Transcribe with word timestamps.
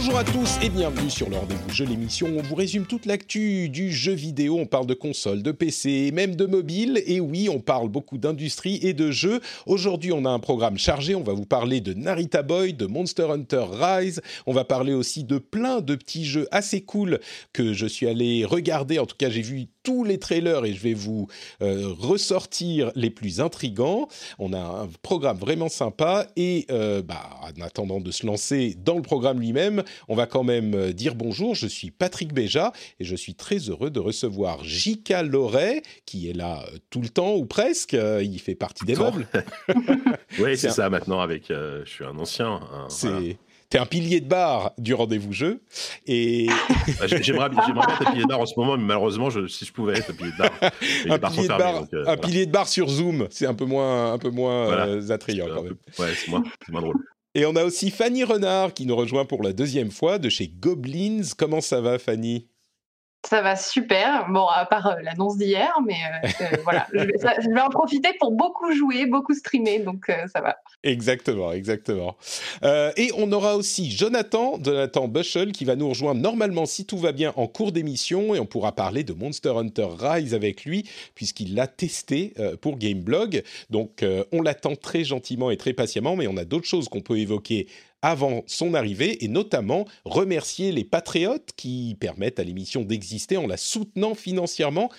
Bonjour 0.00 0.16
à 0.16 0.22
tous 0.22 0.58
et 0.62 0.68
bienvenue 0.68 1.10
sur 1.10 1.28
le 1.28 1.36
rendez-vous 1.36 1.70
jeu 1.70 1.84
l'émission. 1.84 2.28
On 2.38 2.40
vous 2.40 2.54
résume 2.54 2.86
toute 2.86 3.04
l'actu 3.04 3.68
du 3.68 3.90
jeu 3.90 4.12
vidéo. 4.12 4.56
On 4.56 4.64
parle 4.64 4.86
de 4.86 4.94
consoles, 4.94 5.42
de 5.42 5.50
PC, 5.50 6.12
même 6.12 6.36
de 6.36 6.46
mobile. 6.46 7.02
Et 7.06 7.18
oui, 7.18 7.48
on 7.48 7.58
parle 7.58 7.88
beaucoup 7.88 8.16
d'industrie 8.16 8.78
et 8.80 8.92
de 8.92 9.10
jeux. 9.10 9.40
Aujourd'hui, 9.66 10.12
on 10.12 10.24
a 10.24 10.30
un 10.30 10.38
programme 10.38 10.78
chargé. 10.78 11.16
On 11.16 11.24
va 11.24 11.32
vous 11.32 11.46
parler 11.46 11.80
de 11.80 11.94
Narita 11.94 12.44
Boy, 12.44 12.74
de 12.74 12.86
Monster 12.86 13.26
Hunter 13.28 13.64
Rise. 13.72 14.20
On 14.46 14.52
va 14.52 14.64
parler 14.64 14.92
aussi 14.94 15.24
de 15.24 15.38
plein 15.38 15.80
de 15.80 15.96
petits 15.96 16.24
jeux 16.24 16.46
assez 16.52 16.82
cool 16.82 17.18
que 17.52 17.72
je 17.72 17.86
suis 17.86 18.06
allé 18.06 18.44
regarder. 18.44 19.00
En 19.00 19.06
tout 19.06 19.16
cas, 19.18 19.30
j'ai 19.30 19.42
vu 19.42 19.66
tous 19.88 20.04
les 20.04 20.18
trailers 20.18 20.66
et 20.66 20.74
je 20.74 20.82
vais 20.82 20.92
vous 20.92 21.28
euh, 21.62 21.94
ressortir 21.98 22.92
les 22.94 23.08
plus 23.08 23.40
intrigants. 23.40 24.06
On 24.38 24.52
a 24.52 24.58
un 24.58 24.86
programme 25.00 25.38
vraiment 25.38 25.70
sympa 25.70 26.26
et 26.36 26.66
euh, 26.70 27.00
bah, 27.00 27.30
en 27.40 27.62
attendant 27.62 27.98
de 27.98 28.10
se 28.10 28.26
lancer 28.26 28.76
dans 28.76 28.96
le 28.96 29.02
programme 29.02 29.40
lui-même, 29.40 29.82
on 30.08 30.14
va 30.14 30.26
quand 30.26 30.44
même 30.44 30.74
euh, 30.74 30.92
dire 30.92 31.14
bonjour. 31.14 31.54
Je 31.54 31.66
suis 31.66 31.90
Patrick 31.90 32.34
Béja 32.34 32.74
et 33.00 33.04
je 33.04 33.16
suis 33.16 33.34
très 33.34 33.56
heureux 33.70 33.88
de 33.88 33.98
recevoir 33.98 34.62
Jika 34.62 35.22
Loret 35.22 35.80
qui 36.04 36.28
est 36.28 36.34
là 36.34 36.66
tout 36.90 37.00
le 37.00 37.08
temps 37.08 37.34
ou 37.36 37.46
presque. 37.46 37.94
Il 37.94 38.38
fait 38.40 38.54
partie 38.54 38.84
des 38.84 38.94
meubles. 38.94 39.26
oui, 40.38 40.58
c'est 40.58 40.68
ça 40.68 40.90
maintenant 40.90 41.20
avec. 41.20 41.44
je 41.48 41.82
suis 41.86 42.04
un 42.04 42.18
ancien. 42.18 42.60
c'est 42.90 43.38
T'es 43.70 43.76
un 43.78 43.84
pilier 43.84 44.20
de 44.22 44.26
bar 44.26 44.72
du 44.78 44.94
rendez-vous 44.94 45.34
jeu. 45.34 45.60
Et 46.06 46.46
bah, 46.98 47.06
j'aimerais, 47.06 47.50
bien 47.50 47.60
être 47.60 48.10
pilier 48.10 48.22
de 48.22 48.28
bar 48.28 48.40
en 48.40 48.46
ce 48.46 48.54
moment, 48.56 48.78
mais 48.78 48.84
malheureusement, 48.84 49.28
je, 49.28 49.46
si 49.46 49.66
je 49.66 49.72
pouvais 49.72 49.98
être 49.98 50.16
pilier 50.16 50.32
de 50.32 50.38
bar, 50.38 50.50
un, 50.62 51.18
pilier 51.18 51.48
de, 51.48 51.58
bar, 51.58 51.84
euh, 51.92 52.04
un 52.06 52.16
pilier 52.16 52.46
de 52.46 52.50
bar 52.50 52.66
sur 52.66 52.88
Zoom, 52.88 53.28
c'est 53.30 53.46
un 53.46 53.52
peu 53.52 53.66
moins, 53.66 54.14
un 54.14 54.18
peu 54.18 54.30
moins 54.30 54.70
euh, 54.70 55.10
attrayant 55.10 55.48
quand 55.54 55.62
même. 55.62 55.76
ouais, 55.98 56.14
c'est 56.14 56.30
moins, 56.30 56.42
moins 56.70 56.80
drôle. 56.80 56.96
Et 57.34 57.44
on 57.44 57.54
a 57.56 57.64
aussi 57.64 57.90
Fanny 57.90 58.24
Renard 58.24 58.72
qui 58.72 58.86
nous 58.86 58.96
rejoint 58.96 59.26
pour 59.26 59.42
la 59.42 59.52
deuxième 59.52 59.90
fois 59.90 60.18
de 60.18 60.30
chez 60.30 60.48
Goblins. 60.48 61.22
Comment 61.36 61.60
ça 61.60 61.82
va, 61.82 61.98
Fanny? 61.98 62.48
Ça 63.26 63.42
va 63.42 63.56
super. 63.56 64.28
Bon, 64.30 64.46
à 64.46 64.64
part 64.64 64.86
euh, 64.86 64.94
l'annonce 65.02 65.36
d'hier, 65.36 65.72
mais 65.86 65.94
euh, 65.94 66.28
euh, 66.40 66.56
voilà, 66.62 66.86
je, 66.92 67.52
vais 67.52 67.60
en 67.60 67.68
profiter 67.68 68.10
pour 68.20 68.30
beaucoup 68.30 68.72
jouer, 68.72 69.06
beaucoup 69.06 69.34
streamer, 69.34 69.80
donc 69.80 70.10
ça 70.32 70.40
va. 70.40 70.56
Exactement, 70.84 71.52
exactement. 71.52 72.16
et 72.62 73.10
on 73.16 73.30
aura 73.32 73.56
aussi 73.56 73.90
Jonathan, 73.90 74.58
Jonathan 74.62 75.08
Bushel, 75.08 75.52
qui 75.52 75.64
va 75.64 75.76
nous 75.76 75.88
rejoindre 75.88 76.20
normalement, 76.20 76.66
si 76.66 76.86
tout 76.86 76.98
va 76.98 77.12
bien, 77.12 77.32
en 77.36 77.46
cours 77.46 77.72
d'émission, 77.72 78.34
et 78.34 78.40
on 78.40 78.46
pourra 78.46 78.72
parler 78.72 79.02
de 79.02 79.12
Monster 79.12 79.52
Hunter 79.56 79.88
Rise 79.98 80.34
avec 80.34 80.64
lui, 80.64 80.88
puisqu'il 81.14 81.54
l'a 81.54 81.66
testé 81.66 82.34
pour 82.60 82.78
Gameblog. 82.78 83.42
Donc, 83.70 84.04
on 84.32 84.42
l'attend 84.42 84.76
très 84.76 85.04
gentiment 85.04 85.50
et 85.50 85.56
très 85.56 85.72
patiemment, 85.72 86.16
mais 86.16 86.28
on 86.28 86.36
a 86.36 86.44
d'autres 86.44 86.66
choses 86.66 86.88
qu'on 86.88 87.00
peut 87.00 87.18
évoquer 87.18 87.66
avant 88.02 88.44
son 88.46 88.74
arrivée 88.74 89.24
et 89.24 89.28
notamment 89.28 89.86
remercier 90.04 90.72
les 90.72 90.84
patriotes 90.84 91.50
qui 91.56 91.96
permettent 91.98 92.38
à 92.38 92.44
l'émission 92.44 92.82
d'exister 92.82 93.36
en 93.36 93.46
la 93.46 93.56
soutenant 93.56 94.14
financièrement. 94.14 94.90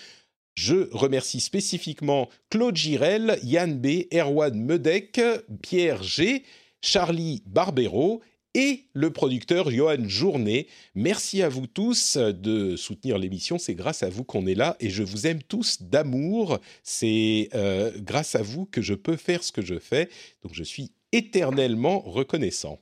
Je 0.55 0.89
remercie 0.91 1.39
spécifiquement 1.39 2.27
Claude 2.49 2.75
Girel, 2.75 3.39
Yann 3.43 3.79
B, 3.79 4.05
Erwan 4.13 4.59
Medek, 4.59 5.21
Pierre 5.61 6.03
G, 6.03 6.43
Charlie 6.81 7.43
Barbero 7.45 8.21
et 8.55 8.85
le 8.93 9.11
producteur 9.11 9.69
Johan 9.69 10.07
Journet. 10.07 10.67
Merci 10.95 11.43
à 11.43 11.49
vous 11.49 11.67
tous 11.67 12.17
de 12.17 12.75
soutenir 12.75 13.17
l'émission. 13.17 13.57
C'est 13.57 13.75
grâce 13.75 14.03
à 14.03 14.09
vous 14.09 14.23
qu'on 14.23 14.47
est 14.47 14.55
là 14.55 14.75
et 14.79 14.89
je 14.89 15.03
vous 15.03 15.27
aime 15.27 15.41
tous 15.43 15.81
d'amour. 15.81 16.59
C'est 16.83 17.49
euh, 17.53 17.91
grâce 17.97 18.35
à 18.35 18.41
vous 18.41 18.65
que 18.65 18.81
je 18.81 18.95
peux 18.95 19.15
faire 19.15 19.43
ce 19.43 19.51
que 19.51 19.61
je 19.61 19.77
fais. 19.79 20.09
Donc 20.43 20.53
je 20.53 20.63
suis 20.63 20.91
éternellement 21.11 21.99
reconnaissant. 21.99 22.79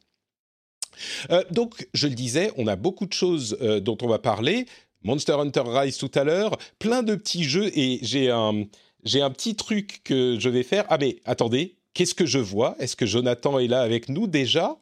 Euh, 1.31 1.43
donc, 1.51 1.87
je 1.93 2.07
le 2.07 2.15
disais, 2.15 2.51
on 2.57 2.67
a 2.67 2.75
beaucoup 2.75 3.05
de 3.05 3.13
choses 3.13 3.57
euh, 3.61 3.79
dont 3.79 3.97
on 4.01 4.07
va 4.07 4.19
parler. 4.19 4.65
Monster 5.03 5.33
Hunter 5.33 5.63
Rise 5.65 5.97
tout 5.97 6.11
à 6.15 6.23
l'heure, 6.23 6.57
plein 6.79 7.03
de 7.03 7.15
petits 7.15 7.43
jeux 7.43 7.71
et 7.77 7.99
j'ai 8.01 8.29
un, 8.31 8.63
j'ai 9.03 9.21
un 9.21 9.29
petit 9.29 9.55
truc 9.55 10.01
que 10.03 10.37
je 10.39 10.49
vais 10.49 10.63
faire. 10.63 10.85
Ah 10.89 10.97
mais 10.99 11.17
attendez, 11.25 11.77
qu'est-ce 11.93 12.15
que 12.15 12.25
je 12.25 12.39
vois? 12.39 12.75
Est-ce 12.79 12.95
que 12.95 13.05
Jonathan 13.05 13.59
est 13.59 13.67
là 13.67 13.81
avec 13.81 14.09
nous 14.09 14.27
déjà? 14.27 14.75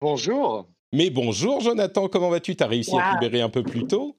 Bonjour. 0.00 0.66
Mais 0.92 1.10
bonjour 1.10 1.60
Jonathan, 1.60 2.08
comment 2.08 2.30
vas-tu? 2.30 2.56
T'as 2.56 2.68
réussi 2.68 2.96
à 2.96 3.10
te 3.10 3.14
libérer 3.24 3.42
un 3.42 3.50
peu 3.50 3.62
plus 3.62 3.86
tôt? 3.86 4.16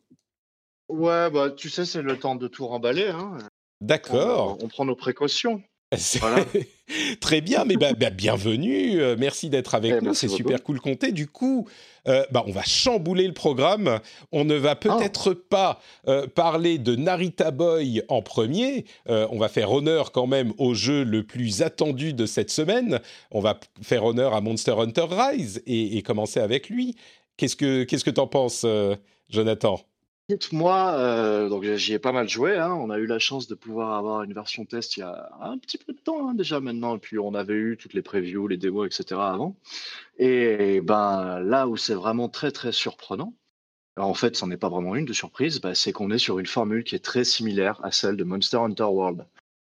Ouais, 0.89 1.29
bah 1.31 1.49
tu 1.49 1.69
sais, 1.69 1.85
c'est 1.85 2.01
le 2.01 2.19
temps 2.19 2.35
de 2.35 2.47
tout 2.47 2.67
remballer. 2.67 3.07
Hein. 3.07 3.37
D'accord. 3.79 4.57
on, 4.61 4.67
prend 4.67 4.85
nos 4.85 4.95
précautions. 4.95 5.63
Très 7.19 7.41
bien, 7.41 7.65
mais 7.65 7.75
bah, 7.75 7.91
bah, 7.93 8.09
bienvenue. 8.09 9.01
Euh, 9.01 9.15
merci 9.19 9.49
d'être 9.49 9.75
avec 9.75 9.95
eh, 10.01 10.05
nous. 10.05 10.13
C'est 10.13 10.29
super 10.29 10.63
cool 10.63 10.79
compter. 10.79 11.11
Du 11.11 11.27
coup, 11.27 11.67
euh, 12.07 12.23
bah, 12.31 12.43
on 12.47 12.51
va 12.51 12.63
chambouler 12.63 13.27
le 13.27 13.33
programme. 13.33 13.99
On 14.31 14.45
ne 14.45 14.55
va 14.55 14.75
peut-être 14.75 15.33
ah. 15.35 15.47
pas 15.49 15.81
euh, 16.07 16.27
parler 16.27 16.77
de 16.77 16.95
Narita 16.95 17.51
Boy 17.51 18.03
en 18.07 18.21
premier. 18.21 18.85
on 19.07 19.37
va 19.37 19.49
faire 19.49 19.71
honneur 19.71 20.11
quand 20.11 20.27
même 20.27 20.53
au 20.57 20.73
jeu 20.73 21.03
le 21.03 21.23
plus 21.23 21.61
attendu 21.61 22.13
de 22.13 22.25
cette 22.25 22.51
semaine. 22.51 22.99
On 23.31 23.41
va 23.41 23.59
faire 23.81 24.05
honneur 24.05 24.33
à 24.33 24.39
Monster 24.41 24.75
Hunter 24.77 25.07
Rise 25.09 25.61
et, 25.65 25.97
et 25.97 26.01
commencer 26.01 26.39
avec 26.39 26.69
lui. 26.69 26.95
Qu'est-ce 27.35 27.55
que 27.55 27.83
qu'est-ce 27.83 28.05
que 28.05 28.11
t'en 28.11 28.27
penses, 28.27 28.65
Jonathan? 29.29 29.81
Moi, 30.51 30.93
euh, 30.93 31.77
j'y 31.77 31.93
ai 31.93 31.99
pas 31.99 32.11
mal 32.11 32.27
joué. 32.29 32.57
Hein. 32.57 32.73
On 32.73 32.89
a 32.89 32.97
eu 32.97 33.05
la 33.05 33.19
chance 33.19 33.47
de 33.47 33.55
pouvoir 33.55 33.97
avoir 33.97 34.23
une 34.23 34.33
version 34.33 34.65
test 34.65 34.97
il 34.97 35.01
y 35.01 35.03
a 35.03 35.29
un 35.41 35.57
petit 35.57 35.77
peu 35.77 35.93
de 35.93 35.99
temps 35.99 36.29
hein, 36.29 36.33
déjà 36.33 36.59
maintenant. 36.59 36.97
Puis 36.97 37.17
on 37.19 37.33
avait 37.33 37.53
eu 37.53 37.77
toutes 37.77 37.93
les 37.93 38.01
previews, 38.01 38.47
les 38.47 38.57
démos, 38.57 38.87
etc. 38.87 39.19
avant. 39.21 39.55
Et 40.17 40.81
ben 40.81 41.39
là 41.39 41.67
où 41.67 41.77
c'est 41.77 41.93
vraiment 41.93 42.29
très 42.29 42.51
très 42.51 42.71
surprenant, 42.71 43.33
en 43.97 44.13
fait, 44.13 44.35
ce 44.35 44.45
n'est 44.45 44.57
pas 44.57 44.69
vraiment 44.69 44.95
une 44.95 45.05
de 45.05 45.13
surprise, 45.13 45.59
bah, 45.59 45.75
c'est 45.75 45.91
qu'on 45.91 46.11
est 46.11 46.17
sur 46.17 46.39
une 46.39 46.45
formule 46.45 46.83
qui 46.83 46.95
est 46.95 47.03
très 47.03 47.23
similaire 47.23 47.79
à 47.83 47.91
celle 47.91 48.15
de 48.17 48.23
Monster 48.23 48.57
Hunter 48.57 48.83
World. 48.83 49.25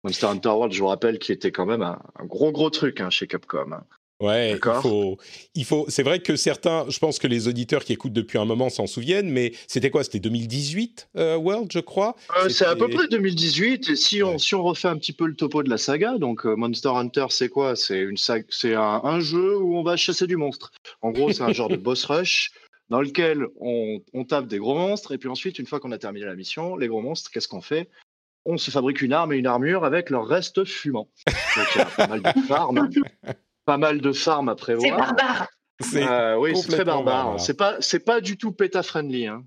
Monster 0.04 0.28
Hunter 0.28 0.50
World, 0.50 0.74
je 0.74 0.80
vous 0.80 0.88
rappelle, 0.88 1.18
qui 1.18 1.32
était 1.32 1.52
quand 1.52 1.66
même 1.66 1.82
un, 1.82 2.00
gros 2.26 2.52
gros 2.52 2.70
truc 2.70 3.00
hein, 3.00 3.10
chez 3.10 3.28
Capcom. 3.28 3.82
Ouais, 4.24 4.52
il 4.54 4.82
faut, 4.82 5.18
il 5.54 5.66
faut. 5.66 5.86
C'est 5.90 6.02
vrai 6.02 6.20
que 6.20 6.38
certains, 6.38 6.86
je 6.88 6.98
pense 6.98 7.20
que 7.20 7.28
les 7.28 7.50
auditeurs 7.50 7.84
qui 7.84 7.92
écoutent 7.92 8.14
depuis 8.14 8.38
un 8.38 8.46
moment 8.46 8.70
s'en 8.70 8.88
souviennent, 8.88 9.30
mais 9.30 9.52
c'était 9.68 9.90
quoi? 9.90 10.06
C'était 10.06 10.22
2018 10.22 11.10
euh, 11.18 11.36
World, 11.36 11.70
je 11.74 11.80
crois? 11.80 12.16
Euh, 12.38 12.48
c'est 12.48 12.66
à 12.66 12.78
peu 12.78 12.88
près 12.88 13.10
2018. 13.10 13.90
Et 13.90 13.96
si 13.98 14.24
on 14.24 14.38
si 14.38 14.56
on 14.56 14.64
refait 14.64 14.88
un 14.88 14.96
petit 14.96 15.12
peu 15.12 15.26
le 15.26 15.36
topo 15.36 15.62
de 15.62 15.70
la 15.70 15.78
saga, 15.78 16.18
donc 16.18 16.46
euh, 16.46 16.56
Monster 16.56 16.92
Hunter, 16.96 17.26
c'est 17.32 17.50
quoi? 17.50 17.76
C'est 17.76 18.00
une 18.00 18.16
c'est 18.18 18.74
un, 18.76 19.20
jeu 19.20 19.58
où 19.58 19.76
on 19.76 19.84
va 19.84 19.98
chasser 19.98 20.26
du 20.26 20.38
monstre. 20.38 20.72
En 21.02 21.12
gros, 21.12 21.34
c'est 21.34 21.44
un 21.44 21.52
genre 21.52 21.68
de 21.68 21.76
boss 21.84 22.06
rush 22.06 22.54
dans 22.90 23.02
lequel 23.02 23.46
on, 23.60 24.00
on, 24.14 24.24
tape 24.24 24.48
des 24.48 24.58
gros 24.58 24.76
monstres 24.76 25.12
et 25.12 25.18
puis 25.18 25.28
ensuite, 25.28 25.60
une 25.60 25.66
fois 25.66 25.82
qu'on 25.82 25.92
a 25.92 25.98
terminé 25.98 26.26
la 26.26 26.36
mission, 26.36 26.78
les 26.78 26.88
gros 26.88 27.02
monstres, 27.02 27.30
qu'est-ce 27.30 27.50
qu'on 27.50 27.62
fait? 27.62 27.90
On 28.46 28.58
se 28.58 28.72
fabrique 28.72 29.02
une 29.02 29.12
arme 29.12 29.34
et 29.34 29.38
une 29.38 29.48
armure 29.48 29.84
avec 29.84 30.10
leur 30.10 30.26
reste 30.26 30.64
fumant. 30.64 31.10
Donc 31.58 31.68
il 31.76 31.78
y 31.80 31.82
a 31.82 31.86
pas 31.86 32.08
mal 32.08 32.22
de 32.22 32.42
farm 32.48 32.90
pas 33.66 33.78
mal 33.78 34.02
de 34.02 34.12
farm 34.12 34.50
à 34.50 34.56
prévoir. 34.56 34.84
C'est 34.86 34.98
barbare. 34.98 35.48
Euh, 35.96 36.38
oui, 36.38 36.56
c'est 36.56 36.70
très 36.70 36.86
barbare. 36.86 37.40
C'est 37.40 37.56
pas, 37.56 37.78
c'est 37.80 38.00
pas 38.00 38.22
du 38.22 38.38
tout 38.38 38.52
péta 38.52 38.84
friendly. 38.84 39.28
Hein. 39.28 39.44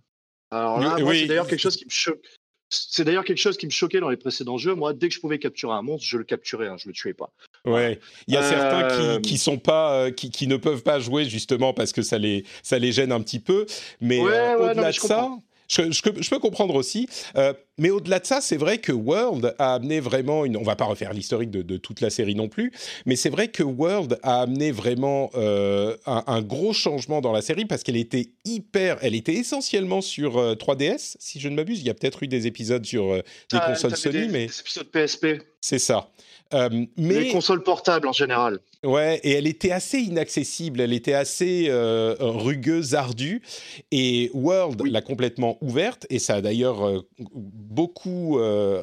Alors 0.50 0.80
là, 0.80 0.96
c'est 0.98 1.26
d'ailleurs 1.26 1.46
quelque 1.46 1.60
chose 1.60 1.76
qui 1.76 1.84
me 1.84 1.90
choque. 1.90 2.20
C'est 2.68 3.04
d'ailleurs 3.04 3.24
quelque 3.24 3.38
chose 3.38 3.56
qui 3.56 3.66
me 3.66 3.70
choquait 3.70 4.00
dans 4.00 4.08
les 4.08 4.16
précédents 4.16 4.58
jeux. 4.58 4.74
Moi, 4.74 4.92
dès 4.92 5.08
que 5.08 5.14
je 5.14 5.20
pouvais 5.20 5.38
capturer 5.38 5.72
un 5.72 5.82
monstre, 5.82 6.04
je 6.04 6.18
le 6.18 6.24
capturais, 6.24 6.66
hein, 6.66 6.76
je 6.76 6.88
le 6.88 6.94
tuais 6.94 7.14
pas. 7.14 7.32
Ouais, 7.64 8.00
il 8.26 8.34
y 8.34 8.36
a 8.36 8.42
certains 8.42 8.88
qui, 8.88 9.06
euh, 9.06 9.20
qui 9.20 9.38
sont 9.38 9.58
pas, 9.58 9.92
euh, 9.92 10.10
qui, 10.10 10.30
qui, 10.30 10.48
ne 10.48 10.56
peuvent 10.56 10.82
pas 10.82 10.98
jouer 10.98 11.26
justement 11.26 11.72
parce 11.72 11.92
que 11.92 12.02
ça 12.02 12.18
les, 12.18 12.44
ça 12.64 12.80
les 12.80 12.90
gêne 12.90 13.12
un 13.12 13.20
petit 13.20 13.38
peu. 13.38 13.66
Mais 14.00 14.18
au-delà 14.20 14.90
de 14.90 14.96
ça, 14.96 15.30
Je, 15.68 15.90
je, 15.90 16.00
je 16.20 16.30
peux 16.30 16.38
comprendre 16.38 16.74
aussi. 16.74 17.08
Euh, 17.36 17.52
mais 17.78 17.90
au-delà 17.90 18.20
de 18.20 18.26
ça, 18.26 18.40
c'est 18.40 18.56
vrai 18.56 18.78
que 18.78 18.92
World 18.92 19.54
a 19.58 19.74
amené 19.74 20.00
vraiment 20.00 20.44
une. 20.44 20.56
On 20.56 20.62
va 20.62 20.76
pas 20.76 20.84
refaire 20.86 21.12
l'historique 21.12 21.50
de, 21.50 21.62
de, 21.62 21.76
toute 21.76 22.00
la 22.00 22.08
série 22.10 22.34
non 22.34 22.48
plus, 22.48 22.72
mais 23.04 23.16
c'est 23.16 23.28
vrai 23.28 23.48
que 23.48 23.62
World 23.62 24.18
a 24.22 24.40
amené 24.42 24.70
vraiment 24.70 25.30
euh, 25.34 25.96
un, 26.06 26.24
un, 26.26 26.40
gros 26.42 26.72
changement 26.72 27.20
dans 27.20 27.32
la 27.32 27.42
série 27.42 27.64
parce 27.66 27.82
qu'elle 27.82 27.96
était 27.96 28.30
hyper. 28.44 28.98
Elle 29.02 29.14
était 29.14 29.34
essentiellement 29.34 30.00
sur 30.00 30.38
euh, 30.38 30.54
3DS, 30.54 31.16
si 31.18 31.38
je 31.40 31.48
ne 31.48 31.56
m'abuse. 31.56 31.80
Il 31.80 31.86
y 31.86 31.90
a 31.90 31.94
peut-être 31.94 32.22
eu 32.22 32.28
des 32.28 32.46
épisodes 32.46 32.84
sur 32.86 33.12
euh, 33.12 33.18
des 33.50 33.58
Ah, 33.60 33.66
consoles 33.70 33.96
Sony, 33.96 34.20
des- 34.20 34.28
mais 34.28 34.46
des 34.46 34.60
épisodes 34.60 34.86
PSP, 34.90 35.26
c'est 35.60 35.78
ça. 35.78 36.08
Euh, 36.54 36.68
les 36.70 36.88
mais 36.96 37.28
consoles 37.30 37.64
portables 37.64 38.06
en 38.06 38.12
général. 38.12 38.60
Ouais, 38.84 39.18
et 39.24 39.32
elle 39.32 39.48
était 39.48 39.72
assez 39.72 39.98
inaccessible, 39.98 40.80
elle 40.80 40.92
était 40.92 41.12
assez 41.12 41.66
euh, 41.68 42.14
rugueuse, 42.20 42.94
ardue, 42.94 43.42
et 43.90 44.30
World 44.32 44.80
Oui. 44.80 44.90
l'a 44.92 45.00
complètement 45.02 45.58
ouverte, 45.60 46.06
et 46.08 46.20
ça 46.20 46.36
a 46.36 46.40
d'ailleurs 46.40 46.86
euh, 46.86 47.00
beaucoup 47.18 48.38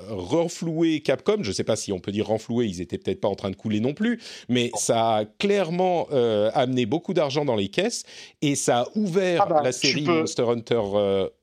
renfloué 0.09 0.99
Capcom, 0.99 1.37
je 1.41 1.49
ne 1.49 1.53
sais 1.53 1.63
pas 1.63 1.77
si 1.77 1.93
on 1.93 1.99
peut 1.99 2.11
dire 2.11 2.27
renfloué, 2.27 2.65
ils 2.65 2.81
étaient 2.81 2.97
peut-être 2.97 3.21
pas 3.21 3.29
en 3.29 3.35
train 3.35 3.49
de 3.49 3.55
couler 3.55 3.79
non 3.79 3.93
plus, 3.93 4.19
mais 4.49 4.69
ça 4.75 5.15
a 5.17 5.25
clairement 5.25 6.09
amené 6.53 6.85
beaucoup 6.85 7.13
d'argent 7.13 7.45
dans 7.45 7.55
les 7.55 7.69
caisses, 7.69 8.03
et 8.41 8.55
ça 8.55 8.81
a 8.81 8.87
ouvert 8.95 9.43
Ah 9.43 9.49
bah, 9.49 9.61
la 9.63 9.71
série 9.71 10.03
peux- 10.03 10.19
Monster 10.19 10.43
Hunter 10.49 10.81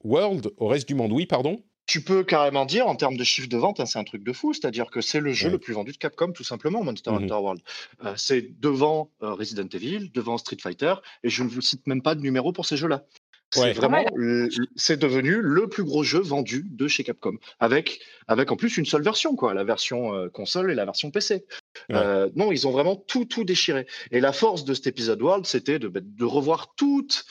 World 0.04 0.50
au 0.58 0.66
reste 0.66 0.86
du 0.86 0.94
monde. 0.94 1.12
Oui, 1.12 1.24
pardon? 1.24 1.56
Tu 1.90 2.02
peux 2.02 2.22
carrément 2.22 2.66
dire, 2.66 2.86
en 2.86 2.94
termes 2.94 3.16
de 3.16 3.24
chiffre 3.24 3.48
de 3.48 3.56
vente, 3.56 3.80
hein, 3.80 3.84
c'est 3.86 3.98
un 3.98 4.04
truc 4.04 4.22
de 4.22 4.32
fou. 4.32 4.52
C'est-à-dire 4.54 4.90
que 4.92 5.00
c'est 5.00 5.18
le 5.18 5.32
jeu 5.32 5.46
Ouais. 5.46 5.52
le 5.54 5.58
plus 5.58 5.72
vendu 5.74 5.90
de 5.90 5.96
Capcom, 5.96 6.30
tout 6.30 6.44
simplement, 6.44 6.84
Monster 6.84 7.10
Mhm. 7.10 7.24
Hunter 7.24 7.34
World. 7.34 7.60
Euh, 8.04 8.12
c'est 8.16 8.60
devant 8.60 9.10
euh, 9.24 9.32
Resident 9.34 9.66
Evil, 9.72 10.10
devant 10.14 10.38
Street 10.38 10.58
Fighter, 10.62 10.94
et 11.24 11.28
je 11.30 11.42
ne 11.42 11.48
vous 11.48 11.60
cite 11.60 11.84
même 11.88 12.00
pas 12.00 12.14
de 12.14 12.20
numéro 12.20 12.52
pour 12.52 12.64
ces 12.64 12.76
jeux-là. 12.76 13.04
C'est 13.52 13.60
Ouais. 13.62 13.72
vraiment, 13.72 13.98
Ouais. 14.04 14.10
le- 14.14 14.48
c'est 14.76 14.96
devenu 15.00 15.40
le 15.42 15.68
plus 15.68 15.82
gros 15.82 16.04
jeu 16.04 16.20
vendu 16.20 16.64
de 16.70 16.86
chez 16.86 17.02
Capcom, 17.02 17.36
avec, 17.58 17.98
avec 18.28 18.52
en 18.52 18.56
plus 18.56 18.76
une 18.76 18.86
seule 18.86 19.02
version, 19.02 19.34
quoi, 19.34 19.52
la 19.54 19.64
version 19.64 20.14
euh, 20.14 20.28
console 20.28 20.70
et 20.70 20.76
la 20.76 20.84
version 20.84 21.10
PC. 21.10 21.44
Ouais. 21.88 21.96
Euh, 21.96 22.30
non, 22.36 22.52
ils 22.52 22.68
ont 22.68 22.70
vraiment 22.70 22.94
tout, 22.94 23.24
tout 23.24 23.42
déchiré. 23.42 23.88
Et 24.12 24.20
la 24.20 24.32
force 24.32 24.64
de 24.64 24.74
cet 24.74 24.86
épisode 24.86 25.20
World, 25.20 25.44
c'était 25.44 25.80
de, 25.80 25.88
bah, 25.88 25.98
de 26.00 26.24
revoir 26.24 26.72
toute, 26.76 27.24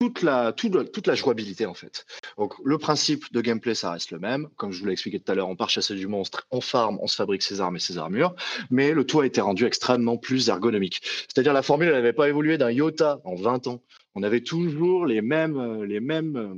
toute 0.00 0.22
la, 0.22 1.14
jouabilité 1.14 1.66
en 1.66 1.74
fait. 1.74 2.06
Donc 2.38 2.54
le 2.64 2.78
principe 2.78 3.30
de 3.32 3.40
gameplay, 3.42 3.74
ça 3.74 3.92
reste 3.92 4.10
le 4.10 4.18
même. 4.18 4.48
Comme 4.56 4.72
je 4.72 4.80
vous 4.80 4.86
l'ai 4.86 4.92
expliqué 4.92 5.20
tout 5.20 5.30
à 5.30 5.34
l'heure, 5.34 5.48
on 5.48 5.56
part 5.56 5.68
chasser 5.68 5.94
du 5.94 6.06
monstre, 6.06 6.46
on 6.50 6.62
farm, 6.62 6.98
on 7.02 7.06
se 7.06 7.16
fabrique 7.16 7.42
ses 7.42 7.60
armes 7.60 7.76
et 7.76 7.80
ses 7.80 7.98
armures, 7.98 8.34
mais 8.70 8.92
le 8.92 9.04
tout 9.04 9.20
a 9.20 9.26
été 9.26 9.42
rendu 9.42 9.66
extrêmement 9.66 10.16
plus 10.16 10.48
ergonomique. 10.48 11.02
C'est-à-dire 11.28 11.52
la 11.52 11.62
formule, 11.62 11.90
n'avait 11.90 12.14
pas 12.14 12.28
évolué 12.28 12.56
d'un 12.56 12.70
iota 12.70 13.20
en 13.24 13.34
20 13.34 13.66
ans. 13.66 13.82
On 14.14 14.22
avait 14.22 14.40
toujours 14.40 15.04
les 15.04 15.20
mêmes, 15.20 15.58
euh, 15.58 15.86
les 15.86 16.00
mêmes, 16.00 16.36
euh, 16.36 16.54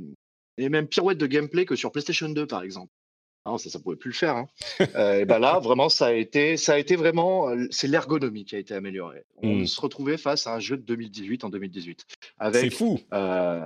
les 0.57 0.69
mêmes 0.69 0.87
pirouettes 0.87 1.17
de 1.17 1.27
gameplay 1.27 1.65
que 1.65 1.75
sur 1.75 1.91
PlayStation 1.91 2.29
2 2.29 2.47
par 2.47 2.63
exemple. 2.63 2.91
Ça, 3.45 3.69
ça 3.69 3.79
pouvait 3.79 3.97
plus 3.97 4.09
le 4.11 4.15
faire. 4.15 4.35
Hein. 4.37 4.47
Euh, 4.95 5.19
et 5.19 5.25
ben 5.25 5.37
là, 5.39 5.59
vraiment, 5.59 5.89
ça 5.89 6.07
a 6.07 6.13
été, 6.13 6.55
ça 6.57 6.73
a 6.73 6.77
été 6.77 6.95
vraiment, 6.95 7.49
c'est 7.71 7.87
l'ergonomie 7.87 8.45
qui 8.45 8.55
a 8.55 8.59
été 8.59 8.73
améliorée. 8.73 9.23
On 9.41 9.55
Mm. 9.57 9.65
se 9.67 9.81
retrouvait 9.81 10.17
face 10.17 10.47
à 10.47 10.55
un 10.55 10.59
jeu 10.59 10.77
de 10.77 10.81
2018 10.83 11.43
en 11.43 11.49
2018, 11.49 12.05
C'est 12.53 12.69
fou 12.69 12.99
euh, 13.13 13.65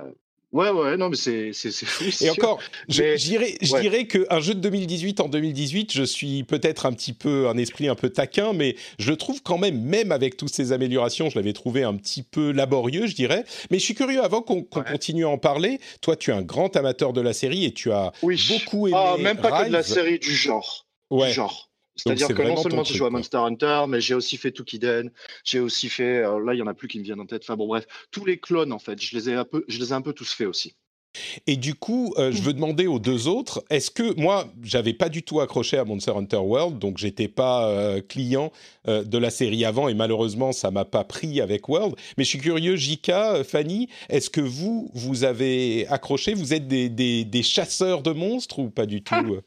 ouais, 0.52 0.70
ouais, 0.70 0.96
non, 0.96 1.08
mais 1.10 1.16
c'est, 1.16 1.52
fou. 1.52 2.04
Et 2.20 2.30
encore, 2.30 2.58
je, 2.88 3.16
dirais, 3.16 3.54
je 3.60 3.72
ouais. 3.72 3.80
dirais 3.80 4.06
qu'un 4.06 4.40
jeu 4.40 4.54
de 4.54 4.60
2018 4.60 5.20
en 5.20 5.28
2018, 5.28 5.92
je 5.92 6.02
suis 6.02 6.44
peut-être 6.44 6.86
un 6.86 6.92
petit 6.92 7.12
peu, 7.12 7.48
un 7.48 7.56
esprit 7.56 7.88
un 7.88 7.94
peu 7.94 8.10
taquin, 8.10 8.52
mais 8.52 8.76
je 8.98 9.10
le 9.10 9.16
trouve 9.16 9.42
quand 9.42 9.58
même, 9.58 9.80
même 9.80 10.12
avec 10.12 10.36
toutes 10.36 10.52
ces 10.54 10.72
améliorations, 10.72 11.30
je 11.30 11.36
l'avais 11.36 11.52
trouvé 11.52 11.82
un 11.82 11.94
petit 11.96 12.22
peu 12.22 12.50
laborieux, 12.52 13.06
je 13.06 13.14
dirais. 13.14 13.44
Mais 13.70 13.78
je 13.78 13.84
suis 13.84 13.94
curieux, 13.94 14.22
avant 14.22 14.42
qu'on 14.42 14.58
Ouais. 14.74 14.84
continue 14.90 15.24
à 15.24 15.28
en 15.28 15.38
parler, 15.38 15.80
toi, 16.00 16.16
tu 16.16 16.30
es 16.30 16.34
un 16.34 16.42
grand 16.42 16.74
amateur 16.76 17.12
de 17.12 17.20
la 17.20 17.32
série 17.32 17.64
et 17.64 17.72
tu 17.72 17.90
as 17.92 18.12
oui. 18.22 18.40
beaucoup 18.48 18.88
aimé 18.88 18.96
Ah, 18.98 19.16
même 19.18 19.38
pas 19.38 19.62
que 19.62 19.68
de 19.68 19.72
la 19.72 19.82
série 19.82 20.18
du 20.18 20.34
genre. 20.34 20.86
Ouais. 21.10 21.28
Du 21.28 21.34
genre. 21.34 21.67
C'est-à-dire 21.98 22.28
c'est 22.28 22.34
que 22.34 22.42
non 22.42 22.56
seulement 22.56 22.84
j'ai 22.84 22.94
joué 22.94 23.06
à. 23.06 23.10
Monster 23.10 23.38
Hunter, 23.38 23.84
mais 23.88 24.00
j'ai 24.00 24.14
aussi 24.14 24.36
fait 24.36 24.52
Tukiden, 24.52 25.10
j'ai 25.44 25.60
aussi 25.60 25.88
fait, 25.88 26.18
euh, 26.18 26.42
là 26.44 26.54
il 26.54 26.58
y 26.58 26.62
en 26.62 26.66
a 26.66 26.74
plus 26.74 26.88
qui 26.88 26.98
me 26.98 27.04
viennent 27.04 27.20
en 27.20 27.26
tête. 27.26 27.42
Enfin 27.42 27.56
bon 27.56 27.66
bref, 27.66 27.86
tous 28.10 28.24
les 28.24 28.38
clones 28.38 28.72
en 28.72 28.78
fait, 28.78 29.00
je 29.02 29.16
les 29.16 29.30
ai 29.30 29.34
un 29.34 29.44
peu, 29.44 29.64
je 29.68 29.78
les 29.78 29.90
ai 29.90 29.92
un 29.92 30.02
peu 30.02 30.12
tous 30.12 30.32
faits 30.32 30.46
aussi. 30.46 30.74
Et 31.46 31.56
du 31.56 31.74
coup, 31.74 32.14
euh, 32.18 32.32
je 32.32 32.42
veux 32.42 32.52
demander 32.52 32.86
aux 32.86 32.98
deux 32.98 33.28
autres, 33.28 33.64
est-ce 33.70 33.90
que 33.90 34.18
moi, 34.20 34.46
j'avais 34.62 34.92
pas 34.92 35.08
du 35.08 35.22
tout 35.22 35.40
accroché 35.40 35.78
à 35.78 35.84
Monster 35.84 36.12
Hunter 36.12 36.36
World, 36.36 36.78
donc 36.78 36.98
j'étais 36.98 37.28
pas 37.28 37.68
euh, 37.68 38.00
client 38.00 38.52
euh, 38.86 39.04
de 39.04 39.18
la 39.18 39.30
série 39.30 39.64
avant, 39.64 39.88
et 39.88 39.94
malheureusement, 39.94 40.52
ça 40.52 40.70
m'a 40.70 40.84
pas 40.84 41.04
pris 41.04 41.40
avec 41.40 41.68
World. 41.68 41.96
Mais 42.16 42.24
je 42.24 42.28
suis 42.28 42.38
curieux, 42.38 42.76
Jika, 42.76 43.42
Fanny, 43.44 43.88
est-ce 44.08 44.30
que 44.30 44.40
vous, 44.40 44.90
vous 44.94 45.24
avez 45.24 45.86
accroché? 45.88 46.34
Vous 46.34 46.54
êtes 46.54 46.68
des, 46.68 46.88
des, 46.88 47.24
des 47.24 47.42
chasseurs 47.42 48.02
de 48.02 48.12
monstres 48.12 48.58
ou 48.58 48.70
pas 48.70 48.86
du 48.86 49.02
tout 49.02 49.38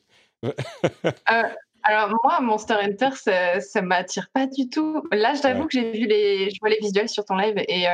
euh 0.44 1.44
Alors 1.84 2.10
moi, 2.24 2.40
Monster 2.42 2.76
Hunter, 2.76 3.10
ça, 3.16 3.60
ça 3.60 3.82
m'attire 3.82 4.28
pas 4.34 4.46
du 4.48 4.70
tout. 4.70 5.04
Là, 5.12 5.34
j'avoue 5.42 5.62
Ouais. 5.62 5.68
que 5.68 5.74
j'ai 5.74 5.92
vu 5.92 6.06
les, 6.06 6.50
je 6.52 6.58
vois 6.60 6.70
les 6.70 6.80
visuels 6.80 7.10
sur 7.10 7.26
ton 7.26 7.36
live 7.36 7.56
et 7.68 7.88
euh, 7.88 7.92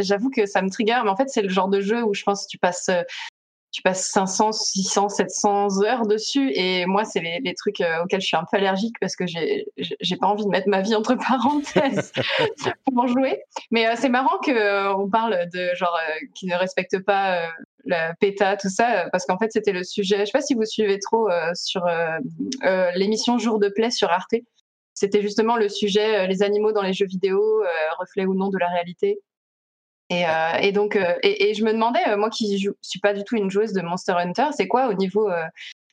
j'avoue 0.00 0.30
que 0.30 0.46
ça 0.46 0.60
me 0.62 0.70
trigger. 0.70 1.00
Mais 1.04 1.10
en 1.10 1.16
fait, 1.16 1.28
c'est 1.28 1.42
le 1.42 1.48
genre 1.48 1.68
de 1.68 1.80
jeu 1.80 2.02
où 2.02 2.14
je 2.14 2.22
pense 2.24 2.44
que 2.44 2.48
tu 2.50 2.58
passes, 2.58 2.88
euh, 2.88 3.02
tu 3.70 3.80
passes 3.82 4.10
500, 4.10 4.52
600, 4.52 5.08
700 5.08 5.82
heures 5.84 6.06
dessus. 6.06 6.50
Et 6.54 6.84
moi, 6.86 7.04
c'est 7.04 7.20
les, 7.20 7.38
les 7.42 7.54
trucs 7.54 7.80
euh, 7.80 8.02
auxquels 8.02 8.20
je 8.20 8.26
suis 8.26 8.36
un 8.36 8.44
peu 8.50 8.58
allergique 8.58 8.96
parce 9.00 9.16
que 9.16 9.26
j'ai, 9.26 9.66
j'ai 9.78 10.16
pas 10.16 10.26
envie 10.26 10.44
de 10.44 10.50
mettre 10.50 10.68
ma 10.68 10.82
vie 10.82 10.94
entre 10.94 11.14
parenthèses 11.14 12.12
pour 12.84 13.02
en 13.02 13.06
jouer. 13.06 13.40
Mais 13.70 13.86
euh, 13.86 13.94
c'est 13.96 14.10
marrant 14.10 14.38
que 14.44 14.50
euh, 14.50 14.94
on 14.96 15.08
parle 15.08 15.48
de 15.54 15.70
genre 15.74 15.96
euh, 16.10 16.26
qui 16.34 16.46
ne 16.46 16.56
respecte 16.56 16.98
pas 16.98 17.36
euh, 17.36 17.46
la 17.84 18.14
PETA, 18.14 18.56
tout 18.56 18.68
ça, 18.68 19.04
euh, 19.04 19.08
parce 19.10 19.26
qu'en 19.26 19.38
fait, 19.38 19.52
c'était 19.52 19.72
le 19.72 19.84
sujet. 19.84 20.20
Je 20.20 20.24
sais 20.26 20.32
pas 20.32 20.40
si 20.40 20.54
vous 20.54 20.64
suivez 20.64 20.98
trop 20.98 21.30
euh, 21.30 21.50
sur 21.54 21.86
euh, 21.86 22.90
l'émission 22.94 23.38
Jour 23.38 23.58
de 23.58 23.68
Play 23.68 23.90
sur 23.90 24.10
Arte. 24.10 24.34
C'était 24.94 25.22
justement 25.22 25.56
le 25.56 25.68
sujet 25.68 26.26
les 26.26 26.42
animaux 26.42 26.72
dans 26.72 26.82
les 26.82 26.92
jeux 26.92 27.06
vidéo, 27.06 27.62
reflet 27.98 28.26
ou 28.26 28.34
non 28.34 28.50
de 28.50 28.58
la 28.58 28.68
réalité. 28.68 29.20
Et, 30.10 30.72
donc, 30.72 30.98
et, 31.22 31.54
je 31.54 31.64
me 31.64 31.72
demandais, 31.72 32.14
moi 32.18 32.28
qui 32.28 32.58
joue, 32.58 32.74
suis 32.82 33.00
pas 33.00 33.14
du 33.14 33.24
tout 33.24 33.36
une 33.36 33.50
joueuse 33.50 33.72
de 33.72 33.80
Monster 33.80 34.12
Hunter, 34.12 34.48
c'est 34.54 34.68
quoi 34.68 34.88
au 34.88 34.92
niveau 34.92 35.30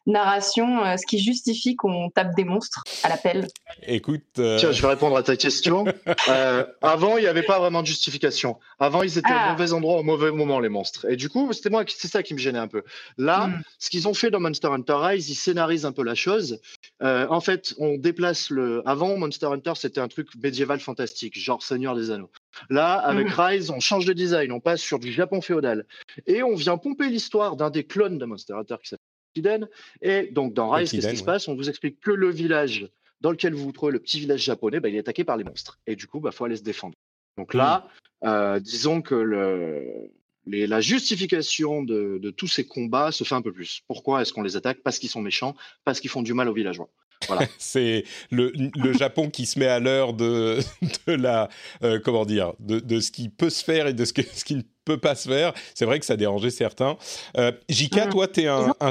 narration, 0.10 0.84
euh, 0.86 0.98
ce 0.98 1.06
qui 1.06 1.20
justifie 1.20 1.76
qu'on 1.76 2.10
tape 2.10 2.36
des 2.36 2.44
monstres 2.44 2.84
à 3.04 3.10
l'appel 3.10 3.48
Écoute, 3.84 4.24
euh, 4.40 4.58
Tiens, 4.58 4.72
je 4.72 4.82
vais 4.82 4.88
répondre 4.90 5.16
à 5.18 5.24
ta 5.24 5.36
question. 5.36 5.86
Euh, 6.28 6.66
avant, 6.82 7.18
il 7.18 7.22
n'y 7.22 7.28
avait 7.28 7.44
pas 7.44 7.60
vraiment 7.60 7.82
de 7.82 7.88
justification. 7.88 8.60
Avant, 8.80 9.02
ils 9.04 9.18
étaient 9.18 9.28
Ah. 9.32 9.48
au 9.48 9.52
mauvais 9.52 9.74
endroit 9.74 10.00
au 10.00 10.04
mauvais 10.04 10.32
moment, 10.32 10.60
les 10.60 10.70
monstres. 10.70 11.06
Et 11.10 11.16
du 11.16 11.30
coup, 11.30 11.52
c'était 11.54 11.70
moi, 11.70 11.86
qui- 11.86 11.96
c'est 11.98 12.08
ça 12.08 12.22
qui 12.24 12.34
me 12.34 12.40
gênait 12.40 12.60
un 12.60 12.68
peu. 12.68 12.84
Là, 13.18 13.48
Mm. 13.48 13.62
ce 13.80 13.90
qu'ils 13.90 14.08
ont 14.08 14.14
fait 14.14 14.30
dans 14.30 14.40
Monster 14.40 14.68
Hunter 14.68 14.94
Rise, 14.98 15.30
ils 15.30 15.36
scénarisent 15.36 15.86
un 15.86 15.92
peu 15.92 16.04
la 16.04 16.16
chose. 16.16 16.60
Euh, 17.02 17.26
en 17.30 17.40
fait, 17.42 17.74
on 17.80 17.98
déplace 17.98 18.50
le. 18.50 18.82
Avant, 18.86 19.18
Monster 19.18 19.48
Hunter, 19.48 19.74
c'était 19.76 20.02
un 20.02 20.08
truc 20.08 20.28
médiéval 20.42 20.80
fantastique, 20.80 21.40
genre 21.40 21.64
Seigneur 21.64 21.96
des 21.96 22.12
Anneaux. 22.12 22.32
Là, 22.70 22.94
avec 22.96 23.28
Mhm. 23.28 23.34
Rise, 23.40 23.70
on 23.72 23.80
change 23.80 24.06
de 24.06 24.14
design, 24.14 24.52
on 24.52 24.60
passe 24.60 24.82
sur 24.82 25.00
du 25.00 25.12
Japon 25.12 25.42
féodal. 25.42 25.86
Et 26.28 26.44
on 26.44 26.56
vient 26.56 26.78
pomper 26.78 27.10
l'histoire 27.10 27.56
d'un 27.56 27.70
des 27.70 27.86
clones 27.86 28.18
de 28.18 28.26
Monster 28.26 28.54
Hunter 28.54 28.76
qui 28.84 28.90
s'appelle 28.90 29.06
Kiden. 29.34 29.68
Et 30.02 30.28
donc, 30.32 30.54
dans 30.54 30.70
Rise, 30.70 30.92
qu'est-ce 30.92 31.08
qui 31.10 31.18
se 31.18 31.24
passe? 31.24 31.48
On 31.48 31.56
vous 31.56 31.70
explique 31.70 32.00
que 32.00 32.12
le 32.12 32.30
village 32.30 32.88
dans 33.22 33.32
lequel 33.32 33.54
vous 33.54 33.66
vous 33.66 33.72
trouvez, 33.74 33.92
le 33.92 34.00
petit 34.00 34.20
village 34.20 34.42
japonais, 34.42 34.80
bah, 34.80 34.88
il 34.90 34.96
est 34.96 35.00
attaqué 35.00 35.24
par 35.26 35.36
les 35.38 35.44
monstres. 35.44 35.78
Et 35.88 35.96
du 35.98 36.08
coup, 36.08 36.22
il 36.26 36.32
faut 36.32 36.46
aller 36.46 36.56
se 36.56 36.64
défendre. 36.64 36.96
Donc 37.38 37.54
là, 37.54 37.88
euh, 38.24 38.60
disons 38.62 39.02
que 39.02 39.16
le, 39.16 40.10
les- 40.46 40.68
la 40.68 40.80
justification 40.80 41.84
de, 41.84 42.18
de 42.22 42.30
tous 42.32 42.48
ces 42.48 42.66
combats 42.66 43.12
se 43.12 43.24
fait 43.26 43.36
un 43.36 43.42
peu 43.42 43.52
plus. 43.52 43.82
Pourquoi 43.88 44.22
est-ce 44.22 44.32
qu'on 44.32 44.42
les 44.42 44.56
attaque? 44.56 44.80
Parce 44.84 45.00
qu'ils 45.00 45.10
sont 45.10 45.22
méchants, 45.22 45.56
parce 45.84 46.00
qu'ils 46.00 46.10
font 46.10 46.22
du 46.22 46.34
mal 46.34 46.48
aux 46.48 46.54
villageois. 46.54 46.90
c'est 47.58 48.06
le, 48.32 48.54
le 48.56 48.94
Japon 48.94 49.30
qui 49.30 49.46
se 49.46 49.60
met 49.60 49.68
à 49.68 49.80
l'heure 49.82 50.14
de, 50.14 50.60
de 51.08 51.14
la 51.14 51.50
euh, 51.84 52.00
comment 52.04 52.26
dire 52.26 52.54
de, 52.60 52.80
de 52.80 53.00
ce 53.02 53.12
qui 53.12 53.28
peut 53.28 53.50
se 53.50 53.64
faire 53.64 53.88
et 53.88 53.94
de 53.94 54.06
ce, 54.06 54.14
que, 54.14 54.22
ce 54.22 54.46
qui 54.46 54.56
ne 54.56 54.62
peut 54.86 54.98
pas 54.98 55.16
se 55.16 55.28
faire. 55.28 55.54
C'est 55.76 55.84
vrai 55.86 56.00
que 56.00 56.06
ça 56.06 56.16
dérangeait 56.16 56.50
certains. 56.50 56.98
Euh, 57.38 57.52
Jika, 57.68 58.06
Mhm. 58.06 58.12
toi, 58.12 58.28
t'es 58.30 58.48
un, 58.48 58.74
un 58.80 58.90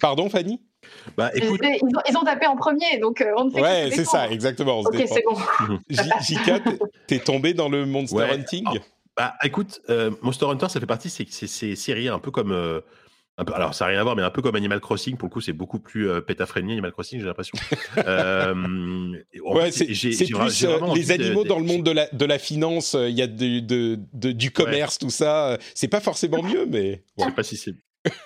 Pardon, 0.00 0.28
Fanny? 0.30 0.60
Bah 1.16 1.30
écoute, 1.34 1.60
ils, 1.62 1.82
ont, 1.84 2.00
ils 2.08 2.16
ont 2.16 2.22
tapé 2.24 2.46
en 2.46 2.56
premier, 2.56 2.98
donc 3.00 3.20
euh, 3.20 3.32
on 3.36 3.46
ne 3.46 3.50
fait 3.50 3.60
Ouais, 3.60 3.90
c'est 3.92 4.04
ça, 4.04 4.30
exactement. 4.30 4.78
on 4.78 4.82
se 4.84 4.88
Ok, 4.88 5.04
c'est 5.06 5.24
bon. 5.28 5.78
Jika, 6.20 6.60
t'es- 7.06 7.18
tombé 7.18 7.52
dans 7.54 7.68
le 7.68 7.84
Monster 7.84 8.16
Ouais. 8.16 8.30
Hunting? 8.32 8.64
Ah. 8.66 8.72
bah 9.16 9.34
écoute, 9.42 9.80
euh, 9.90 10.12
Monster 10.22 10.46
Hunter, 10.46 10.68
ça 10.68 10.78
fait 10.78 10.86
partie 10.86 11.08
de 11.08 11.26
ces, 11.30 11.74
séries 11.76 12.08
un 12.08 12.20
peu 12.20 12.30
comme. 12.30 12.52
euh, 12.52 12.80
un 13.40 13.44
peu, 13.44 13.54
alors 13.54 13.72
ça 13.74 13.84
n'a 13.84 13.90
rien 13.92 14.00
à 14.00 14.02
voir, 14.04 14.16
mais 14.16 14.22
un 14.22 14.30
peu 14.30 14.42
comme 14.42 14.54
Animal 14.56 14.80
Crossing. 14.80 15.16
Pour 15.16 15.28
le 15.28 15.32
coup, 15.32 15.40
c'est 15.40 15.52
beaucoup 15.52 15.78
plus 15.80 16.08
euh, 16.08 16.20
Animal 16.56 16.92
Crossing, 16.92 17.20
j'ai 17.20 17.26
l'impression. 17.26 17.58
Euh, 18.06 18.54
Ouais, 19.42 19.70
c'est 19.72 19.86
plus 19.86 20.64
euh, 20.64 20.78
les 20.94 21.10
animaux 21.10 21.42
de- 21.44 21.48
dans 21.48 21.58
le 21.58 21.64
monde 21.64 21.82
de 21.82 21.90
la, 21.90 22.06
de 22.12 22.24
la 22.24 22.38
finance. 22.38 22.94
euh, 22.94 23.08
Il 23.08 23.16
y 23.18 23.22
a 23.22 23.26
du, 23.26 23.62
de, 23.62 23.98
de- 24.12 24.32
du 24.32 24.50
commerce, 24.52 24.98
tout 24.98 25.10
ça. 25.10 25.48
euh, 25.50 25.56
C'est 25.74 25.88
pas 25.88 26.00
forcément 26.00 26.42
mieux, 26.44 26.66
mais 26.66 27.02
Je 27.18 27.24
sais 27.24 27.32
pas 27.32 27.42
si 27.42 27.56
c'est. 27.56 27.74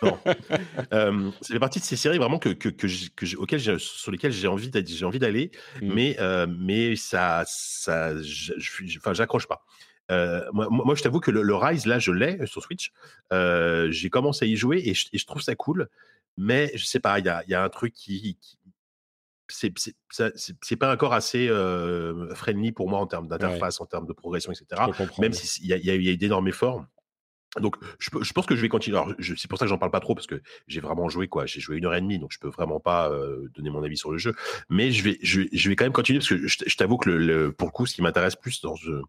Non. 0.02 0.18
euh, 0.92 1.30
fait 1.42 1.58
partie 1.58 1.80
de 1.80 1.84
ces 1.84 1.96
séries 1.96 2.18
vraiment 2.18 2.38
que, 2.38 2.50
que, 2.50 3.36
auxquelles 3.36 3.80
sur 3.80 4.12
lesquelles 4.12 4.32
j'ai 4.32 4.48
envie 4.48 4.70
d'être- 4.70 4.88
j'ai 4.88 5.04
envie 5.04 5.18
d'aller, 5.18 5.50
Mm. 5.80 5.92
mais 5.94 6.16
euh, 6.20 6.46
mais 6.46 6.96
ça 6.96 7.44
ça 7.46 8.12
enfin 8.98 9.14
j'accroche 9.14 9.46
pas. 9.46 9.64
Euh, 10.10 10.44
moi, 10.52 10.66
moi, 10.70 10.94
je 10.94 11.02
t'avoue 11.02 11.20
que 11.20 11.30
le, 11.30 11.54
Rise, 11.54 11.86
là, 11.86 11.98
je 11.98 12.12
l'ai 12.12 12.44
sur 12.46 12.62
Switch. 12.62 12.92
J'ai 13.30 14.10
commencé 14.10 14.44
à 14.44 14.48
y 14.48 14.56
jouer 14.56 14.82
et 14.84 14.94
je, 14.94 15.26
trouve 15.26 15.42
ça 15.42 15.54
cool. 15.54 15.88
Mais 16.36 16.70
je 16.74 16.84
sais 16.84 17.00
pas, 17.00 17.18
il 17.18 17.26
y 17.26 17.28
a, 17.28 17.42
y 17.46 17.54
a, 17.54 17.62
un 17.62 17.68
truc 17.68 17.94
qui, 17.94 18.38
c'est 19.48 20.76
pas 20.78 20.92
encore 20.92 21.14
assez 21.14 21.48
friendly 22.34 22.72
pour 22.72 22.90
moi 22.90 22.98
en 22.98 23.06
termes 23.06 23.28
d'interface, 23.28 23.80
en 23.80 23.86
termes 23.86 24.06
de 24.06 24.12
progression, 24.12 24.52
etc. 24.52 24.82
Même 25.18 25.32
s'il 25.32 25.66
y, 25.66 25.72
a, 25.72 25.76
y 25.78 26.10
a 26.10 26.16
d'énormes 26.16 26.48
efforts. 26.48 26.84
Donc, 27.60 27.76
je, 27.98 28.32
pense 28.32 28.46
que 28.46 28.56
je 28.56 28.62
vais 28.62 28.68
continuer. 28.68 28.98
c'est 29.18 29.48
pour 29.48 29.58
ça 29.58 29.66
que 29.66 29.68
j'en 29.68 29.78
parle 29.78 29.90
pas 29.90 30.00
trop 30.00 30.14
parce 30.14 30.26
que 30.26 30.40
j'ai 30.68 30.80
vraiment 30.80 31.08
joué 31.08 31.28
quoi. 31.28 31.46
J'ai 31.46 31.60
joué 31.60 31.76
une 31.76 31.84
heure 31.84 31.94
et 31.94 32.00
demie, 32.00 32.18
donc 32.18 32.32
je 32.32 32.38
peux 32.38 32.48
vraiment 32.48 32.80
pas 32.80 33.10
donner 33.54 33.70
mon 33.70 33.82
avis 33.82 33.96
sur 33.96 34.10
le 34.10 34.18
jeu. 34.18 34.34
Mais 34.70 34.90
je 34.90 35.02
vais, 35.04 35.18
je, 35.22 35.68
vais 35.68 35.76
quand 35.76 35.84
même 35.84 35.92
continuer 35.92 36.20
parce 36.20 36.30
que 36.30 36.46
je, 36.46 36.76
t'avoue 36.76 36.96
que 36.96 37.10
le, 37.10 37.52
pour 37.52 37.68
le 37.68 37.72
coup, 37.72 37.86
ce 37.86 37.94
qui 37.94 38.02
m'intéresse 38.02 38.36
plus 38.36 38.62
dans 38.62 38.76
ce, 38.76 39.02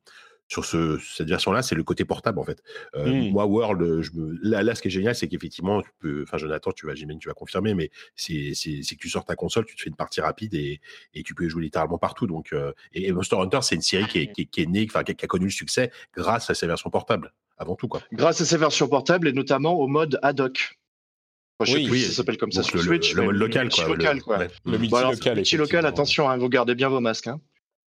sur 0.47 0.65
ce, 0.65 0.99
cette 0.99 1.27
version-là, 1.27 1.61
c'est 1.63 1.75
le 1.75 1.83
côté 1.83 2.05
portable 2.05 2.39
en 2.39 2.43
fait. 2.43 2.61
Euh, 2.95 3.05
mmh. 3.05 3.31
Moi, 3.31 3.45
World, 3.45 4.01
je 4.01 4.11
me... 4.13 4.37
là, 4.41 4.75
ce 4.75 4.81
qui 4.81 4.89
est 4.89 4.91
génial, 4.91 5.15
c'est 5.15 5.27
qu'effectivement, 5.27 5.81
tu 5.81 5.89
peux, 5.99 6.23
enfin, 6.23 6.37
Jonathan, 6.37 6.71
tu 6.71 6.85
vas, 6.85 6.95
j'imagine, 6.95 7.19
tu 7.19 7.27
vas 7.27 7.33
confirmer, 7.33 7.73
mais 7.73 7.89
c'est, 8.15 8.53
que 8.53 8.95
tu 8.95 9.09
sors 9.09 9.25
ta 9.25 9.35
console, 9.35 9.65
tu 9.65 9.75
te 9.75 9.81
fais 9.81 9.89
une 9.89 9.95
partie 9.95 10.21
rapide 10.21 10.53
et, 10.53 10.79
et 11.13 11.23
tu 11.23 11.33
peux 11.33 11.47
jouer 11.47 11.63
littéralement 11.63 11.97
partout. 11.97 12.27
Donc, 12.27 12.53
euh, 12.53 12.71
et, 12.93 13.11
Monster 13.11 13.37
Hunter, 13.37 13.59
c'est 13.61 13.75
une 13.75 13.81
série 13.81 14.07
qui 14.07 14.19
est, 14.19 14.45
qui 14.45 14.61
est, 14.61 14.65
née, 14.65 14.85
enfin, 14.87 15.03
qui, 15.03 15.11
a 15.11 15.27
connu 15.27 15.45
le 15.45 15.51
succès 15.51 15.91
grâce 16.15 16.49
à 16.49 16.53
sa 16.53 16.67
version 16.67 16.89
portable, 16.89 17.33
avant 17.57 17.75
tout 17.75 17.87
quoi. 17.87 18.01
Grâce 18.11 18.41
à 18.41 18.45
sa 18.45 18.57
version 18.57 18.87
portable 18.87 19.27
et 19.27 19.33
notamment 19.33 19.73
au 19.73 19.87
mode 19.87 20.19
ad 20.21 20.39
hoc. 20.39 20.77
oui, 21.61 21.87
oui, 21.89 22.01
ça 22.01 22.13
s'appelle 22.13 22.37
comme 22.37 22.51
ça 22.51 22.63
sur 22.63 22.77
le, 22.77 22.83
Switch. 22.83 23.13
Le, 23.13 23.23
mode 23.23 23.35
local, 23.35 23.69
quoi. 23.69 23.87
Local, 23.87 24.21
quoi. 24.21 24.37
Le, 24.65 24.77
multi-local. 24.77 25.35
multi-local, 25.35 25.85
attention, 25.85 26.29
hein, 26.29 26.37
vous 26.37 26.49
gardez 26.49 26.75
bien 26.75 26.89
vos 26.89 26.99
masques. 26.99 27.27
Hein. 27.27 27.39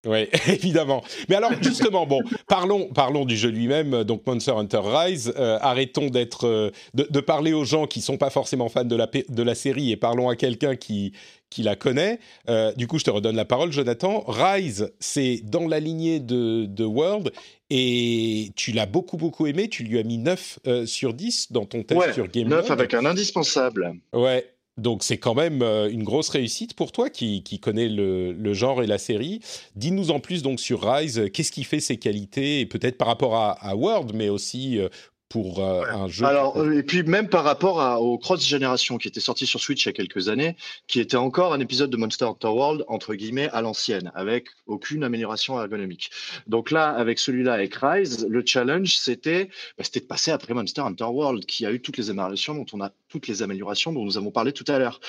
Oui, 0.05 0.27
évidemment. 0.47 1.03
Mais 1.29 1.35
alors, 1.35 1.51
justement, 1.61 2.05
bon, 2.05 2.21
parlons, 2.47 2.87
parlons 2.93 3.25
du 3.25 3.35
jeu 3.35 3.49
lui-même, 3.49 4.03
donc 4.03 4.25
Monster 4.25 4.51
Hunter 4.51 4.81
Rise. 4.83 5.33
Euh, 5.37 5.57
arrêtons 5.61 6.09
d'être, 6.09 6.47
euh, 6.47 6.71
de, 6.93 7.19
parler 7.19 7.53
aux 7.53 7.65
gens 7.65 7.87
qui 7.87 8.01
sont 8.01 8.17
pas 8.17 8.29
forcément 8.29 8.69
fans 8.69 8.83
de 8.83 8.95
la, 8.95 9.07
de 9.07 9.43
la 9.43 9.55
série 9.55 9.91
et 9.91 9.97
parlons 9.97 10.29
à 10.29 10.35
quelqu'un 10.35 10.75
qui, 10.75 11.13
qui 11.49 11.63
la 11.63 11.75
connaît. 11.75 12.19
Euh, 12.49 12.71
du 12.73 12.87
coup, 12.87 12.99
je 12.99 13.03
te 13.03 13.09
redonne 13.09 13.35
la 13.35 13.45
parole, 13.45 13.71
Jonathan. 13.71 14.23
Rise, 14.27 14.93
c'est 14.99 15.41
dans 15.43 15.67
la 15.67 15.79
lignée 15.79 16.19
de, 16.19 16.65
de 16.65 16.83
World 16.83 17.31
et 17.71 18.51
tu 18.55 18.71
l'as 18.71 18.85
beaucoup, 18.85 19.17
beaucoup 19.17 19.47
aimé. 19.47 19.69
Tu 19.69 19.83
lui 19.83 19.97
as 19.97 20.03
mis 20.03 20.19
9 20.19 20.59
sur 20.85 21.15
10 21.15 21.51
dans 21.51 21.65
ton 21.65 21.81
test 21.81 22.13
sur 22.13 22.27
Game 22.27 22.47
9 22.47 22.69
avec 22.69 22.93
un 22.93 23.05
indispensable. 23.05 23.95
Ouais, 24.13 24.45
donc 24.77 25.03
c'est 25.03 25.17
quand 25.17 25.35
même 25.35 25.61
euh, 25.61 25.89
une 25.89 26.03
grosse 26.03 26.29
réussite 26.29 26.73
pour 26.73 26.91
toi 26.91 27.09
qui, 27.09 27.43
qui 27.43 27.59
connais 27.59 27.87
le, 27.87 28.53
genre 28.53 28.83
et 28.83 28.87
la 28.87 28.97
série. 28.97 29.39
Dis-nous 29.75 30.11
en 30.11 30.19
plus 30.19 30.43
donc 30.43 30.59
sur 30.59 30.81
Rise, 30.81 31.29
qu'est-ce 31.33 31.51
qui 31.51 31.63
fait 31.63 31.79
ses 31.79 31.97
qualités 31.97 32.65
peut-être 32.65 32.97
par 32.97 33.07
rapport 33.07 33.35
à, 33.35 33.51
à 33.51 33.75
World, 33.75 34.11
mais 34.13 34.29
aussi 34.29 34.79
euh, 34.79 34.89
pour 35.29 35.59
euh, 35.59 35.83
un 35.89 36.07
jeu. 36.07 36.25
Alors, 36.25 36.57
euh, 36.57 36.77
et 36.77 36.83
puis 36.83 37.03
même 37.03 37.29
par 37.29 37.43
rapport 37.43 37.81
à, 37.81 37.99
au 37.99 38.17
Cross 38.17 38.45
Génération 38.45 38.97
qui 38.97 39.07
était 39.07 39.19
sorti 39.19 39.45
sur 39.45 39.59
Switch 39.59 39.85
il 39.85 39.87
y 39.87 39.89
a 39.89 39.93
quelques 39.93 40.29
années, 40.29 40.55
qui 40.87 40.99
était 40.99 41.17
encore 41.17 41.53
un 41.53 41.59
épisode 41.59 41.89
de 41.89 41.97
Monster 41.97 42.25
Hunter 42.25 42.47
World 42.47 42.85
entre 42.87 43.15
guillemets 43.15 43.49
à 43.49 43.61
l'ancienne, 43.61 44.11
avec 44.15 44.47
aucune 44.67 45.03
amélioration 45.03 45.59
ergonomique. 45.59 46.11
Donc 46.47 46.71
là, 46.71 46.89
avec 46.89 47.19
celui-là, 47.19 47.53
avec 47.53 47.75
Rise, 47.75 48.27
le 48.29 48.43
challenge 48.45 48.97
c'était, 48.97 49.45
bah, 49.77 49.83
c'était 49.83 50.01
de 50.01 50.05
passer 50.05 50.31
après 50.31 50.53
Monster 50.53 50.81
Hunter 50.81 51.05
World, 51.05 51.45
qui 51.45 51.65
a 51.65 51.71
eu 51.71 51.81
toutes 51.81 51.97
les 51.97 52.09
améliorations 52.09 52.53
dont 52.53 52.65
on 52.73 52.81
a 52.81 52.91
toutes 53.09 53.27
les 53.27 53.41
améliorations 53.41 53.91
dont 53.93 54.05
nous 54.05 54.17
avons 54.17 54.31
parlé 54.31 54.53
tout 54.53 54.65
à 54.67 54.77
l'heure. 54.77 54.99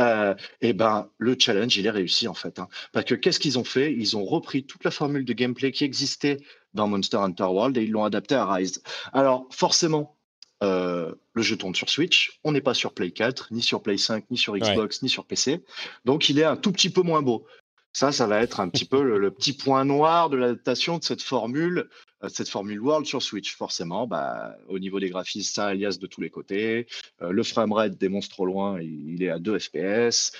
Euh, 0.00 0.34
et 0.60 0.72
ben 0.72 1.08
le 1.18 1.36
challenge 1.38 1.76
il 1.76 1.86
est 1.86 1.90
réussi 1.90 2.26
en 2.26 2.34
fait, 2.34 2.58
hein. 2.58 2.68
parce 2.92 3.06
que 3.06 3.14
qu'est-ce 3.14 3.38
qu'ils 3.38 3.60
ont 3.60 3.64
fait? 3.64 3.92
Ils 3.92 4.16
ont 4.16 4.24
repris 4.24 4.64
toute 4.64 4.82
la 4.82 4.90
formule 4.90 5.24
de 5.24 5.32
gameplay 5.32 5.70
qui 5.70 5.84
existait 5.84 6.38
dans 6.74 6.88
Monster 6.88 7.18
Hunter 7.18 7.44
World 7.44 7.76
et 7.78 7.84
ils 7.84 7.90
l'ont 7.90 8.04
adapté 8.04 8.34
à 8.34 8.46
Rise. 8.46 8.82
Alors 9.12 9.46
forcément, 9.50 10.16
euh, 10.62 11.14
le 11.34 11.42
jeu 11.42 11.56
tourne 11.56 11.74
sur 11.74 11.90
Switch, 11.90 12.38
on 12.44 12.52
n'est 12.52 12.60
pas 12.60 12.74
sur 12.74 12.92
Play 12.92 13.10
4, 13.10 13.48
ni 13.52 13.62
sur 13.62 13.82
Play 13.82 13.98
5, 13.98 14.24
ni 14.30 14.38
sur 14.38 14.56
Xbox, 14.56 15.02
ni 15.02 15.08
sur 15.08 15.24
PC, 15.24 15.62
donc 16.04 16.28
il 16.28 16.38
est 16.38 16.44
un 16.44 16.56
tout 16.56 16.72
petit 16.72 16.90
peu 16.90 17.02
moins 17.02 17.22
beau. 17.22 17.44
Ça, 17.92 18.10
ça 18.10 18.26
va 18.26 18.40
être 18.40 18.58
un 18.58 18.68
petit 18.68 18.86
peu 18.86 19.02
le, 19.02 19.30
petit 19.30 19.52
point 19.52 19.84
noir 19.84 20.28
de 20.28 20.36
l'adaptation 20.36 20.98
de 20.98 21.04
cette 21.04 21.22
formule, 21.22 21.88
euh, 22.24 22.28
cette 22.28 22.48
formule 22.48 22.80
World 22.80 23.06
sur 23.06 23.22
Switch. 23.22 23.54
Forcément, 23.54 24.08
bah, 24.08 24.56
au 24.68 24.80
niveau 24.80 24.98
des 24.98 25.10
graphismes, 25.10 25.54
ça 25.54 25.66
alias 25.66 25.98
de 26.00 26.08
tous 26.08 26.20
les 26.20 26.30
côtés. 26.30 26.88
Euh, 27.22 27.30
le 27.30 27.42
framerate 27.44 27.96
démontre 27.96 28.28
trop 28.28 28.46
loin, 28.46 28.80
il, 28.80 29.22
est 29.22 29.30
à 29.30 29.38
2 29.38 29.58
FPS. 29.60 30.32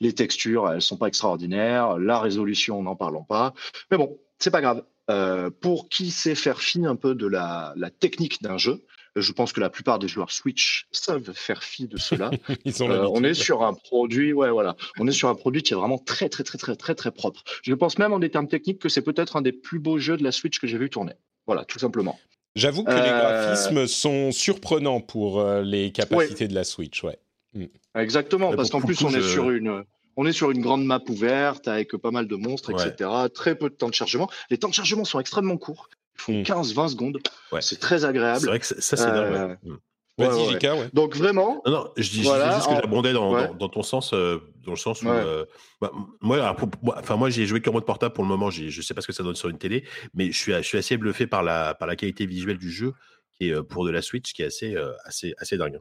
les 0.00 0.12
textures, 0.12 0.68
elles 0.68 0.82
sont 0.82 0.96
pas 0.96 1.06
extraordinaires. 1.06 1.98
La 1.98 2.18
résolution, 2.18 2.82
n'en 2.82 2.96
parlons 2.96 3.24
pas. 3.24 3.54
Mais 3.92 3.96
bon, 3.96 4.18
c'est 4.40 4.50
pas 4.50 4.60
grave. 4.60 4.82
Euh, 5.10 5.50
pour 5.50 5.88
qui 5.88 6.10
sait 6.10 6.34
faire 6.34 6.60
fi 6.60 6.86
un 6.86 6.94
peu 6.94 7.14
de 7.14 7.26
la, 7.26 7.74
technique 7.98 8.42
d'un 8.42 8.58
jeu, 8.58 8.84
je 9.16 9.32
pense 9.32 9.52
que 9.52 9.60
la 9.60 9.70
plupart 9.70 9.98
des 9.98 10.06
joueurs 10.06 10.30
Switch 10.30 10.86
savent 10.92 11.32
faire 11.32 11.64
fi 11.64 11.88
de 11.88 11.96
cela. 11.96 12.30
Euh, 12.80 13.08
on 13.12 13.24
est 13.24 13.34
sur 13.34 13.62
un 13.62 13.74
produit, 13.74 14.32
ouais, 14.32 14.50
voilà, 14.50 14.76
on 14.98 15.06
est 15.06 15.12
sur 15.12 15.28
un 15.28 15.34
produit 15.34 15.62
qui 15.62 15.72
est 15.72 15.76
vraiment 15.76 15.98
très, 15.98 16.28
très, 16.28 16.44
très, 16.44 16.56
très, 16.56 16.76
très, 16.76 16.94
très 16.94 17.10
propre. 17.10 17.42
Je 17.62 17.74
pense 17.74 17.98
même 17.98 18.12
en 18.12 18.18
des 18.18 18.30
termes 18.30 18.48
techniques 18.48 18.78
que 18.78 18.88
c'est 18.88 19.02
peut-être 19.02 19.36
un 19.36 19.42
des 19.42 19.52
plus 19.52 19.80
beaux 19.80 19.98
jeux 19.98 20.16
de 20.16 20.22
la 20.22 20.32
Switch 20.32 20.58
que 20.58 20.66
j'ai 20.66 20.78
vu 20.78 20.88
tourner. 20.88 21.14
Voilà, 21.46 21.64
tout 21.64 21.78
simplement. 21.78 22.18
J'avoue 22.54 22.84
que 22.84 22.92
les 22.92 22.96
euh, 22.96 23.20
graphismes 23.20 23.86
sont 23.86 24.32
surprenants 24.32 25.00
pour 25.00 25.44
les 25.62 25.90
capacités 25.90 26.48
de 26.48 26.54
la 26.54 26.64
Switch, 26.64 27.02
ouais. 27.02 27.18
Mm. 27.54 27.64
Exactement, 27.96 28.54
parce 28.54 28.70
qu'en 28.70 28.80
plus 28.80 29.02
on 29.02 29.10
est 29.10 29.28
sur 29.28 29.50
une 29.50 29.84
on 30.20 30.26
est 30.26 30.32
sur 30.32 30.50
une 30.50 30.60
grande 30.60 30.84
map 30.84 31.00
ouverte 31.08 31.66
avec 31.66 31.96
pas 31.96 32.10
mal 32.10 32.28
de 32.28 32.36
monstres, 32.36 32.72
etc. 32.72 33.08
Très 33.32 33.54
peu 33.54 33.70
de 33.70 33.74
temps 33.74 33.88
de 33.88 33.94
chargement. 33.94 34.28
Les 34.50 34.58
temps 34.58 34.68
de 34.68 34.74
chargement 34.74 35.06
sont 35.06 35.18
extrêmement 35.18 35.56
courts. 35.56 35.88
Ils 36.18 36.20
font 36.20 36.42
15-20 36.42 36.84
hmm. 36.84 36.88
secondes. 36.88 37.18
C'est 37.60 37.80
très 37.80 38.04
agréable. 38.04 38.40
C'est 38.40 38.48
vrai 38.48 38.58
que 38.58 38.66
ça, 38.66 38.76
c'est 38.80 39.06
dingue. 39.06 39.32
Euh, 39.32 39.56
hmm. 39.62 39.78
Vas-y, 40.18 40.50
Jika, 40.50 40.76
ouais. 40.76 40.90
Donc 40.92 41.16
vraiment. 41.16 41.62
Non, 41.64 41.72
non 41.72 41.90
je 41.96 42.10
dis, 42.10 42.22
juste 42.22 42.68
que 42.68 42.74
j'abondais 42.74 43.14
dans, 43.14 43.54
dans, 43.54 43.68
ton 43.70 43.82
sens, 43.82 44.12
euh, 44.12 44.36
dans 44.66 44.72
le 44.72 44.76
sens 44.76 45.00
où, 45.00 45.08
euh, 45.08 45.46
bah, 45.80 45.90
moi, 46.20 46.54
enfin 46.98 47.16
moi, 47.16 47.30
j'ai 47.30 47.46
joué 47.46 47.62
qu'en 47.62 47.72
mode 47.72 47.86
portable 47.86 48.12
pour 48.12 48.22
le 48.22 48.28
moment. 48.28 48.50
Je 48.50 48.82
sais 48.82 48.92
pas 48.92 49.00
ce 49.00 49.06
que 49.06 49.14
ça 49.14 49.22
donne 49.22 49.36
sur 49.36 49.48
une 49.48 49.56
télé, 49.56 49.86
mais 50.12 50.32
je 50.32 50.38
suis, 50.38 50.52
je 50.52 50.60
suis 50.60 50.76
assez 50.76 50.98
bluffé 50.98 51.26
par 51.26 51.42
la, 51.42 51.74
par 51.74 51.88
la 51.88 51.96
qualité 51.96 52.26
visuelle 52.26 52.58
du 52.58 52.70
jeu, 52.70 52.92
qui 53.38 53.48
est 53.48 53.62
pour 53.62 53.86
de 53.86 53.90
la 53.90 54.02
Switch, 54.02 54.34
qui 54.34 54.42
est 54.42 54.46
assez, 54.46 54.76
assez, 55.06 55.32
assez 55.38 55.56
dingue. 55.56 55.80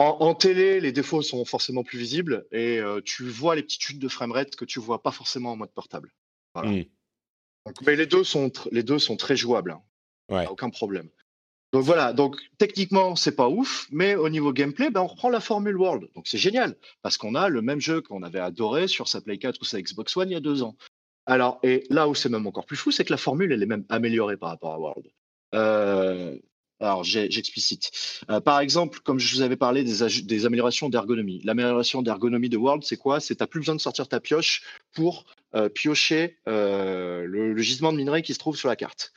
En, 0.00 0.32
télé, 0.36 0.80
les 0.80 0.92
défauts 0.92 1.22
sont 1.22 1.44
forcément 1.44 1.82
plus 1.82 1.98
visibles 1.98 2.46
et 2.52 2.78
euh, 2.78 3.00
tu 3.04 3.24
vois 3.24 3.56
les 3.56 3.64
petites 3.64 3.82
chutes 3.82 3.98
de 3.98 4.06
framerate 4.06 4.54
que 4.54 4.64
tu 4.64 4.78
vois 4.78 5.02
pas 5.02 5.10
forcément 5.10 5.50
en 5.50 5.56
mode 5.56 5.72
portable. 5.72 6.14
Mmh. 6.54 6.82
mais 7.84 7.96
les 7.96 8.06
deux 8.06 8.22
sont 8.22 8.52
les 8.70 8.84
deux 8.84 9.00
sont 9.00 9.16
très 9.16 9.36
jouables. 9.36 9.76
Hein. 10.30 10.44
Aucun 10.50 10.70
problème. 10.70 11.08
Donc 11.72 11.82
voilà, 11.82 12.12
donc 12.12 12.36
techniquement 12.58 13.16
c'est 13.16 13.34
pas 13.34 13.48
ouf, 13.48 13.88
mais 13.90 14.14
au 14.14 14.28
niveau 14.28 14.52
gameplay, 14.52 14.90
ben, 14.90 15.00
on 15.00 15.08
reprend 15.08 15.30
la 15.30 15.40
formule 15.40 15.76
World. 15.76 16.08
Donc 16.14 16.28
c'est 16.28 16.38
génial 16.38 16.76
parce 17.02 17.16
qu'on 17.16 17.34
a 17.34 17.48
le 17.48 17.60
même 17.60 17.80
jeu 17.80 18.00
qu'on 18.00 18.22
avait 18.22 18.38
adoré 18.38 18.86
sur 18.86 19.08
sa 19.08 19.20
Play 19.20 19.38
4 19.38 19.60
ou 19.60 19.64
sa 19.64 19.82
Xbox 19.82 20.16
One 20.16 20.30
il 20.30 20.34
y 20.34 20.36
a 20.36 20.40
deux 20.40 20.62
ans. 20.62 20.76
Alors 21.26 21.58
et 21.64 21.82
là 21.90 22.08
où 22.08 22.14
c'est 22.14 22.28
même 22.28 22.46
encore 22.46 22.66
plus 22.66 22.76
fou, 22.76 22.92
c'est 22.92 23.04
que 23.04 23.12
la 23.12 23.18
formule 23.18 23.50
elle 23.50 23.64
est 23.64 23.66
même 23.66 23.84
améliorée 23.88 24.36
par 24.36 24.50
rapport 24.50 24.74
à 24.74 24.78
World. 24.78 25.08
Euh, 25.56 26.38
alors, 26.80 27.02
j'explicite. 27.02 27.90
Euh, 28.30 28.40
par 28.40 28.60
exemple, 28.60 29.00
comme 29.00 29.18
je 29.18 29.34
vous 29.34 29.42
avais 29.42 29.56
parlé 29.56 29.82
des, 29.82 30.46
améliorations 30.46 30.88
d'ergonomie. 30.88 31.40
L'amélioration 31.44 32.02
d'ergonomie 32.02 32.48
de 32.48 32.56
World, 32.56 32.84
c'est 32.84 32.96
quoi? 32.96 33.18
C'est 33.18 33.34
tu 33.34 33.42
n'as 33.42 33.48
plus 33.48 33.60
besoin 33.60 33.74
de 33.74 33.80
sortir 33.80 34.06
ta 34.08 34.20
pioche 34.20 34.62
pour 34.92 35.24
euh, 35.54 35.68
piocher 35.68 36.38
euh, 36.46 37.24
le, 37.26 37.52
le, 37.52 37.62
gisement 37.62 37.92
de 37.92 37.96
minerai 37.96 38.22
qui 38.22 38.32
se 38.32 38.38
trouve 38.38 38.56
sur 38.56 38.68
la 38.68 38.76
carte 38.76 39.12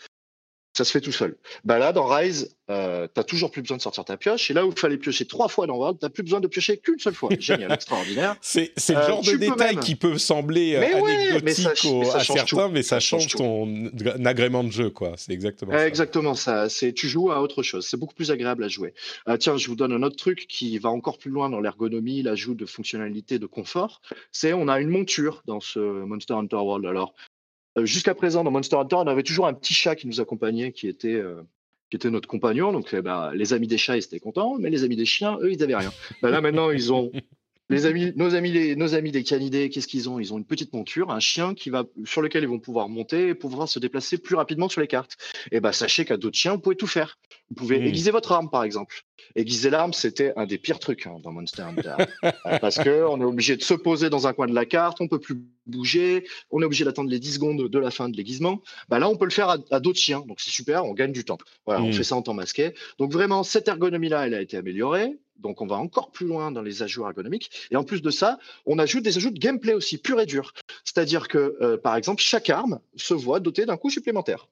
ça 0.73 0.85
se 0.85 0.91
fait 0.91 1.01
tout 1.01 1.11
seul. 1.11 1.37
Bah 1.65 1.77
là, 1.77 1.91
dans 1.91 2.05
Rise, 2.05 2.55
euh, 2.69 3.05
tu 3.07 3.19
n'as 3.19 3.23
toujours 3.23 3.51
plus 3.51 3.61
besoin 3.61 3.75
de 3.75 3.81
sortir 3.81 4.05
ta 4.05 4.15
pioche. 4.15 4.49
Et 4.49 4.53
là 4.53 4.65
où 4.65 4.71
il 4.71 4.79
fallait 4.79 4.97
piocher 4.97 5.25
trois 5.25 5.49
fois 5.49 5.67
dans 5.67 5.75
World, 5.75 5.99
tu 5.99 6.05
n'as 6.05 6.09
plus 6.09 6.23
besoin 6.23 6.39
de 6.39 6.47
piocher 6.47 6.77
qu'une 6.77 6.99
seule 6.99 7.13
fois. 7.13 7.29
Génial, 7.37 7.71
extraordinaire. 7.73 8.37
C'est 8.41 8.71
le 8.89 8.97
euh, 8.97 9.07
genre 9.07 9.21
de 9.21 9.35
détail 9.35 9.77
qui 9.77 9.95
peut 9.95 10.17
sembler 10.17 10.75
euh, 10.75 11.03
anecdotique 11.03 11.67
à 12.13 12.23
certains, 12.23 12.69
mais 12.69 12.83
ça, 12.83 12.99
change, 12.99 13.27
ton 13.35 13.91
agrément 14.25 14.63
de 14.63 14.71
jeu. 14.71 14.89
quoi. 14.89 15.13
C'est 15.17 15.33
exactement 15.33 15.73
ça. 15.73 15.87
Exactement 15.87 16.35
ça. 16.35 16.67
Tu 16.95 17.09
joues 17.09 17.31
à 17.31 17.41
autre 17.41 17.63
chose. 17.63 17.85
C'est 17.85 17.97
beaucoup 17.97 18.15
plus 18.15 18.31
agréable 18.31 18.63
à 18.63 18.69
jouer. 18.69 18.93
tiens, 19.39 19.57
je 19.57 19.67
vous 19.67 19.75
donne 19.75 19.91
un 19.91 20.03
autre 20.03 20.15
truc 20.15 20.47
qui 20.47 20.77
va 20.79 20.89
encore 20.89 21.17
plus 21.17 21.31
loin 21.31 21.49
dans 21.49 21.59
l'ergonomie, 21.59 22.23
l'ajout 22.23 22.55
de 22.55 22.65
fonctionnalité, 22.65 23.39
de 23.39 23.45
confort. 23.45 24.01
C'est 24.31 24.53
on 24.53 24.67
a 24.67 24.79
une 24.79 24.89
monture 24.89 25.43
dans 25.45 25.59
ce 25.59 25.79
Monster 25.79 26.33
Hunter 26.35 26.55
World. 26.55 26.85
Alors, 26.85 27.13
euh, 27.19 27.40
jusqu'à 27.77 28.15
présent, 28.15 28.43
dans 28.43 28.51
Monster 28.51 28.75
Hunter, 28.75 28.97
on 28.97 29.07
avait 29.07 29.23
toujours 29.23 29.47
un 29.47 29.53
petit 29.53 29.73
chat 29.73 29.95
qui 29.95 30.07
nous 30.07 30.19
accompagnait, 30.19 30.71
qui 30.71 30.87
était, 30.87 31.13
euh, 31.13 31.41
qui 31.89 31.97
était 31.97 32.09
notre 32.09 32.27
compagnon. 32.27 32.71
Donc, 32.71 32.89
eh 32.93 33.01
ben, 33.01 33.31
les 33.33 33.53
amis 33.53 33.67
des 33.67 33.77
chats, 33.77 33.97
ils 33.97 34.03
étaient 34.03 34.19
contents, 34.19 34.57
mais 34.59 34.69
les 34.69 34.83
amis 34.83 34.95
des 34.95 35.05
chiens, 35.05 35.37
eux, 35.41 35.51
ils 35.51 35.59
n'avaient 35.59 35.75
rien. 35.75 35.91
Ben 36.21 36.29
là, 36.29 36.41
maintenant, 36.41 36.71
ils 36.71 36.91
ont 36.91 37.11
les 37.69 37.85
amis, 37.85 38.11
nos 38.15 38.35
amis, 38.35 38.51
les, 38.51 38.75
nos 38.75 38.93
amis 38.93 39.11
des 39.11 39.23
canidés, 39.23 39.69
qu'est-ce 39.69 39.87
qu'ils 39.87 40.09
ont? 40.09 40.19
Ils 40.19 40.33
ont 40.33 40.37
une 40.37 40.45
petite 40.45 40.73
monture, 40.73 41.11
un 41.11 41.19
chien 41.19 41.53
qui 41.53 41.69
va, 41.69 41.85
sur 42.03 42.21
lequel 42.21 42.43
ils 42.43 42.49
vont 42.49 42.59
pouvoir 42.59 42.89
monter 42.89 43.29
et 43.29 43.35
pouvoir 43.35 43.69
se 43.69 43.79
déplacer 43.79 44.17
plus 44.17 44.35
rapidement 44.35 44.69
sur 44.69 44.81
les 44.81 44.87
cartes. 44.87 45.17
Et 45.51 45.59
ben, 45.59 45.71
sachez 45.71 46.05
qu'à 46.05 46.17
d'autres 46.17 46.37
chiens, 46.37 46.53
vous 46.53 46.59
pouvez 46.59 46.75
tout 46.75 46.87
faire. 46.87 47.17
Vous 47.51 47.55
pouvez 47.55 47.79
mm. 47.79 47.85
aiguiser 47.87 48.11
votre 48.11 48.31
arme, 48.31 48.49
par 48.49 48.63
exemple. 48.63 49.03
Aiguiser 49.35 49.69
l'arme, 49.69 49.91
c'était 49.91 50.31
un 50.37 50.45
des 50.45 50.57
pires 50.57 50.79
trucs 50.79 51.05
hein, 51.05 51.17
dans 51.21 51.33
Monster 51.33 51.63
Hunter. 51.63 51.95
Euh, 52.23 52.57
parce 52.59 52.77
qu'on 52.77 53.19
est 53.19 53.25
obligé 53.25 53.57
de 53.57 53.61
se 53.61 53.73
poser 53.73 54.09
dans 54.09 54.25
un 54.25 54.31
coin 54.31 54.47
de 54.47 54.53
la 54.53 54.65
carte, 54.65 55.01
on 55.01 55.09
peut 55.09 55.19
plus 55.19 55.35
bouger, 55.65 56.25
on 56.49 56.61
est 56.61 56.65
obligé 56.65 56.85
d'attendre 56.85 57.09
les 57.09 57.19
10 57.19 57.33
secondes 57.33 57.67
de 57.67 57.79
la 57.79 57.91
fin 57.91 58.07
de 58.07 58.15
l'aiguisement. 58.15 58.61
Bah 58.87 58.99
là, 58.99 59.09
on 59.09 59.17
peut 59.17 59.25
le 59.25 59.31
faire 59.31 59.57
à, 59.69 59.79
d'autres 59.81 59.99
chiens, 59.99 60.21
donc 60.21 60.39
c'est 60.39 60.49
super, 60.49 60.85
on 60.85 60.93
gagne 60.93 61.11
du 61.11 61.25
temps. 61.25 61.37
Voilà, 61.65 61.81
on 61.81 61.89
mm. 61.89 61.93
fait 61.93 62.03
ça 62.03 62.15
en 62.15 62.21
temps 62.21 62.33
masqué. 62.33 62.73
Donc 62.99 63.11
vraiment, 63.11 63.43
cette 63.43 63.67
ergonomie-là, 63.67 64.27
elle 64.27 64.33
a 64.33 64.41
été 64.41 64.55
améliorée. 64.55 65.19
Donc 65.37 65.61
on 65.61 65.67
va 65.67 65.75
encore 65.75 66.11
plus 66.11 66.27
loin 66.27 66.51
dans 66.51 66.61
les 66.61 66.83
ajouts 66.83 67.03
ergonomiques. 67.03 67.67
Et 67.69 67.75
en 67.75 67.83
plus 67.83 68.01
de 68.01 68.11
ça, 68.11 68.39
on 68.65 68.79
ajoute 68.79 69.03
des 69.03 69.17
ajouts 69.17 69.31
de 69.31 69.39
gameplay 69.39 69.73
aussi, 69.73 69.97
pur 69.97 70.21
et 70.21 70.25
dur. 70.25 70.53
C'est-à-dire 70.85 71.27
que, 71.27 71.57
euh, 71.61 71.77
par 71.77 71.97
exemple, 71.97 72.21
chaque 72.21 72.49
arme 72.49 72.79
se 72.95 73.13
voit 73.13 73.41
dotée 73.41 73.65
d'un 73.65 73.77
coup 73.77 73.89
supplémentaire 73.89 74.47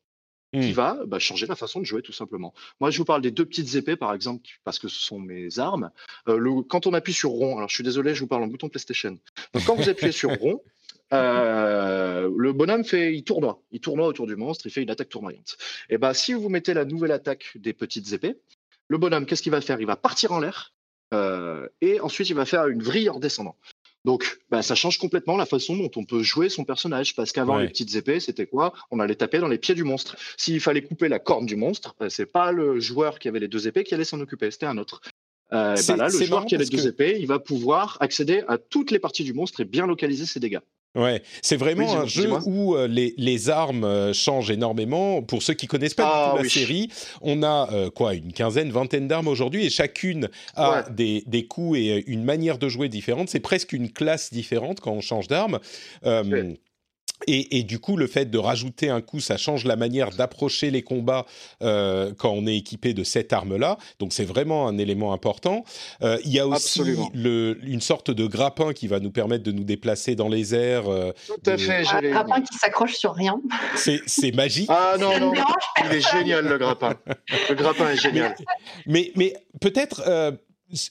qui 0.53 0.71
mmh. 0.71 0.73
va 0.73 0.99
bah, 1.05 1.19
changer 1.19 1.45
la 1.45 1.55
façon 1.55 1.79
de 1.79 1.85
jouer 1.85 2.01
tout 2.01 2.11
simplement. 2.11 2.53
Moi, 2.79 2.89
je 2.89 2.97
vous 2.97 3.05
parle 3.05 3.21
des 3.21 3.31
deux 3.31 3.45
petites 3.45 3.75
épées, 3.75 3.95
par 3.95 4.13
exemple, 4.13 4.47
parce 4.63 4.79
que 4.79 4.87
ce 4.87 4.99
sont 4.99 5.19
mes 5.19 5.59
armes. 5.59 5.91
Euh, 6.27 6.37
le, 6.37 6.63
quand 6.63 6.87
on 6.87 6.93
appuie 6.93 7.13
sur 7.13 7.29
rond, 7.29 7.57
alors 7.57 7.69
je 7.69 7.75
suis 7.75 7.83
désolé, 7.83 8.15
je 8.15 8.21
vous 8.21 8.27
parle 8.27 8.43
en 8.43 8.47
bouton 8.47 8.69
PlayStation. 8.69 9.17
Donc 9.53 9.65
quand 9.65 9.75
vous 9.75 9.89
appuyez 9.89 10.11
sur 10.11 10.31
rond, 10.31 10.61
euh, 11.13 12.29
le 12.35 12.53
bonhomme 12.53 12.83
fait, 12.83 13.13
il 13.13 13.23
tournoie, 13.23 13.61
il 13.71 13.79
tournoie 13.79 14.07
autour 14.07 14.27
du 14.27 14.35
monstre, 14.35 14.65
il 14.65 14.71
fait 14.71 14.81
une 14.81 14.89
attaque 14.89 15.09
tournoyante. 15.09 15.57
Et 15.89 15.97
ben, 15.97 16.13
si 16.13 16.33
vous 16.33 16.49
mettez 16.49 16.73
la 16.73 16.85
nouvelle 16.85 17.11
attaque 17.11 17.51
des 17.55 17.73
petites 17.73 18.11
épées, 18.13 18.37
le 18.87 18.97
bonhomme, 18.97 19.25
qu'est-ce 19.25 19.43
qu'il 19.43 19.51
va 19.51 19.61
faire? 19.61 19.79
Il 19.79 19.87
va 19.87 19.95
partir 19.95 20.31
en 20.31 20.39
l'air 20.39 20.73
euh, 21.13 21.67
et 21.81 21.99
ensuite 21.99 22.29
il 22.29 22.35
va 22.35 22.45
faire 22.45 22.67
une 22.67 22.83
vrille 22.83 23.09
en 23.09 23.19
descendant. 23.19 23.55
Donc, 24.05 24.39
bah, 24.49 24.61
ça 24.61 24.75
change 24.75 24.97
complètement 24.97 25.35
la 25.35 25.45
façon 25.45 25.75
dont 25.75 25.91
on 25.95 26.05
peut 26.05 26.23
jouer 26.23 26.49
son 26.49 26.63
personnage. 26.63 27.15
Parce 27.15 27.31
qu'avant, 27.31 27.57
les 27.57 27.67
petites 27.67 27.95
épées, 27.95 28.19
c'était 28.19 28.45
quoi? 28.45 28.73
On 28.91 28.99
allait 28.99 29.15
taper 29.15 29.39
dans 29.39 29.47
les 29.47 29.57
pieds 29.57 29.75
du 29.75 29.83
monstre. 29.83 30.15
S'il 30.37 30.59
fallait 30.61 30.81
couper 30.81 31.09
la 31.09 31.19
corne 31.19 31.45
du 31.45 31.55
monstre, 31.55 31.95
bah, 31.99 32.09
c'est 32.09 32.25
pas 32.25 32.51
le 32.51 32.79
joueur 32.79 33.19
qui 33.19 33.27
avait 33.27 33.39
les 33.39 33.47
deux 33.47 33.67
épées 33.67 33.83
qui 33.83 33.93
allait 33.93 34.05
s'en 34.05 34.19
occuper, 34.19 34.51
c'était 34.51 34.65
un 34.65 34.77
autre. 34.77 35.01
Euh, 35.51 35.75
bah 35.87 35.95
là, 35.95 36.09
le 36.09 36.25
joueur 36.25 36.45
qui 36.45 36.55
a 36.55 36.59
les 36.59 36.65
deux 36.65 36.87
épées, 36.87 37.17
il 37.19 37.25
va 37.25 37.39
pouvoir 37.39 37.97
accéder 38.01 38.43
à 38.47 38.57
toutes 38.57 38.91
les 38.91 38.99
parties 38.99 39.23
du 39.23 39.33
monstre 39.33 39.61
et 39.61 39.65
bien 39.65 39.87
localiser 39.87 40.25
ses 40.25 40.39
dégâts. 40.39 40.59
Ouais, 40.95 41.21
c'est 41.43 41.55
vraiment 41.55 41.99
un 41.99 42.07
jeu 42.07 42.31
où 42.47 42.75
euh, 42.75 42.87
les, 42.87 43.13
les, 43.17 43.49
armes 43.51 43.83
euh, 43.83 44.11
changent 44.11 44.49
énormément. 44.49 45.21
Pour 45.21 45.43
ceux 45.43 45.53
qui 45.53 45.67
connaissent 45.67 45.93
pas 45.93 46.33
ah, 46.33 46.41
la 46.41 46.49
série, 46.49 46.89
on 47.21 47.43
a 47.43 47.69
euh, 47.71 47.91
quoi 47.91 48.15
une 48.15 48.33
quinzaine, 48.33 48.71
vingtaine 48.71 49.07
d'armes 49.07 49.27
aujourd'hui 49.27 49.65
et 49.65 49.69
chacune 49.69 50.29
a 50.55 50.83
des, 50.89 51.23
des, 51.27 51.45
coups 51.45 51.77
et 51.77 52.03
une 52.07 52.23
manière 52.23 52.57
de 52.57 52.67
jouer 52.69 52.89
différente. 52.89 53.29
C'est 53.29 53.39
presque 53.39 53.73
une 53.73 53.91
classe 53.91 54.33
différente 54.33 54.79
quand 54.79 54.91
on 54.91 55.01
change 55.01 55.27
d'arme. 55.27 55.59
Et, 57.27 57.63
du 57.63 57.79
coup, 57.79 57.97
le 57.97 58.07
fait 58.07 58.25
de 58.25 58.37
rajouter 58.37 58.89
un 58.89 59.01
coup, 59.01 59.19
ça 59.19 59.37
change 59.37 59.65
la 59.65 59.75
manière 59.75 60.09
d'approcher 60.11 60.71
les 60.71 60.81
combats 60.81 61.25
euh, 61.61 62.13
quand 62.17 62.31
on 62.31 62.47
est 62.47 62.55
équipé 62.55 62.93
de 62.93 63.03
cette 63.03 63.33
arme-là. 63.33 63.77
Donc, 63.99 64.13
c'est 64.13 64.23
vraiment 64.23 64.67
un 64.67 64.77
élément 64.77 65.13
important. 65.13 65.63
Euh, 66.01 66.17
il 66.23 66.31
y 66.31 66.39
a 66.39 66.47
aussi 66.47 66.81
le, 67.13 67.59
une 67.63 67.81
sorte 67.81 68.09
de 68.09 68.25
grappin 68.25 68.73
qui 68.73 68.87
va 68.87 68.99
nous 68.99 69.11
permettre 69.11 69.43
de 69.43 69.51
nous 69.51 69.63
déplacer 69.63 70.15
dans 70.15 70.29
les 70.29 70.55
airs. 70.55 70.89
Euh, 70.89 71.11
Tout 71.27 71.49
à 71.49 71.57
fait. 71.57 71.85
Un 71.87 72.01
grappin 72.01 72.41
qui 72.41 72.57
s'accroche 72.57 72.95
sur 72.95 73.13
rien. 73.13 73.39
C'est 73.75 74.33
magique. 74.33 74.69
Ah 74.69 74.95
non, 74.99 75.19
non, 75.19 75.33
il 75.85 75.97
est 75.97 76.11
génial 76.11 76.47
le 76.47 76.57
grappin. 76.57 76.95
Le 77.49 77.55
grappin 77.55 77.89
est 77.89 78.01
génial. 78.01 78.35
Mais, 78.87 79.11
mais, 79.15 79.33
mais 79.33 79.59
peut-être, 79.59 80.01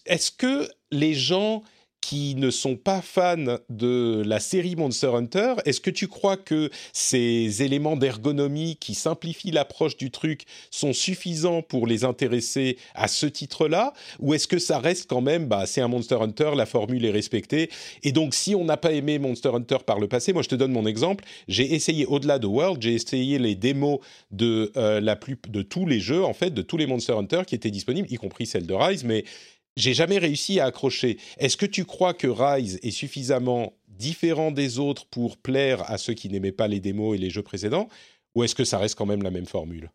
est-ce 0.06 0.30
que 0.30 0.68
les 0.90 1.14
gens 1.14 1.62
qui 2.00 2.34
ne 2.36 2.50
sont 2.50 2.76
pas 2.76 3.02
fans 3.02 3.58
de 3.68 4.22
la 4.24 4.40
série 4.40 4.76
Monster 4.76 5.08
Hunter, 5.14 5.54
est-ce 5.64 5.80
que 5.80 5.90
tu 5.90 6.08
crois 6.08 6.36
que 6.36 6.70
ces 6.92 7.62
éléments 7.62 7.96
d'ergonomie 7.96 8.76
qui 8.76 8.94
simplifient 8.94 9.50
l'approche 9.50 9.96
du 9.96 10.10
truc 10.10 10.44
sont 10.70 10.92
suffisants 10.92 11.62
pour 11.62 11.86
les 11.86 12.04
intéresser 12.04 12.78
à 12.94 13.08
ce 13.08 13.26
titre-là? 13.26 13.92
Ou 14.20 14.34
est-ce 14.34 14.48
que 14.48 14.58
ça 14.58 14.78
reste 14.78 15.08
quand 15.08 15.20
même, 15.20 15.46
bah, 15.46 15.66
c'est 15.66 15.80
un 15.80 15.88
Monster 15.88 16.16
Hunter, 16.20 16.52
la 16.56 16.66
formule 16.66 17.04
est 17.04 17.10
respectée 17.10 17.70
Et 18.02 18.12
donc, 18.12 18.34
si 18.34 18.54
on 18.54 18.64
n'a 18.64 18.76
pas 18.76 18.92
aimé 18.92 19.18
Monster 19.18 19.50
Hunter 19.54 19.78
par 19.84 19.98
le 19.98 20.08
passé, 20.08 20.32
moi 20.32 20.42
je 20.42 20.48
te 20.48 20.54
donne 20.54 20.72
mon 20.72 20.86
exemple, 20.86 21.24
j'ai 21.46 21.74
essayé 21.74 22.06
au-delà 22.06 22.38
de 22.38 22.46
World, 22.46 22.80
j'ai 22.80 22.94
essayé 22.94 23.38
les 23.38 23.54
démos 23.54 23.98
de, 24.30 24.72
euh, 24.76 25.00
la 25.00 25.16
plus, 25.16 25.36
de 25.48 25.62
tous 25.62 25.86
les 25.86 26.00
jeux, 26.00 26.24
en 26.24 26.34
fait, 26.34 26.50
de 26.50 26.62
tous 26.62 26.76
les 26.76 26.86
Monster 26.86 27.12
Hunter 27.12 27.42
qui 27.46 27.54
étaient 27.54 27.70
disponibles, 27.70 28.08
y 28.10 28.16
compris 28.16 28.46
celle 28.46 28.66
de 28.66 28.74
Rise, 28.74 29.04
mais 29.04 29.24
j'ai 29.78 29.94
jamais 29.94 30.18
réussi 30.18 30.60
à 30.60 30.66
accrocher. 30.66 31.18
Est-ce 31.38 31.56
que 31.56 31.66
tu 31.66 31.84
crois 31.84 32.12
que 32.12 32.26
Rise 32.26 32.78
est 32.82 32.90
suffisamment 32.90 33.72
différent 33.88 34.50
des 34.50 34.78
autres 34.78 35.06
pour 35.06 35.36
plaire 35.36 35.88
à 35.90 35.98
ceux 35.98 36.14
qui 36.14 36.28
n'aimaient 36.28 36.52
pas 36.52 36.68
les 36.68 36.80
démos 36.80 37.16
et 37.16 37.18
les 37.18 37.30
jeux 37.30 37.42
précédents, 37.42 37.88
ou 38.34 38.44
est-ce 38.44 38.54
que 38.54 38.64
ça 38.64 38.78
reste 38.78 38.96
quand 38.96 39.06
même 39.06 39.22
la 39.22 39.30
même 39.30 39.46
formule? 39.46 39.90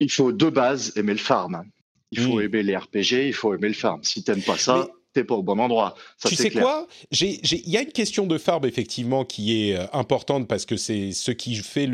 Il 0.00 0.10
faut 0.10 0.32
de 0.32 0.50
base 0.50 0.92
aimer 0.96 1.12
le 1.12 1.18
farm. 1.18 1.64
Il 2.12 2.20
faut 2.20 2.36
hmm. 2.36 2.42
aimer 2.42 2.62
les 2.62 2.76
RPG, 2.76 3.26
il 3.26 3.32
faut 3.32 3.54
aimer 3.54 3.68
le 3.68 3.74
farm. 3.74 4.02
Si 4.04 4.22
tu 4.22 4.30
n'aimes 4.30 4.42
pas 4.42 4.58
ça, 4.58 4.88
tu 5.12 5.20
n'es 5.20 5.24
pas 5.24 5.34
au 5.34 5.42
bon 5.42 5.58
endroit. 5.58 5.94
tu 6.24 6.36
sais 6.36 6.50
quoi? 6.50 6.86
Il 7.20 7.68
y 7.68 7.76
a 7.76 7.82
une 7.82 7.92
question 7.92 8.26
de 8.26 8.38
farm 8.38 8.64
effectivement 8.66 9.24
qui 9.24 9.70
est 9.70 9.76
euh, 9.76 9.86
importante 9.92 10.46
parce 10.46 10.66
que 10.66 10.76
c'est 10.76 11.12
ce 11.12 11.30
qui 11.30 11.56
fait 11.56 11.88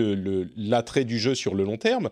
l'attrait 0.57 1.05
du 1.05 1.19
jeu 1.19 1.35
sur 1.35 1.55
le 1.55 1.65
long 1.65 1.77
terme. 1.77 2.11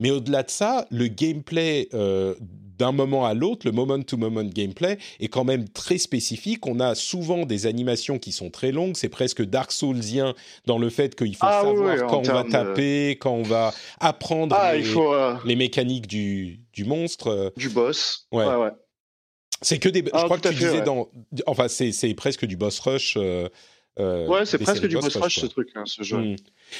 Mais 0.00 0.10
au-delà 0.10 0.42
de 0.44 0.50
ça, 0.50 0.86
le 0.90 1.08
gameplay 1.08 1.88
euh, 1.92 2.34
d'un 2.82 2.90
moment 2.90 3.24
à 3.24 3.32
l'autre, 3.32 3.64
le 3.64 3.70
moment-to-moment 3.70 4.42
gameplay 4.42 4.98
est 5.20 5.28
quand 5.28 5.44
même 5.44 5.68
très 5.68 5.98
spécifique. 5.98 6.66
On 6.66 6.80
a 6.80 6.96
souvent 6.96 7.46
des 7.46 7.66
animations 7.66 8.18
qui 8.18 8.32
sont 8.32 8.50
très 8.50 8.72
longues. 8.72 8.96
C'est 8.96 9.08
presque 9.08 9.40
Dark 9.40 9.70
Soulsien 9.70 10.34
dans 10.66 10.78
le 10.78 10.90
fait 10.90 11.14
qu'il 11.14 11.36
faut 11.36 11.46
ah 11.46 11.62
savoir 11.62 12.08
quand 12.08 12.28
on 12.28 12.32
va 12.32 12.42
taper, 12.42 13.10
quand 13.20 13.34
on 13.34 13.44
va 13.44 13.72
apprendre 14.00 14.56
ah, 14.58 14.72
euh, 14.74 15.34
les, 15.44 15.54
mécaniques 15.54 16.08
du, 16.08 16.58
du, 16.72 16.84
monstre. 16.84 17.52
Du 17.56 17.68
boss. 17.68 18.26
Ouais. 18.32 18.46
ouais, 18.46 18.70
C'est 19.60 19.78
que 19.78 19.88
des. 19.88 20.00
je 20.00 20.10
ah, 20.12 20.24
crois 20.24 20.38
que 20.38 20.48
tu 20.48 20.54
disais 20.54 20.80
dans. 20.80 21.08
Enfin, 21.46 21.68
c'est 21.68 22.14
presque 22.14 22.46
du 22.46 22.56
boss 22.56 22.80
rush. 22.80 23.14
Euh, 23.16 23.48
euh, 24.00 24.26
ouais, 24.26 24.46
c'est 24.46 24.58
presque 24.58 24.86
du 24.86 24.96
boss 24.96 25.16
rush, 25.16 25.40
ce 25.40 25.46
truc, 25.46 25.68
hein, 25.74 25.82
ce 25.84 26.02
jeu. 26.02 26.16
Hmm. 26.16 26.36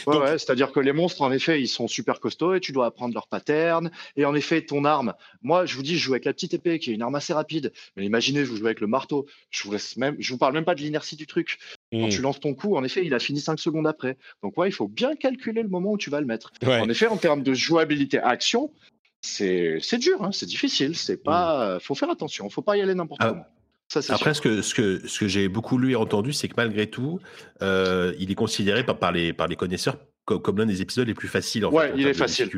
Ouais, 0.07 0.38
c'est-à-dire 0.38 0.72
que 0.72 0.81
les 0.81 0.92
monstres, 0.92 1.20
en 1.20 1.31
effet, 1.31 1.61
ils 1.61 1.68
sont 1.68 1.87
super 1.87 2.20
costauds 2.20 2.55
et 2.55 2.61
tu 2.61 2.72
dois 2.72 2.87
apprendre 2.87 3.12
leur 3.12 3.29
pattern. 3.29 3.90
Et 4.16 4.25
en 4.25 4.35
effet, 4.35 4.62
ton 4.62 4.85
arme, 4.85 5.14
moi, 5.42 5.66
je 5.66 5.77
vous 5.77 5.83
dis, 5.83 5.98
je 5.98 6.05
joue 6.05 6.12
avec 6.14 6.25
la 6.25 6.33
petite 6.33 6.55
épée 6.55 6.79
qui 6.79 6.90
est 6.90 6.94
une 6.94 7.03
arme 7.03 7.14
assez 7.14 7.35
rapide. 7.35 7.72
Mais 7.96 8.07
imaginez, 8.07 8.44
je 8.44 8.51
vous 8.51 8.57
joue 8.57 8.66
avec 8.66 8.81
le 8.81 8.87
marteau. 8.87 9.27
Je 9.51 9.62
vous 9.64 9.72
laisse 9.72 9.96
même, 9.98 10.16
je 10.18 10.33
vous 10.33 10.38
parle 10.38 10.55
même 10.55 10.64
pas 10.64 10.75
de 10.75 10.81
l'inertie 10.81 11.16
du 11.16 11.27
truc. 11.27 11.59
Quand 11.92 12.07
hmm. 12.07 12.09
tu 12.09 12.22
lances 12.22 12.40
ton 12.40 12.55
coup, 12.55 12.77
en 12.77 12.85
effet, 12.85 13.05
il 13.05 13.12
a 13.12 13.18
fini 13.18 13.40
5 13.40 13.59
secondes 13.59 13.87
après. 13.87 14.16
Donc, 14.42 14.57
ouais, 14.57 14.68
il 14.68 14.72
faut 14.72 14.88
bien 14.88 15.14
calculer 15.14 15.62
le 15.62 15.68
moment 15.68 15.92
où 15.92 15.98
tu 15.98 16.09
vas 16.09 16.20
le 16.20 16.27
mettre. 16.27 16.53
En 16.64 16.88
effet, 16.88 17.09
en 17.09 17.18
termes 17.18 17.42
de 17.42 17.53
jouabilité 17.53 18.18
action, 18.18 18.72
c'est 19.20 19.98
dur, 19.98 20.22
hein, 20.22 20.33
c'est 20.33 20.46
difficile. 20.46 20.96
C'est 20.96 21.22
pas, 21.22 21.77
hmm. 21.77 21.81
faut 21.81 21.94
faire 21.94 22.09
attention. 22.09 22.48
Faut 22.48 22.62
pas 22.62 22.79
y 22.79 22.81
aller 22.81 22.94
n'importe 22.94 23.20
ah. 23.22 23.29
comment. 23.29 23.44
Après, 24.09 24.35
ce 24.35 24.40
que, 24.40 24.62
ce 24.62 24.74
que, 24.74 25.07
ce 25.07 25.20
que 25.20 25.28
j'ai 25.28 25.48
beaucoup 25.48 25.78
lu 25.78 25.92
et 25.92 25.96
entendu, 25.96 26.33
c'est 26.33 26.48
que 26.48 26.55
malgré 26.57 26.88
tout, 26.88 27.20
euh, 27.62 28.14
il 28.18 28.31
est 28.31 28.35
considéré 28.35 28.85
par, 28.85 28.98
par, 28.98 29.12
les, 29.12 29.33
par 29.33 29.46
les 29.46 29.57
connaisseurs 29.57 29.96
comme, 30.24 30.59
l'un 30.59 30.66
des 30.66 30.83
épisodes 30.83 31.07
les 31.07 31.14
plus 31.14 31.28
faciles. 31.28 31.66
En 31.66 31.72
ouais, 31.72 31.92
il 31.96 32.07
est 32.07 32.14
facile. 32.14 32.48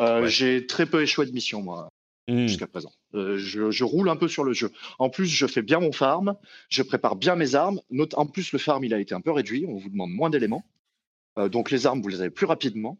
Euh, 0.00 0.26
j'ai 0.26 0.66
très 0.66 0.86
peu 0.86 1.02
échoué 1.02 1.24
de 1.26 1.32
mission, 1.32 1.62
moi, 1.62 1.88
mmh. 2.28 2.46
jusqu'à 2.46 2.66
présent. 2.66 2.92
Euh, 3.14 3.38
je, 3.38 3.70
je, 3.70 3.84
roule 3.84 4.08
un 4.10 4.16
peu 4.16 4.28
sur 4.28 4.44
le 4.44 4.52
jeu. 4.52 4.70
En 4.98 5.08
plus, 5.08 5.26
je 5.26 5.46
fais 5.46 5.62
bien 5.62 5.80
mon 5.80 5.92
farm, 5.92 6.34
je 6.68 6.82
prépare 6.82 7.16
bien 7.16 7.34
mes 7.34 7.54
armes. 7.54 7.80
en 8.14 8.26
plus, 8.26 8.52
le 8.52 8.58
farm, 8.58 8.84
il 8.84 8.92
a 8.92 9.00
été 9.00 9.14
un 9.14 9.20
peu 9.20 9.30
réduit, 9.30 9.64
on 9.66 9.76
vous 9.76 9.88
demande 9.88 10.10
moins 10.10 10.30
d'éléments. 10.30 10.64
donc 11.50 11.70
les 11.70 11.86
armes, 11.86 12.02
vous 12.02 12.08
les 12.08 12.20
avez 12.20 12.30
plus 12.30 12.46
rapidement. 12.46 12.98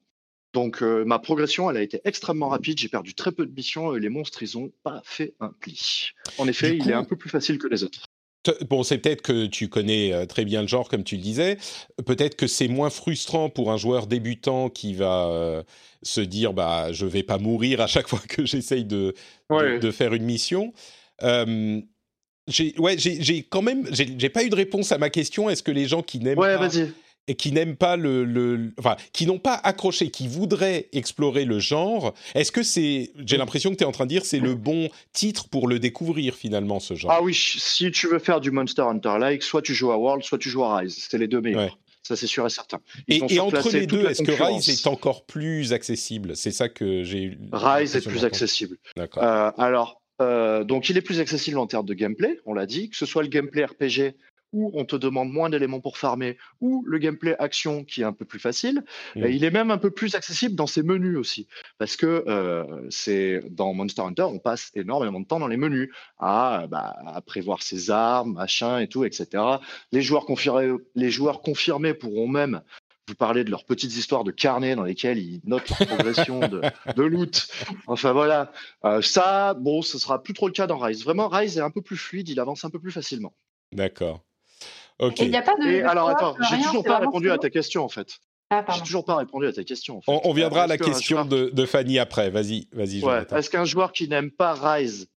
Donc 0.56 0.80
euh, 0.80 1.04
ma 1.04 1.18
progression, 1.18 1.70
elle 1.70 1.76
a 1.76 1.82
été 1.82 2.00
extrêmement 2.06 2.48
rapide. 2.48 2.78
J'ai 2.78 2.88
perdu 2.88 3.12
très 3.12 3.30
peu 3.30 3.44
de 3.44 3.52
missions 3.54 3.94
et 3.94 4.00
les 4.00 4.08
monstres, 4.08 4.42
ils 4.42 4.58
n'ont 4.58 4.72
pas 4.82 5.02
fait 5.04 5.34
un 5.38 5.50
pli. 5.60 6.12
En 6.38 6.48
effet, 6.48 6.78
il 6.78 6.88
est 6.88 6.94
un 6.94 7.04
peu 7.04 7.14
plus 7.14 7.28
facile 7.28 7.58
que 7.58 7.66
les 7.66 7.84
autres. 7.84 8.06
Bon, 8.70 8.82
c'est 8.82 8.96
peut-être 8.96 9.20
que 9.20 9.44
tu 9.44 9.68
connais 9.68 10.14
euh, 10.14 10.24
très 10.24 10.46
bien 10.46 10.62
le 10.62 10.66
genre, 10.66 10.88
comme 10.88 11.04
tu 11.04 11.16
le 11.16 11.20
disais. 11.20 11.58
Peut-être 12.06 12.36
que 12.36 12.46
c'est 12.46 12.68
moins 12.68 12.88
frustrant 12.88 13.50
pour 13.50 13.70
un 13.70 13.76
joueur 13.76 14.06
débutant 14.06 14.70
qui 14.70 14.94
va 14.94 15.26
euh, 15.26 15.62
se 16.02 16.22
dire, 16.22 16.54
bah, 16.54 16.90
je 16.90 17.04
vais 17.04 17.22
pas 17.22 17.36
mourir 17.36 17.82
à 17.82 17.86
chaque 17.86 18.08
fois 18.08 18.22
que 18.26 18.46
j'essaye 18.46 18.86
de, 18.86 19.12
de, 19.50 19.90
faire 19.90 20.14
une 20.14 20.24
mission. 20.24 20.72
j'ai, 21.20 22.74
ouais, 22.78 22.96
j'ai 22.96 23.42
quand 23.42 23.60
même, 23.60 23.86
j'ai 23.92 24.30
pas 24.30 24.42
eu 24.42 24.48
de 24.48 24.56
réponse 24.56 24.90
à 24.90 24.96
ma 24.96 25.10
question. 25.10 25.50
Est-ce 25.50 25.62
que 25.62 25.72
les 25.72 25.86
gens 25.86 26.00
qui 26.00 26.18
n'aiment 26.18 26.38
ouais, 26.38 26.56
pas 26.56 26.70
qui 27.34 27.52
n'aiment 27.52 27.76
pas 27.76 27.96
le, 27.96 28.24
le, 28.24 28.72
enfin, 28.78 28.96
qui 29.12 29.26
n'ont 29.26 29.38
pas 29.38 29.54
accroché, 29.54 30.10
qui 30.10 30.28
voudraient 30.28 30.88
explorer 30.92 31.44
le 31.44 31.58
genre, 31.58 32.14
est-ce 32.34 32.52
que 32.52 32.62
c'est, 32.62 33.10
j'ai 33.24 33.36
l'impression 33.36 33.70
que 33.70 33.76
tu 33.76 33.84
es 33.84 33.86
en 33.86 33.92
train 33.92 34.04
de 34.04 34.10
dire, 34.10 34.24
c'est 34.24 34.38
le 34.38 34.54
bon 34.54 34.88
titre 35.12 35.48
pour 35.48 35.68
le 35.68 35.78
découvrir 35.78 36.34
finalement 36.34 36.80
ce 36.80 36.94
genre? 36.94 37.10
Ah 37.10 37.22
oui, 37.22 37.34
si 37.34 37.90
tu 37.90 38.06
veux 38.06 38.18
faire 38.18 38.40
du 38.40 38.50
Monster 38.50 38.82
Hunter-like, 38.82 39.42
soit 39.42 39.62
tu 39.62 39.74
joues 39.74 39.92
à 39.92 39.98
World, 39.98 40.22
soit 40.22 40.38
tu 40.38 40.50
joues 40.50 40.64
à 40.64 40.78
Rise, 40.78 41.06
c'est 41.08 41.18
les 41.18 41.28
deux 41.28 41.40
meilleurs. 41.40 41.78
Ça, 42.02 42.14
c'est 42.14 42.28
sûr 42.28 42.46
et 42.46 42.50
certain. 42.50 42.78
et, 43.08 43.40
entre 43.40 43.68
les 43.70 43.88
deux, 43.88 44.06
est-ce 44.06 44.22
que 44.22 44.30
Rise 44.30 44.68
est 44.68 44.86
encore 44.86 45.26
plus 45.26 45.72
accessible? 45.72 46.36
C'est 46.36 46.52
ça 46.52 46.68
que 46.68 47.02
j'ai 47.02 47.24
eu. 47.24 47.38
Rise 47.52 47.96
est 47.96 48.08
plus 48.08 48.24
accessible. 48.24 48.76
D'accord. 48.96 49.24
Euh, 49.24 49.50
alors, 49.58 50.00
euh, 50.22 50.62
donc, 50.62 50.88
il 50.88 50.96
est 50.96 51.02
plus 51.02 51.18
accessible 51.18 51.58
en 51.58 51.66
termes 51.66 51.84
de 51.84 51.94
gameplay, 51.94 52.38
on 52.46 52.54
l'a 52.54 52.66
dit, 52.66 52.90
que 52.90 52.96
ce 52.96 53.06
soit 53.06 53.22
le 53.22 53.28
gameplay 53.28 53.64
RPG 53.64 54.14
où 54.52 54.70
on 54.74 54.84
te 54.84 54.96
demande 54.96 55.30
moins 55.30 55.50
d'éléments 55.50 55.80
pour 55.80 55.98
farmer, 55.98 56.36
ou 56.60 56.84
le 56.86 56.98
gameplay 56.98 57.36
action 57.38 57.84
qui 57.84 58.02
est 58.02 58.04
un 58.04 58.12
peu 58.12 58.24
plus 58.24 58.38
facile. 58.38 58.84
Et 59.16 59.30
il 59.30 59.44
est 59.44 59.50
même 59.50 59.70
un 59.70 59.78
peu 59.78 59.90
plus 59.90 60.14
accessible 60.14 60.54
dans 60.54 60.66
ses 60.66 60.82
menus 60.82 61.16
aussi, 61.16 61.46
parce 61.78 61.96
que 61.96 62.24
euh, 62.26 62.64
c'est 62.90 63.42
dans 63.50 63.74
Monster 63.74 64.02
Hunter, 64.02 64.22
on 64.22 64.38
passe 64.38 64.70
énormément 64.74 65.20
de 65.20 65.26
temps 65.26 65.40
dans 65.40 65.48
les 65.48 65.56
menus 65.56 65.90
à, 66.18 66.66
bah, 66.70 66.96
à 67.06 67.20
prévoir 67.20 67.62
ses 67.62 67.90
armes, 67.90 68.34
machin 68.34 68.78
et 68.78 68.88
tout, 68.88 69.04
etc. 69.04 69.42
Les 69.92 70.02
joueurs 70.02 70.26
confirmés, 70.26 70.76
les 70.94 71.10
joueurs 71.10 71.42
confirmés 71.42 71.94
pourront 71.94 72.28
même 72.28 72.62
vous 73.08 73.14
parler 73.14 73.44
de 73.44 73.50
leurs 73.50 73.64
petites 73.64 73.96
histoires 73.96 74.24
de 74.24 74.32
carnets 74.32 74.74
dans 74.74 74.82
lesquels 74.82 75.18
ils 75.18 75.40
notent 75.44 75.68
leur 75.68 75.86
progression 75.86 76.40
de, 76.40 76.60
de, 76.96 77.02
loot. 77.02 77.48
Enfin 77.86 78.12
voilà, 78.12 78.50
euh, 78.84 79.00
ça, 79.00 79.54
bon, 79.54 79.82
ce 79.82 79.98
sera 79.98 80.22
plus 80.22 80.34
trop 80.34 80.48
le 80.48 80.52
cas 80.52 80.66
dans 80.66 80.78
Rise. 80.78 81.04
Vraiment, 81.04 81.28
Rise 81.28 81.56
est 81.56 81.60
un 81.60 81.70
peu 81.70 81.82
plus 81.82 81.96
fluide, 81.96 82.28
il 82.28 82.40
avance 82.40 82.64
un 82.64 82.70
peu 82.70 82.80
plus 82.80 82.90
facilement. 82.90 83.32
D'accord. 83.72 84.24
Ok. 84.98 85.20
Il 85.20 85.30
n'y 85.30 85.36
a 85.36 85.42
pas 85.42 85.54
de. 85.56 85.66
Et 85.66 85.82
alors 85.82 86.08
attends, 86.08 86.36
j'ai 86.50 86.62
toujours 86.62 86.84
pas 86.84 86.98
répondu 86.98 87.30
à 87.30 87.38
ta 87.38 87.50
question 87.50 87.84
en 87.84 87.88
fait. 87.88 88.18
Ah, 88.50 88.64
j'ai 88.74 88.82
toujours 88.82 89.04
pas 89.04 89.16
répondu 89.16 89.46
à 89.46 89.52
ta 89.52 89.64
question. 89.64 89.98
En 89.98 90.00
fait. 90.00 90.12
on, 90.12 90.20
on, 90.22 90.32
viendra 90.32 90.62
à 90.62 90.66
la 90.68 90.78
question 90.78 91.24
de, 91.24 91.50
de, 91.52 91.66
Fanny 91.66 91.98
après. 91.98 92.30
Vas-y, 92.30 92.68
vas-y. 92.70 93.02
Ouais. 93.02 93.26
Est-ce 93.34 93.50
qu'un 93.50 93.64
joueur 93.64 93.90
qui 93.90 94.08
n'aime 94.08 94.30
pas 94.30 94.54
Rise 94.54 95.08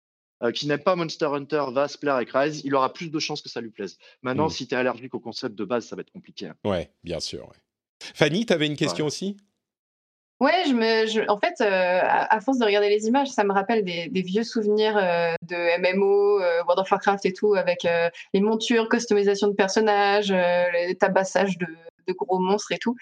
euh, 0.42 0.52
qui 0.52 0.68
n'aime 0.68 0.82
pas 0.82 0.94
Monster 0.94 1.26
Hunter 1.26 1.64
va 1.72 1.88
se 1.88 1.98
plaire 1.98 2.14
avec 2.14 2.30
Rise, 2.30 2.62
il 2.64 2.74
aura 2.74 2.92
plus 2.92 3.10
de 3.10 3.18
chances 3.18 3.42
que 3.42 3.48
ça 3.48 3.60
lui 3.60 3.70
plaise. 3.70 3.98
Maintenant, 4.22 4.46
mmh. 4.46 4.50
si 4.50 4.68
tu 4.68 4.74
es 4.74 4.78
allergique 4.78 5.12
au 5.14 5.20
concept 5.20 5.56
de 5.56 5.64
base, 5.64 5.86
ça 5.86 5.96
va 5.96 6.02
être 6.02 6.12
compliqué. 6.12 6.46
Hein. 6.46 6.54
Ouais, 6.64 6.92
bien 7.02 7.18
sûr. 7.18 7.48
Ouais. 7.48 7.56
Fanny, 8.14 8.46
tu 8.46 8.52
avais 8.52 8.66
une 8.66 8.76
question 8.76 9.04
ouais. 9.04 9.08
aussi? 9.08 9.36
Ouais, 10.40 10.64
je 10.66 10.72
me, 10.72 11.06
je, 11.06 11.28
en 11.28 11.36
fait, 11.36 11.54
euh, 11.60 12.00
à, 12.02 12.32
à, 12.32 12.40
force 12.40 12.58
de 12.58 12.64
regarder 12.64 12.88
les 12.88 13.06
images, 13.06 13.28
ça 13.28 13.42
me 13.42 13.52
rappelle 13.52 13.84
des, 13.84 14.08
des 14.08 14.22
vieux 14.22 14.44
souvenirs 14.44 14.96
euh, 14.96 15.32
de 15.42 15.56
MMO, 15.80 16.40
euh, 16.40 16.62
World 16.62 16.78
of 16.78 16.90
Warcraft 16.90 17.26
et 17.26 17.32
tout, 17.32 17.54
avec 17.54 17.84
euh, 17.84 18.08
les 18.32 18.40
montures, 18.40 18.88
customisation 18.88 19.48
de 19.48 19.54
personnages, 19.54 20.30
euh, 20.30 20.70
les 20.70 20.94
tabassages 20.94 21.58
de, 21.58 21.66
de, 22.06 22.12
gros 22.12 22.38
monstres 22.38 22.70
et 22.70 22.78
tout, 22.78 22.94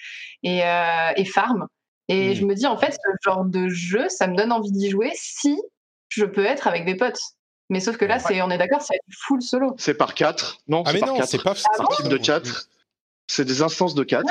et, 0.42 0.61
et 1.16 1.25
farm. 1.27 1.68
Et 2.09 2.31
mmh. 2.31 2.35
je 2.35 2.44
me 2.46 2.55
dis, 2.55 2.66
en 2.66 2.79
fait, 2.79 2.92
ce 2.92 3.11
genre 3.22 3.44
de 3.44 3.68
jeu, 3.68 4.09
ça 4.09 4.29
me 4.29 4.37
donne 4.37 4.53
envie 4.53 4.72
d'y 4.72 4.88
jouer 4.88 5.11
si 5.14 5.61
je 6.09 6.25
peux 6.25 6.44
être 6.44 6.66
avec 6.66 6.87
des 6.87 6.94
potes. 6.94 7.20
Mais 7.68 7.81
sauf 7.81 7.96
que 7.96 8.05
là, 8.05 8.18
c'est, 8.18 8.40
on 8.42 8.51
est 8.51 8.59
d'accord, 8.59 8.81
c'est 8.81 8.99
full 9.11 9.42
solo. 9.42 9.75
C'est 9.77 9.94
par 9.94 10.14
4. 10.14 10.59
Non, 10.68 10.85
ah 10.87 10.92
c'est 10.92 11.01
par 11.01 11.09
non, 11.09 11.16
4. 11.16 11.29
C'est 11.29 11.42
pas 11.42 11.55
ah 11.79 11.85
type 11.96 12.09
de 12.09 12.16
4. 12.16 12.68
C'est 13.27 13.44
des 13.44 13.62
instances 13.62 13.94
de 13.94 14.05
4. 14.05 14.25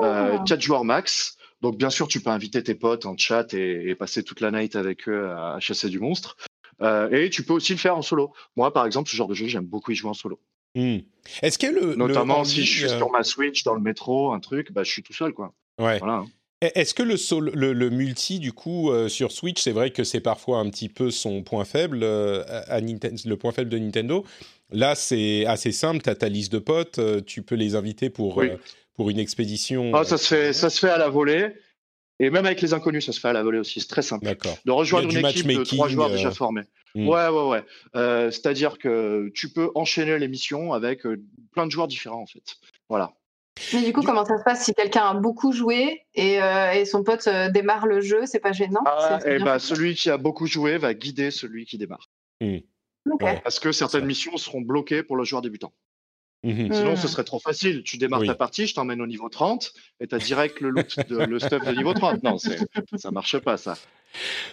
Ah. 0.00 0.04
Euh, 0.04 0.38
4 0.46 0.60
joueurs 0.60 0.84
max. 0.84 1.36
Donc, 1.62 1.78
bien 1.78 1.90
sûr, 1.90 2.08
tu 2.08 2.20
peux 2.20 2.30
inviter 2.30 2.62
tes 2.62 2.74
potes 2.74 3.06
en 3.06 3.16
chat 3.16 3.54
et, 3.54 3.88
et 3.88 3.94
passer 3.94 4.22
toute 4.22 4.40
la 4.40 4.50
night 4.50 4.76
avec 4.76 5.08
eux 5.08 5.28
à, 5.30 5.54
à 5.54 5.60
chasser 5.60 5.88
du 5.88 5.98
monstre. 5.98 6.36
Euh, 6.82 7.10
et 7.10 7.30
tu 7.30 7.42
peux 7.42 7.54
aussi 7.54 7.72
le 7.72 7.78
faire 7.78 7.96
en 7.96 8.02
solo. 8.02 8.32
Moi, 8.56 8.72
par 8.72 8.84
exemple, 8.84 9.08
ce 9.08 9.16
genre 9.16 9.28
de 9.28 9.34
jeu, 9.34 9.46
j'aime 9.46 9.64
beaucoup 9.64 9.92
y 9.92 9.94
jouer 9.94 10.10
en 10.10 10.14
solo. 10.14 10.38
Mmh. 10.74 10.98
Est-ce 11.42 11.58
que 11.58 11.66
le. 11.66 11.94
Notamment 11.94 12.40
le 12.40 12.44
si 12.44 12.64
je 12.64 12.70
suis 12.70 12.84
euh... 12.84 12.98
sur 12.98 13.10
ma 13.10 13.22
Switch, 13.22 13.64
dans 13.64 13.74
le 13.74 13.80
métro, 13.80 14.32
un 14.32 14.40
truc, 14.40 14.72
bah, 14.72 14.84
je 14.84 14.90
suis 14.90 15.02
tout 15.02 15.14
seul, 15.14 15.32
quoi. 15.32 15.54
Ouais. 15.78 15.98
Voilà. 15.98 16.24
Est-ce 16.62 16.94
que 16.94 17.02
le, 17.02 17.18
solo, 17.18 17.52
le, 17.54 17.74
le, 17.74 17.90
multi, 17.90 18.38
du 18.38 18.52
coup, 18.52 18.90
euh, 18.90 19.08
sur 19.08 19.30
Switch, 19.30 19.60
c'est 19.60 19.72
vrai 19.72 19.90
que 19.90 20.04
c'est 20.04 20.20
parfois 20.20 20.58
un 20.58 20.70
petit 20.70 20.88
peu 20.88 21.10
son 21.10 21.42
point 21.42 21.66
faible, 21.66 22.00
euh, 22.02 22.42
à 22.46 22.80
le 22.80 23.34
point 23.34 23.52
faible 23.52 23.68
de 23.68 23.78
Nintendo. 23.78 24.24
Là, 24.70 24.94
c'est 24.94 25.44
assez 25.44 25.70
simple, 25.70 26.02
tu 26.02 26.08
as 26.08 26.14
ta 26.14 26.30
liste 26.30 26.50
de 26.52 26.58
potes, 26.58 26.98
euh, 26.98 27.20
tu 27.20 27.42
peux 27.42 27.56
les 27.56 27.74
inviter 27.74 28.08
pour, 28.08 28.38
oui. 28.38 28.48
Pour 28.96 29.10
une 29.10 29.18
expédition. 29.18 29.92
Ah, 29.94 30.04
ça, 30.04 30.18
se 30.18 30.26
fait, 30.26 30.52
ça 30.52 30.70
se 30.70 30.78
fait 30.78 30.90
à 30.90 30.98
la 30.98 31.08
volée. 31.08 31.54
Et 32.18 32.30
même 32.30 32.46
avec 32.46 32.62
les 32.62 32.72
inconnus, 32.72 33.04
ça 33.04 33.12
se 33.12 33.20
fait 33.20 33.28
à 33.28 33.34
la 33.34 33.42
volée 33.42 33.58
aussi. 33.58 33.80
C'est 33.80 33.88
très 33.88 34.02
simple. 34.02 34.26
De 34.64 34.72
rejoindre 34.72 35.14
une 35.14 35.26
équipe 35.26 35.46
de 35.46 35.64
trois 35.64 35.88
joueurs 35.88 36.10
déjà 36.10 36.30
formés. 36.30 36.62
Hmm. 36.94 37.08
Ouais, 37.08 37.28
ouais, 37.28 37.48
ouais. 37.48 37.64
Euh, 37.94 38.30
C'est-à-dire 38.30 38.78
que 38.78 39.30
tu 39.34 39.50
peux 39.50 39.70
enchaîner 39.74 40.18
les 40.18 40.28
missions 40.28 40.72
avec 40.72 41.04
euh, 41.04 41.22
plein 41.52 41.66
de 41.66 41.70
joueurs 41.70 41.88
différents, 41.88 42.22
en 42.22 42.26
fait. 42.26 42.56
Voilà. 42.88 43.12
Mais 43.72 43.82
du 43.82 43.92
coup, 43.92 44.02
comment 44.02 44.24
ça 44.24 44.38
se 44.38 44.44
passe 44.44 44.64
si 44.64 44.74
quelqu'un 44.74 45.08
a 45.08 45.14
beaucoup 45.14 45.52
joué 45.52 46.02
et, 46.14 46.42
euh, 46.42 46.72
et 46.72 46.84
son 46.84 47.02
pote 47.02 47.26
euh, 47.26 47.50
démarre 47.50 47.86
le 47.86 48.00
jeu 48.00 48.22
C'est 48.26 48.40
pas 48.40 48.52
gênant? 48.52 48.82
Ah, 48.86 49.18
et 49.26 49.38
bah, 49.38 49.58
Celui 49.58 49.94
qui 49.94 50.10
a 50.10 50.18
beaucoup 50.18 50.46
joué 50.46 50.78
va 50.78 50.94
guider 50.94 51.30
celui 51.30 51.64
qui 51.64 51.78
démarre. 51.78 52.10
Mmh. 52.40 52.58
Okay. 53.12 53.40
Parce 53.42 53.60
que 53.60 53.72
certaines 53.72 54.04
missions 54.04 54.36
seront 54.36 54.60
bloquées 54.60 55.02
pour 55.02 55.16
le 55.16 55.24
joueur 55.24 55.40
débutant. 55.40 55.72
Mmh. 56.42 56.72
Sinon, 56.72 56.92
mmh. 56.92 56.96
ce 56.96 57.08
serait 57.08 57.24
trop 57.24 57.40
facile. 57.40 57.82
Tu 57.82 57.98
démarres 57.98 58.20
oui. 58.20 58.26
ta 58.26 58.34
partie, 58.34 58.66
je 58.66 58.74
t'emmène 58.74 59.00
au 59.00 59.06
niveau 59.06 59.28
30 59.28 59.72
et 60.00 60.06
tu 60.06 60.14
as 60.14 60.18
direct 60.18 60.60
le, 60.60 60.70
loot 60.70 60.96
de, 61.08 61.18
le 61.18 61.38
stuff 61.38 61.64
de 61.64 61.72
niveau 61.72 61.94
30. 61.94 62.22
Non, 62.22 62.36
ça 62.38 63.10
marche 63.10 63.38
pas, 63.38 63.56
ça. 63.56 63.76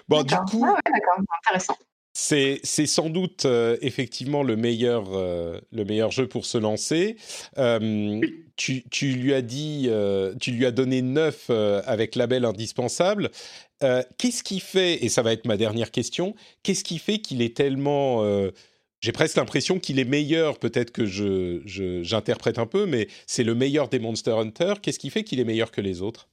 Bon, 0.07 0.23
du 0.23 0.35
coup. 0.35 0.65
Ah 0.65 0.73
ouais, 0.73 0.91
d'accord, 0.91 1.23
intéressant. 1.45 1.77
C'est, 2.15 2.59
c'est 2.63 2.85
sans 2.85 3.09
doute 3.09 3.45
euh, 3.45 3.75
effectivement 3.81 4.43
le 4.43 4.55
meilleur, 4.55 5.05
euh, 5.13 5.59
le 5.71 5.83
meilleur 5.83 6.11
jeu 6.11 6.27
pour 6.27 6.45
se 6.45 6.59
lancer. 6.59 7.17
Euh, 7.57 7.79
oui. 8.21 8.45
tu, 8.55 8.83
tu, 8.89 9.13
lui 9.13 9.33
as 9.33 9.41
dit, 9.41 9.87
euh, 9.87 10.35
tu 10.39 10.51
lui 10.51 10.65
as 10.67 10.71
donné 10.71 11.01
9 11.01 11.47
euh, 11.49 11.81
avec 11.85 12.15
label 12.15 12.45
indispensable. 12.45 13.31
Euh, 13.81 14.03
qu'est-ce 14.19 14.43
qui 14.43 14.59
fait, 14.59 15.03
et 15.03 15.09
ça 15.09 15.23
va 15.23 15.33
être 15.33 15.45
ma 15.45 15.57
dernière 15.57 15.89
question, 15.89 16.35
qu'est-ce 16.61 16.83
qui 16.83 16.99
fait 16.99 17.19
qu'il 17.19 17.41
est 17.41 17.55
tellement... 17.55 18.23
j'ai 19.03 19.11
presque 19.11 19.35
l'impression 19.35 19.79
qu'il 19.79 19.99
est 19.99 20.05
meilleur, 20.05 20.57
peut-être 20.59 20.91
que 20.91 21.05
je, 21.05 21.59
j'interprète 22.03 22.57
un 22.57 22.65
peu, 22.65 22.85
mais 22.85 23.09
c'est 23.27 23.43
le 23.43 23.53
meilleur 23.53 23.89
des 23.89 23.99
Monster 23.99 24.31
Hunter. 24.31 24.75
Qu'est-ce 24.81 24.97
qui 24.97 25.09
fait 25.09 25.25
qu'il 25.25 25.41
est 25.41 25.43
meilleur 25.43 25.71
que 25.71 25.81
les 25.81 26.01
autres? 26.01 26.29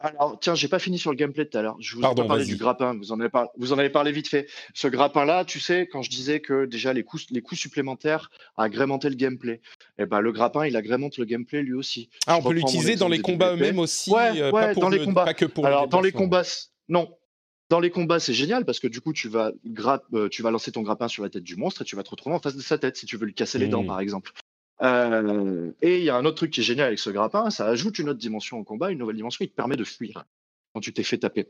Alors, 0.00 0.36
tiens, 0.40 0.56
j'ai 0.56 0.66
pas 0.66 0.80
fini 0.80 0.98
sur 0.98 1.12
le 1.12 1.16
gameplay 1.16 1.46
tout 1.46 1.56
à 1.56 1.62
l'heure. 1.62 1.76
Je 1.78 1.94
vous 1.94 2.00
Pardon, 2.00 2.24
ai 2.24 2.26
parlé 2.26 2.44
du 2.44 2.56
grappin. 2.56 2.96
Vous 2.96 3.12
en, 3.12 3.20
avez 3.20 3.28
par... 3.28 3.50
vous 3.56 3.72
en 3.72 3.78
avez 3.78 3.90
parlé 3.90 4.10
vite 4.10 4.26
fait. 4.26 4.48
Ce 4.74 4.88
grappin-là, 4.88 5.44
tu 5.44 5.60
sais, 5.60 5.86
quand 5.86 6.02
je 6.02 6.10
disais 6.10 6.40
que 6.40 6.64
déjà 6.64 6.92
les 6.92 7.04
coûts, 7.04 7.20
les 7.30 7.40
coûts 7.40 7.54
supplémentaires 7.54 8.28
agrémentaient 8.56 9.10
le 9.10 9.14
gameplay, 9.14 9.60
eh 9.98 10.06
ben, 10.06 10.18
le 10.18 10.32
grappin, 10.32 10.66
il 10.66 10.74
agrémente 10.74 11.18
le 11.18 11.24
gameplay 11.24 11.62
lui 11.62 11.74
aussi. 11.74 12.10
Ah, 12.26 12.38
on 12.38 12.42
peut 12.42 12.52
l'utiliser 12.52 12.96
dans 12.96 13.08
les 13.08 13.20
combats 13.20 13.52
eux-mêmes 13.52 13.78
aussi 13.78 14.10
Ouais, 14.10 14.40
euh, 14.40 14.50
ouais 14.50 14.60
pas 14.60 14.72
pour 14.72 14.82
dans 14.82 14.88
le, 14.88 14.96
les 14.96 15.04
combats. 15.04 15.24
Pas 15.24 15.34
que 15.34 15.44
pour 15.44 15.66
Alors, 15.66 15.86
dans 15.86 16.00
les 16.00 16.10
combats, 16.10 16.42
non. 16.88 17.14
Dans 17.70 17.78
les 17.78 17.90
combats, 17.90 18.18
c'est 18.18 18.34
génial 18.34 18.64
parce 18.64 18.80
que 18.80 18.88
du 18.88 19.00
coup, 19.00 19.12
tu 19.12 19.28
vas, 19.28 19.52
gra... 19.64 20.02
euh, 20.12 20.28
tu 20.28 20.42
vas 20.42 20.50
lancer 20.50 20.72
ton 20.72 20.82
grappin 20.82 21.06
sur 21.06 21.22
la 21.22 21.30
tête 21.30 21.44
du 21.44 21.54
monstre 21.54 21.82
et 21.82 21.84
tu 21.84 21.94
vas 21.94 22.02
te 22.02 22.10
retrouver 22.10 22.34
en 22.34 22.40
face 22.40 22.56
de 22.56 22.62
sa 22.62 22.78
tête 22.78 22.96
si 22.96 23.06
tu 23.06 23.16
veux 23.16 23.26
lui 23.26 23.34
casser 23.34 23.58
les 23.58 23.68
dents, 23.68 23.84
par 23.84 24.00
exemple. 24.00 24.32
Euh, 24.82 25.70
et 25.80 25.98
il 25.98 26.04
y 26.04 26.10
a 26.10 26.16
un 26.16 26.24
autre 26.24 26.36
truc 26.36 26.50
qui 26.50 26.60
est 26.60 26.64
génial 26.64 26.88
avec 26.88 26.98
ce 26.98 27.10
grappin, 27.10 27.50
ça 27.50 27.66
ajoute 27.66 27.98
une 27.98 28.08
autre 28.08 28.18
dimension 28.18 28.58
au 28.58 28.64
combat, 28.64 28.90
une 28.90 28.98
nouvelle 28.98 29.16
dimension, 29.16 29.44
il 29.44 29.48
te 29.48 29.54
permet 29.54 29.76
de 29.76 29.84
fuir 29.84 30.24
quand 30.74 30.80
tu 30.80 30.92
t'es 30.92 31.02
fait 31.02 31.18
taper. 31.18 31.48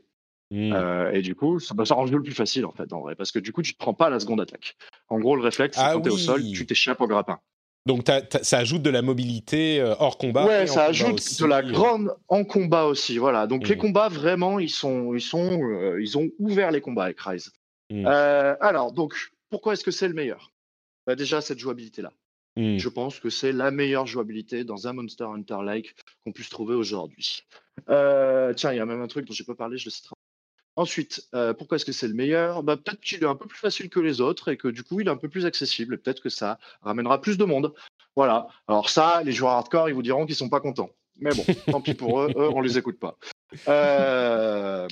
Mmh. 0.51 0.73
Euh, 0.73 1.11
et 1.13 1.21
du 1.21 1.33
coup, 1.33 1.59
ça, 1.59 1.73
bah, 1.73 1.85
ça 1.85 1.95
rend 1.95 2.03
le 2.03 2.11
jeu 2.11 2.17
le 2.17 2.23
plus 2.23 2.33
facile 2.33 2.65
en 2.65 2.73
fait, 2.73 2.91
en 2.91 2.99
vrai, 2.99 3.15
parce 3.15 3.31
que 3.31 3.39
du 3.39 3.53
coup, 3.53 3.61
tu 3.61 3.73
te 3.73 3.79
prends 3.79 3.93
pas 3.93 4.09
la 4.09 4.19
seconde 4.19 4.41
attaque. 4.41 4.75
En 5.07 5.17
gros, 5.17 5.35
le 5.35 5.41
réflexe, 5.41 5.77
c'est 5.77 5.83
Ah 5.83 5.93
quand 5.93 6.01
t'es 6.01 6.09
au 6.09 6.17
sol, 6.17 6.43
tu 6.53 6.65
t'échappes 6.65 6.99
au 7.01 7.07
grappin. 7.07 7.39
Donc 7.87 8.05
ça 8.43 8.57
ajoute 8.59 8.83
de 8.83 8.89
la 8.91 9.01
mobilité 9.01 9.79
euh, 9.81 9.95
hors 9.99 10.17
combat. 10.19 10.45
Ouais, 10.45 10.67
ça 10.67 10.85
ajoute 10.85 11.15
aussi. 11.15 11.41
de 11.41 11.47
la 11.47 11.63
grande 11.63 12.15
en 12.27 12.43
combat 12.43 12.85
aussi. 12.85 13.17
Voilà. 13.17 13.47
Donc 13.47 13.67
les 13.67 13.75
Mhm. 13.75 13.81
combats 13.81 14.07
vraiment, 14.09 14.59
ils 14.59 14.69
sont, 14.69 15.15
ils 15.15 15.21
sont, 15.21 15.59
euh, 15.63 15.99
ils 16.01 16.17
ont 16.17 16.29
ouvert 16.37 16.69
les 16.71 16.81
combats 16.81 17.05
avec 17.05 17.19
Rise. 17.19 17.51
Euh, 17.91 18.55
alors 18.61 18.91
donc, 18.91 19.15
pourquoi 19.49 19.73
est-ce 19.73 19.83
que 19.83 19.91
c'est 19.91 20.07
le 20.07 20.13
meilleur? 20.13 20.51
Bah, 21.07 21.15
Déjà 21.15 21.41
cette 21.41 21.59
jouabilité 21.59 22.01
là. 22.03 22.13
Mmh. 22.57 22.77
Je 22.77 22.89
pense 22.89 23.19
que 23.19 23.29
c'est 23.29 23.51
la 23.53 23.71
meilleure 23.71 24.05
jouabilité 24.07 24.63
dans 24.63 24.87
un 24.87 24.93
Monster 24.93 25.23
Hunter-like 25.23 25.95
qu'on 26.23 26.31
puisse 26.33 26.49
trouver 26.49 26.75
aujourd'hui. 26.75 27.43
Euh, 27.89 28.53
tiens, 28.53 28.73
il 28.73 28.77
y 28.77 28.79
a 28.79 28.85
même 28.85 29.01
un 29.01 29.07
truc 29.07 29.25
dont 29.25 29.33
j'ai 29.33 29.43
pas 29.45 29.55
parlé, 29.55 29.77
je 29.77 29.85
le 29.85 29.91
citerai. 29.91 30.13
Ensuite, 30.77 31.27
euh, 31.35 31.53
pourquoi 31.53 31.75
est-ce 31.75 31.85
que 31.85 31.91
c'est 31.91 32.07
le 32.07 32.13
meilleur? 32.13 32.63
Bah, 32.63 32.77
Peut-être 32.77 33.01
qu'il 33.01 33.21
est 33.21 33.27
un 33.27 33.35
peu 33.35 33.45
plus 33.47 33.59
facile 33.59 33.89
que 33.89 33.99
les 33.99 34.21
autres 34.21 34.49
et 34.49 34.57
que 34.57 34.67
du 34.69 34.83
coup, 34.83 35.01
il 35.01 35.07
est 35.07 35.11
un 35.11 35.17
peu 35.17 35.27
plus 35.29 35.45
accessible. 35.45 35.93
et 35.95 35.97
Peut-être 35.97 36.21
que 36.21 36.29
ça 36.29 36.59
ramènera 36.81 37.19
plus 37.21 37.37
de 37.37 37.43
monde. 37.45 37.73
Voilà. 38.15 38.47
Alors 38.67 38.89
ça, 38.89 39.21
les 39.23 39.31
joueurs 39.31 39.51
hardcore, 39.53 39.89
ils 39.89 39.95
vous 39.95 40.01
diront 40.01 40.25
qu'ils 40.25 40.35
sont 40.35 40.49
pas 40.49 40.59
contents. 40.61 40.89
Mais 41.19 41.31
bon, 41.35 41.43
tant 41.69 41.81
pis 41.81 41.93
pour 41.93 42.21
eux, 42.21 42.31
eux, 42.35 42.49
on 42.49 42.61
les 42.61 42.77
écoute 42.77 42.99
pas. 42.99 43.17
Euh, 43.67 44.87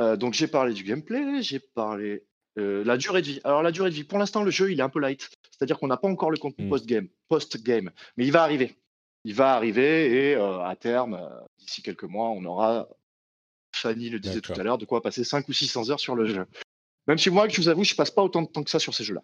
euh, 0.00 0.16
donc 0.16 0.34
j'ai 0.34 0.46
parlé 0.46 0.72
du 0.74 0.82
gameplay, 0.84 1.42
j'ai 1.42 1.58
parlé 1.58 2.24
euh, 2.58 2.84
la 2.84 2.96
durée 2.96 3.22
de 3.22 3.26
vie. 3.26 3.40
Alors 3.44 3.62
la 3.62 3.72
durée 3.72 3.90
de 3.90 3.94
vie, 3.94 4.04
pour 4.04 4.18
l'instant, 4.18 4.42
le 4.42 4.50
jeu, 4.50 4.70
il 4.72 4.78
est 4.80 4.82
un 4.82 4.88
peu 4.88 5.00
light. 5.00 5.28
C'est-à-dire 5.50 5.78
qu'on 5.78 5.86
n'a 5.88 5.96
pas 5.96 6.08
encore 6.08 6.30
le 6.30 6.38
contenu 6.38 6.66
Mm. 6.66 6.70
post-game, 6.70 7.08
post-game, 7.28 7.90
mais 8.16 8.24
il 8.26 8.32
va 8.32 8.42
arriver. 8.42 8.76
Il 9.24 9.34
va 9.34 9.54
arriver 9.54 10.30
et 10.30 10.34
à 10.34 10.74
terme, 10.78 11.20
d'ici 11.58 11.80
quelques 11.82 12.02
mois, 12.04 12.30
on 12.30 12.44
aura, 12.44 12.88
Fanny 13.82 14.10
le 14.10 14.20
disait 14.20 14.40
tout 14.40 14.52
à 14.52 14.56
l'heure, 14.64 14.78
de 14.78 14.84
quoi 14.84 15.02
passer 15.02 15.24
5 15.24 15.48
ou 15.48 15.52
600 15.52 15.90
heures 15.90 16.00
sur 16.00 16.14
le 16.14 16.26
jeu. 16.26 16.46
Même 17.08 17.18
si 17.18 17.30
moi, 17.30 17.48
je 17.48 17.56
vous 17.60 17.68
avoue, 17.68 17.84
je 17.84 17.94
passe 17.94 18.10
pas 18.10 18.22
autant 18.22 18.42
de 18.42 18.46
temps 18.46 18.62
que 18.62 18.70
ça 18.70 18.78
sur 18.78 18.94
ces 18.94 19.04
jeux-là. 19.04 19.22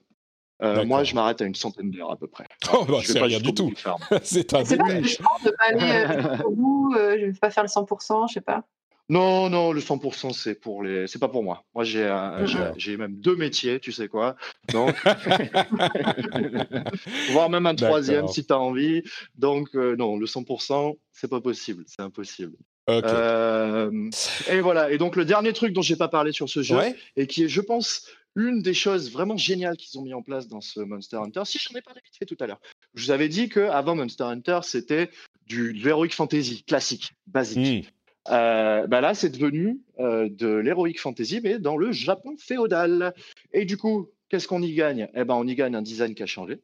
Euh, 0.61 0.85
moi, 0.85 1.05
je 1.05 1.15
m'arrête 1.15 1.41
à 1.41 1.45
une 1.45 1.55
centaine 1.55 1.91
d'heures 1.93 2.11
à 2.11 2.17
peu 2.17 2.27
près. 2.27 2.45
Oh, 2.73 2.85
bah, 2.85 2.99
c'est 3.05 3.19
pas 3.19 3.27
rien 3.27 3.39
du 3.41 3.55
tout. 3.55 3.73
c'est 4.23 4.53
un 4.55 4.65
C'est 4.65 4.77
pas 4.77 4.89
de 4.91 5.51
pas 5.51 5.65
aller 5.69 5.81
euh, 5.81 6.33
jusqu'au 6.33 6.51
bout, 6.51 6.95
euh, 6.97 7.17
je 7.21 7.27
vais 7.27 7.33
pas 7.33 7.51
faire 7.51 7.63
le 7.63 7.69
100%, 7.69 8.29
je 8.29 8.35
sais 8.35 8.41
pas. 8.41 8.65
Non, 9.11 9.49
non, 9.49 9.73
le 9.73 9.81
100%, 9.81 10.35
c'est 10.35 10.55
pour 10.57 10.83
les, 10.83 11.07
c'est 11.07 11.19
pas 11.19 11.29
pour 11.29 11.43
moi. 11.43 11.65
Moi, 11.75 11.83
j'ai, 11.85 12.05
un- 12.07 12.45
j'ai, 12.77 12.97
même 12.99 13.15
deux 13.17 13.37
métiers, 13.37 13.81
tu 13.81 13.91
sais 13.91 14.07
quoi. 14.09 14.37
Donc, 14.71 14.95
voire 17.31 17.49
même 17.49 17.65
un 17.67 17.75
troisième 17.75 18.29
si 18.29 18.45
tu 18.45 18.53
as 18.53 18.59
envie. 18.59 19.03
Donc, 19.35 19.69
euh, 19.75 19.97
non, 19.97 20.19
le 20.19 20.27
100%, 20.27 20.99
c'est 21.13 21.29
pas 21.31 21.41
possible, 21.41 21.85
c'est 21.87 22.03
impossible. 22.03 22.57
Euh, 22.89 24.11
et 24.51 24.61
voilà. 24.61 24.91
Et 24.91 24.99
donc, 24.99 25.17
le 25.17 25.25
dernier 25.25 25.53
truc 25.53 25.73
dont 25.73 25.83
j'ai 25.83 25.97
pas 25.97 26.09
parlé 26.09 26.33
sur 26.33 26.49
ce 26.49 26.63
jeu, 26.63 26.77
ouais. 26.77 26.97
et 27.17 27.27
qui 27.27 27.45
est, 27.45 27.49
je 27.49 27.61
pense, 27.61 28.07
une 28.35 28.63
des 28.63 28.75
choses 28.75 29.13
vraiment 29.13 29.37
géniales 29.37 29.77
qu'ils 29.77 29.99
ont 29.99 30.03
mis 30.03 30.15
en 30.15 30.23
place 30.23 30.49
dans 30.49 30.61
ce 30.61 30.81
Monster 30.81 31.17
Hunter, 31.17 31.43
si 31.45 31.59
j'en 31.59 31.77
ai 31.77 31.83
parlé 31.83 32.01
vite 32.05 32.17
fait 32.17 32.27
tout 32.27 32.37
à 32.41 32.47
l'heure, 32.47 32.61
je 32.95 33.05
vous 33.05 33.11
avais 33.11 33.29
dit 33.29 33.49
qu'avant 33.49 33.95
Monster 33.95 34.25
Hunter, 34.25 34.61
c'était 34.63 35.11
du, 35.47 35.81
Heroic 35.87 36.11
Fantasy 36.11 36.63
classique, 36.65 37.13
basique. 37.27 37.93
Euh, 38.31 38.87
bah 38.87 39.01
là, 39.01 39.15
c'est 39.15 39.31
devenu 39.31 39.81
euh, 40.01 40.29
de 40.31 40.49
l'Heroic 40.49 40.99
Fantasy, 40.99 41.41
mais 41.43 41.59
dans 41.59 41.77
le 41.77 41.93
Japon 41.93 42.37
féodal. 42.39 43.15
Et 43.53 43.65
du 43.65 43.77
coup, 43.77 44.11
qu'est-ce 44.29 44.47
qu'on 44.47 44.63
y 44.63 44.75
gagne? 44.75 45.09
Eh 45.15 45.25
ben, 45.25 45.35
on 45.35 45.47
y 45.47 45.55
gagne 45.55 45.75
un 45.75 45.83
design 45.83 46.15
qui 46.15 46.23
a 46.23 46.27
changé. 46.27 46.61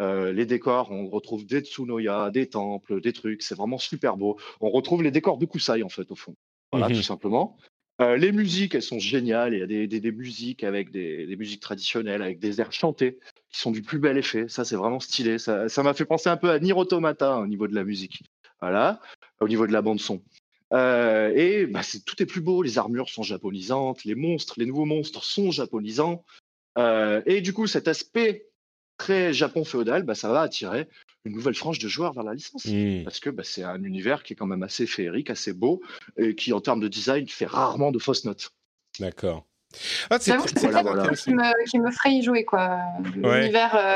Euh, 0.00 0.32
les 0.32 0.46
décors, 0.46 0.90
on 0.90 1.08
retrouve 1.08 1.46
des 1.46 1.60
Tsunoya, 1.60 2.30
des 2.30 2.48
temples, 2.48 3.00
des 3.00 3.12
trucs, 3.12 3.42
c'est 3.42 3.54
vraiment 3.54 3.78
super 3.78 4.16
beau. 4.16 4.38
On 4.60 4.70
retrouve 4.70 5.02
les 5.02 5.10
décors 5.10 5.38
de 5.38 5.46
Kusai, 5.46 5.82
en 5.82 5.88
fait, 5.88 6.10
au 6.10 6.16
fond. 6.16 6.34
Voilà, 6.72 6.88
tout 6.88 6.94
mhm. 6.94 7.02
simplement. 7.02 7.56
Euh, 8.02 8.16
les 8.16 8.30
musiques, 8.30 8.74
elles 8.74 8.82
sont 8.82 8.98
géniales. 8.98 9.54
Il 9.54 9.60
y 9.60 9.62
a 9.62 9.66
des, 9.66 9.86
des, 9.86 10.12
musiques 10.12 10.64
avec 10.64 10.90
des, 10.90 11.26
des, 11.26 11.36
musiques 11.36 11.62
traditionnelles, 11.62 12.20
avec 12.20 12.38
des 12.38 12.60
airs 12.60 12.72
chantés, 12.72 13.18
qui 13.50 13.60
sont 13.60 13.70
du 13.70 13.80
plus 13.80 13.98
bel 13.98 14.18
effet. 14.18 14.48
Ça, 14.48 14.64
c'est 14.66 14.76
vraiment 14.76 15.00
stylé. 15.00 15.38
Ça, 15.38 15.68
ça 15.70 15.82
m'a 15.82 15.94
fait 15.94 16.04
penser 16.04 16.28
un 16.28 16.36
peu 16.36 16.50
à 16.50 16.58
Nier 16.58 16.74
Automata 16.74 17.38
au 17.38 17.46
niveau 17.46 17.66
de 17.66 17.74
la 17.74 17.84
musique. 17.84 18.22
Voilà, 18.60 19.00
au 19.40 19.48
niveau 19.48 19.66
de 19.66 19.72
la 19.72 19.82
bande 19.82 20.00
son. 20.00 20.22
Euh, 20.72 21.32
et 21.34 21.66
bah, 21.66 21.82
tout 22.04 22.22
est 22.22 22.26
plus 22.26 22.40
beau. 22.40 22.62
Les 22.62 22.78
armures 22.78 23.08
sont 23.08 23.22
japonisantes, 23.22 24.04
les 24.04 24.14
monstres, 24.14 24.54
les 24.58 24.66
nouveaux 24.66 24.84
monstres 24.84 25.24
sont 25.24 25.50
japonisants. 25.50 26.24
Euh, 26.78 27.22
et 27.26 27.40
du 27.40 27.52
coup, 27.52 27.66
cet 27.66 27.88
aspect 27.88 28.46
très 28.96 29.32
Japon 29.32 29.64
féodal, 29.64 30.02
bah, 30.02 30.14
ça 30.14 30.30
va 30.30 30.40
attirer 30.40 30.88
une 31.26 31.34
nouvelle 31.34 31.54
frange 31.54 31.78
de 31.78 31.88
joueurs 31.88 32.12
vers 32.12 32.24
la 32.24 32.34
licence. 32.34 32.64
Mmh. 32.64 33.04
Parce 33.04 33.20
que 33.20 33.30
bah, 33.30 33.42
c'est 33.44 33.64
un 33.64 33.82
univers 33.82 34.22
qui 34.22 34.32
est 34.32 34.36
quand 34.36 34.46
même 34.46 34.62
assez 34.62 34.86
féerique, 34.86 35.30
assez 35.30 35.52
beau, 35.52 35.82
et 36.16 36.34
qui, 36.34 36.52
en 36.52 36.60
termes 36.60 36.80
de 36.80 36.88
design, 36.88 37.26
fait 37.28 37.46
rarement 37.46 37.90
de 37.90 37.98
fausses 37.98 38.24
notes. 38.24 38.52
D'accord. 39.00 39.44
Ah, 40.08 40.18
c'est 40.20 40.36
voilà, 40.36 41.08
qui, 41.08 41.34
me, 41.34 41.68
qui 41.68 41.78
me 41.78 41.90
ferait 41.90 42.12
y 42.12 42.22
jouer, 42.22 42.44
quoi. 42.44 42.80
L'univers 43.14 43.76
euh, 43.76 43.94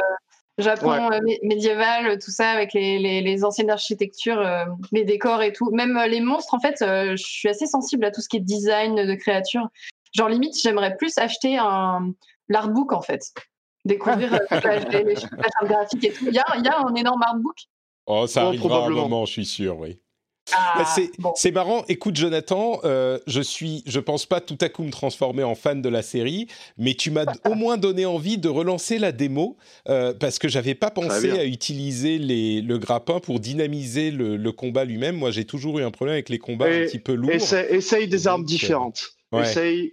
Japon 0.59 1.11
euh, 1.11 1.21
médiéval, 1.43 2.19
tout 2.19 2.31
ça, 2.33 2.51
avec 2.51 2.75
les, 2.75 2.99
les, 3.23 3.45
anciennes 3.45 3.71
architectures, 3.71 4.41
euh, 4.41 4.65
les 4.93 5.05
décors 5.05 5.43
et 5.43 5.53
tout. 5.53 5.71
Même 5.71 5.99
les 6.09 6.21
monstres, 6.21 6.53
en 6.53 6.61
fait, 6.61 6.77
je 6.81 7.17
suis 7.17 7.49
assez 7.49 7.67
sensible 7.67 8.05
à 8.05 8.11
tout 8.11 8.21
ce 8.21 8.29
qui 8.29 8.37
est 8.37 8.41
design 8.41 9.07
de 9.07 9.15
créatures. 9.15 9.69
Genre, 10.13 10.29
limite, 10.29 10.61
j'aimerais 10.61 10.97
plus 10.97 11.17
acheter 11.17 11.57
un 11.57 12.13
l'artbook, 12.49 12.93
en 12.93 13.01
fait 13.01 13.33
découvrir 13.85 14.33
les, 14.33 15.05
les 15.05 15.15
graphiques 15.69 16.05
et 16.05 16.13
tout. 16.13 16.27
Il 16.29 16.35
y 16.35 16.39
a, 16.39 16.45
il 16.57 16.65
y 16.65 16.69
a 16.69 16.79
un 16.79 16.95
énorme 16.95 17.23
artbook? 17.23 17.57
Oh, 18.07 18.27
ça 18.27 18.47
arrivera 18.47 18.87
un 18.87 18.91
moment, 18.91 19.25
je 19.25 19.33
suis 19.33 19.47
sûr, 19.47 19.79
oui. 19.79 20.01
Ah, 20.53 20.97
c'est 21.37 21.53
marrant. 21.53 21.85
Écoute, 21.89 22.17
Jonathan, 22.17 22.81
euh, 22.85 23.19
je 23.27 23.41
suis, 23.41 23.83
je 23.87 24.01
pense 24.01 24.27
pas 24.27 24.41
tout 24.41 24.59
à 24.61 24.69
coup 24.69 24.83
me 24.83 24.91
transformer 24.91 25.43
en 25.43 25.55
fan 25.55 25.81
de 25.81 25.89
la 25.89 26.03
série, 26.03 26.49
mais 26.77 26.95
tu 26.95 27.11
m'as 27.11 27.25
au 27.49 27.55
moins 27.55 27.77
donné 27.77 28.07
envie 28.07 28.39
de 28.39 28.49
relancer 28.49 28.99
la 28.99 29.13
démo 29.13 29.57
euh, 29.89 30.13
parce 30.13 30.39
que 30.39 30.49
j'avais 30.49 30.75
pas 30.75 30.91
pensé 30.91 31.31
à 31.31 31.45
utiliser 31.45 32.19
les, 32.19 32.63
le 32.63 32.79
grappin 32.79 33.21
pour 33.21 33.39
dynamiser 33.41 34.11
le, 34.11 34.51
combat 34.51 34.85
lui-même. 34.85 35.17
Moi, 35.17 35.31
j'ai 35.31 35.45
toujours 35.45 35.79
eu 35.79 35.85
un 35.85 35.93
problème 35.93 36.15
avec 36.15 36.29
les 36.29 36.39
combats 36.39 36.67
un 36.67 36.87
petit 36.87 36.99
peu 36.99 37.15
lourds. 37.15 37.31
Essaye, 37.31 38.09
des 38.09 38.27
armes 38.27 38.43
euh, 38.43 38.45
différentes. 38.45 39.11
Essaye 39.33 39.93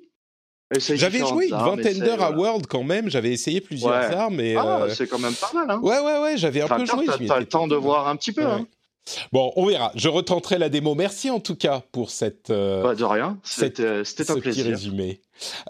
j'avais 0.75 1.19
joué 1.19 1.47
une 1.47 1.55
vingtaine 1.55 1.99
d'heures 1.99 2.21
à 2.21 2.31
World 2.31 2.67
quand 2.67 2.83
même, 2.83 3.09
j'avais 3.09 3.31
essayé 3.31 3.61
plusieurs 3.61 3.93
armes. 3.93 4.39
Et, 4.39 4.55
ah, 4.55 4.81
euh, 4.81 4.89
c'est 4.89 5.07
quand 5.07 5.19
même 5.19 5.33
pas 5.33 5.51
mal. 5.53 5.69
Hein. 5.69 5.79
Ouais, 5.81 5.99
ouais, 5.99 6.19
ouais, 6.19 6.37
j'avais 6.37 6.61
un 6.61 6.67
peu 6.67 6.85
joué. 6.85 7.05
T'as 7.27 7.39
le 7.39 7.45
temps 7.45 7.67
de 7.67 7.75
voir 7.75 8.07
un 8.07 8.15
petit 8.15 8.31
peu. 8.31 8.45
Hein. 8.45 8.67
Bon, 9.31 9.53
on 9.55 9.65
verra. 9.65 9.91
Je 9.95 10.09
retenterai 10.09 10.57
la 10.57 10.69
démo. 10.69 10.95
Merci 10.95 11.29
en 11.29 11.39
tout 11.39 11.55
cas 11.55 11.83
pour 11.91 12.09
cette. 12.09 12.49
Euh, 12.49 12.83
bah, 12.83 12.95
de 12.95 13.03
rien. 13.03 13.39
C'était 13.43 13.85
un 13.85 14.03
ce 14.03 14.33
plaisir. 14.33 14.65
Petit 14.65 14.71
résumé. 14.71 15.21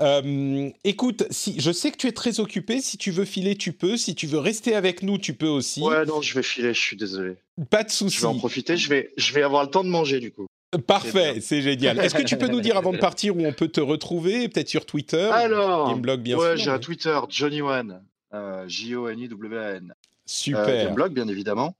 Euh, 0.02 0.70
écoute, 0.84 1.26
si 1.30 1.60
je 1.60 1.72
sais 1.72 1.92
que 1.92 1.98
tu 1.98 2.08
es 2.08 2.12
très 2.12 2.40
occupé. 2.40 2.82
Si 2.82 2.98
tu 2.98 3.12
veux 3.12 3.26
filer, 3.26 3.56
tu 3.56 3.74
peux. 3.74 3.98
Si 3.98 4.16
tu 4.16 4.28
veux 4.28 4.40
rester 4.40 4.76
avec 4.76 5.04
nous, 5.04 5.18
tu 5.18 5.34
peux 5.34 5.48
aussi. 5.48 5.82
Ouais, 5.82 6.06
non, 6.06 6.22
je 6.22 6.34
vais 6.34 6.44
filer. 6.44 6.74
Je 6.74 6.82
suis 6.82 6.98
désolé. 6.98 7.36
Pas 7.70 7.84
de 7.84 7.92
souci. 7.92 8.18
Je 8.18 8.22
vais 8.22 8.28
en 8.28 8.38
profiter. 8.38 8.78
Je 8.78 8.90
vais, 8.90 9.12
je 9.18 9.34
vais 9.34 9.44
avoir 9.44 9.64
le 9.64 9.70
temps 9.70 9.84
de 9.84 9.90
manger 9.90 10.20
du 10.20 10.32
coup. 10.32 10.48
Parfait, 10.86 11.40
c'est 11.40 11.62
génial. 11.62 12.00
Est-ce 12.00 12.16
que 12.16 12.24
tu 12.24 12.38
peux 12.38 12.48
nous 12.48 12.62
dire 12.62 12.78
avant 12.78 12.92
de 12.92 12.98
partir 12.98 13.36
où 13.38 13.46
on 13.46 13.54
peut 13.54 13.70
te 13.70 13.80
retrouver, 13.80 14.50
peut-être 14.50 14.68
sur 14.68 14.86
Twitter 14.86 15.30
Alors, 15.32 15.90
Gameblog 15.90 16.22
bien 16.22 16.38
ouais, 16.38 16.58
j'ai 16.58 16.70
un 16.70 16.80
Twitter, 16.80 17.18
Johnny 17.30 17.62
One, 17.62 18.04
euh, 18.34 18.68
J-O-N-I-W-N. 18.68 19.94
Super. 20.26 20.68
Euh, 20.68 20.84
Gameblog, 20.86 21.14
bien 21.14 21.28
évidemment. 21.28 21.76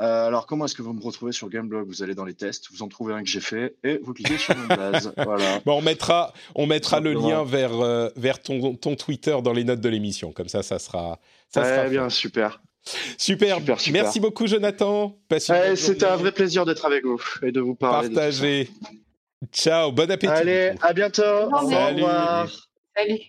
Euh, 0.00 0.28
alors, 0.28 0.46
comment 0.46 0.66
est-ce 0.66 0.74
que 0.74 0.82
vous 0.82 0.92
me 0.92 1.02
retrouvez 1.02 1.32
sur 1.32 1.48
Gameblog 1.48 1.88
Vous 1.88 2.02
allez 2.02 2.14
dans 2.14 2.24
les 2.24 2.34
tests, 2.34 2.68
vous 2.70 2.82
en 2.82 2.88
trouvez 2.88 3.14
un 3.14 3.22
que 3.22 3.28
j'ai 3.28 3.40
fait 3.40 3.76
et 3.82 3.98
vous 4.02 4.14
cliquez 4.14 4.38
sur 4.38 4.56
mon 4.56 4.66
base. 4.68 5.12
Voilà. 5.16 5.60
Bon, 5.66 5.78
on 5.78 5.82
mettra, 5.82 6.32
on 6.54 6.66
mettra 6.66 7.00
le 7.00 7.14
lien 7.14 7.42
vers, 7.42 7.80
euh, 7.80 8.08
vers 8.14 8.40
ton, 8.40 8.74
ton 8.74 8.94
Twitter 8.94 9.36
dans 9.42 9.52
les 9.52 9.64
notes 9.64 9.80
de 9.80 9.88
l'émission. 9.88 10.32
Comme 10.32 10.48
ça, 10.48 10.62
ça 10.62 10.78
sera. 10.78 11.18
Ça 11.48 11.64
sera 11.64 11.88
bien, 11.88 12.08
super. 12.10 12.60
Super. 13.16 13.58
Merci 13.92 14.20
beaucoup, 14.20 14.46
Jonathan. 14.46 15.16
C'était 15.38 16.04
un 16.04 16.16
vrai 16.16 16.32
plaisir 16.32 16.64
d'être 16.64 16.84
avec 16.84 17.04
vous 17.04 17.20
et 17.42 17.52
de 17.52 17.60
vous 17.60 17.74
parler. 17.74 18.08
Partager. 18.08 18.70
Ciao, 19.52 19.92
bon 19.92 20.10
appétit. 20.10 20.32
Allez, 20.32 20.72
à 20.82 20.92
bientôt. 20.92 21.22
Salut. 21.22 21.52
Au 21.52 22.06
revoir. 22.06 22.48
Salut. 22.96 23.20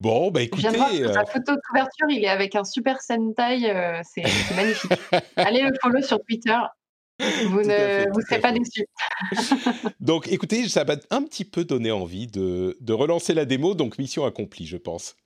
Bon, 0.00 0.30
bah 0.30 0.42
écoutez. 0.42 0.70
Sa 0.70 0.92
euh, 0.92 1.24
photo 1.26 1.56
de 1.56 1.60
couverture, 1.68 2.06
il 2.08 2.24
est 2.24 2.28
avec 2.28 2.54
un 2.54 2.62
super 2.62 3.00
Sentai, 3.02 3.68
euh, 3.68 4.00
c'est 4.04 4.22
magnifique. 4.54 4.92
Allez 5.36 5.62
le 5.62 5.72
follow 5.82 6.02
sur 6.02 6.20
Twitter, 6.22 6.56
vous 7.20 7.62
ne 7.62 8.12
vous 8.12 8.20
serez 8.22 8.40
pas 8.40 8.52
déçus. 8.52 8.86
donc, 10.00 10.28
écoutez, 10.28 10.68
ça 10.68 10.84
m'a 10.84 10.96
un 11.10 11.22
petit 11.22 11.44
peu 11.44 11.64
donné 11.64 11.90
envie 11.90 12.26
de, 12.26 12.76
de, 12.80 12.92
relancer 12.92 13.34
la 13.34 13.44
démo, 13.44 13.74
donc 13.74 13.98
mission 13.98 14.24
accomplie, 14.24 14.66
je 14.66 14.76
pense. 14.76 15.16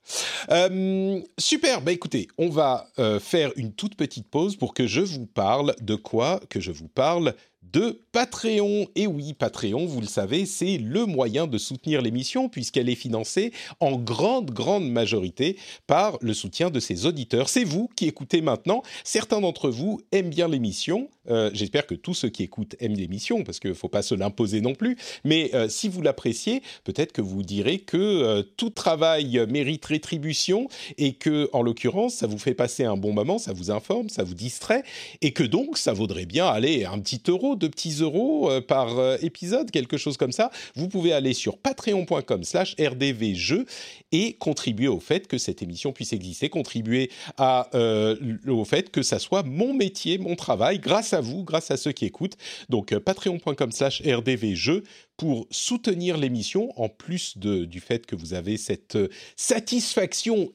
Euh, 0.51 1.21
super, 1.39 1.83
bah 1.83 1.93
écoutez, 1.93 2.29
on 2.39 2.49
va 2.49 2.89
faire 3.21 3.53
une 3.57 3.73
toute 3.73 3.97
petite 3.97 4.29
pause 4.29 4.57
pour 4.57 4.75
que 4.75 4.87
je 4.87 5.01
vous 5.01 5.27
parle 5.27 5.75
de 5.81 5.95
quoi 5.95 6.41
Que 6.49 6.61
je 6.61 6.73
vous 6.73 6.89
parle 6.89 7.35
de 7.73 8.01
Patreon. 8.13 8.87
Et 8.95 9.07
oui, 9.07 9.33
Patreon, 9.33 9.87
vous 9.87 10.01
le 10.01 10.07
savez, 10.07 10.47
c'est 10.47 10.79
le 10.79 11.07
moyen 11.07 11.47
de 11.47 11.59
soutenir 11.59 12.03
l'émission 12.03 12.49
puisqu'elle 12.49 12.89
est 12.89 12.95
financée 12.95 13.53
en 13.81 13.97
grande, 13.97 14.51
grande 14.51 14.89
majorité 14.89 15.57
par 15.87 16.19
le 16.21 16.35
soutien 16.35 16.71
de 16.71 16.81
ses 16.81 17.07
auditeurs. 17.07 17.49
C'est 17.49 17.65
vous 17.65 17.89
qui 17.97 18.07
écoutez 18.07 18.43
maintenant. 18.43 18.83
Certains 19.05 19.41
d'entre 19.41 19.71
vous 19.71 20.01
aiment 20.13 20.31
bien 20.31 20.49
l'émission. 20.49 21.09
Euh, 21.31 21.51
j'espère 21.55 21.87
que 21.87 21.95
tous 21.95 22.15
ceux 22.15 22.29
qui 22.29 22.43
écoutent 22.43 22.75
aiment 22.81 22.97
l'émission 22.97 23.45
parce 23.45 23.61
qu'il 23.61 23.71
ne 23.71 23.75
faut 23.75 23.89
pas 23.89 24.03
se 24.03 24.15
l'imposer 24.15 24.61
non 24.61 24.75
plus. 24.75 24.97
Mais 25.25 25.51
euh, 25.55 25.69
si 25.69 25.89
vous 25.89 26.03
l'appréciez, 26.03 26.63
peut-être 26.85 27.13
que 27.13 27.21
vous 27.21 27.43
direz 27.43 27.79
que 27.79 27.97
euh, 27.97 28.43
tout 28.57 28.71
travail 28.71 29.45
mérite 29.49 29.85
rétribution 29.85 30.69
et 30.99 31.15
que, 31.15 31.49
en 31.53 31.63
l'occurrence, 31.63 32.15
ça 32.15 32.27
vous 32.27 32.39
fait 32.39 32.55
passer 32.55 32.85
un 32.85 32.97
bon 32.97 33.13
moment, 33.13 33.39
ça 33.39 33.53
vous 33.53 33.71
informe, 33.71 34.09
ça 34.09 34.25
vous 34.25 34.35
distrait 34.35 34.83
et 35.21 35.33
que 35.33 35.45
donc 35.45 35.79
ça 35.79 35.93
vaudrait 35.93 36.27
bien 36.27 36.47
aller 36.47 36.85
un 36.85 36.99
petit 36.99 37.23
euro 37.29 37.57
de 37.63 37.69
petits 37.69 38.01
euros 38.01 38.51
euh, 38.51 38.61
par 38.61 38.99
euh, 38.99 39.17
épisode, 39.23 39.71
quelque 39.71 39.97
chose 39.97 40.17
comme 40.17 40.33
ça, 40.33 40.51
vous 40.75 40.89
pouvez 40.89 41.13
aller 41.13 41.33
sur 41.33 41.57
patreon.com 41.57 42.45
slash 42.45 42.77
rdvjeux 42.79 43.67
et 44.11 44.35
contribuer 44.35 44.89
au 44.89 45.01
fait 45.01 45.27
que 45.27 45.39
cette 45.39 45.63
émission 45.63 45.93
puisse 45.93 46.13
exister, 46.13 46.49
contribuer 46.49 47.11
à, 47.39 47.69
euh, 47.75 48.17
au 48.47 48.65
fait 48.65 48.91
que 48.91 49.03
ça 49.03 49.19
soit 49.19 49.43
mon 49.43 49.73
métier, 49.73 50.19
mon 50.19 50.37
travail, 50.37 50.79
grâce 50.79 51.13
à 51.13 51.21
vous, 51.21 51.45
grâce 51.45 51.71
à 51.71 51.77
ceux 51.77 51.93
qui 51.93 52.05
écoutent. 52.05 52.37
Donc 52.69 52.97
patreon.com 52.99 53.73
slash 53.73 54.03
rdvjeux 54.03 54.85
pour 55.17 55.47
soutenir 55.51 56.17
l'émission, 56.17 56.71
en 56.81 56.89
plus 56.89 57.39
de, 57.39 57.65
du 57.65 57.81
fait 57.81 58.07
que 58.07 58.17
vous 58.17 58.35
avez 58.35 58.57
cette 58.57 58.97
euh, 58.97 59.09
satisfaction 59.37 60.51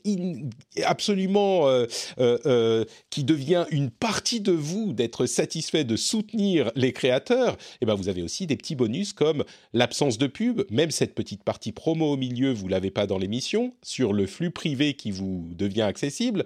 absolument 0.83 1.69
euh, 1.69 1.85
euh, 2.19 2.83
qui 3.09 3.23
devient 3.23 3.65
une 3.71 3.89
partie 3.89 4.41
de 4.41 4.51
vous 4.51 4.93
d'être 4.93 5.25
satisfait 5.25 5.83
de 5.83 5.95
soutenir 5.95 6.71
les 6.75 6.91
créateurs, 6.91 7.53
et 7.53 7.77
eh 7.81 7.85
ben 7.85 7.95
vous 7.95 8.09
avez 8.09 8.21
aussi 8.21 8.47
des 8.47 8.57
petits 8.57 8.75
bonus 8.75 9.13
comme 9.13 9.43
l'absence 9.73 10.17
de 10.17 10.27
pub, 10.27 10.63
même 10.71 10.91
cette 10.91 11.15
petite 11.15 11.43
partie 11.43 11.71
promo 11.71 12.13
au 12.13 12.17
milieu, 12.17 12.51
vous 12.51 12.67
l'avez 12.67 12.91
pas 12.91 13.07
dans 13.07 13.17
l'émission, 13.17 13.73
sur 13.83 14.13
le 14.13 14.25
flux 14.25 14.51
privé 14.51 14.95
qui 14.95 15.11
vous 15.11 15.47
devient 15.55 15.83
accessible. 15.83 16.45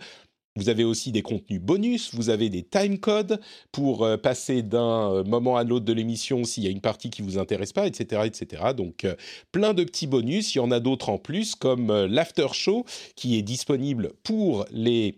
Vous 0.57 0.67
avez 0.67 0.83
aussi 0.83 1.13
des 1.13 1.21
contenus 1.21 1.61
bonus, 1.61 2.13
vous 2.13 2.29
avez 2.29 2.49
des 2.49 2.61
time 2.61 2.99
codes 2.99 3.39
pour 3.71 4.03
euh, 4.03 4.17
passer 4.17 4.63
d'un 4.63 5.13
euh, 5.13 5.23
moment 5.23 5.55
à 5.55 5.63
l'autre 5.63 5.85
de 5.85 5.93
l'émission 5.93 6.43
s'il 6.43 6.63
y 6.63 6.67
a 6.67 6.69
une 6.69 6.81
partie 6.81 7.09
qui 7.09 7.21
vous 7.21 7.37
intéresse 7.37 7.71
pas, 7.71 7.87
etc., 7.87 8.23
etc. 8.25 8.73
Donc 8.75 9.05
euh, 9.05 9.15
plein 9.53 9.73
de 9.73 9.85
petits 9.85 10.07
bonus. 10.07 10.53
Il 10.53 10.57
y 10.57 10.61
en 10.61 10.69
a 10.71 10.81
d'autres 10.81 11.07
en 11.07 11.17
plus, 11.17 11.55
comme 11.55 12.05
l'after 12.05 12.47
show 12.51 12.85
qui 13.15 13.37
est 13.37 13.43
disponible 13.43 14.11
pour 14.23 14.65
les 14.71 15.15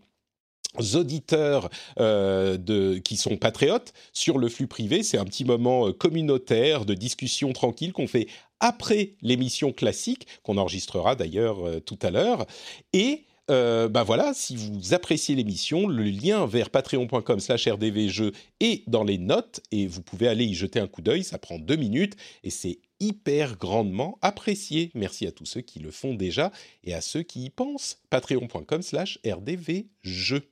auditeurs 0.95 1.69
de, 1.97 2.97
qui 2.99 3.17
sont 3.17 3.37
patriotes 3.37 3.93
sur 4.11 4.37
le 4.37 4.49
flux 4.49 4.67
privé. 4.67 5.01
C'est 5.01 5.17
un 5.17 5.25
petit 5.25 5.45
moment 5.45 5.91
communautaire 5.93 6.85
de 6.85 6.93
discussion 6.93 7.53
tranquille 7.53 7.93
qu'on 7.93 8.07
fait 8.07 8.27
après 8.59 9.13
l'émission 9.21 9.71
classique, 9.71 10.27
qu'on 10.43 10.57
enregistrera 10.57 11.15
d'ailleurs 11.15 11.57
tout 11.85 11.99
à 12.01 12.09
l'heure. 12.09 12.45
Et 12.93 13.23
bah 13.47 14.03
voilà, 14.03 14.33
si 14.33 14.55
vous 14.55 14.93
appréciez 14.93 15.35
l'émission, 15.35 15.87
le 15.87 16.03
lien 16.03 16.45
vers 16.45 16.69
patreon.com 16.69 17.39
slash 17.39 17.67
rdvjeux 17.67 18.31
est 18.59 18.87
dans 18.89 19.03
les 19.03 19.17
notes 19.17 19.61
et 19.71 19.87
vous 19.87 20.01
pouvez 20.01 20.27
aller 20.27 20.45
y 20.45 20.53
jeter 20.53 20.79
un 20.79 20.87
coup 20.87 21.01
d'œil, 21.01 21.23
ça 21.23 21.37
prend 21.37 21.59
deux 21.59 21.75
minutes 21.75 22.15
et 22.43 22.49
c'est 22.49 22.79
hyper 22.99 23.57
grandement 23.57 24.17
apprécié. 24.21 24.91
Merci 24.95 25.27
à 25.27 25.31
tous 25.31 25.45
ceux 25.45 25.61
qui 25.61 25.79
le 25.79 25.91
font 25.91 26.13
déjà 26.13 26.51
et 26.83 26.93
à 26.93 27.01
ceux 27.01 27.23
qui 27.23 27.45
y 27.45 27.49
pensent. 27.49 27.97
Patreon.com 28.09 28.81
slash 28.81 29.19
rdvjeux. 29.25 30.49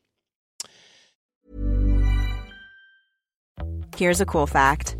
Here's 3.97 4.19
a 4.19 4.25
cool 4.25 4.47
fact. 4.47 4.97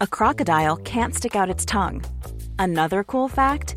A 0.00 0.06
crocodile 0.06 0.76
can't 0.84 1.14
stick 1.14 1.36
out 1.36 1.50
its 1.50 1.66
tongue. 1.66 2.02
Another 2.58 3.04
cool 3.04 3.28
fact, 3.28 3.76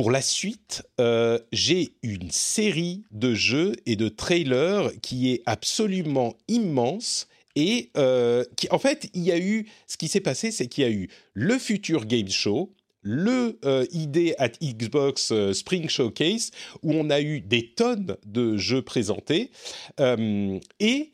Pour 0.00 0.10
la 0.10 0.22
suite, 0.22 0.82
euh, 0.98 1.38
j'ai 1.52 1.92
une 2.02 2.30
série 2.30 3.04
de 3.10 3.34
jeux 3.34 3.74
et 3.84 3.96
de 3.96 4.08
trailers 4.08 4.92
qui 5.02 5.30
est 5.30 5.42
absolument 5.44 6.38
immense 6.48 7.28
et 7.54 7.90
euh, 7.98 8.42
en 8.70 8.78
fait, 8.78 9.10
il 9.12 9.24
y 9.24 9.30
a 9.30 9.38
eu, 9.38 9.68
ce 9.86 9.98
qui 9.98 10.08
s'est 10.08 10.22
passé, 10.22 10.52
c'est 10.52 10.68
qu'il 10.68 10.84
y 10.84 10.86
a 10.86 10.90
eu 10.90 11.10
le 11.34 11.58
Future 11.58 12.06
Game 12.06 12.30
Show, 12.30 12.72
le 13.02 13.58
euh, 13.66 13.84
ID 13.92 14.36
at 14.38 14.52
Xbox 14.62 15.32
euh, 15.32 15.52
Spring 15.52 15.86
Showcase, 15.90 16.50
où 16.82 16.94
on 16.94 17.10
a 17.10 17.20
eu 17.20 17.42
des 17.42 17.74
tonnes 17.74 18.16
de 18.24 18.56
jeux 18.56 18.80
présentés, 18.80 19.50
et 19.98 21.12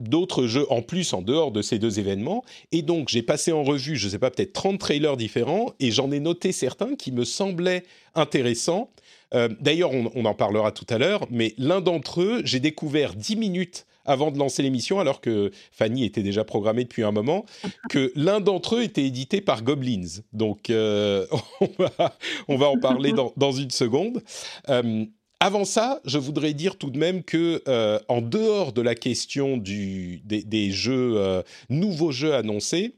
d'autres 0.00 0.46
jeux 0.46 0.70
en 0.70 0.82
plus 0.82 1.12
en 1.12 1.22
dehors 1.22 1.50
de 1.52 1.62
ces 1.62 1.78
deux 1.78 1.98
événements. 1.98 2.44
Et 2.72 2.82
donc, 2.82 3.08
j'ai 3.08 3.22
passé 3.22 3.52
en 3.52 3.62
revue, 3.62 3.96
je 3.96 4.06
ne 4.06 4.10
sais 4.12 4.18
pas, 4.18 4.30
peut-être 4.30 4.52
30 4.52 4.78
trailers 4.78 5.16
différents, 5.16 5.72
et 5.80 5.90
j'en 5.90 6.10
ai 6.10 6.20
noté 6.20 6.52
certains 6.52 6.94
qui 6.94 7.12
me 7.12 7.24
semblaient 7.24 7.84
intéressants. 8.14 8.90
Euh, 9.34 9.48
d'ailleurs, 9.60 9.92
on, 9.92 10.10
on, 10.14 10.24
en 10.24 10.34
parlera 10.34 10.72
tout 10.72 10.86
à 10.88 10.98
l'heure, 10.98 11.26
mais 11.30 11.54
l'un 11.58 11.80
d'entre 11.80 12.22
eux, 12.22 12.40
j'ai 12.44 12.60
découvert 12.60 13.14
10 13.14 13.36
minutes 13.36 13.86
avant 14.08 14.30
de 14.30 14.38
lancer 14.38 14.62
l'émission, 14.62 14.98
alors 14.98 15.20
que 15.20 15.50
Fanny 15.70 16.04
était 16.04 16.22
déjà 16.22 16.42
programmée 16.42 16.84
depuis 16.84 17.04
un 17.04 17.12
moment, 17.12 17.44
que 17.90 18.10
l'un 18.16 18.40
d'entre 18.40 18.76
eux 18.76 18.82
était 18.82 19.04
édité 19.04 19.40
par 19.40 19.62
Goblins. 19.62 20.22
Donc, 20.32 20.70
euh, 20.70 21.26
on, 21.60 21.68
va, 21.78 22.16
on, 22.48 22.56
va, 22.56 22.68
en 22.70 22.78
parler 22.78 23.12
dans, 23.12 23.32
dans 23.36 23.52
une 23.52 23.70
seconde. 23.70 24.22
Euh, 24.70 25.04
avant 25.40 25.64
ça, 25.64 26.00
je 26.04 26.18
voudrais 26.18 26.52
dire 26.52 26.76
tout 26.76 26.90
de 26.90 26.98
même 26.98 27.22
que, 27.22 27.62
euh, 27.68 28.00
en 28.08 28.20
dehors 28.20 28.72
de 28.72 28.82
la 28.82 28.94
question 28.94 29.56
des 29.56 30.70
jeux, 30.70 31.14
euh, 31.16 31.42
nouveaux 31.68 32.10
jeux 32.10 32.34
annoncés, 32.34 32.94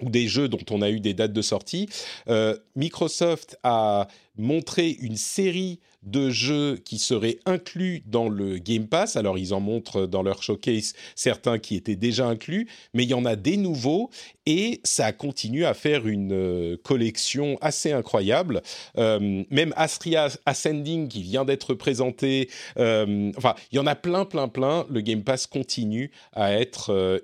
ou 0.00 0.08
des 0.08 0.28
jeux 0.28 0.48
dont 0.48 0.64
on 0.70 0.80
a 0.80 0.90
eu 0.90 1.00
des 1.00 1.12
dates 1.12 1.34
de 1.34 1.42
sortie, 1.42 1.88
euh, 2.28 2.56
Microsoft 2.76 3.58
a 3.62 4.08
montré 4.40 4.90
une 5.00 5.16
série 5.16 5.80
de 6.02 6.30
jeux 6.30 6.78
qui 6.84 6.98
seraient 6.98 7.38
inclus 7.44 8.02
dans 8.06 8.28
le 8.28 8.58
Game 8.58 8.86
Pass. 8.86 9.16
Alors, 9.16 9.38
ils 9.38 9.52
en 9.52 9.60
montrent 9.60 10.06
dans 10.06 10.22
leur 10.22 10.42
showcase 10.42 10.94
certains 11.14 11.58
qui 11.58 11.76
étaient 11.76 11.96
déjà 11.96 12.26
inclus, 12.26 12.68
mais 12.94 13.04
il 13.04 13.10
y 13.10 13.14
en 13.14 13.24
a 13.24 13.36
des 13.36 13.56
nouveaux 13.56 14.10
et 14.46 14.80
ça 14.82 15.12
continue 15.12 15.64
à 15.64 15.74
faire 15.74 16.06
une 16.06 16.32
euh, 16.32 16.76
collection 16.82 17.58
assez 17.60 17.92
incroyable. 17.92 18.62
Euh, 18.96 19.44
même 19.50 19.74
Astria 19.76 20.28
Ascending 20.46 21.08
qui 21.08 21.22
vient 21.22 21.44
d'être 21.44 21.74
présenté, 21.74 22.48
euh, 22.78 23.30
enfin, 23.36 23.54
il 23.70 23.76
y 23.76 23.78
en 23.78 23.86
a 23.86 23.94
plein, 23.94 24.24
plein, 24.24 24.48
plein. 24.48 24.86
Le 24.90 25.02
Game 25.02 25.22
Pass 25.22 25.46
continue 25.46 26.10
à 26.32 26.54
être 26.54 27.20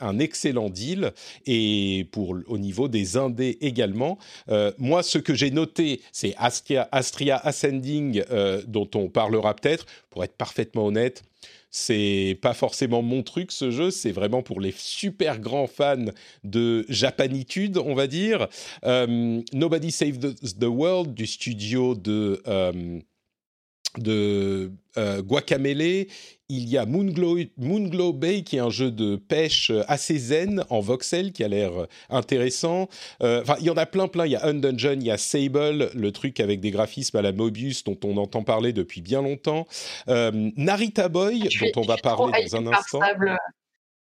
un 0.00 0.18
excellent 0.18 0.70
deal 0.70 1.12
et 1.46 2.06
pour 2.12 2.36
au 2.46 2.58
niveau 2.58 2.88
des 2.88 3.16
indés 3.16 3.58
également. 3.60 4.18
Moi, 4.78 5.02
ce 5.02 5.18
que 5.18 5.34
j'ai 5.34 5.50
noté, 5.50 6.00
c'est 6.12 6.34
Astria, 6.44 7.36
Ascending 7.36 8.22
euh, 8.30 8.62
dont 8.66 8.88
on 8.94 9.08
parlera 9.08 9.54
peut-être. 9.54 9.86
Pour 10.10 10.24
être 10.24 10.36
parfaitement 10.36 10.86
honnête, 10.86 11.22
c'est 11.70 12.38
pas 12.40 12.54
forcément 12.54 13.02
mon 13.02 13.22
truc 13.22 13.50
ce 13.50 13.72
jeu, 13.72 13.90
c'est 13.90 14.12
vraiment 14.12 14.42
pour 14.42 14.60
les 14.60 14.72
super 14.76 15.40
grands 15.40 15.66
fans 15.66 16.06
de 16.44 16.86
japanitude, 16.88 17.78
on 17.78 17.94
va 17.94 18.06
dire. 18.06 18.46
Euh, 18.84 19.40
Nobody 19.52 19.90
Save 19.90 20.18
the, 20.18 20.58
the, 20.58 20.66
World 20.66 21.14
du 21.14 21.26
studio 21.26 21.96
de 21.96 22.40
euh, 22.46 23.00
de 23.98 24.72
euh, 24.96 25.22
Guacamele. 25.22 26.06
Il 26.50 26.68
y 26.68 26.76
a 26.76 26.84
Moonglow, 26.84 27.38
Moonglow, 27.56 28.12
Bay 28.12 28.42
qui 28.42 28.56
est 28.56 28.60
un 28.60 28.70
jeu 28.70 28.90
de 28.90 29.16
pêche 29.16 29.72
assez 29.88 30.18
zen 30.18 30.62
en 30.68 30.80
voxel 30.80 31.32
qui 31.32 31.42
a 31.42 31.48
l'air 31.48 31.72
intéressant. 32.10 32.88
Euh, 33.22 33.40
enfin, 33.40 33.56
il 33.60 33.66
y 33.66 33.70
en 33.70 33.76
a 33.76 33.86
plein, 33.86 34.08
plein. 34.08 34.26
Il 34.26 34.32
y 34.32 34.36
a 34.36 34.44
Undungeon, 34.44 34.96
il 35.00 35.04
y 35.04 35.10
a 35.10 35.16
Sable, 35.16 35.90
le 35.94 36.12
truc 36.12 36.40
avec 36.40 36.60
des 36.60 36.70
graphismes 36.70 37.16
à 37.16 37.22
la 37.22 37.32
Mobius 37.32 37.82
dont 37.84 37.98
on 38.04 38.18
entend 38.18 38.42
parler 38.42 38.72
depuis 38.74 39.00
bien 39.00 39.22
longtemps. 39.22 39.66
Euh, 40.08 40.50
Narita 40.56 41.08
Boy, 41.08 41.50
suis, 41.50 41.72
dont 41.72 41.80
on 41.80 41.86
va 41.86 41.96
parler 41.96 42.44
dans 42.50 42.56
un 42.56 42.66
instant. 42.66 43.00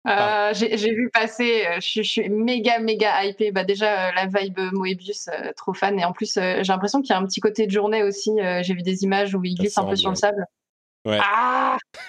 Euh, 0.06 0.54
j'ai 0.54 0.94
vu 0.94 1.10
passer, 1.10 1.64
je, 1.76 2.02
je, 2.02 2.08
suis 2.08 2.28
méga 2.30 2.78
méga 2.78 3.24
hypé. 3.24 3.52
Bah 3.52 3.64
déjà 3.64 4.08
euh, 4.08 4.12
la 4.12 4.26
vibe 4.26 4.58
Moebius, 4.72 5.28
euh, 5.28 5.52
trop 5.56 5.74
fan. 5.74 5.98
Et 5.98 6.04
en 6.04 6.12
plus, 6.12 6.34
j'ai 6.34 6.62
l'impression 6.62 7.02
qu'il 7.02 7.10
y 7.10 7.12
a 7.12 7.18
un 7.18 7.26
petit 7.26 7.40
côté 7.40 7.66
de 7.66 7.70
journée 7.70 8.02
aussi. 8.02 8.30
j'ai 8.62 8.74
vu 8.74 8.82
des 8.82 9.04
images 9.04 9.34
où 9.34 9.44
il 9.44 9.54
glisse 9.54 9.76
un 9.78 9.84
peu 9.84 9.96
sur 9.96 10.10
le 10.10 10.16
sable. 10.16 10.46
Ouais. 11.06 11.18
Ah 11.22 11.78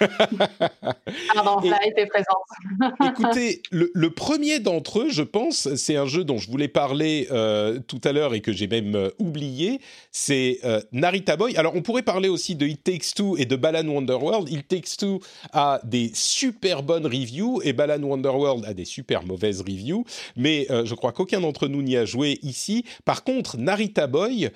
Pardon, 1.34 1.66
la 1.66 1.78
hype 1.86 1.96
est 1.96 2.06
présente. 2.06 2.98
écoutez, 3.10 3.62
le, 3.70 3.90
le 3.94 4.10
premier 4.10 4.58
d'entre 4.58 5.00
eux, 5.00 5.08
je 5.10 5.22
pense, 5.22 5.74
c'est 5.76 5.96
un 5.96 6.04
jeu 6.04 6.24
dont 6.24 6.36
je 6.36 6.50
voulais 6.50 6.68
parler 6.68 7.26
euh, 7.30 7.78
tout 7.86 8.00
à 8.04 8.12
l'heure 8.12 8.34
et 8.34 8.40
que 8.40 8.52
j'ai 8.52 8.66
même 8.66 8.94
euh, 8.94 9.08
oublié. 9.18 9.80
C'est 10.10 10.58
euh, 10.64 10.82
Narita 10.92 11.36
Boy. 11.36 11.56
Alors, 11.56 11.74
on 11.74 11.80
pourrait 11.80 12.02
parler 12.02 12.28
aussi 12.28 12.54
de 12.54 12.66
It 12.66 12.84
Takes 12.84 13.14
Two 13.14 13.38
et 13.38 13.46
de 13.46 13.56
Balan 13.56 13.88
Wonderworld. 13.88 14.50
It 14.50 14.68
Takes 14.68 14.98
Two 14.98 15.20
a 15.52 15.80
des 15.84 16.10
super 16.12 16.82
bonnes 16.82 17.06
reviews 17.06 17.62
et 17.62 17.72
Balan 17.72 18.02
Wonderworld 18.02 18.66
a 18.66 18.74
des 18.74 18.84
super 18.84 19.24
mauvaises 19.24 19.60
reviews. 19.62 20.04
Mais 20.36 20.66
je 20.68 20.94
crois 20.94 21.12
qu'aucun 21.12 21.40
d'entre 21.40 21.68
nous 21.68 21.82
n'y 21.82 21.96
a 21.96 22.04
joué 22.04 22.38
ici. 22.42 22.84
Par 23.04 23.24
contre, 23.24 23.56
Narita 23.56 24.06
Boy, 24.06 24.50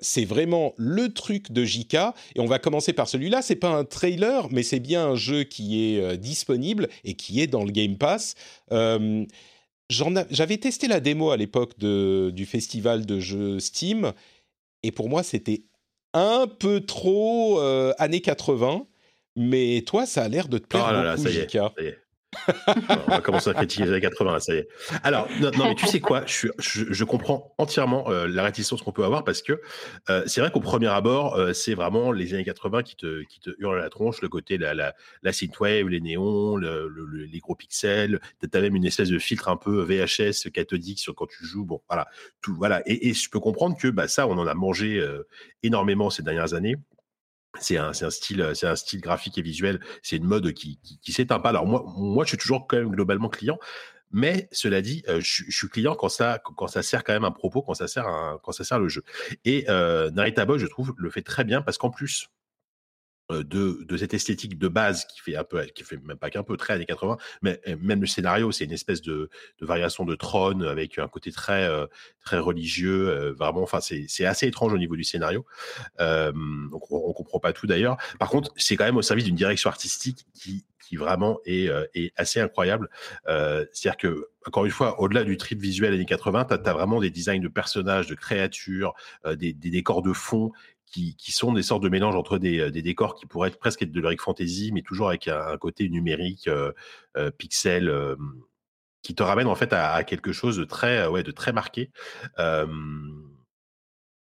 c'est 0.00 0.24
vraiment 0.24 0.74
le 0.76 1.12
truc 1.12 1.52
de 1.52 1.64
JK. 1.64 1.94
Et 2.34 2.40
on 2.40 2.46
va 2.46 2.58
commencer 2.58 2.92
par 2.92 3.08
celui-là. 3.08 3.42
C'est 3.42 3.56
pas 3.64 3.70
un 3.70 3.84
trailer, 3.84 4.48
mais 4.50 4.62
c'est 4.62 4.78
bien 4.78 5.06
un 5.06 5.14
jeu 5.14 5.44
qui 5.44 5.94
est 5.94 6.00
euh, 6.00 6.16
disponible 6.16 6.88
et 7.02 7.14
qui 7.14 7.40
est 7.40 7.46
dans 7.46 7.64
le 7.64 7.70
Game 7.70 7.96
Pass. 7.96 8.34
Euh, 8.72 9.24
J'avais 9.88 10.58
testé 10.58 10.86
la 10.86 11.00
démo 11.00 11.30
à 11.30 11.38
l'époque 11.38 11.78
du 11.78 12.46
festival 12.46 13.06
de 13.06 13.20
jeux 13.20 13.60
Steam, 13.60 14.12
et 14.82 14.92
pour 14.92 15.08
moi 15.08 15.22
c'était 15.22 15.62
un 16.12 16.46
peu 16.46 16.80
trop 16.80 17.58
euh, 17.60 17.94
années 17.98 18.20
80. 18.20 18.86
Mais 19.36 19.82
toi, 19.84 20.06
ça 20.06 20.22
a 20.22 20.28
l'air 20.28 20.46
de 20.46 20.58
te 20.58 20.66
plaire 20.66 20.86
oh 20.88 20.92
là 20.92 21.02
là, 21.02 21.16
beaucoup, 21.16 21.28
ça 21.28 21.34
y 21.34 21.38
est, 21.38 21.50
ça 21.50 21.72
y 21.80 21.86
est 21.86 21.98
on 23.06 23.10
va 23.10 23.20
commencer 23.20 23.50
à 23.50 23.54
critiquer 23.54 23.84
les 23.84 23.90
années 23.90 24.00
80, 24.00 24.32
là, 24.32 24.40
ça 24.40 24.54
y 24.54 24.58
est. 24.58 24.68
Alors, 25.02 25.28
non, 25.40 25.50
mais 25.68 25.74
tu 25.74 25.86
sais 25.86 26.00
quoi, 26.00 26.24
je, 26.26 27.04
comprends 27.04 27.54
entièrement 27.58 28.10
euh, 28.10 28.26
la 28.26 28.42
réticence 28.42 28.82
qu'on 28.82 28.92
peut 28.92 29.04
avoir 29.04 29.24
parce 29.24 29.42
que 29.42 29.60
euh, 30.10 30.22
c'est 30.26 30.40
vrai 30.40 30.50
qu'au 30.50 30.60
premier 30.60 30.88
abord, 30.88 31.36
euh, 31.36 31.52
c'est 31.52 31.74
vraiment 31.74 32.12
les 32.12 32.34
années 32.34 32.44
80 32.44 32.82
qui 32.82 32.96
te, 32.96 33.22
qui 33.24 33.40
te 33.40 33.50
hurlent 33.58 33.78
à 33.78 33.82
la 33.82 33.90
tronche, 33.90 34.20
le 34.22 34.28
côté 34.28 34.58
la, 34.58 34.74
la, 34.74 35.32
synthwave, 35.32 35.88
les 35.88 36.00
néons, 36.00 36.56
le, 36.56 36.88
le, 36.88 37.06
les 37.24 37.38
gros 37.38 37.54
pixels, 37.54 38.20
t'as 38.50 38.60
même 38.60 38.76
une 38.76 38.86
espèce 38.86 39.08
de 39.08 39.18
filtre 39.18 39.48
un 39.48 39.56
peu 39.56 39.82
VHS 39.82 40.50
cathodique 40.52 40.98
sur 40.98 41.14
quand 41.14 41.26
tu 41.26 41.44
joues, 41.44 41.64
bon, 41.64 41.80
voilà, 41.88 42.06
tout, 42.40 42.54
voilà. 42.54 42.82
Et, 42.86 43.08
et 43.08 43.14
je 43.14 43.28
peux 43.30 43.40
comprendre 43.40 43.76
que 43.76 43.88
bah, 43.88 44.08
ça, 44.08 44.26
on 44.26 44.38
en 44.38 44.46
a 44.46 44.54
mangé 44.54 45.04
énormément 45.62 46.10
ces 46.10 46.22
dernières 46.22 46.54
années 46.54 46.76
c'est 47.60 47.76
un, 47.76 47.90
un, 47.90 48.10
style, 48.10 48.52
c'est 48.54 48.66
un 48.66 48.76
style 48.76 49.00
graphique 49.00 49.38
et 49.38 49.42
visuel. 49.42 49.80
C'est 50.02 50.16
une 50.16 50.24
mode 50.24 50.52
qui, 50.52 50.78
qui, 51.02 51.12
s'éteint 51.12 51.38
pas. 51.38 51.50
Alors 51.50 51.66
moi, 51.66 51.84
moi, 51.96 52.24
je 52.24 52.30
suis 52.30 52.38
toujours 52.38 52.66
quand 52.66 52.76
même 52.76 52.90
globalement 52.90 53.28
client. 53.28 53.58
Mais 54.10 54.48
cela 54.52 54.80
dit, 54.80 55.02
je, 55.08 55.20
je, 55.20 55.56
suis 55.56 55.68
client 55.68 55.96
quand 55.96 56.08
ça, 56.08 56.40
sert 56.82 57.02
quand 57.02 57.12
même 57.12 57.24
un 57.24 57.32
propos, 57.32 57.62
quand 57.62 57.74
ça 57.74 57.88
sert, 57.88 58.06
quand 58.44 58.52
ça 58.52 58.62
sert 58.62 58.78
le 58.78 58.88
jeu. 58.88 59.02
Et 59.44 59.64
euh, 59.68 60.10
Narita 60.12 60.44
Boy, 60.44 60.60
je 60.60 60.66
trouve, 60.66 60.94
le 60.96 61.10
fait 61.10 61.22
très 61.22 61.42
bien 61.42 61.62
parce 61.62 61.78
qu'en 61.78 61.90
plus, 61.90 62.28
de, 63.30 63.84
de, 63.84 63.96
cette 63.96 64.14
esthétique 64.14 64.58
de 64.58 64.68
base 64.68 65.04
qui 65.06 65.20
fait 65.20 65.36
un 65.36 65.44
peu, 65.44 65.62
qui 65.74 65.82
fait 65.82 65.96
même 65.96 66.18
pas 66.18 66.30
qu'un 66.30 66.42
peu 66.42 66.56
très 66.56 66.74
années 66.74 66.84
80, 66.84 67.16
mais 67.42 67.60
même 67.80 68.00
le 68.00 68.06
scénario, 68.06 68.52
c'est 68.52 68.64
une 68.64 68.72
espèce 68.72 69.02
de, 69.02 69.30
variation 69.60 70.04
de 70.04 70.14
trône 70.14 70.62
avec 70.64 70.98
un 70.98 71.08
côté 71.08 71.32
très, 71.32 71.68
très 72.24 72.38
religieux. 72.38 73.30
vraiment, 73.38 73.62
enfin, 73.62 73.80
c'est 73.80 74.26
assez 74.26 74.46
étrange 74.46 74.72
au 74.72 74.78
niveau 74.78 74.96
du 74.96 75.04
scénario. 75.04 75.46
Euh, 76.00 76.32
donc 76.70 76.90
on, 76.90 77.12
comprend 77.12 77.38
pas 77.38 77.52
tout 77.52 77.66
d'ailleurs. 77.66 77.96
Par 78.18 78.28
contre, 78.28 78.52
c'est 78.56 78.76
quand 78.76 78.84
même 78.84 78.96
au 78.96 79.02
service 79.02 79.24
d'une 79.24 79.36
direction 79.36 79.70
artistique 79.70 80.26
qui, 80.34 80.64
qui 80.80 80.96
vraiment 80.96 81.38
est, 81.46 81.70
est 81.94 82.12
assez 82.16 82.40
incroyable. 82.40 82.90
Euh, 83.28 83.64
C'est-à-dire 83.72 83.96
que 83.96 84.28
encore 84.46 84.64
une 84.64 84.70
fois, 84.70 85.00
au-delà 85.00 85.24
du 85.24 85.36
trip 85.36 85.58
visuel 85.58 85.94
années 85.94 86.04
80, 86.04 86.44
tu 86.44 86.70
vraiment 86.70 87.00
des 87.00 87.10
designs 87.10 87.40
de 87.40 87.48
personnages, 87.48 88.06
de 88.06 88.14
créatures, 88.14 88.94
euh, 89.24 89.36
des, 89.36 89.52
des, 89.52 89.70
décors 89.70 90.02
de 90.02 90.12
fond 90.12 90.52
qui, 90.86 91.32
sont 91.32 91.52
des 91.52 91.62
sortes 91.62 91.82
de 91.82 91.88
mélanges 91.88 92.14
entre 92.14 92.38
des, 92.38 92.70
des, 92.70 92.82
décors 92.82 93.14
qui 93.14 93.26
pourraient 93.26 93.48
être 93.48 93.58
presque 93.58 93.82
être 93.82 93.90
de 93.90 94.00
l'heroic 94.00 94.20
fantasy, 94.20 94.70
mais 94.72 94.82
toujours 94.82 95.08
avec 95.08 95.28
un, 95.28 95.56
côté 95.58 95.88
numérique, 95.88 96.46
euh, 96.46 96.72
euh, 97.16 97.30
pixel, 97.30 97.88
euh, 97.88 98.16
qui 99.02 99.14
te 99.14 99.22
ramène 99.22 99.46
en 99.46 99.54
fait 99.54 99.72
à, 99.72 100.02
quelque 100.04 100.32
chose 100.32 100.56
de 100.56 100.64
très, 100.64 101.06
ouais, 101.06 101.22
de 101.22 101.30
très 101.30 101.52
marqué. 101.52 101.90
Euh, 102.38 102.66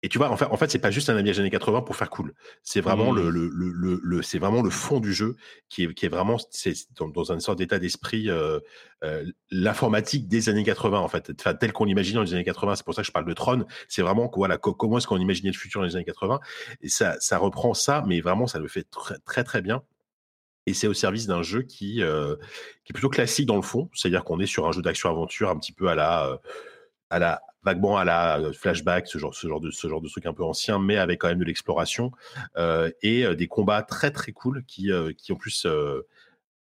et 0.02 0.08
tu 0.08 0.18
vois, 0.18 0.30
en 0.30 0.36
fait, 0.36 0.44
en 0.44 0.56
fait, 0.56 0.70
c'est 0.70 0.78
pas 0.78 0.92
juste 0.92 1.10
un 1.10 1.16
habillage 1.16 1.40
années 1.40 1.50
80 1.50 1.82
pour 1.82 1.96
faire 1.96 2.08
cool. 2.08 2.32
C'est 2.62 2.80
vraiment 2.80 3.12
mmh. 3.12 3.16
le, 3.16 3.30
le, 3.30 3.48
le, 3.48 4.00
le 4.00 4.22
c'est 4.22 4.38
vraiment 4.38 4.62
le 4.62 4.70
fond 4.70 5.00
du 5.00 5.12
jeu 5.12 5.34
qui 5.68 5.84
est, 5.84 5.94
qui 5.94 6.06
est 6.06 6.08
vraiment, 6.08 6.36
c'est 6.50 6.72
dans, 6.96 7.08
dans 7.08 7.32
une 7.32 7.40
sorte 7.40 7.58
d'état 7.58 7.80
d'esprit, 7.80 8.30
euh, 8.30 8.60
euh, 9.02 9.24
l'informatique 9.50 10.28
des 10.28 10.48
années 10.48 10.62
80 10.62 11.00
en 11.00 11.08
fait, 11.08 11.32
enfin, 11.40 11.54
tel 11.54 11.72
qu'on 11.72 11.84
l'imaginait 11.84 12.16
dans 12.16 12.22
les 12.22 12.32
années 12.34 12.44
80. 12.44 12.76
C'est 12.76 12.84
pour 12.84 12.94
ça 12.94 13.02
que 13.02 13.08
je 13.08 13.12
parle 13.12 13.26
de 13.26 13.32
Tron. 13.32 13.66
C'est 13.88 14.02
vraiment 14.02 14.30
voilà, 14.36 14.56
comment 14.56 14.98
est-ce 14.98 15.08
qu'on 15.08 15.18
imaginait 15.18 15.50
le 15.50 15.56
futur 15.56 15.80
dans 15.80 15.86
les 15.86 15.96
années 15.96 16.04
80. 16.04 16.38
Et 16.80 16.88
ça, 16.88 17.16
ça 17.18 17.38
reprend 17.38 17.74
ça, 17.74 18.04
mais 18.06 18.20
vraiment, 18.20 18.46
ça 18.46 18.60
le 18.60 18.68
fait 18.68 18.84
très, 18.84 19.18
très, 19.26 19.42
très 19.42 19.62
bien. 19.62 19.82
Et 20.66 20.74
c'est 20.74 20.86
au 20.86 20.94
service 20.94 21.26
d'un 21.26 21.42
jeu 21.42 21.62
qui, 21.62 22.02
euh, 22.02 22.36
qui 22.84 22.92
est 22.92 22.94
plutôt 22.94 23.08
classique 23.08 23.46
dans 23.46 23.56
le 23.56 23.62
fond. 23.62 23.90
C'est-à-dire 23.94 24.22
qu'on 24.22 24.38
est 24.38 24.46
sur 24.46 24.68
un 24.68 24.72
jeu 24.72 24.82
d'action-aventure 24.82 25.50
un 25.50 25.58
petit 25.58 25.72
peu 25.72 25.88
à 25.88 25.96
la, 25.96 26.38
à 27.10 27.18
la 27.18 27.42
vaguement 27.68 27.96
à 27.96 28.04
la 28.04 28.38
euh, 28.38 28.52
flashback, 28.52 29.06
ce 29.06 29.18
genre, 29.18 29.34
ce 29.34 29.46
genre 29.46 29.60
de 29.60 29.70
ce 29.70 29.88
genre 29.88 30.00
de 30.00 30.08
truc 30.08 30.26
un 30.26 30.32
peu 30.32 30.44
ancien, 30.44 30.78
mais 30.78 30.96
avec 30.96 31.20
quand 31.20 31.28
même 31.28 31.38
de 31.38 31.44
l'exploration 31.44 32.12
euh, 32.56 32.90
et 33.02 33.24
euh, 33.24 33.34
des 33.34 33.46
combats 33.46 33.82
très 33.82 34.10
très 34.10 34.32
cool 34.32 34.64
qui 34.66 34.90
qui 35.16 35.32
en 35.32 35.36
plus 35.36 35.66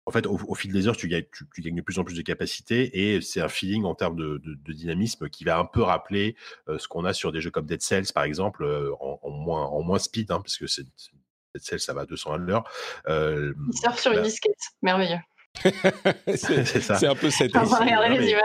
en 0.05 0.11
fait, 0.11 0.25
au, 0.25 0.37
au, 0.47 0.55
fil 0.55 0.71
des 0.71 0.87
heures, 0.87 0.97
tu 0.97 1.07
gagnes, 1.07 1.25
tu, 1.31 1.45
tu, 1.53 1.61
gagnes 1.61 1.75
de 1.75 1.81
plus 1.81 1.97
en 1.97 2.03
plus 2.03 2.15
de 2.15 2.21
capacités 2.21 3.15
et 3.15 3.21
c'est 3.21 3.41
un 3.41 3.47
feeling 3.47 3.85
en 3.85 3.95
termes 3.95 4.17
de, 4.17 4.37
de, 4.43 4.55
de, 4.55 4.73
dynamisme 4.73 5.29
qui 5.29 5.43
va 5.45 5.57
un 5.57 5.65
peu 5.65 5.81
rappeler 5.81 6.35
euh, 6.67 6.77
ce 6.77 6.87
qu'on 6.87 7.05
a 7.05 7.13
sur 7.13 7.31
des 7.31 7.41
jeux 7.41 7.51
comme 7.51 7.65
Dead 7.65 7.81
Cells, 7.81 8.11
par 8.13 8.23
exemple, 8.23 8.63
euh, 8.63 8.91
en, 8.99 9.19
en, 9.21 9.29
moins, 9.29 9.65
en 9.65 9.81
moins 9.81 9.99
speed, 9.99 10.31
hein, 10.31 10.41
parce 10.41 10.57
que 10.57 10.67
c'est, 10.67 10.83
Dead 10.83 11.63
Cells, 11.63 11.79
ça 11.79 11.93
va 11.93 12.01
à 12.01 12.05
200 12.05 12.33
à 12.33 12.37
l'heure. 12.37 12.63
Euh, 13.07 13.53
Il 13.71 13.97
sur 13.97 14.11
bah, 14.11 14.17
une 14.17 14.23
disquette, 14.23 14.59
merveilleux. 14.81 15.19
c'est 16.35 17.07
un 17.07 17.15
peu 17.15 17.29
cette. 17.29 17.55
On 17.55 17.63
va 17.63 17.77
regarder 17.77 18.17
les 18.17 18.31
images. 18.31 18.43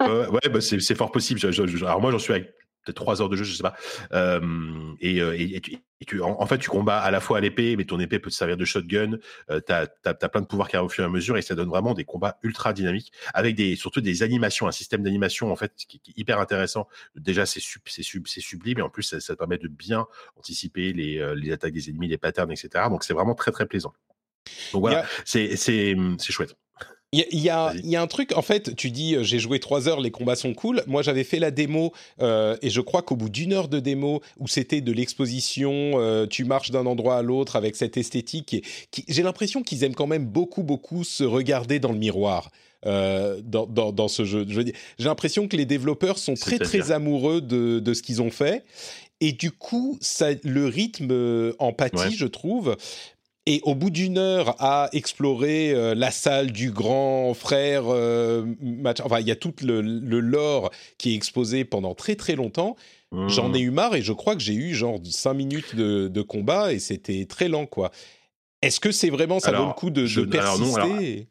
ouais, 0.00 0.28
ouais 0.28 0.48
bah 0.50 0.60
c'est 0.60 0.94
fort 0.94 1.10
possible. 1.10 1.40
Je, 1.40 1.50
je, 1.50 1.84
alors 1.84 2.00
moi, 2.00 2.10
j'en 2.10 2.18
suis 2.18 2.32
avec 2.32 2.54
peut-être 2.86 2.96
trois 2.96 3.20
heures 3.20 3.28
de 3.28 3.36
jeu, 3.36 3.44
je 3.44 3.54
sais 3.54 3.62
pas. 3.62 3.74
Euh, 4.12 4.94
et, 5.00 5.16
et, 5.16 5.56
et, 5.56 5.60
tu, 5.60 5.72
et 6.00 6.04
tu, 6.04 6.22
en, 6.22 6.40
en, 6.40 6.46
fait, 6.46 6.58
tu 6.58 6.70
combats 6.70 7.00
à 7.00 7.10
la 7.10 7.20
fois 7.20 7.38
à 7.38 7.40
l'épée, 7.40 7.76
mais 7.76 7.84
ton 7.84 7.98
épée 7.98 8.18
peut 8.18 8.30
te 8.30 8.34
servir 8.34 8.56
de 8.56 8.64
shotgun. 8.64 9.18
Euh, 9.50 9.60
tu 9.66 9.72
as, 9.72 10.28
plein 10.28 10.40
de 10.40 10.46
pouvoirs 10.46 10.68
qui 10.68 10.76
arrivent 10.76 10.86
au 10.86 10.90
fur 10.90 11.04
et 11.04 11.06
à 11.06 11.10
mesure, 11.10 11.36
et 11.36 11.42
ça 11.42 11.54
donne 11.54 11.68
vraiment 11.68 11.94
des 11.94 12.04
combats 12.04 12.38
ultra 12.42 12.72
dynamiques, 12.72 13.12
avec 13.34 13.56
des, 13.56 13.76
surtout 13.76 14.00
des 14.00 14.22
animations, 14.22 14.66
un 14.66 14.72
système 14.72 15.02
d'animation 15.02 15.50
en 15.50 15.56
fait 15.56 15.72
qui, 15.76 15.98
qui, 16.00 16.12
est 16.12 16.20
hyper 16.20 16.38
intéressant. 16.38 16.86
Déjà, 17.16 17.44
c'est 17.44 17.60
sub, 17.60 17.82
sub, 17.86 18.26
sublime, 18.26 18.78
et 18.78 18.82
en 18.82 18.90
plus, 18.90 19.02
ça, 19.02 19.20
ça, 19.20 19.34
te 19.34 19.38
permet 19.38 19.58
de 19.58 19.68
bien 19.68 20.06
anticiper 20.36 20.92
les, 20.92 21.18
euh, 21.18 21.34
les 21.34 21.52
attaques 21.52 21.72
des 21.72 21.90
ennemis, 21.90 22.08
les 22.08 22.18
patterns, 22.18 22.52
etc. 22.52 22.84
Donc, 22.88 23.04
c'est 23.04 23.14
vraiment 23.14 23.34
très 23.34 23.50
très 23.50 23.66
plaisant. 23.66 23.92
Donc 24.72 24.80
voilà, 24.80 25.04
c'est 25.24 25.56
chouette. 26.18 26.54
Il 27.12 27.40
y, 27.40 27.50
a, 27.50 27.72
y 27.82 27.96
a 27.96 28.02
un 28.02 28.06
truc, 28.08 28.36
en 28.36 28.42
fait, 28.42 28.74
tu 28.74 28.90
dis 28.90 29.14
euh, 29.14 29.22
j'ai 29.22 29.38
joué 29.38 29.60
trois 29.60 29.88
heures, 29.88 30.00
les 30.00 30.10
combats 30.10 30.34
sont 30.34 30.54
cool. 30.54 30.82
Moi, 30.86 31.02
j'avais 31.02 31.22
fait 31.22 31.38
la 31.38 31.52
démo 31.52 31.92
euh, 32.20 32.56
et 32.62 32.68
je 32.68 32.80
crois 32.80 33.00
qu'au 33.02 33.14
bout 33.14 33.28
d'une 33.28 33.52
heure 33.52 33.68
de 33.68 33.78
démo 33.78 34.20
où 34.38 34.48
c'était 34.48 34.80
de 34.80 34.92
l'exposition, 34.92 35.92
euh, 35.94 36.26
tu 36.26 36.44
marches 36.44 36.72
d'un 36.72 36.84
endroit 36.84 37.16
à 37.16 37.22
l'autre 37.22 37.56
avec 37.56 37.76
cette 37.76 37.96
esthétique. 37.96 38.54
Et, 38.54 38.62
qui, 38.90 39.04
j'ai 39.08 39.22
l'impression 39.22 39.62
qu'ils 39.62 39.84
aiment 39.84 39.94
quand 39.94 40.08
même 40.08 40.26
beaucoup, 40.26 40.64
beaucoup 40.64 41.04
se 41.04 41.22
regarder 41.22 41.78
dans 41.78 41.92
le 41.92 41.98
miroir. 41.98 42.50
Euh, 42.84 43.40
dans, 43.42 43.66
dans, 43.66 43.90
dans, 43.90 44.06
ce 44.06 44.24
jeu. 44.24 44.46
j'ai 44.48 44.74
l'impression 44.98 45.48
que 45.48 45.56
les 45.56 45.64
développeurs 45.64 46.18
sont 46.18 46.34
très 46.34 46.58
très 46.58 46.92
amoureux 46.92 47.40
de, 47.40 47.80
de 47.80 47.94
ce 47.94 48.02
qu'ils 48.02 48.22
ont 48.22 48.30
fait 48.30 48.64
et 49.20 49.32
du 49.32 49.50
coup, 49.50 49.96
ça, 50.00 50.28
le 50.44 50.66
rythme 50.66 51.54
en 51.58 51.72
pâtit, 51.72 51.96
ouais. 51.96 52.10
je 52.10 52.26
trouve. 52.26 52.76
Et 53.48 53.60
au 53.62 53.76
bout 53.76 53.90
d'une 53.90 54.18
heure 54.18 54.56
à 54.60 54.88
explorer 54.92 55.70
euh, 55.70 55.94
la 55.94 56.10
salle 56.10 56.50
du 56.50 56.72
grand 56.72 57.32
frère, 57.32 57.84
euh, 57.86 58.44
enfin 59.04 59.20
il 59.20 59.26
y 59.28 59.30
a 59.30 59.36
tout 59.36 59.54
le, 59.62 59.80
le, 59.80 60.18
lore 60.18 60.72
qui 60.98 61.12
est 61.12 61.14
exposé 61.14 61.64
pendant 61.64 61.94
très 61.94 62.16
très 62.16 62.34
longtemps. 62.34 62.74
Mmh. 63.12 63.28
J'en 63.28 63.54
ai 63.54 63.60
eu 63.60 63.70
marre 63.70 63.94
et 63.94 64.02
je 64.02 64.12
crois 64.12 64.34
que 64.34 64.42
j'ai 64.42 64.54
eu 64.54 64.74
genre 64.74 64.98
5 65.04 65.32
minutes 65.34 65.76
de, 65.76 66.08
de 66.08 66.22
combat 66.22 66.72
et 66.72 66.80
c'était 66.80 67.24
très 67.24 67.48
lent 67.48 67.66
quoi. 67.66 67.92
Est-ce 68.62 68.80
que 68.80 68.90
c'est 68.90 69.10
vraiment 69.10 69.38
ça 69.38 69.50
alors, 69.50 69.62
vaut 69.62 69.68
le 69.68 69.74
coup 69.74 69.90
de, 69.90 70.06
je, 70.06 70.22
de 70.22 70.26
persister 70.26 70.64
alors 70.64 70.88
non, 70.88 70.94
alors, 70.96 71.24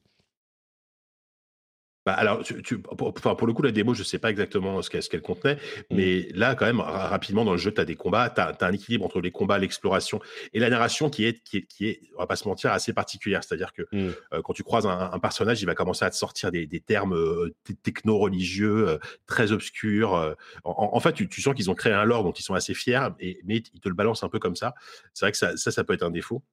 bah 2.05 2.13
alors, 2.13 2.43
tu, 2.43 2.61
tu, 2.61 2.79
pour, 2.79 3.13
pour, 3.13 3.47
le 3.47 3.53
coup, 3.53 3.63
la 3.63 3.71
démo, 3.71 3.95
je 3.95 4.03
sais 4.03 4.19
pas 4.19 4.29
exactement 4.29 4.81
ce 4.83 4.89
qu'elle 4.91 5.01
qu 5.01 5.19
contenait, 5.21 5.55
mmh. 5.55 5.95
mais 5.95 6.27
là, 6.35 6.53
quand 6.53 6.65
même, 6.65 6.79
rapidement 6.79 7.43
dans 7.43 7.53
le 7.53 7.57
jeu, 7.57 7.73
tu 7.73 7.81
as 7.81 7.85
des 7.85 7.95
combats, 7.95 8.29
tu 8.29 8.41
as, 8.41 8.55
as, 8.59 8.65
un 8.65 8.73
équilibre 8.73 9.05
entre 9.05 9.21
les 9.21 9.31
combats, 9.31 9.57
l'exploration 9.57 10.19
et 10.53 10.59
la 10.59 10.69
narration 10.69 11.09
qui 11.09 11.25
est, 11.25 11.41
qui 11.43 11.57
est, 11.57 11.61
qui 11.63 11.87
est, 11.87 12.01
on 12.15 12.19
va 12.19 12.27
pas 12.27 12.35
se 12.35 12.47
mentir, 12.47 12.71
assez 12.71 12.93
particulière. 12.93 13.43
C'est-à-dire 13.43 13.73
que 13.73 13.83
mmh. 13.91 14.11
euh, 14.33 14.41
quand 14.43 14.53
tu 14.53 14.61
croises 14.61 14.85
un, 14.85 15.09
un, 15.11 15.19
personnage, 15.19 15.63
il 15.63 15.65
va 15.65 15.73
commencer 15.73 16.05
à 16.05 16.11
te 16.11 16.15
sortir 16.15 16.51
des, 16.51 16.67
des 16.67 16.79
termes 16.79 17.15
euh, 17.15 17.55
techno-religieux 17.81 18.87
euh, 18.87 18.97
très 19.25 19.51
obscurs. 19.51 20.13
Euh. 20.13 20.33
En, 20.63 20.91
en, 20.93 20.99
fait, 20.99 21.13
tu, 21.13 21.27
tu 21.27 21.41
sens 21.41 21.55
qu'ils 21.55 21.71
ont 21.71 21.75
créé 21.75 21.93
un 21.93 22.05
lore 22.05 22.23
dont 22.23 22.33
ils 22.33 22.43
sont 22.43 22.53
assez 22.53 22.75
fiers, 22.75 23.07
et, 23.19 23.39
mais 23.45 23.63
ils 23.73 23.79
te 23.79 23.89
le 23.89 23.95
balancent 23.95 24.23
un 24.23 24.29
peu 24.29 24.37
comme 24.37 24.55
ça. 24.55 24.75
C'est 25.13 25.25
vrai 25.25 25.31
que 25.31 25.37
ça, 25.39 25.57
ça, 25.57 25.71
ça 25.71 25.83
peut 25.83 25.93
être 25.93 26.03
un 26.03 26.11
défaut. 26.11 26.43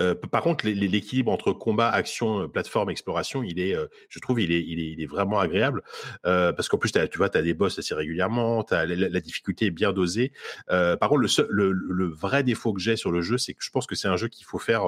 Euh, 0.00 0.14
par 0.14 0.42
contre, 0.42 0.66
l'équilibre 0.66 1.30
entre 1.30 1.52
combat, 1.52 1.88
action, 1.88 2.42
euh, 2.42 2.48
plateforme, 2.48 2.90
exploration, 2.90 3.42
il 3.42 3.58
est, 3.60 3.74
euh, 3.74 3.86
je 4.08 4.18
trouve, 4.18 4.40
il 4.40 4.52
est, 4.52 5.06
vraiment 5.06 5.38
agréable 5.38 5.82
parce 6.22 6.68
qu'en 6.68 6.78
plus, 6.78 6.90
tu 6.92 7.18
vois, 7.18 7.28
tu 7.28 7.38
as 7.38 7.42
des 7.42 7.54
boss 7.54 7.78
assez 7.78 7.94
régulièrement, 7.94 8.64
la, 8.70 9.20
difficulté 9.20 9.66
est 9.66 9.70
bien 9.70 9.92
dosée. 9.92 10.32
Par 10.68 11.08
contre, 11.08 11.20
le, 11.48 11.72
le, 11.72 12.06
vrai 12.06 12.42
défaut 12.42 12.72
que 12.72 12.80
j'ai 12.80 12.96
sur 12.96 13.10
le 13.10 13.20
jeu, 13.20 13.38
c'est 13.38 13.54
que 13.54 13.62
je 13.62 13.70
pense 13.70 13.86
que 13.86 13.94
c'est 13.94 14.08
un 14.08 14.16
jeu 14.16 14.28
qu'il 14.28 14.46
faut 14.46 14.58
faire 14.58 14.84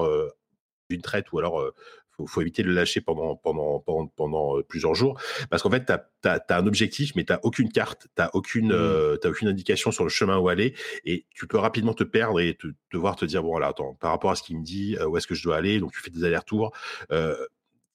d'une 0.89 1.01
traite 1.01 1.31
ou 1.31 1.39
alors 1.39 1.71
faut, 2.17 2.27
faut 2.27 2.41
éviter 2.41 2.63
de 2.63 2.67
le 2.67 2.73
lâcher 2.73 3.01
pendant, 3.01 3.35
pendant, 3.35 3.79
pendant, 3.79 4.07
pendant 4.07 4.61
plusieurs 4.63 4.95
jours 4.95 5.19
parce 5.49 5.63
qu'en 5.63 5.69
fait, 5.69 5.85
tu 5.85 5.93
as, 5.93 6.05
as, 6.25 6.41
as, 6.49 6.57
un 6.57 6.67
objectif, 6.67 7.15
mais 7.15 7.23
tu 7.23 7.33
aucune 7.43 7.71
carte, 7.71 8.07
tu 8.15 8.23
aucune, 8.33 8.69
mmh. 8.69 8.71
euh, 8.71 9.17
aucune 9.25 9.47
indication 9.47 9.91
sur 9.91 10.03
le 10.03 10.09
chemin 10.09 10.37
où 10.37 10.49
aller 10.49 10.73
et 11.05 11.25
tu 11.33 11.47
peux 11.47 11.57
rapidement 11.57 11.93
te 11.93 12.03
perdre 12.03 12.39
et 12.39 12.55
te, 12.55 12.67
devoir 12.91 13.15
te 13.15 13.25
dire, 13.25 13.43
bon, 13.43 13.49
voilà, 13.49 13.67
attends, 13.67 13.95
par 13.99 14.11
rapport 14.11 14.31
à 14.31 14.35
ce 14.35 14.43
qu'il 14.43 14.57
me 14.57 14.63
dit, 14.63 14.97
où 15.07 15.17
est-ce 15.17 15.27
que 15.27 15.35
je 15.35 15.43
dois 15.43 15.57
aller? 15.57 15.79
Donc, 15.79 15.91
tu 15.91 16.01
fais 16.01 16.09
des 16.09 16.23
allers-retours. 16.23 16.71
Euh, 17.11 17.35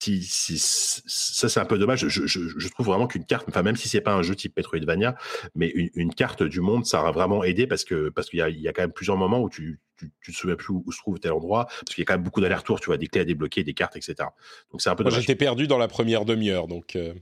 si, 0.02 0.22
si, 0.22 0.58
ça 0.58 1.48
c'est 1.48 1.60
un 1.60 1.64
peu 1.64 1.78
dommage. 1.78 2.08
Je, 2.08 2.26
je, 2.26 2.40
je 2.58 2.68
trouve 2.68 2.86
vraiment 2.86 3.06
qu'une 3.06 3.24
carte, 3.24 3.48
enfin 3.48 3.62
même 3.62 3.76
si 3.76 3.88
c'est 3.88 4.00
pas 4.00 4.12
un 4.12 4.22
jeu 4.22 4.34
type 4.34 4.56
Metroidvania, 4.56 5.14
mais 5.54 5.68
une, 5.68 5.90
une, 5.94 6.14
carte 6.14 6.42
du 6.42 6.60
monde, 6.60 6.86
ça 6.86 7.00
a 7.00 7.10
vraiment 7.12 7.44
aidé 7.44 7.66
parce 7.66 7.84
que 7.84 8.08
parce 8.08 8.28
qu'il 8.28 8.40
y 8.40 8.42
a, 8.42 8.48
il 8.48 8.60
y 8.60 8.68
a 8.68 8.72
quand 8.72 8.82
même 8.82 8.92
plusieurs 8.92 9.16
moments 9.16 9.40
où 9.40 9.48
tu 9.48 9.80
tu, 9.96 10.10
tu 10.20 10.32
te 10.32 10.36
souviens 10.36 10.56
plus 10.56 10.72
où, 10.72 10.82
où, 10.86 10.92
se 10.92 10.98
trouve 10.98 11.20
tel 11.20 11.32
endroit 11.32 11.66
parce 11.66 11.94
qu'il 11.94 12.02
y 12.02 12.02
a 12.02 12.06
quand 12.06 12.14
même 12.14 12.24
beaucoup 12.24 12.40
d'allers-retours, 12.40 12.80
tu 12.80 12.86
vois, 12.86 12.96
des 12.96 13.06
clés 13.06 13.20
à 13.20 13.24
débloquer, 13.24 13.62
des 13.62 13.74
cartes, 13.74 13.96
etc. 13.96 14.14
Donc 14.72 14.82
c'est 14.82 14.90
un 14.90 14.96
peu. 14.96 15.04
Moi 15.04 15.12
j'étais 15.12 15.36
perdu 15.36 15.68
dans 15.68 15.78
la 15.78 15.88
première 15.88 16.24
demi-heure, 16.24 16.66
donc. 16.66 16.96
Euh... 16.96 17.14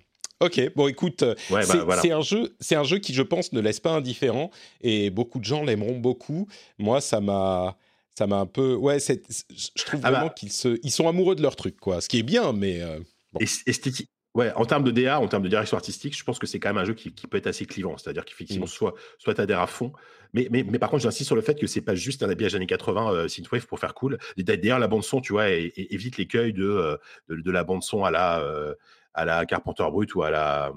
Ok, 0.43 0.59
bon 0.75 0.89
écoute, 0.89 1.23
ouais, 1.51 1.65
c'est 1.65 1.77
bah, 1.77 1.85
voilà. 1.85 2.17
un 2.17 2.23
jeu, 2.23 2.57
c'est 2.61 2.77
un 2.77 2.83
jeu 2.83 2.97
qui 2.97 3.13
je 3.13 3.21
pense 3.21 3.53
ne 3.53 3.61
laisse 3.61 3.79
pas 3.79 3.91
indifférent 3.91 4.51
et 4.81 5.11
beaucoup 5.11 5.39
de 5.39 5.45
gens 5.45 5.63
l'aimeront 5.63 5.99
beaucoup. 5.99 6.49
Moi, 6.79 7.03
ça 7.03 7.21
m'a, 7.21 7.77
ça 8.21 8.27
m'a 8.27 8.37
un 8.37 8.47
peu, 8.47 8.75
ouais, 8.75 8.99
je 9.01 9.85
trouve 9.87 10.01
ah 10.03 10.11
vraiment 10.11 10.27
bah. 10.27 10.35
qu'ils 10.37 10.53
se, 10.53 10.79
ils 10.83 10.91
sont 10.91 11.09
amoureux 11.09 11.35
de 11.35 11.41
leur 11.41 11.57
truc, 11.57 11.81
quoi. 11.81 12.03
Ce 12.03 12.09
qui 12.11 12.19
est 12.19 12.23
bien, 12.23 12.53
mais 12.53 12.83
euh, 12.83 12.99
bon. 13.33 13.41
esthétique. 13.41 14.11
Ouais, 14.35 14.53
en 14.57 14.67
termes 14.67 14.85
de 14.85 14.91
DA, 14.91 15.19
en 15.19 15.27
termes 15.27 15.43
de 15.43 15.49
direction 15.49 15.79
artistique, 15.79 16.15
je 16.17 16.23
pense 16.23 16.39
que 16.39 16.47
c'est 16.47 16.61
quand 16.61 16.69
même 16.69 16.77
un 16.77 16.85
jeu 16.85 16.93
qui, 16.93 17.15
qui 17.15 17.27
peut 17.27 17.39
être 17.39 17.47
assez 17.47 17.65
clivant. 17.65 17.97
C'est-à-dire 17.97 18.27
qu'effectivement, 18.27 18.67
mmh. 18.67 18.69
soit, 18.69 18.95
soit 19.19 19.35
tu 19.35 19.41
adhères 19.41 19.61
à 19.61 19.67
fond, 19.67 19.91
mais, 20.35 20.49
mais, 20.51 20.65
mais 20.65 20.79
par 20.79 20.91
contre, 20.91 21.03
j'insiste 21.03 21.29
sur 21.29 21.35
le 21.35 21.41
fait 21.41 21.59
que 21.59 21.67
c'est 21.67 21.81
pas 21.81 21.95
juste 21.95 22.23
un 22.23 22.29
habillage 22.29 22.55
années 22.55 22.67
80 22.67 23.11
euh, 23.11 23.27
synthwave 23.29 23.67
pour 23.67 23.81
faire 23.81 23.95
cool. 23.95 24.19
D'ailleurs, 24.37 24.79
la 24.79 24.87
bande 24.87 25.03
son, 25.03 25.23
tu 25.23 25.33
vois, 25.33 25.49
évite 25.49 26.19
l'écueil 26.19 26.53
de, 26.53 26.63
euh, 26.63 26.97
de, 27.31 27.37
de, 27.37 27.51
la 27.51 27.65
bande 27.65 27.83
son 27.83 28.05
à 28.05 28.11
la, 28.11 28.41
euh, 28.41 28.75
à 29.15 29.25
la 29.25 29.47
Carpenter 29.47 29.87
Brut 29.91 30.15
ou 30.15 30.23
à 30.23 30.31
la 30.31 30.75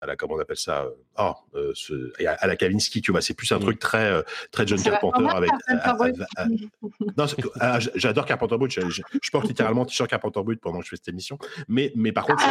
à 0.00 0.06
la 0.06 0.16
comment 0.16 0.34
on 0.34 0.38
appelle 0.38 0.56
ça 0.56 0.86
oh, 1.18 1.34
à 2.18 2.46
la 2.46 2.56
Kavinsky 2.56 3.02
tu 3.02 3.12
vois 3.12 3.20
c'est 3.20 3.34
plus 3.34 3.50
un 3.52 3.58
mm. 3.58 3.62
truc 3.62 3.78
très 3.78 4.22
très 4.50 4.66
John 4.66 4.82
Carpenter 4.82 5.26
avec 5.28 5.50
ah, 7.60 7.78
j'adore 7.94 8.26
Carpenter 8.26 8.56
Brut 8.56 8.70
je, 8.70 9.02
porte 9.32 9.48
littéralement 9.48 9.84
t-shirt 9.84 10.08
Carpenter 10.08 10.42
Brut 10.42 10.60
pendant 10.60 10.78
que 10.78 10.84
je 10.84 10.90
fais 10.90 10.96
cette 10.96 11.08
émission 11.08 11.38
mais 11.68 11.92
mais 11.94 12.12
par 12.12 12.26
contre 12.26 12.42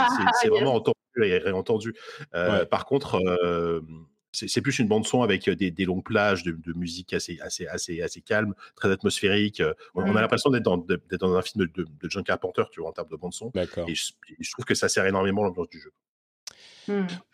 c'est 0.42 0.50
vraiment 0.50 0.76
entendu 0.76 0.96
et 1.22 1.38
réentendu 1.38 1.96
par 2.70 2.86
contre 2.86 3.22
c'est 4.46 4.62
plus 4.62 4.80
une 4.80 4.88
bande 4.88 5.06
son 5.06 5.24
avec 5.24 5.50
des, 5.50 5.86
longues 5.86 6.04
plages 6.04 6.44
de, 6.44 6.74
musique 6.74 7.14
assez, 7.14 7.40
assez, 7.42 7.66
assez, 7.68 8.02
assez 8.02 8.22
calme, 8.22 8.54
très 8.76 8.92
atmosphérique. 8.92 9.64
On, 9.96 10.02
a 10.02 10.06
mmh. 10.06 10.16
l'impression 10.16 10.50
d'être 10.50 10.64
dans, 10.64 10.78
dans, 10.78 11.36
un 11.36 11.42
film 11.42 11.66
de, 11.66 11.86
John 12.04 12.24
Carpenter, 12.24 12.64
tu 12.72 12.82
vois, 12.82 12.90
en 12.90 12.94
termes 12.94 13.10
de 13.10 13.16
bande 13.16 13.34
son. 13.34 13.52
Et 13.88 13.96
je, 13.96 14.52
trouve 14.52 14.66
que 14.66 14.76
ça 14.76 14.90
sert 14.90 15.06
énormément 15.06 15.44
l'ambiance 15.44 15.70
du 15.70 15.80
jeu. 15.80 15.92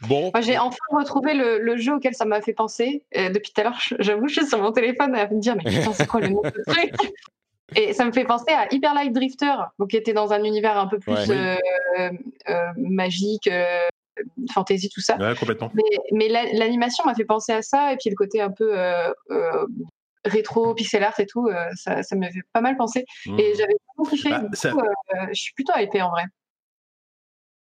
Bon. 0.07 0.31
j'ai 0.41 0.57
enfin 0.57 0.77
retrouvé 0.91 1.33
le, 1.33 1.77
jeu 1.77 1.95
auquel 1.95 2.13
ça 2.13 2.25
m'a 2.25 2.41
fait 2.41 2.53
penser. 2.53 3.03
depuis 3.15 3.51
tout 3.51 3.61
à 3.61 3.63
l'heure, 3.65 3.79
j'avoue, 3.99 4.27
je 4.27 4.41
suis 4.41 4.47
sur 4.47 4.61
mon 4.61 4.71
téléphone 4.71 5.15
à 5.15 5.27
me 5.27 5.39
dire, 5.39 5.55
mais 5.55 5.63
putain, 5.69 5.93
c'est 5.93 6.07
quoi 6.07 6.21
le 6.21 6.29
nom 6.29 6.41
de 6.41 6.51
ce 6.55 6.71
truc? 6.71 7.13
Et 7.75 7.93
ça 7.93 8.05
me 8.05 8.11
fait 8.11 8.25
penser 8.25 8.51
à 8.51 8.71
Hyper 8.71 8.93
Light 8.93 9.13
Drifter, 9.13 9.55
qui 9.89 9.97
était 9.97 10.13
dans 10.13 10.31
un 10.31 10.43
univers 10.43 10.77
un 10.77 10.87
peu 10.87 10.99
plus 10.99 11.15
euh, 11.29 11.55
euh, 11.99 12.09
magique, 12.77 13.47
euh, 13.47 13.87
fantasy, 14.51 14.89
tout 14.89 15.01
ça. 15.01 15.17
complètement. 15.39 15.71
Mais, 16.11 16.27
l'animation 16.27 17.03
m'a 17.05 17.15
fait 17.15 17.25
penser 17.25 17.51
à 17.51 17.61
ça, 17.61 17.93
et 17.93 17.97
puis 17.97 18.09
le 18.09 18.15
côté 18.15 18.41
un 18.41 18.51
peu 18.51 18.77
euh, 18.77 19.11
euh, 19.31 19.65
rétro, 20.25 20.73
pixel 20.73 21.03
art 21.03 21.19
et 21.19 21.25
tout, 21.25 21.47
euh, 21.47 21.65
ça, 21.75 22.03
ça 22.03 22.15
me 22.15 22.29
fait 22.29 22.41
pas 22.53 22.61
mal 22.61 22.77
penser. 22.77 23.05
Mmh. 23.25 23.39
Et 23.39 23.55
j'avais 23.55 23.75
beaucoup 23.97 24.09
kiffé. 24.11 24.29
Bah, 24.29 24.41
je 25.31 25.41
suis 25.41 25.53
plutôt 25.53 25.73
hypée 25.77 26.01
en 26.01 26.09
vrai. 26.09 26.23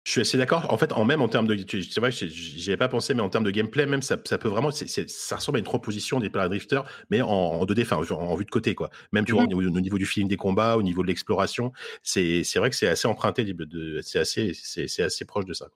Je 0.06 0.12
suis 0.12 0.20
assez 0.20 0.38
d'accord. 0.38 0.72
En 0.72 0.78
fait, 0.78 0.92
en 0.92 1.04
même 1.04 1.20
en 1.20 1.26
termes 1.26 1.48
de, 1.48 1.56
c'est 1.68 1.98
vrai, 1.98 2.12
j'y 2.12 2.70
avais 2.70 2.76
pas 2.76 2.86
pensé, 2.86 3.12
mais 3.12 3.22
en 3.22 3.28
termes 3.28 3.42
de 3.42 3.50
gameplay, 3.50 3.86
même 3.86 4.02
ça, 4.02 4.16
peut 4.16 4.48
vraiment, 4.48 4.70
ça 4.70 5.34
ressemble 5.34 5.56
à 5.56 5.58
une 5.58 5.64
proposition 5.64 6.20
des 6.20 6.28
Drifter, 6.28 6.82
mais 7.10 7.22
en, 7.22 7.28
en 7.28 7.64
2D, 7.64 7.82
enfin, 7.82 7.96
en, 8.14 8.36
vue 8.36 8.44
de 8.44 8.50
côté, 8.50 8.76
quoi. 8.76 8.88
Même 9.10 9.24
tu 9.24 9.32
vois, 9.32 9.42
mmh. 9.42 9.54
au 9.54 9.80
niveau, 9.80 9.98
du 9.98 10.06
feeling 10.06 10.28
des 10.28 10.36
combats, 10.36 10.76
au 10.76 10.84
niveau 10.84 11.02
de 11.02 11.08
l'exploration, 11.08 11.72
c'est, 12.04 12.44
vrai 12.54 12.70
que 12.70 12.76
c'est 12.76 12.86
assez 12.86 13.08
emprunté, 13.08 13.42
de, 13.42 14.00
c'est 14.00 14.20
assez, 14.20 14.52
c'est, 14.54 15.02
assez 15.02 15.24
proche 15.24 15.44
de 15.44 15.54
ça. 15.54 15.66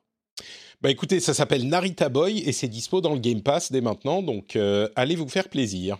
Bah 0.81 0.93
écoutez, 0.93 1.19
ça 1.19 1.35
s'appelle 1.35 1.67
Narita 1.67 2.09
Boy 2.09 2.39
et 2.47 2.53
c'est 2.53 2.69
dispo 2.69 3.01
dans 3.01 3.15
le 3.15 3.21
Game 3.21 3.43
Pass 3.43 3.73
dès 3.73 3.81
maintenant, 3.81 4.23
donc 4.23 4.55
euh, 4.55 4.89
allez 4.95 5.17
vous 5.17 5.29
faire 5.29 5.49
plaisir. 5.49 5.99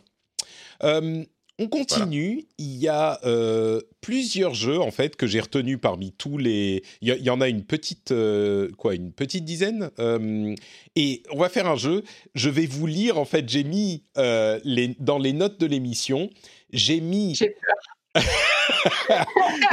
Euh, 0.85 1.25
on 1.61 1.69
continue. 1.69 2.47
Il 2.59 2.77
y 2.77 2.89
a 2.89 3.21
euh, 3.25 3.81
plusieurs 4.01 4.55
jeux 4.55 4.81
en 4.81 4.91
fait 4.91 5.15
que 5.15 5.27
j'ai 5.27 5.41
retenus 5.41 5.79
parmi 5.81 6.13
tous 6.13 6.39
les. 6.39 6.83
Il 7.01 7.09
y, 7.09 7.31
en 7.31 7.41
a 7.41 7.49
une 7.49 7.65
petite 7.65 8.13
quoi, 8.77 8.95
une 8.95 9.13
petite 9.13 9.45
dizaine. 9.45 9.91
et 10.97 11.23
on 11.31 11.39
va 11.39 11.49
faire 11.49 11.69
un 11.69 11.77
jeu. 11.77 12.03
Je 12.35 12.51
vais 12.51 12.67
vous 12.67 12.87
lire 12.87 13.19
en 13.19 13.25
fait. 13.25 13.49
J'ai 13.49 13.65
mis 13.65 14.05
les 14.17 14.97
dans 14.99 15.19
les 15.19 15.33
notes 15.33 15.61
de 15.61 15.67
l'émission. 15.67 16.31
J'ai 16.73 17.01
mis. 17.01 17.39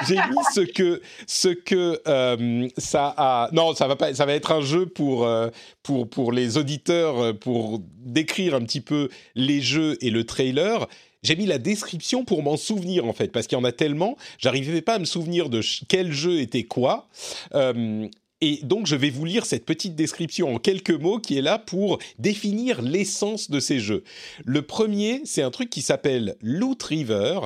J'ai 0.08 0.16
mis 0.16 0.44
ce 0.54 0.62
que 0.62 1.02
ce 1.26 1.48
que 1.50 2.00
euh, 2.08 2.68
ça 2.78 3.14
a. 3.18 3.50
Non, 3.52 3.74
ça 3.74 3.88
va 3.88 3.96
pas. 3.96 4.14
Ça 4.14 4.26
va 4.26 4.34
être 4.34 4.52
un 4.52 4.62
jeu 4.62 4.86
pour 4.86 5.26
euh, 5.26 5.50
pour 5.82 6.10
pour 6.10 6.32
les 6.32 6.58
auditeurs 6.58 7.20
euh, 7.20 7.34
pour 7.34 7.80
décrire 7.98 8.56
un 8.56 8.62
petit 8.62 8.82
peu 8.82 9.10
les 9.36 9.62
jeux 9.62 9.98
et 10.02 10.10
le 10.12 10.24
trailer. 10.24 10.88
J'ai 11.24 11.36
mis 11.36 11.46
la 11.46 11.58
description 11.58 12.24
pour 12.24 12.44
m'en 12.44 12.58
souvenir 12.58 13.06
en 13.06 13.14
fait, 13.14 13.32
parce 13.32 13.48
qu'il 13.48 13.58
y 13.58 13.62
en 13.62 13.64
a 13.64 13.72
tellement, 13.72 14.18
j'arrivais 14.38 14.82
pas 14.82 14.96
à 14.96 15.00
me 15.00 15.06
souvenir 15.06 15.50
de 15.50 15.62
quel 15.88 16.12
jeu 16.12 16.40
était 16.40 16.64
quoi. 16.64 17.08
Et 18.40 18.60
donc, 18.64 18.86
je 18.86 18.96
vais 18.96 19.10
vous 19.10 19.26
lire 19.26 19.46
cette 19.46 19.66
petite 19.66 19.96
description 19.96 20.54
en 20.54 20.60
quelques 20.60 20.92
mots 20.92 21.20
qui 21.20 21.38
est 21.38 21.42
là 21.42 21.58
pour 21.58 21.98
définir 22.20 22.84
l'essence 22.84 23.50
de 23.50 23.60
ces 23.60 23.80
jeux. 23.80 24.04
Le 24.46 24.62
premier, 24.62 25.22
c'est 25.26 25.42
un 25.42 25.50
truc 25.50 25.72
qui 25.72 25.82
s'appelle 25.82 26.36
Loot 26.42 26.82
River, 26.84 27.40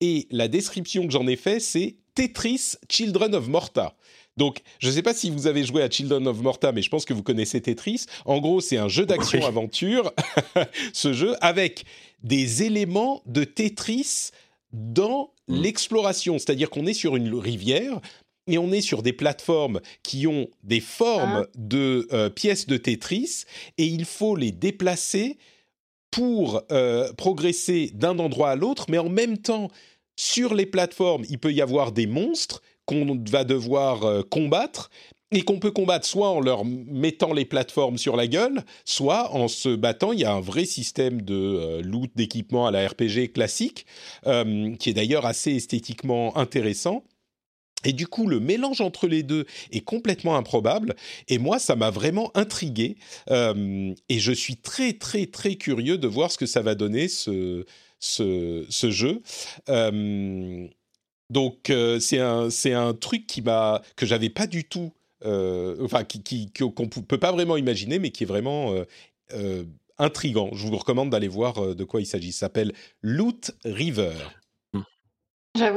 et 0.00 0.28
la 0.30 0.46
description 0.46 1.06
que 1.06 1.12
j'en 1.12 1.26
ai 1.26 1.36
fait, 1.36 1.58
c'est 1.58 1.96
Tetris 2.14 2.74
Children 2.88 3.34
of 3.34 3.48
Morta. 3.48 3.96
Donc, 4.36 4.60
je 4.78 4.88
ne 4.88 4.92
sais 4.92 5.02
pas 5.02 5.14
si 5.14 5.30
vous 5.30 5.46
avez 5.46 5.64
joué 5.64 5.82
à 5.82 5.90
Children 5.90 6.28
of 6.28 6.40
Morta, 6.42 6.70
mais 6.70 6.82
je 6.82 6.90
pense 6.90 7.06
que 7.06 7.14
vous 7.14 7.22
connaissez 7.22 7.60
Tetris. 7.60 8.04
En 8.26 8.38
gros, 8.38 8.60
c'est 8.60 8.76
un 8.76 8.88
jeu 8.88 9.06
d'action-aventure, 9.06 10.12
ce 10.92 11.12
jeu, 11.12 11.34
avec 11.40 11.86
des 12.22 12.62
éléments 12.62 13.22
de 13.26 13.44
Tetris 13.44 14.30
dans 14.72 15.32
mmh. 15.48 15.54
l'exploration. 15.54 16.38
C'est-à-dire 16.38 16.70
qu'on 16.70 16.86
est 16.86 16.94
sur 16.94 17.16
une 17.16 17.34
rivière, 17.34 18.00
et 18.46 18.58
on 18.58 18.72
est 18.72 18.80
sur 18.80 19.02
des 19.02 19.12
plateformes 19.12 19.80
qui 20.02 20.26
ont 20.26 20.48
des 20.62 20.80
formes 20.80 21.44
ah. 21.44 21.50
de 21.56 22.06
euh, 22.12 22.30
pièces 22.30 22.66
de 22.66 22.76
Tetris 22.76 23.44
et 23.78 23.86
il 23.86 24.04
faut 24.04 24.36
les 24.36 24.52
déplacer 24.52 25.38
pour 26.10 26.62
euh, 26.70 27.12
progresser 27.14 27.90
d'un 27.92 28.18
endroit 28.18 28.50
à 28.50 28.56
l'autre, 28.56 28.86
mais 28.88 28.98
en 28.98 29.08
même 29.08 29.38
temps, 29.38 29.70
sur 30.16 30.54
les 30.54 30.64
plateformes, 30.64 31.24
il 31.28 31.38
peut 31.38 31.52
y 31.52 31.60
avoir 31.60 31.92
des 31.92 32.06
monstres 32.06 32.62
qu'on 32.86 33.20
va 33.28 33.44
devoir 33.44 34.04
euh, 34.04 34.22
combattre 34.22 34.90
et 35.32 35.42
qu'on 35.42 35.58
peut 35.58 35.70
combattre 35.70 36.06
soit 36.06 36.30
en 36.30 36.40
leur 36.40 36.64
mettant 36.64 37.32
les 37.32 37.44
plateformes 37.44 37.98
sur 37.98 38.16
la 38.16 38.26
gueule, 38.26 38.64
soit 38.84 39.32
en 39.34 39.48
se 39.48 39.74
battant. 39.74 40.12
Il 40.12 40.20
y 40.20 40.24
a 40.24 40.32
un 40.32 40.40
vrai 40.40 40.64
système 40.64 41.22
de 41.22 41.80
loot 41.82 42.10
d'équipement 42.14 42.66
à 42.66 42.70
la 42.70 42.86
RPG 42.86 43.32
classique, 43.34 43.86
qui 44.24 44.90
est 44.90 44.94
d'ailleurs 44.94 45.26
assez 45.26 45.56
esthétiquement 45.56 46.36
intéressant. 46.36 47.02
Et 47.86 47.92
du 47.92 48.06
coup, 48.08 48.26
le 48.26 48.40
mélange 48.40 48.80
entre 48.80 49.06
les 49.06 49.22
deux 49.22 49.46
est 49.70 49.80
complètement 49.80 50.36
improbable. 50.36 50.96
Et 51.28 51.38
moi, 51.38 51.58
ça 51.58 51.76
m'a 51.76 51.90
vraiment 51.90 52.36
intrigué. 52.36 52.96
Euh, 53.30 53.94
et 54.08 54.18
je 54.18 54.32
suis 54.32 54.56
très, 54.56 54.94
très, 54.94 55.26
très 55.26 55.54
curieux 55.54 55.96
de 55.96 56.08
voir 56.08 56.32
ce 56.32 56.38
que 56.38 56.46
ça 56.46 56.62
va 56.62 56.74
donner, 56.74 57.06
ce, 57.08 57.64
jeu. 58.70 59.22
Euh, 59.68 60.66
donc, 61.30 61.70
euh, 61.70 62.00
c'est 62.00 62.18
un, 62.18 62.48
un 62.48 62.94
truc 62.94 63.26
qui 63.26 63.42
que 63.42 64.06
j'avais 64.06 64.30
pas 64.30 64.48
du 64.48 64.64
tout, 64.64 64.92
enfin, 65.24 66.04
qui, 66.04 66.22
qui, 66.22 66.50
qu'on 66.50 66.72
ne 66.82 66.86
peut 66.86 67.18
pas 67.18 67.32
vraiment 67.32 67.56
imaginer, 67.56 67.98
mais 67.98 68.10
qui 68.10 68.24
est 68.24 68.26
vraiment 68.26 68.74
intrigant. 69.98 70.50
Je 70.52 70.66
vous 70.66 70.76
recommande 70.76 71.10
d'aller 71.10 71.28
voir 71.28 71.74
de 71.74 71.84
quoi 71.84 72.00
il 72.00 72.06
s'agit. 72.06 72.32
Ça 72.32 72.40
s'appelle 72.40 72.72
Loot 73.02 73.52
River. 73.64 74.12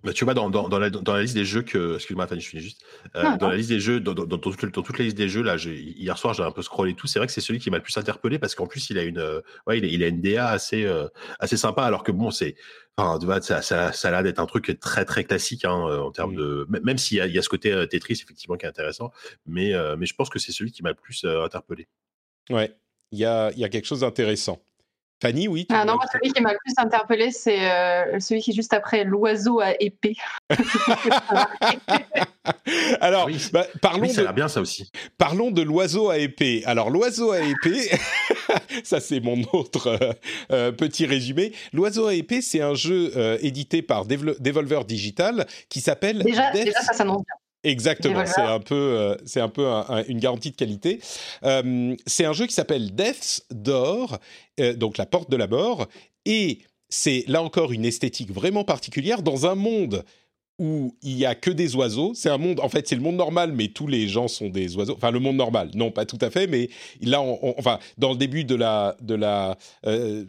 Bah, 0.03 0.13
tu 0.13 0.25
vois, 0.25 0.33
dans, 0.33 0.49
dans, 0.49 0.69
dans, 0.69 0.79
la, 0.79 0.89
dans, 0.89 1.13
la, 1.13 1.21
liste 1.21 1.33
des 1.33 1.45
jeux 1.45 1.61
que. 1.61 1.95
Excuse-moi, 1.95 2.27
Fanny, 2.27 2.41
je 2.41 2.49
finis 2.49 2.61
juste. 2.61 2.83
Euh, 3.15 3.37
dans 3.37 3.49
la 3.49 3.55
liste 3.55 3.69
des 3.69 3.79
jeux, 3.79 3.99
dans, 3.99 4.13
dans, 4.13 4.37
toute 4.37 4.97
la 4.97 5.05
liste 5.05 5.17
des 5.17 5.29
jeux, 5.29 5.41
là, 5.41 5.55
hier 5.57 6.17
soir, 6.17 6.33
j'ai 6.33 6.43
un 6.43 6.51
peu 6.51 6.61
scrollé 6.61 6.93
tout. 6.93 7.07
C'est 7.07 7.19
vrai 7.19 7.27
que 7.27 7.33
c'est 7.33 7.41
celui 7.41 7.59
qui 7.59 7.69
m'a 7.71 7.77
le 7.77 7.83
plus 7.83 7.97
interpellé 7.97 8.39
parce 8.39 8.55
qu'en 8.55 8.67
plus, 8.67 8.89
il 8.89 8.97
a 8.97 9.03
une, 9.03 9.17
euh, 9.17 9.41
ouais, 9.67 9.79
il, 9.79 9.85
il, 9.85 10.03
a 10.03 10.07
une 10.07 10.21
DA 10.21 10.49
assez, 10.49 10.85
euh, 10.85 11.07
assez 11.39 11.57
sympa, 11.57 11.83
alors 11.83 12.03
que 12.03 12.11
bon, 12.11 12.31
c'est. 12.31 12.55
Enfin, 12.97 13.17
tu 13.17 13.25
vois, 13.25 13.41
ça, 13.41 13.61
ça, 13.61 13.93
ça 13.93 14.09
a 14.09 14.11
l'air 14.11 14.23
d'être 14.23 14.39
un 14.39 14.45
truc 14.45 14.77
très, 14.79 15.05
très 15.05 15.23
classique 15.23 15.65
hein, 15.65 15.71
en 15.71 16.11
termes 16.11 16.35
de. 16.35 16.67
Même 16.69 16.97
s'il 16.97 17.23
y, 17.23 17.29
y, 17.29 17.37
a 17.37 17.41
ce 17.41 17.49
côté 17.49 17.71
Tetris, 17.89 18.19
effectivement, 18.23 18.57
qui 18.57 18.65
est 18.65 18.69
intéressant. 18.69 19.11
Mais, 19.45 19.73
mais 19.97 20.05
je 20.05 20.13
pense 20.15 20.29
que 20.29 20.39
c'est 20.39 20.51
celui 20.51 20.71
qui 20.71 20.83
m'a 20.83 20.89
le 20.89 20.95
plus 20.95 21.23
interpellé. 21.23 21.87
Ouais, 22.49 22.75
il 23.11 23.19
y 23.19 23.25
a, 23.25 23.51
y 23.51 23.63
a 23.63 23.69
quelque 23.69 23.85
chose 23.85 24.01
d'intéressant. 24.01 24.61
Fanny, 25.21 25.47
oui. 25.47 25.67
Ah 25.69 25.83
non, 25.83 25.97
celui 26.11 26.31
qui 26.31 26.41
m'a 26.41 26.53
le 26.53 26.57
plus 26.63 26.73
interpellé, 26.77 27.31
c'est 27.31 27.69
euh, 27.69 28.19
celui 28.19 28.41
qui 28.41 28.51
est 28.51 28.53
juste 28.53 28.73
après 28.73 29.03
l'oiseau 29.03 29.59
à 29.59 29.73
épée. 29.79 30.15
Alors, 33.01 33.29
bah, 33.51 33.65
parlons 33.81 34.03
oui, 34.03 34.13
ça 34.13 34.23
de... 34.23 34.31
bien 34.31 34.47
ça 34.47 34.61
aussi. 34.61 34.89
Parlons 35.17 35.51
de 35.51 35.61
l'oiseau 35.61 36.09
à 36.09 36.17
épée. 36.17 36.63
Alors, 36.65 36.89
l'oiseau 36.89 37.31
à 37.31 37.41
épée, 37.41 37.91
ça 38.83 39.01
c'est 39.01 39.19
mon 39.19 39.41
autre 39.51 39.87
euh, 39.87 40.13
euh, 40.51 40.71
petit 40.71 41.05
résumé. 41.05 41.51
L'oiseau 41.73 42.07
à 42.07 42.13
épée, 42.13 42.41
c'est 42.41 42.61
un 42.61 42.73
jeu 42.73 43.11
édité 43.41 43.81
par 43.81 44.05
Devolver 44.05 44.85
Digital 44.85 45.47
qui 45.67 45.81
s'appelle. 45.81 46.23
Déjà, 46.23 46.51
déjà 46.51 46.79
ça 46.81 46.93
s'annonce 46.93 47.23
bien. 47.25 47.35
Exactement, 47.63 48.25
c'est 48.25 48.41
un 48.41 48.59
peu, 48.59 48.75
euh, 48.75 49.15
c'est 49.25 49.41
un 49.41 49.49
peu 49.49 49.65
une 50.07 50.19
garantie 50.19 50.51
de 50.51 50.55
qualité. 50.55 51.01
Euh, 51.43 51.95
c'est 52.05 52.23
un 52.23 52.31
jeu 52.31 52.47
qui 52.47 52.53
s'appelle 52.53 52.95
Death's 52.95 53.45
Door, 53.51 54.17
euh, 54.61 54.73
donc 54.73 54.97
la 54.97 55.05
porte 55.05 55.29
de 55.29 55.35
la 55.35 55.47
mort, 55.47 55.87
et 56.25 56.59
c'est 56.87 57.25
là 57.27 57.43
encore 57.43 57.73
une 57.73 57.85
esthétique 57.85 58.31
vraiment 58.31 58.63
particulière 58.63 59.21
dans 59.21 59.45
un 59.45 59.55
monde 59.55 60.05
où 60.57 60.95
il 61.03 61.17
y 61.17 61.25
a 61.25 61.35
que 61.35 61.51
des 61.51 61.75
oiseaux. 61.75 62.13
C'est 62.13 62.29
un 62.29 62.37
monde, 62.37 62.59
en 62.59 62.67
fait, 62.67 62.87
c'est 62.87 62.95
le 62.95 63.01
monde 63.01 63.15
normal, 63.15 63.53
mais 63.53 63.69
tous 63.69 63.87
les 63.87 64.09
gens 64.09 64.27
sont 64.27 64.49
des 64.49 64.75
oiseaux. 64.75 64.95
Enfin, 64.95 65.11
le 65.11 65.19
monde 65.19 65.37
normal, 65.37 65.71
non, 65.73 65.89
pas 65.89 66.05
tout 66.05 66.17
à 66.21 66.29
fait, 66.29 66.47
mais 66.47 66.69
là, 67.01 67.21
enfin, 67.21 67.79
dans 67.97 68.11
le 68.11 68.17
début 68.17 68.43
de 68.43 68.55
la 68.55 68.95
de 69.01 69.15
la 69.15 69.57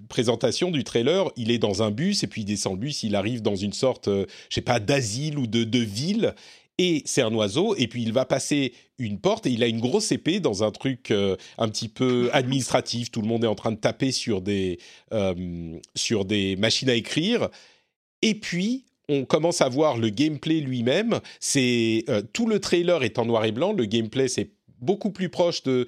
présentation 0.08 0.72
du 0.72 0.82
trailer, 0.82 1.30
il 1.36 1.50
est 1.52 1.58
dans 1.58 1.82
un 1.82 1.92
bus 1.92 2.24
et 2.24 2.26
puis 2.26 2.42
il 2.42 2.44
descend 2.44 2.74
le 2.74 2.78
bus, 2.80 3.04
il 3.04 3.14
arrive 3.14 3.40
dans 3.40 3.56
une 3.56 3.72
sorte, 3.72 4.08
je 4.08 4.26
sais 4.50 4.60
pas, 4.60 4.80
d'asile 4.80 5.38
ou 5.38 5.46
de, 5.46 5.62
de 5.62 5.78
ville 5.78 6.34
et 6.80 7.02
c'est 7.04 7.20
un 7.20 7.34
oiseau, 7.34 7.76
et 7.76 7.88
puis 7.88 8.02
il 8.02 8.14
va 8.14 8.24
passer 8.24 8.72
une 8.98 9.20
porte, 9.20 9.46
et 9.46 9.50
il 9.50 9.62
a 9.62 9.66
une 9.66 9.80
grosse 9.80 10.12
épée 10.12 10.40
dans 10.40 10.64
un 10.64 10.70
truc 10.70 11.10
euh, 11.10 11.36
un 11.58 11.68
petit 11.68 11.88
peu 11.88 12.30
administratif, 12.32 13.10
tout 13.10 13.20
le 13.20 13.28
monde 13.28 13.44
est 13.44 13.48
en 13.48 13.54
train 13.54 13.72
de 13.72 13.76
taper 13.76 14.12
sur 14.12 14.40
des, 14.40 14.78
euh, 15.12 15.78
sur 15.94 16.24
des 16.24 16.56
machines 16.56 16.88
à 16.88 16.94
écrire, 16.94 17.50
et 18.22 18.34
puis 18.34 18.86
on 19.10 19.26
commence 19.26 19.60
à 19.60 19.68
voir 19.68 19.98
le 19.98 20.08
gameplay 20.08 20.60
lui-même, 20.60 21.20
c'est 21.38 22.04
euh, 22.08 22.22
tout 22.32 22.46
le 22.46 22.60
trailer 22.60 23.02
est 23.02 23.18
en 23.18 23.26
noir 23.26 23.44
et 23.44 23.52
blanc, 23.52 23.74
le 23.74 23.84
gameplay 23.84 24.28
c'est 24.28 24.48
beaucoup 24.80 25.10
plus 25.10 25.28
proche 25.28 25.62
de 25.64 25.86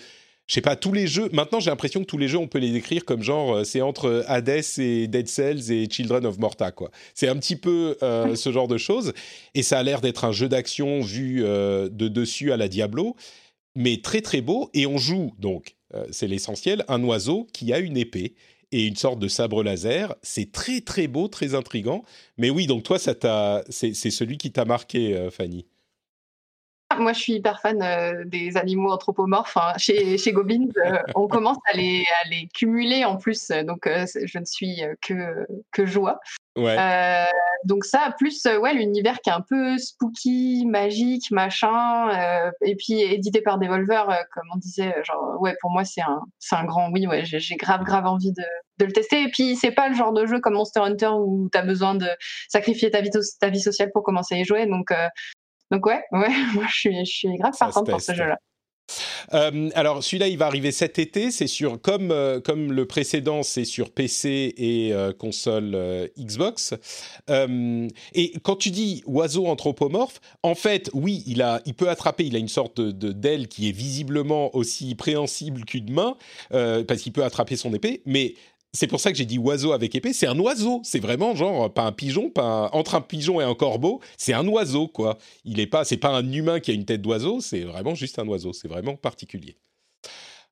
je 0.53 0.57
sais 0.57 0.61
pas, 0.61 0.77
tous 0.77 0.93
les 0.93 1.07
jeux. 1.07 1.31
Maintenant, 1.33 1.61
j'ai 1.61 1.71
l'impression 1.71 2.01
que 2.01 2.05
tous 2.05 2.19
les 2.19 2.29
jeux, 2.29 2.37
on 2.37 2.47
peut 2.47 2.59
les 2.59 2.73
décrire 2.73 3.07
comme 3.07 3.23
genre, 3.23 3.55
euh, 3.55 3.65
c'est 3.65 3.81
entre 3.81 4.23
Hades 4.27 4.63
et 4.77 5.09
Dead 5.09 5.27
Cells 5.27 5.73
et 5.73 5.89
Children 5.91 6.27
of 6.27 6.39
Morta, 6.39 6.71
quoi. 6.73 6.91
C'est 7.15 7.27
un 7.27 7.37
petit 7.37 7.57
peu 7.57 7.97
euh, 8.03 8.35
ce 8.35 8.53
genre 8.53 8.69
de 8.69 8.77
choses. 8.77 9.15
Et 9.55 9.63
ça 9.63 9.79
a 9.79 9.83
l'air 9.83 10.03
d'être 10.03 10.27
un 10.27 10.33
jeu 10.33 10.51
d'action 10.51 11.01
vu 11.01 11.43
euh, 11.43 11.89
de 11.89 12.07
dessus 12.07 12.53
à 12.53 12.59
la 12.59 12.69
Diablo, 12.69 13.17
mais 13.77 14.03
très 14.03 14.21
très 14.21 14.43
beau. 14.43 14.69
Et 14.75 14.85
on 14.85 14.99
joue, 14.99 15.33
donc, 15.39 15.75
c'est 16.11 16.27
l'essentiel, 16.27 16.85
un 16.89 17.03
oiseau 17.03 17.47
qui 17.55 17.73
a 17.73 17.79
une 17.79 17.97
épée 17.97 18.35
et 18.73 18.87
une 18.87 18.97
sorte 18.97 19.21
de 19.21 19.29
sabre 19.29 19.63
laser. 19.63 20.15
C'est 20.23 20.53
très 20.53 20.83
très 20.83 21.07
beau, 21.07 21.29
très 21.29 21.55
intrigant. 21.55 22.03
Mais 22.37 22.51
oui, 22.51 22.67
donc 22.67 22.83
toi, 22.83 22.99
ça 22.99 23.15
t'a, 23.15 23.65
c'est 23.71 23.95
celui 23.95 24.37
qui 24.37 24.53
t'a 24.53 24.67
marqué, 24.67 25.29
Fanny. 25.31 25.65
Moi, 26.99 27.13
je 27.13 27.21
suis 27.21 27.35
hyper 27.35 27.61
fan 27.61 27.83
euh, 27.83 28.25
des 28.25 28.57
animaux 28.57 28.91
anthropomorphes. 28.91 29.57
Hein. 29.57 29.73
Chez, 29.77 30.19
chez 30.19 30.33
Goblins, 30.33 30.69
euh, 30.85 30.99
on 31.15 31.29
commence 31.29 31.59
à 31.71 31.77
les, 31.77 32.05
à 32.23 32.29
les, 32.29 32.49
cumuler 32.55 33.05
en 33.05 33.17
plus. 33.17 33.49
Donc, 33.49 33.87
euh, 33.87 34.07
je 34.25 34.39
ne 34.39 34.45
suis 34.45 34.83
que, 35.01 35.47
que 35.73 35.87
joie. 35.87 36.21
Ouais. 36.55 36.77
donc 37.65 37.87
ça, 37.87 38.15
plus 38.19 38.45
ouais, 38.45 38.75
l'univers 38.75 39.21
qui 39.21 39.31
est 39.31 39.33
un 39.33 39.41
peu 39.41 39.79
spooky, 39.79 40.67
magique, 40.67 41.31
machin, 41.31 42.11
et 42.61 42.77
puis 42.77 43.01
édité 43.01 43.41
par 43.41 43.59
Devolver, 43.59 44.05
comme 44.35 44.45
on 44.55 44.59
disait, 44.59 44.95
genre 45.03 45.41
ouais, 45.41 45.57
pour 45.63 45.71
moi 45.71 45.85
c'est 45.87 46.03
un, 46.03 46.21
un 46.51 46.65
grand 46.65 46.91
oui, 46.93 47.07
ouais, 47.07 47.25
j'ai, 47.25 47.57
grave 47.57 47.85
grave 47.85 48.05
envie 48.05 48.33
de, 48.33 48.45
de, 48.81 48.85
le 48.85 48.93
tester. 48.93 49.23
Et 49.23 49.31
puis 49.31 49.57
c'est 49.57 49.71
pas 49.71 49.89
le 49.89 49.95
genre 49.95 50.13
de 50.13 50.27
jeu 50.27 50.41
comme 50.41 50.53
Monster 50.53 50.81
Hunter 50.81 51.13
où 51.19 51.49
tu 51.51 51.57
as 51.57 51.63
besoin 51.63 51.95
de 51.95 52.09
sacrifier 52.51 52.91
ta 52.91 53.01
vie, 53.01 53.09
ta 53.41 53.49
vie 53.49 53.61
sociale 53.61 53.91
pour 53.91 54.03
commencer 54.03 54.35
à 54.35 54.39
y 54.39 54.45
jouer. 54.45 54.67
Donc 54.67 54.93
donc 55.73 55.87
ouais, 55.87 56.05
ouais, 56.13 56.29
moi 56.55 56.65
je 56.69 56.75
suis, 56.75 57.05
je 57.05 57.11
suis 57.11 57.37
grave 57.39 57.55
partante 57.59 57.91
pour 57.91 58.01
ce 58.01 58.15
jeu-là. 58.15 58.39
Euh, 59.33 59.71
alors 59.75 60.03
celui-là, 60.05 60.29
il 60.29 60.37
va 60.37 60.47
arriver 60.47 60.71
cet 60.71 60.99
été. 60.99 61.31
C'est 61.31 61.47
sur 61.47 61.81
comme 61.81 62.11
euh, 62.11 62.41
comme 62.41 62.73
le 62.73 62.85
précédent, 62.87 63.43
c'est 63.43 63.65
sur 63.65 63.91
PC 63.91 64.53
et 64.57 64.93
euh, 64.93 65.13
console 65.13 66.11
Xbox. 66.19 66.75
et 67.31 68.33
quand 68.43 68.57
tu 68.57 68.71
dis 68.71 69.03
oiseau 69.07 69.47
anthropomorphe, 69.47 70.21
en 70.43 70.55
fait, 70.55 70.91
oui, 70.93 71.23
il 71.27 71.41
a, 71.41 71.63
il 71.65 71.73
peut 71.73 71.89
attraper. 71.89 72.25
Il 72.25 72.37
a 72.37 72.39
une 72.39 72.49
sorte 72.49 72.81
de 72.81 73.13
d'aile 73.13 73.49
qui 73.49 73.69
est 73.71 73.73
visiblement 73.73 74.55
aussi 74.55 74.95
préhensible 74.95 75.65
qu'une 75.65 75.91
main 75.91 76.17
parce 76.51 77.01
qu'il 77.01 77.13
peut 77.13 77.25
attraper 77.25 77.57
son 77.57 77.73
épée. 77.73 78.03
Mais 78.05 78.35
c'est 78.73 78.87
pour 78.87 79.01
ça 79.01 79.13
que 79.13 79.19
j'ai 79.19 79.27
dit 79.27 79.39
oiseau 79.39 79.73
avec 79.73 79.95
épée. 79.95 80.13
C'est 80.13 80.27
un 80.27 80.39
oiseau. 80.39 80.81
C'est 80.83 81.01
vraiment 81.01 81.35
genre 81.35 81.73
pas 81.73 81.83
un 81.83 81.93
pigeon, 81.93 82.31
pas 82.31 82.71
entre 82.73 82.95
un 82.95 83.03
pigeon 83.03 83.41
et 83.41 83.45
un 83.45 83.55
corbeau. 83.55 84.01
C'est 84.17 84.33
un 84.33 84.47
oiseau 84.49 84.89
quoi. 84.89 85.19
Il 85.45 85.61
est 85.61 85.67
pas, 85.67 85.85
c'est 85.85 85.99
pas 85.99 86.11
un 86.11 86.33
humain 86.33 86.59
qui 86.59 86.71
a 86.71 86.75
une 86.75 86.87
tête 86.87 87.03
d'oiseau. 87.03 87.41
C'est 87.41 87.63
vraiment 87.63 87.95
juste 87.95 88.19
un 88.19 88.27
oiseau. 88.27 88.53
C'est 88.53 88.69
vraiment 88.69 88.97
particulier. 88.97 89.57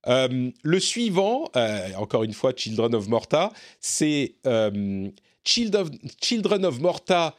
Euh, 0.07 0.51
le 0.62 0.81
suivant, 0.81 1.51
euh, 1.57 1.89
encore 1.97 2.25
une 2.25 2.33
fois, 2.33 2.53
Children 2.57 2.95
of 2.95 3.09
Morta, 3.09 3.53
c'est 3.81 4.35
euh, 4.47 5.09
Children 5.45 6.64
of 6.64 6.81
Morta. 6.81 7.35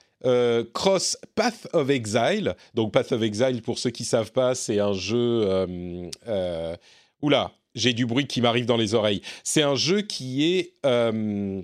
cross 0.73 1.17
Path 1.35 1.67
of 1.73 1.89
Exile. 1.89 2.55
Donc 2.73 2.91
Path 2.91 3.11
of 3.11 3.21
Exile, 3.21 3.61
pour 3.61 3.79
ceux 3.79 3.89
qui 3.89 4.05
savent 4.05 4.31
pas, 4.31 4.55
c'est 4.55 4.79
un 4.79 4.93
jeu. 4.93 5.47
oula, 7.21 7.51
j'ai 7.75 7.93
du 7.93 8.05
bruit 8.05 8.27
qui 8.27 8.41
m'arrive 8.41 8.65
dans 8.65 8.77
les 8.77 8.93
oreilles. 8.93 9.21
C'est 9.43 9.61
un 9.61 9.75
jeu 9.75 10.01
qui 10.01 10.55
est. 10.55 10.73
Euh, 10.85 11.61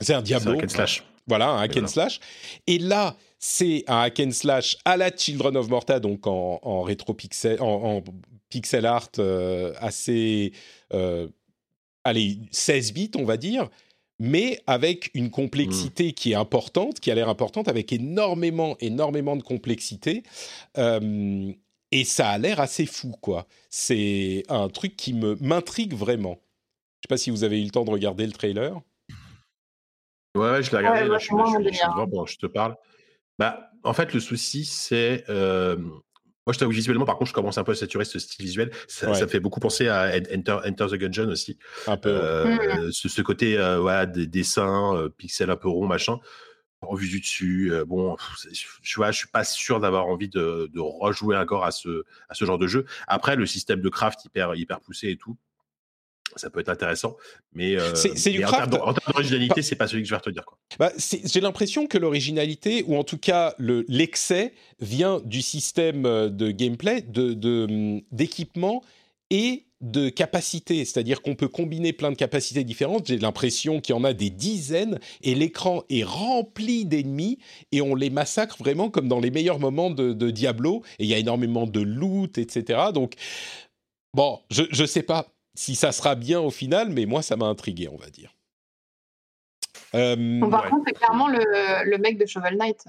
c'est 0.00 0.14
un 0.14 0.22
Diablo. 0.22 0.52
un 0.52 0.58
hack 0.58 0.64
and 0.64 0.68
slash. 0.68 1.04
Voilà, 1.26 1.50
un 1.50 1.62
hack 1.62 1.76
and 1.76 1.86
slash. 1.86 2.20
Et 2.66 2.78
là, 2.78 3.16
c'est 3.38 3.84
un 3.86 4.00
hack 4.00 4.20
and 4.20 4.30
slash 4.30 4.76
à 4.84 4.96
la 4.96 5.10
Children 5.14 5.56
of 5.56 5.68
Morta, 5.68 6.00
donc 6.00 6.26
en, 6.26 6.58
en 6.62 6.82
rétro 6.82 7.14
pixel, 7.14 7.60
en, 7.60 8.02
pixel 8.48 8.86
art 8.86 9.10
euh, 9.18 9.74
assez. 9.78 10.52
Euh, 10.94 11.28
allez, 12.04 12.38
16 12.50 12.92
bits, 12.92 13.10
on 13.16 13.24
va 13.24 13.36
dire 13.36 13.68
mais 14.20 14.60
avec 14.66 15.10
une 15.14 15.30
complexité 15.30 16.12
qui 16.12 16.32
est 16.32 16.34
importante, 16.34 16.98
qui 16.98 17.10
a 17.10 17.14
l'air 17.14 17.28
importante, 17.28 17.68
avec 17.68 17.92
énormément, 17.92 18.76
énormément 18.80 19.36
de 19.36 19.42
complexité. 19.42 20.24
Et 21.90 22.04
ça 22.04 22.28
a 22.28 22.38
l'air 22.38 22.60
assez 22.60 22.86
fou, 22.86 23.14
quoi. 23.20 23.46
C'est 23.70 24.44
un 24.48 24.68
truc 24.68 24.96
qui 24.96 25.14
me 25.14 25.36
m'intrigue 25.40 25.94
vraiment. 25.94 26.40
Je 27.00 27.06
sais 27.06 27.08
pas 27.08 27.16
si 27.16 27.30
vous 27.30 27.44
avez 27.44 27.60
eu 27.60 27.64
le 27.64 27.70
temps 27.70 27.84
de 27.84 27.90
regarder 27.90 28.26
le 28.26 28.32
trailer. 28.32 28.80
Ouais, 30.36 30.62
je 30.62 30.70
l'ai 30.70 30.76
regardé. 30.78 31.06
je, 31.18 32.32
je, 32.32 32.38
te 32.38 32.46
parle. 32.46 32.76
Bah, 33.38 33.70
en 33.84 33.94
fait, 33.94 34.12
le 34.12 34.20
souci, 34.20 34.64
c'est. 34.64 35.24
Euh, 35.28 35.76
moi, 36.48 36.54
je 36.54 36.58
t'avoue 36.58 36.72
visuellement, 36.72 37.04
par 37.04 37.18
contre, 37.18 37.28
je 37.28 37.34
commence 37.34 37.58
un 37.58 37.64
peu 37.64 37.72
à 37.72 37.74
saturer 37.74 38.06
ce 38.06 38.18
style 38.18 38.44
visuel. 38.44 38.70
Ça, 38.86 39.12
ça 39.12 39.26
fait 39.26 39.38
beaucoup 39.38 39.60
penser 39.60 39.88
à 39.88 40.12
Enter, 40.34 40.58
Enter 40.64 40.86
the 40.86 40.94
Gungeon 40.94 41.28
aussi. 41.28 41.58
Un 41.86 41.98
peu. 41.98 42.08
Euh, 42.10 42.86
mmh. 42.86 42.90
ce, 42.92 43.08
ce, 43.08 43.20
côté, 43.22 43.58
euh, 43.58 43.82
ouais, 43.82 44.06
des 44.06 44.26
dessins, 44.26 44.94
euh, 44.96 45.08
pixels 45.10 45.50
un 45.50 45.56
peu 45.56 45.68
ronds, 45.68 45.86
machin 45.86 46.18
en 46.82 46.94
vue 46.94 47.08
du 47.08 47.20
dessus. 47.20 47.72
Euh, 47.72 47.84
bon, 47.84 48.16
je, 48.82 48.96
vois, 48.96 49.10
je 49.10 49.18
suis 49.18 49.28
pas 49.28 49.44
sûr 49.44 49.80
d'avoir 49.80 50.06
envie 50.06 50.28
de, 50.28 50.70
rejouer 50.76 51.36
encore 51.36 51.64
à 51.64 51.70
ce, 51.70 52.04
à 52.28 52.34
ce 52.34 52.44
genre 52.44 52.58
de 52.58 52.66
jeu. 52.66 52.86
Après, 53.06 53.36
le 53.36 53.46
système 53.46 53.80
de 53.80 53.88
craft 53.88 54.24
hyper, 54.24 54.54
hyper 54.54 54.80
poussé 54.80 55.08
et 55.10 55.16
tout, 55.16 55.36
ça 56.36 56.50
peut 56.50 56.60
être 56.60 56.68
intéressant, 56.68 57.16
mais, 57.52 57.78
euh, 57.78 57.94
c'est 57.94 58.30
du 58.30 58.40
craft. 58.40 58.74
En 58.74 58.92
termes 58.92 59.12
d'originalité, 59.12 59.62
c'est 59.62 59.76
pas 59.76 59.88
celui 59.88 60.02
que 60.02 60.08
je 60.08 60.14
vais 60.14 60.20
te 60.20 60.30
dire. 60.30 60.44
Bah, 60.78 60.92
J'ai 60.98 61.40
l'impression 61.40 61.86
que 61.86 61.96
l'originalité, 61.96 62.84
ou 62.86 62.96
en 62.96 63.04
tout 63.04 63.18
cas 63.18 63.54
l'excès, 63.58 64.52
vient 64.80 65.20
du 65.24 65.42
système 65.42 66.06
euh, 66.06 66.28
de 66.28 66.50
gameplay, 66.50 67.02
d'équipement 68.12 68.80
de, 68.80 68.86
et 69.30 69.64
de 69.80 70.08
capacités, 70.08 70.84
c'est-à-dire 70.84 71.22
qu'on 71.22 71.36
peut 71.36 71.48
combiner 71.48 71.92
plein 71.92 72.10
de 72.10 72.16
capacités 72.16 72.64
différentes. 72.64 73.06
J'ai 73.06 73.18
l'impression 73.18 73.80
qu'il 73.80 73.94
y 73.94 73.98
en 73.98 74.02
a 74.02 74.12
des 74.12 74.30
dizaines 74.30 74.98
et 75.22 75.34
l'écran 75.34 75.84
est 75.88 76.02
rempli 76.02 76.84
d'ennemis 76.84 77.38
et 77.70 77.80
on 77.80 77.94
les 77.94 78.10
massacre 78.10 78.56
vraiment 78.58 78.90
comme 78.90 79.06
dans 79.06 79.20
les 79.20 79.30
meilleurs 79.30 79.60
moments 79.60 79.90
de, 79.90 80.30
Diablo. 80.30 80.82
Et 80.98 81.04
il 81.04 81.06
y 81.06 81.14
a 81.14 81.18
énormément 81.18 81.66
de 81.66 81.80
loot, 81.80 82.38
etc. 82.38 82.90
Donc, 82.92 83.14
bon, 84.14 84.40
je 84.50 84.64
ne 84.80 84.86
sais 84.86 85.04
pas 85.04 85.26
si 85.54 85.76
ça 85.76 85.92
sera 85.92 86.16
bien 86.16 86.40
au 86.40 86.50
final, 86.50 86.90
mais 86.90 87.06
moi, 87.06 87.22
ça 87.22 87.36
m'a 87.36 87.46
intrigué, 87.46 87.88
on 87.88 87.96
va 87.96 88.10
dire. 88.10 88.34
Euh, 89.94 90.40
par 90.50 90.68
contre, 90.68 90.84
c'est 90.86 90.94
clairement 90.94 91.28
le, 91.28 91.38
le, 91.88 91.98
mec 91.98 92.18
de 92.18 92.26
Shovel 92.26 92.56
Knight 92.56 92.84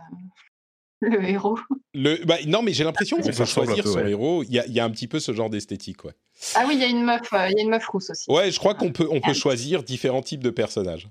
le 1.02 1.24
héros. 1.24 1.58
Le, 1.94 2.24
bah, 2.26 2.38
non, 2.46 2.62
mais 2.62 2.74
j'ai 2.74 2.84
l'impression 2.84 3.18
qu'on 3.18 3.30
peut 3.30 3.46
choisir 3.46 3.88
son 3.88 4.06
héros. 4.06 4.44
Il 4.44 4.54
y, 4.54 4.60
a, 4.60 4.68
y, 4.68 4.80
a, 4.80 4.84
un 4.84 4.90
petit 4.90 5.08
peu 5.08 5.20
ce 5.20 5.34
genre 5.34 5.50
d'esthétique, 5.50 6.04
ouais. 6.04 6.14
Ah 6.56 6.66
oui, 6.68 6.76
il 6.76 6.82
y 6.82 6.84
a 6.84 6.88
une 6.88 7.04
meuf, 7.04 7.34
euh, 7.34 7.48
il 7.50 7.58
y 7.58 7.60
a 7.60 7.64
une 7.64 7.70
meuf 7.70 7.86
rousse 7.88 8.10
aussi. 8.10 8.30
Ouais, 8.30 8.52
je 8.52 8.60
crois 8.60 8.74
qu'on 8.74 8.92
peut, 8.92 9.08
on 9.10 9.22
peut 9.22 9.34
choisir 9.34 9.84
différents 9.84 10.22
types 10.22 10.44
de 10.44 10.50
personnages. 10.50 11.08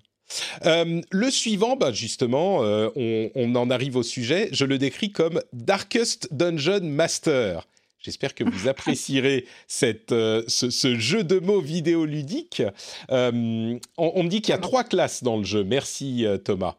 Euh, 0.67 1.01
le 1.11 1.31
suivant, 1.31 1.77
bah 1.77 1.93
justement, 1.93 2.63
euh, 2.63 2.91
on, 2.97 3.31
on, 3.35 3.55
en 3.55 3.71
arrive 3.71 3.97
au 3.97 4.03
sujet. 4.03 4.49
Je 4.53 4.67
le 4.67 4.77
décris 4.77 5.11
comme 5.11 5.41
Darkest 5.53 6.29
Dungeon 6.33 6.83
Master. 6.83 7.67
J'espère 8.01 8.35
que 8.35 8.45
vous 8.45 8.69
apprécierez 8.69 9.45
cette, 9.67 10.13
euh, 10.13 10.43
ce, 10.47 10.97
jeu 10.99 11.25
de 11.25 11.41
mots 11.41 11.61
vidéoludique. 11.61 12.63
Euh, 13.11 13.77
on, 13.97 14.23
me 14.23 14.29
dit 14.29 14.41
qu'il 14.41 14.53
y 14.53 14.57
a 14.57 14.61
trois 14.61 14.85
classes 14.85 15.25
dans 15.25 15.37
le 15.37 15.45
jeu. 15.45 15.65
Merci 15.65 16.25
euh, 16.25 16.39
Thomas. 16.39 16.77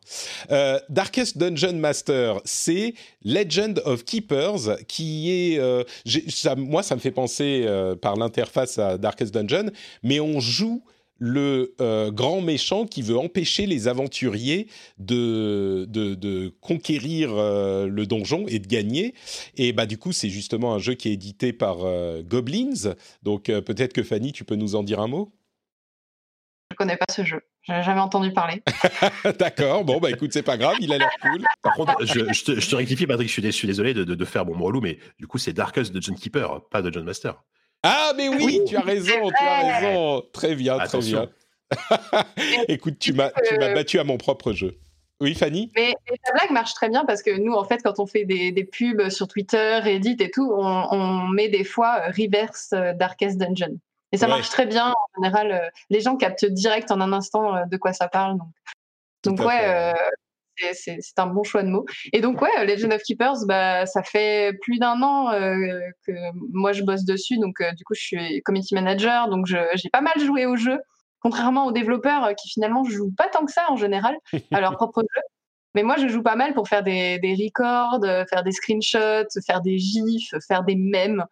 Darkest 0.90 1.38
Dungeon 1.38 1.74
Master, 1.74 2.40
c'est 2.46 2.94
Legend 3.24 3.82
of 3.86 4.06
Keepers, 4.06 4.78
qui 4.88 5.32
est... 5.32 5.62
Ça, 6.30 6.56
moi, 6.56 6.84
ça 6.84 6.96
me 6.96 7.02
fait 7.02 7.12
penser 7.12 7.68
par 8.02 8.16
l'interface 8.16 8.80
à 8.80 8.98
Darkest 8.98 9.34
Dungeon, 9.34 9.72
mais 10.04 10.20
on 10.20 10.40
joue 10.40 10.84
le 11.20 11.76
euh, 11.82 12.12
grand 12.12 12.42
méchant 12.42 12.86
qui 12.86 13.02
veut 13.02 13.18
empêcher 13.18 13.66
les 13.66 13.88
aventuriers 13.88 14.68
de, 14.98 15.86
de, 15.88 16.54
conquérir 16.62 17.32
euh, 17.34 17.88
le 17.88 18.06
donjon 18.06 18.46
et 18.48 18.60
de 18.60 18.68
gagner. 18.68 19.14
Et 19.56 19.74
bah, 19.74 19.86
du 19.86 19.98
coup, 19.98 20.14
c'est 20.14 20.30
justement 20.30 20.74
un 20.74 20.80
jeu 20.80 20.94
qui 20.94 21.10
est 21.10 21.14
édité 21.14 21.54
par 21.54 21.84
euh, 21.84 22.24
Goblins. 22.24 22.96
Donc 23.24 23.46
peut-être 23.46 23.94
que 23.94 24.04
Fanny, 24.04 24.32
tu 24.32 24.46
peux 24.46 24.56
nous 24.56 24.76
en 24.76 24.84
dire 24.84 25.00
un 25.00 25.08
mot? 25.08 25.32
Je 26.72 26.76
ne 26.76 26.78
connais 26.78 26.98
pas 26.98 27.12
ce 27.12 27.24
jeu. 27.24 27.42
Je 27.64 27.74
n'ai 27.74 27.84
jamais 27.84 28.00
entendu 28.00 28.32
parler. 28.32 28.64
D'accord. 29.40 29.84
Bon, 29.84 30.00
bah 30.00 30.12
écoute, 30.12 30.32
c'est 30.32 30.44
pas 30.44 30.58
grave. 30.58 30.76
Il 30.80 30.94
a 30.94 30.98
l'air 30.98 31.10
cool. 31.22 31.44
Par 31.62 31.74
contre, 31.74 32.06
je, 32.06 32.70
te, 32.70 32.76
rectifie, 32.76 33.06
Patrick. 33.06 33.28
Je 33.28 33.52
suis, 33.52 33.68
désolé 33.68 33.94
de, 33.94 34.04
de, 34.04 34.26
faire 34.26 34.46
mon 34.46 34.64
relou, 34.64 34.80
mais 34.80 34.98
du 35.20 35.28
coup, 35.28 35.38
c'est 35.38 35.52
Darkest 35.52 35.92
de 35.92 36.02
John 36.02 36.16
Keeper, 36.16 36.62
pas 36.70 36.82
de 36.82 36.92
John 36.94 37.04
Master. 37.04 37.44
Ah, 37.84 38.14
mais 38.16 38.30
oui, 38.30 38.62
tu 38.68 38.76
as 38.76 38.82
raison, 38.82 39.30
tu 39.30 39.46
as 39.46 39.80
raison. 39.80 40.24
Très 40.34 40.56
bien, 40.56 40.78
très 40.80 41.00
bien. 41.00 41.30
Écoute, 42.68 43.00
tu 43.00 43.14
m'as, 43.14 43.32
tu 43.48 43.58
m'as 43.58 43.74
battu 43.74 44.00
à 44.00 44.04
mon 44.04 44.18
propre 44.18 44.54
jeu. 44.54 44.78
Oui, 45.22 45.36
Fanny? 45.36 45.70
Mais, 45.76 45.94
ta 46.24 46.32
blague 46.32 46.52
marche 46.52 46.74
très 46.74 46.90
bien 46.90 47.04
parce 47.06 47.22
que 47.22 47.38
nous, 47.38 47.54
en 47.54 47.66
fait, 47.66 47.82
quand 47.84 48.00
on 48.00 48.06
fait 48.06 48.24
des, 48.24 48.64
pubs 48.64 49.10
sur 49.10 49.28
Twitter, 49.28 49.80
Reddit 49.80 50.16
et 50.20 50.32
tout, 50.32 50.50
on, 50.52 51.28
met 51.28 51.50
des 51.50 51.66
fois 51.66 52.00
euh, 52.00 52.12
reverse 52.12 52.70
euh, 52.74 52.94
Darkest 52.94 53.38
Dungeon. 53.38 53.78
Et 54.12 54.18
ça 54.18 54.28
marche 54.28 54.50
très 54.50 54.66
bien. 54.66 54.92
En 54.92 55.22
général, 55.22 55.52
euh, 55.52 55.70
les 55.90 56.00
gens 56.00 56.16
captent 56.16 56.46
direct 56.46 56.90
en 56.90 57.02
un 57.02 57.14
instant 57.14 57.66
de 57.68 57.78
quoi 57.78 57.94
ça 57.94 58.08
parle. 58.08 58.38
Donc, 58.38 58.48
donc 59.38 59.40
ouais, 59.48 59.94
c'est 60.74 61.00
un 61.18 61.28
bon 61.28 61.44
choix 61.44 61.64
de 61.64 61.70
mots. 61.70 61.86
Et 62.14 62.22
donc, 62.22 62.42
ouais, 62.42 62.66
Legend 62.66 62.94
of 62.94 63.02
Keepers, 63.04 63.46
bah, 63.48 63.86
ça 63.86 64.04
fait 64.04 64.58
plus 64.62 64.80
d'un 64.80 65.02
an 65.02 65.32
que 66.06 66.12
moi 66.52 66.74
je 66.74 66.84
bosse 66.84 67.06
dessus. 67.06 67.38
Donc, 67.38 67.62
du 67.76 67.84
coup, 67.84 67.94
je 67.94 68.02
suis 68.02 68.42
community 68.44 68.76
manager. 68.76 69.30
Donc, 69.30 69.46
j'ai 69.48 69.90
pas 69.92 70.02
mal 70.02 70.20
joué 70.20 70.46
au 70.46 70.56
jeu, 70.56 70.80
contrairement 71.20 71.66
aux 71.68 71.72
développeurs 71.72 72.34
qui 72.36 72.50
finalement 72.50 72.84
jouent 72.84 73.14
pas 73.18 73.28
tant 73.28 73.46
que 73.46 73.52
ça 73.52 73.66
en 73.70 73.76
général 73.76 74.16
à 74.52 74.62
leur 74.62 74.72
propre 74.78 75.02
jeu. 75.02 75.22
Mais 75.76 75.84
moi, 75.84 75.98
je 75.98 76.08
joue 76.08 76.24
pas 76.24 76.36
mal 76.36 76.54
pour 76.54 76.68
faire 76.68 76.84
des, 76.84 77.20
des 77.20 77.34
records, 77.36 78.00
faire 78.30 78.44
des 78.44 78.52
screenshots, 78.52 79.30
faire 79.46 79.62
des 79.62 79.78
gifs, 79.78 80.34
faire 80.48 80.64
des 80.64 80.76
mèmes. 80.76 81.24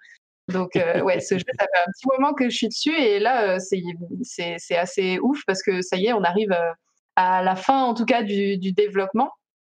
Donc, 0.47 0.75
euh, 0.77 1.01
ouais, 1.01 1.19
ce 1.19 1.35
jeu, 1.37 1.43
ça 1.59 1.65
fait 1.65 1.79
un 1.85 1.91
petit 1.91 2.07
moment 2.17 2.33
que 2.33 2.49
je 2.49 2.55
suis 2.55 2.67
dessus 2.67 2.95
et 2.95 3.19
là, 3.19 3.55
euh, 3.55 3.59
c'est 3.59 4.77
assez 4.77 5.19
ouf 5.19 5.43
parce 5.45 5.61
que 5.61 5.81
ça 5.81 5.97
y 5.97 6.05
est, 6.05 6.13
on 6.13 6.23
arrive 6.23 6.51
euh, 6.51 6.71
à 7.17 7.41
la 7.41 7.55
fin, 7.55 7.83
en 7.83 7.93
tout 7.93 8.05
cas, 8.05 8.23
du, 8.23 8.57
du 8.57 8.71
développement. 8.71 9.31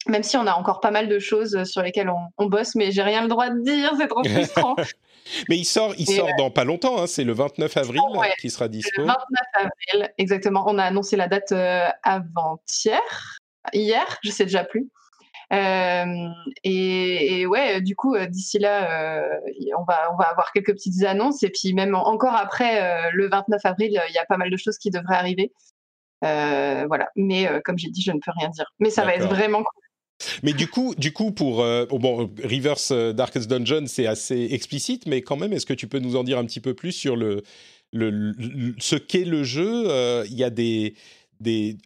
Même 0.06 0.22
si 0.22 0.36
on 0.36 0.46
a 0.46 0.52
encore 0.52 0.80
pas 0.80 0.90
mal 0.90 1.08
de 1.08 1.18
choses 1.18 1.64
sur 1.64 1.82
lesquelles 1.82 2.08
on, 2.08 2.28
on 2.38 2.46
bosse, 2.46 2.74
mais 2.74 2.90
j'ai 2.92 3.02
rien 3.02 3.22
le 3.22 3.28
droit 3.28 3.50
de 3.50 3.62
dire, 3.62 3.92
c'est 3.98 4.08
trop 4.08 4.24
frustrant. 4.24 4.76
mais 5.48 5.56
il 5.56 5.64
sort, 5.64 5.94
il 5.98 6.08
sort 6.08 6.28
dans 6.38 6.50
pas 6.50 6.64
longtemps, 6.64 7.02
hein, 7.02 7.06
c'est 7.06 7.24
le 7.24 7.32
29 7.32 7.76
avril 7.76 8.00
qui 8.40 8.50
sera 8.50 8.68
dispo. 8.68 9.02
Le 9.02 9.06
29 9.06 9.18
avril, 9.54 10.12
exactement. 10.18 10.64
On 10.66 10.78
a 10.78 10.84
annoncé 10.84 11.16
la 11.16 11.28
date 11.28 11.52
avant-hier, 12.02 13.00
hier, 13.72 14.18
je 14.22 14.30
sais 14.30 14.44
déjà 14.44 14.64
plus. 14.64 14.88
Euh, 15.52 16.28
et, 16.62 17.46
ouais, 17.46 17.80
du 17.80 17.96
coup, 17.96 18.14
euh, 18.14 18.26
d'ici 18.26 18.58
là, 18.58 19.22
euh, 19.22 19.28
on, 19.78 19.84
va, 19.84 20.12
on 20.12 20.16
va 20.16 20.24
avoir 20.24 20.52
quelques 20.52 20.72
petites 20.72 21.04
annonces. 21.04 21.42
Et 21.42 21.50
puis 21.50 21.72
même 21.74 21.94
encore 21.94 22.34
après 22.34 23.10
le 23.12 23.28
29 23.28 23.60
avril, 23.64 24.00
il 24.08 24.14
y 24.14 24.18
a 24.18 24.24
pas 24.26 24.36
mal 24.36 24.50
de 24.50 24.56
choses 24.56 24.78
qui 24.78 24.90
devraient 24.90 25.16
arriver. 25.16 25.52
Voilà. 26.22 27.08
Mais 27.16 27.48
comme 27.64 27.78
j'ai 27.78 27.90
dit, 27.90 28.02
je 28.02 28.12
ne 28.12 28.18
peux 28.18 28.32
rien 28.38 28.48
dire. 28.50 28.66
Mais 28.78 28.90
ça 28.90 29.04
va 29.04 29.14
être 29.14 29.28
vraiment 29.28 29.58
cool. 29.58 29.82
Mais 30.42 30.52
du 30.52 30.66
coup, 30.66 30.94
du 30.96 31.12
coup 31.12 31.30
pour 31.30 31.56
bon, 31.56 32.30
Reverse 32.42 32.92
Darkest 32.92 33.48
Dungeon, 33.48 33.84
c'est 33.86 34.06
assez 34.06 34.48
explicite, 34.50 35.06
mais 35.06 35.22
quand 35.22 35.36
même, 35.36 35.52
est-ce 35.52 35.66
que 35.66 35.74
tu 35.74 35.86
peux 35.86 36.00
nous 36.00 36.16
en 36.16 36.24
dire 36.24 36.38
un 36.38 36.44
petit 36.44 36.60
peu 36.60 36.74
plus 36.74 36.92
sur 36.92 37.14
le, 37.14 37.42
le 37.92 38.34
ce 38.78 38.96
qu'est 38.96 39.24
le 39.24 39.44
jeu 39.44 39.84
Il 40.26 40.34
y 40.34 40.44
a 40.44 40.50
des 40.50 40.94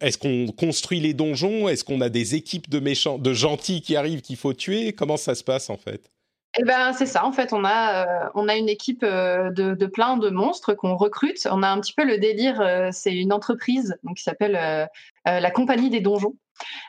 est-ce 0.01 0.19
qu'on 0.19 0.47
construit 0.47 1.01
les 1.01 1.15
donjons? 1.15 1.69
Est-ce 1.69 1.85
qu'on 1.85 2.01
a 2.01 2.09
des 2.09 2.35
équipes 2.35 2.71
de 2.71 2.81
méchants, 2.81 3.19
de 3.19 3.33
gentils 3.33 3.83
qui 3.83 3.97
arrivent 3.97 4.23
qu'il 4.23 4.37
faut 4.37 4.55
tuer? 4.55 4.93
Comment 4.93 5.17
ça 5.17 5.35
se 5.35 5.45
passe 5.45 5.69
en 5.69 5.77
fait? 5.77 6.12
Eh 6.59 6.65
ben, 6.65 6.93
c'est 6.93 7.07
ça, 7.07 7.25
en 7.25 7.33
fait, 7.33 7.55
on 7.55 7.65
a, 7.65 8.05
euh, 8.05 8.29
on 8.35 8.47
a 8.47 8.57
une 8.57 8.69
équipe 8.69 9.03
euh, 9.05 9.51
de, 9.51 9.75
de, 9.75 9.87
plein 9.87 10.19
de 10.19 10.29
monstres 10.29 10.75
qu'on 10.75 10.97
recrute. 10.97 11.49
On 11.51 11.63
a 11.63 11.69
un 11.69 11.81
petit 11.81 11.95
peu 11.95 12.05
le 12.05 12.19
délire, 12.19 12.61
euh, 12.61 12.91
c'est 12.93 13.15
une 13.15 13.33
entreprise 13.33 13.97
donc, 14.03 14.19
qui 14.19 14.23
s'appelle 14.23 14.89
la 15.25 15.51
Compagnie 15.51 15.89
des 15.89 16.01
Donjons. 16.01 16.35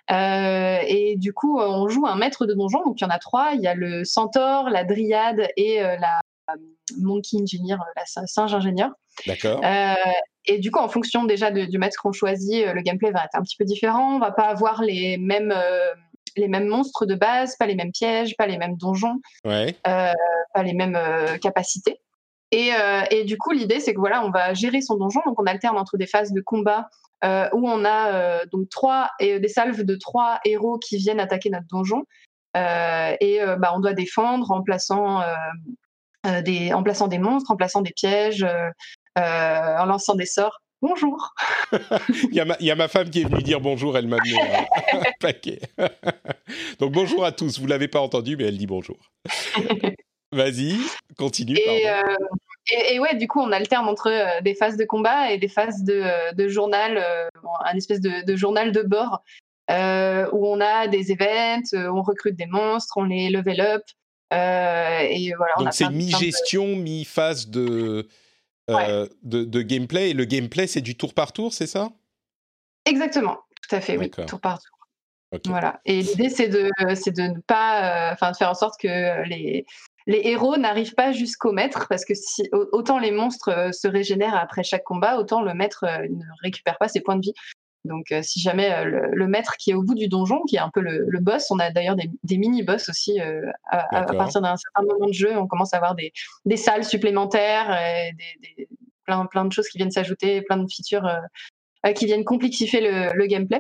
et 0.10 1.16
du 1.18 1.34
coup, 1.34 1.60
on 1.62 1.88
joue 1.88 2.06
un 2.06 2.16
maître 2.16 2.46
de 2.46 2.54
donjon, 2.54 2.84
donc 2.84 3.00
il 3.00 3.04
y 3.04 3.08
en 3.08 3.10
a 3.10 3.20
trois. 3.20 3.52
Il 3.54 3.62
y 3.62 3.68
a 3.68 3.74
le 3.74 4.04
centaure, 4.04 4.70
la 4.70 4.84
dryade 4.84 5.48
et 5.56 5.80
la 5.80 6.20
monkey 7.00 7.38
engineer, 7.42 7.78
la 7.96 8.06
singe 8.06 8.54
ingénieur. 8.54 8.92
D'accord. 9.28 9.62
Et 10.46 10.58
du 10.58 10.72
coup, 10.72 10.80
en 10.80 10.90
fonction 10.90 11.24
déjà 11.24 11.52
du 11.52 11.78
maître 11.78 11.98
qu'on 12.02 12.12
choisit, 12.12 12.66
le 12.66 12.82
gameplay 12.82 13.12
va 13.12 13.24
être 13.24 13.36
un 13.36 13.42
petit 13.42 13.56
peu 13.56 13.64
différent. 13.64 14.16
On 14.16 14.20
va 14.20 14.32
pas 14.32 14.48
avoir 14.48 14.82
les 14.82 15.18
mêmes, 15.18 15.54
les 16.38 16.48
mêmes 16.48 16.68
monstres 16.68 17.06
de 17.06 17.16
base, 17.16 17.56
pas 17.58 17.66
les 17.66 17.76
mêmes 17.76 17.92
pièges, 17.92 18.36
pas 18.38 18.48
les 18.48 18.58
mêmes 18.58 18.78
donjons, 18.78 19.20
ouais. 19.46 19.76
euh, 19.88 20.12
pas 20.54 20.64
les 20.64 20.74
mêmes 20.74 20.96
euh, 20.96 21.38
capacités. 21.38 22.00
Et, 22.52 22.70
et, 23.10 23.24
du 23.24 23.36
coup, 23.36 23.50
l'idée, 23.50 23.80
c'est 23.80 23.96
que 23.96 24.00
voilà, 24.00 24.24
on 24.24 24.30
va 24.30 24.54
gérer 24.54 24.82
son 24.82 24.96
donjon. 24.96 25.22
Donc, 25.26 25.42
on 25.42 25.46
alterne 25.48 25.76
entre 25.76 25.98
des 25.98 26.06
phases 26.06 26.32
de 26.34 26.40
combat 26.40 26.88
où 27.24 27.68
on 27.68 27.84
a 27.84 28.46
donc 28.46 28.70
trois 28.70 29.10
et 29.20 29.40
des 29.40 29.48
salves 29.48 29.82
de 29.82 29.96
trois 29.96 30.40
héros 30.46 30.78
qui 30.78 30.98
viennent 30.98 31.20
attaquer 31.20 31.50
notre 31.50 31.66
donjon. 31.66 32.04
et 32.54 33.40
bah, 33.58 33.74
on 33.74 33.80
doit 33.80 33.94
défendre 33.94 34.52
en 34.52 34.62
plaçant 34.62 35.24
des, 36.44 36.74
en 36.74 36.84
plaçant 36.84 37.08
des 37.08 37.18
monstres, 37.18 37.50
en 37.50 37.56
plaçant 37.56 37.82
des 37.82 37.92
pièges, 37.92 38.46
euh, 39.18 39.78
en 39.78 39.86
lançant 39.86 40.16
des 40.16 40.26
sorts. 40.26 40.63
Bonjour. 40.84 41.34
il, 41.72 42.34
y 42.34 42.42
a 42.42 42.46
ma, 42.46 42.58
il, 42.60 42.66
y 42.66 42.72
a 42.72 42.76
ma, 42.76 42.90
femme 42.90 43.10
qui 43.10 43.22
est 43.22 43.24
venue 43.24 43.42
dire 43.42 43.62
bonjour, 43.62 43.98
elle 43.98 44.06
m'a 44.06 44.18
amené 44.18 44.38
un, 44.92 45.02
paquet. 45.22 45.62
Donc 46.78 46.92
bonjour 46.92 47.24
à 47.24 47.32
tous, 47.32 47.58
vous 47.58 47.68
l'avez 47.68 47.88
pas 47.88 48.02
entendu, 48.02 48.36
mais 48.36 48.44
elle 48.44 48.58
dit 48.58 48.68
bonjour. 48.68 48.98
Vas-y, 50.34 50.76
continue. 51.16 51.56
Et, 51.56 51.90
euh, 51.90 52.02
et, 52.70 52.96
et, 52.96 53.00
ouais, 53.00 53.16
du 53.16 53.30
coup, 53.30 53.40
on 53.40 53.54
alterne 53.54 53.88
entre 53.88 54.10
euh, 54.10 54.42
des 54.42 54.56
phases 54.56 54.76
de 54.76 54.84
combat 54.84 55.32
et 55.32 55.38
des 55.38 55.48
phases 55.48 55.84
de, 55.84 56.02
euh, 56.04 56.34
de 56.34 56.50
journal, 56.50 56.98
euh, 56.98 57.30
un 57.64 57.78
espèce 57.78 58.02
de, 58.02 58.26
de, 58.26 58.36
journal 58.36 58.74
de 58.74 58.82
bord 58.82 59.24
où 59.70 60.48
on 60.48 60.60
a 60.60 60.90
des 60.90 61.14
events, 61.14 61.74
on 61.74 62.02
recrute 62.02 62.36
des 62.36 62.46
monstres, 62.46 62.98
on 62.98 63.06
les 63.06 63.30
level 63.30 63.62
up. 63.62 63.84
et 64.34 65.32
voilà, 65.38 65.54
Donc 65.60 65.70
c'est 65.72 65.90
mi-gestion, 65.90 66.76
mi-phase 66.76 67.48
de 67.48 68.10
euh, 68.70 69.08
de, 69.24 69.62
gameplay. 69.62 70.12
Et 70.12 70.14
le 70.14 70.26
gameplay, 70.26 70.68
c'est 70.68 70.82
du 70.82 70.96
tour 70.96 71.14
par 71.14 71.34
tour, 71.34 71.54
c'est 71.54 71.68
ça? 71.68 71.90
Exactement, 72.86 73.38
tout 73.62 73.76
à 73.76 73.82
fait, 73.82 73.98
oui, 73.98 74.10
tour 74.10 74.40
par 74.40 74.60
tour. 74.60 74.70
Voilà. 75.46 75.82
Et 75.86 76.02
l'idée, 76.02 76.30
c'est 76.30 76.48
de, 76.48 76.70
de 76.80 77.22
ne 77.22 77.40
pas, 77.42 78.10
euh, 78.10 78.14
enfin, 78.14 78.32
de 78.32 78.38
faire 78.38 78.52
en 78.52 78.54
sorte 78.56 78.80
que 78.80 79.28
les, 79.28 79.66
les 80.06 80.22
héros 80.26 80.58
n'arrivent 80.58 80.94
pas 80.94 81.12
jusqu'au 81.12 81.52
maître, 81.52 81.88
parce 81.90 82.06
que 82.06 82.14
si, 82.14 82.48
autant 82.72 83.00
les 83.00 83.12
monstres 83.12 83.50
euh, 83.50 83.72
se 83.72 83.88
régénèrent 83.88 84.36
après 84.36 84.64
chaque 84.64 84.84
combat, 84.84 85.18
autant 85.18 85.42
le 85.42 85.54
maître 85.54 85.86
ne 85.86 86.26
récupère 86.44 86.78
pas 86.78 86.88
ses 86.88 87.02
points 87.02 87.16
de 87.16 87.22
vie. 87.22 87.34
Donc, 87.86 88.12
euh, 88.12 88.22
si 88.24 88.40
jamais 88.40 88.72
euh, 88.72 89.10
le, 89.12 89.28
maître 89.28 89.56
qui 89.58 89.72
est 89.72 89.74
au 89.74 89.84
bout 89.84 89.96
du 89.96 90.08
donjon, 90.08 90.42
qui 90.48 90.56
est 90.56 90.60
un 90.60 90.70
peu 90.70 90.80
le, 90.80 91.20
boss, 91.20 91.52
on 91.52 91.60
a 91.60 91.70
d'ailleurs 91.70 91.96
des, 91.96 92.38
mini-boss 92.38 92.90
aussi 92.90 93.20
euh, 93.20 93.42
à, 93.70 94.04
partir 94.14 94.42
d'un 94.42 94.56
certain 94.56 94.84
moment 94.84 95.08
de 95.08 95.14
jeu. 95.14 95.38
On 95.38 95.48
commence 95.48 95.74
à 95.74 95.78
avoir 95.78 95.96
des, 95.96 96.12
salles 96.58 96.86
supplémentaires, 96.86 97.78
des, 98.18 98.68
plein, 99.06 99.26
plein 99.26 99.46
de 99.46 99.52
choses 99.52 99.68
qui 99.68 99.78
viennent 99.78 99.92
s'ajouter, 99.92 100.42
plein 100.42 100.58
de 100.58 100.68
features 100.72 101.10
qui 101.96 102.06
viennent 102.06 102.24
complexifier 102.24 102.80
le, 102.80 103.26
gameplay. 103.28 103.60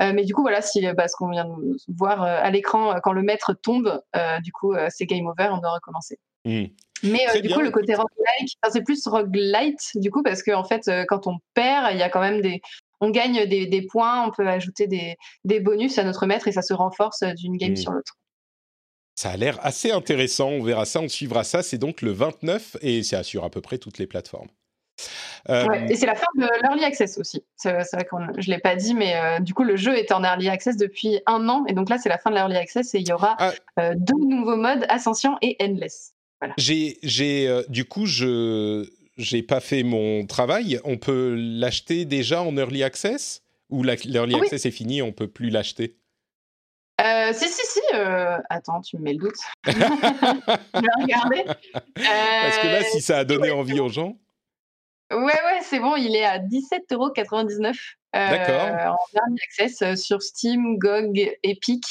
mais 0.00 0.24
du 0.24 0.34
coup, 0.34 0.42
voilà, 0.42 0.60
si, 0.60 0.86
bah, 0.92 1.08
ce 1.08 1.16
qu'on 1.16 1.30
vient 1.30 1.46
de 1.46 1.76
voir 1.88 2.22
à 2.22 2.50
l'écran, 2.50 2.96
quand 3.02 3.12
le 3.12 3.22
maître 3.22 3.54
tombe, 3.54 4.02
du 4.42 4.52
coup, 4.52 4.74
c'est 4.90 5.06
game 5.06 5.26
over, 5.26 5.48
on 5.50 5.58
doit 5.58 5.72
recommencer. 5.72 6.18
Mmh. 6.44 6.64
Mais 7.04 7.40
du 7.40 7.48
coup, 7.48 7.60
le 7.60 7.70
côté 7.70 7.94
roguelike, 7.94 8.58
c'est 8.70 8.84
plus 8.84 9.06
roguelite, 9.06 9.92
du 9.94 10.10
coup, 10.10 10.22
parce 10.22 10.42
qu'en 10.42 10.60
en 10.60 10.64
fait, 10.64 10.90
quand 11.08 11.26
on 11.26 11.38
perd, 11.54 11.92
il 11.92 11.98
y 11.98 12.02
a 12.02 12.10
quand 12.10 12.20
même 12.20 12.42
des, 12.42 12.60
on 13.02 13.10
gagne 13.10 13.44
des, 13.46 13.86
points, 13.90 14.24
on 14.26 14.30
peut 14.30 14.48
ajouter 14.48 14.86
des, 14.86 15.60
bonus 15.60 15.98
à 15.98 16.04
notre 16.04 16.24
maître 16.26 16.48
et 16.48 16.52
ça 16.52 16.62
se 16.62 16.72
renforce 16.72 17.22
d'une 17.36 17.56
game 17.56 17.72
mmh. 17.72 17.76
sur 17.76 17.92
l'autre. 17.92 18.16
Ça 19.16 19.30
a 19.30 19.36
l'air 19.36 19.58
assez 19.62 19.90
intéressant, 19.90 20.48
on 20.48 20.62
verra 20.62 20.84
ça, 20.86 21.00
on 21.00 21.08
suivra 21.08 21.44
ça. 21.44 21.62
C'est 21.62 21.78
donc 21.78 22.00
le 22.00 22.12
29 22.12 22.78
et 22.80 23.02
c'est 23.02 23.22
sur 23.24 23.44
à 23.44 23.50
peu 23.50 23.60
près 23.60 23.76
toutes 23.76 23.98
les 23.98 24.06
plateformes. 24.06 24.48
Euh, 25.50 25.66
et 25.88 25.96
c'est 25.96 26.06
la 26.06 26.14
fin 26.14 26.26
de 26.36 26.46
l'early 26.62 26.84
access 26.84 27.18
aussi. 27.18 27.44
C'est 27.56 27.72
vrai 27.72 28.04
que 28.04 28.16
je 28.38 28.48
ne 28.48 28.54
l'ai 28.54 28.60
pas 28.60 28.76
dit, 28.76 28.94
mais 28.94 29.16
euh, 29.16 29.40
du 29.40 29.54
coup, 29.54 29.64
le 29.64 29.76
jeu 29.76 29.98
était 29.98 30.14
en 30.14 30.22
early 30.22 30.48
access 30.48 30.76
depuis 30.76 31.20
un 31.26 31.48
an. 31.48 31.64
Et 31.66 31.72
donc 31.72 31.90
là, 31.90 31.98
c'est 31.98 32.08
la 32.08 32.18
fin 32.18 32.30
de 32.30 32.36
l'early 32.36 32.56
access 32.56 32.94
et 32.94 33.00
il 33.00 33.08
y 33.08 33.12
aura 33.12 33.36
ah. 33.38 33.52
euh, 33.80 33.94
deux 33.96 34.24
nouveaux 34.24 34.56
modes, 34.56 34.86
Ascension 34.88 35.36
et 35.42 35.56
Endless. 35.60 36.14
J'ai, 36.56 37.64
du 37.68 37.84
coup, 37.84 38.06
je, 38.06 38.88
j'ai 39.16 39.42
pas 39.42 39.60
fait 39.60 39.82
mon 39.82 40.26
travail, 40.26 40.80
on 40.84 40.96
peut 40.96 41.34
l'acheter 41.36 42.04
déjà 42.04 42.42
en 42.42 42.56
early 42.56 42.82
access? 42.82 43.42
Ou 43.70 43.82
l'early 43.82 44.34
access 44.34 44.66
est 44.66 44.70
fini, 44.70 45.00
on 45.00 45.12
peut 45.12 45.28
plus 45.28 45.48
l'acheter? 45.48 45.96
Euh, 47.00 47.32
si, 47.32 47.48
si, 47.48 47.62
si. 47.66 47.80
Euh, 47.94 48.38
attends, 48.50 48.80
tu 48.80 48.98
me 48.98 49.02
mets 49.02 49.14
le 49.14 49.18
doute. 49.18 49.34
je 49.66 49.72
vais 49.72 51.02
regarder. 51.02 51.44
Parce 51.44 52.58
que 52.58 52.66
là, 52.66 52.82
si 52.84 53.00
ça 53.00 53.18
a 53.18 53.24
donné 53.24 53.50
envie 53.50 53.80
aux 53.80 53.88
gens. 53.88 54.18
Ouais, 55.10 55.18
ouais, 55.18 55.60
c'est 55.62 55.80
bon, 55.80 55.96
il 55.96 56.14
est 56.14 56.24
à 56.24 56.38
17,99€ 56.38 57.74
euh, 58.14 58.30
D'accord. 58.30 58.94
en 58.94 59.18
early 59.18 59.38
access 59.42 59.82
euh, 59.82 59.96
sur 59.96 60.22
Steam, 60.22 60.78
GOG, 60.78 61.36
Epic. 61.42 61.84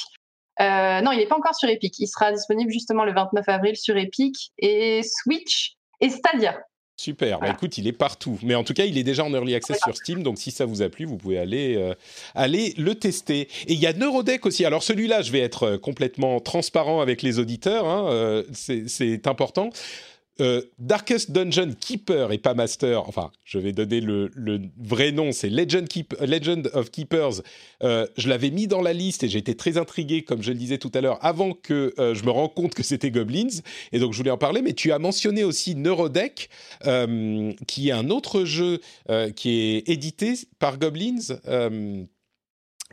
non, 0.59 1.11
il 1.11 1.17
n'est 1.17 1.27
pas 1.27 1.37
encore 1.37 1.55
sur 1.55 1.69
Epic. 1.69 1.99
Il 1.99 2.07
sera 2.07 2.31
disponible 2.31 2.71
justement 2.71 3.03
le 3.03 3.13
29 3.13 3.47
avril 3.49 3.75
sur 3.75 3.97
Epic 3.97 4.53
et 4.59 5.01
Switch 5.03 5.73
et 5.99 6.09
Stadia. 6.09 6.63
Super. 7.01 7.39
Bah, 7.39 7.49
écoute, 7.49 7.79
il 7.79 7.87
est 7.87 7.93
partout. 7.93 8.37
Mais 8.43 8.53
en 8.53 8.63
tout 8.63 8.75
cas, 8.75 8.85
il 8.85 8.95
est 8.95 9.03
déjà 9.03 9.23
en 9.23 9.33
early 9.33 9.55
access 9.55 9.79
sur 9.83 9.97
Steam. 9.97 10.21
Donc, 10.21 10.37
si 10.37 10.51
ça 10.51 10.65
vous 10.65 10.83
a 10.83 10.89
plu, 10.89 11.05
vous 11.05 11.17
pouvez 11.17 11.39
aller, 11.39 11.75
euh, 11.75 11.95
aller 12.35 12.75
le 12.77 12.93
tester. 12.93 13.47
Et 13.65 13.73
il 13.73 13.79
y 13.79 13.87
a 13.87 13.93
Neurodeck 13.93 14.45
aussi. 14.45 14.65
Alors, 14.65 14.83
celui-là, 14.83 15.23
je 15.23 15.31
vais 15.31 15.39
être 15.39 15.63
euh, 15.63 15.77
complètement 15.79 16.39
transparent 16.39 17.01
avec 17.01 17.23
les 17.23 17.39
auditeurs. 17.39 17.87
Hein, 17.87 18.05
euh, 18.11 18.43
c'est 18.53 19.25
important. 19.25 19.71
Euh, 20.39 20.61
Darkest 20.79 21.31
Dungeon 21.31 21.73
Keeper 21.79 22.31
et 22.31 22.37
pas 22.37 22.53
Master, 22.53 23.07
enfin, 23.07 23.31
je 23.43 23.59
vais 23.59 23.73
donner 23.73 23.99
le, 23.99 24.31
vrai 24.77 25.11
nom, 25.11 25.31
c'est 25.31 25.49
Legend, 25.49 25.87
Legend, 26.21 26.71
of 26.73 26.89
Keepers. 26.89 27.41
Euh, 27.83 28.07
je 28.17 28.29
l'avais 28.29 28.49
mis 28.49 28.67
dans 28.67 28.81
la 28.81 28.93
liste 28.93 29.23
et 29.23 29.29
j'étais 29.29 29.55
très 29.55 29.77
intrigué, 29.77 30.23
comme 30.23 30.41
je 30.41 30.51
le 30.51 30.57
disais 30.57 30.77
tout 30.77 30.91
à 30.93 31.01
l'heure, 31.01 31.19
avant 31.21 31.53
que 31.53 31.93
euh, 31.99 32.15
je 32.15 32.23
me 32.23 32.31
rende 32.31 32.53
compte 32.53 32.73
que 32.73 32.83
c'était 32.83 33.11
Goblins. 33.11 33.61
Et 33.91 33.99
donc, 33.99 34.13
je 34.13 34.17
voulais 34.17 34.31
en 34.31 34.37
parler, 34.37 34.61
mais 34.61 34.73
tu 34.73 34.91
as 34.91 34.99
mentionné 34.99 35.43
aussi 35.43 35.75
Neurodeck, 35.75 36.49
qui 37.67 37.89
est 37.89 37.91
un 37.91 38.09
autre 38.09 38.45
jeu 38.45 38.79
qui 39.35 39.49
est 39.49 39.89
édité 39.89 40.33
par 40.59 40.77
Goblins, 40.77 41.37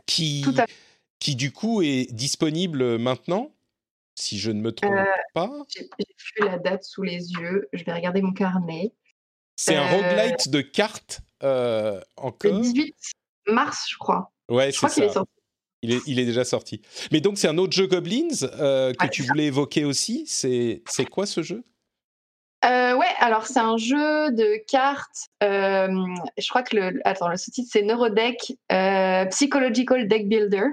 qui 0.05 0.45
qui 1.19 1.35
du 1.35 1.51
coup 1.51 1.81
est 1.81 2.11
disponible 2.13 2.97
maintenant, 2.97 3.51
si 4.19 4.39
je 4.39 4.51
ne 4.51 4.61
me 4.61 4.71
trompe 4.71 4.95
pas. 5.33 5.49
J'ai 5.75 5.87
plus 5.87 6.45
la 6.45 6.57
date 6.57 6.83
sous 6.83 7.03
les 7.03 7.31
yeux. 7.31 7.67
Je 7.73 7.83
vais 7.83 7.93
regarder 7.93 8.21
mon 8.21 8.33
carnet. 8.33 8.93
C'est 9.55 9.75
un 9.75 9.87
roguelite 9.87 10.49
de 10.49 10.61
cartes 10.61 11.21
encore. 11.41 12.51
Le 12.51 12.61
18 12.61 12.95
mars, 13.47 13.87
je 13.89 13.97
crois. 13.97 14.31
Ouais, 14.49 14.71
c'est 14.71 14.87
ça. 14.89 15.05
Est 15.05 15.09
sorti. 15.09 15.31
Il 15.81 15.93
est, 15.93 16.01
il 16.07 16.19
est, 16.19 16.25
déjà 16.25 16.43
sorti. 16.43 16.81
Mais 17.13 17.21
donc, 17.21 17.37
c'est 17.37 17.47
un 17.47 17.57
autre 17.57 17.71
jeu 17.71 17.87
Goblins 17.87 18.27
que 18.29 19.07
tu 19.07 19.23
voulais 19.23 19.45
évoquer 19.45 19.85
aussi. 19.85 20.25
C'est 20.27 21.05
quoi 21.09 21.25
ce 21.25 21.41
jeu? 21.41 21.63
Euh, 22.65 22.93
ouais, 22.93 23.07
alors 23.19 23.47
c'est 23.47 23.59
un 23.59 23.77
jeu 23.77 24.31
de 24.31 24.57
cartes. 24.67 25.29
Euh, 25.43 25.87
je 26.37 26.49
crois 26.49 26.61
que 26.61 26.75
le, 26.75 26.99
attends, 27.05 27.29
le 27.29 27.37
sous-titre 27.37 27.69
c'est 27.71 27.83
Neurodeck 27.83 28.53
euh, 28.71 29.25
Psychological 29.27 30.07
Deck 30.07 30.27
Builder. 30.27 30.65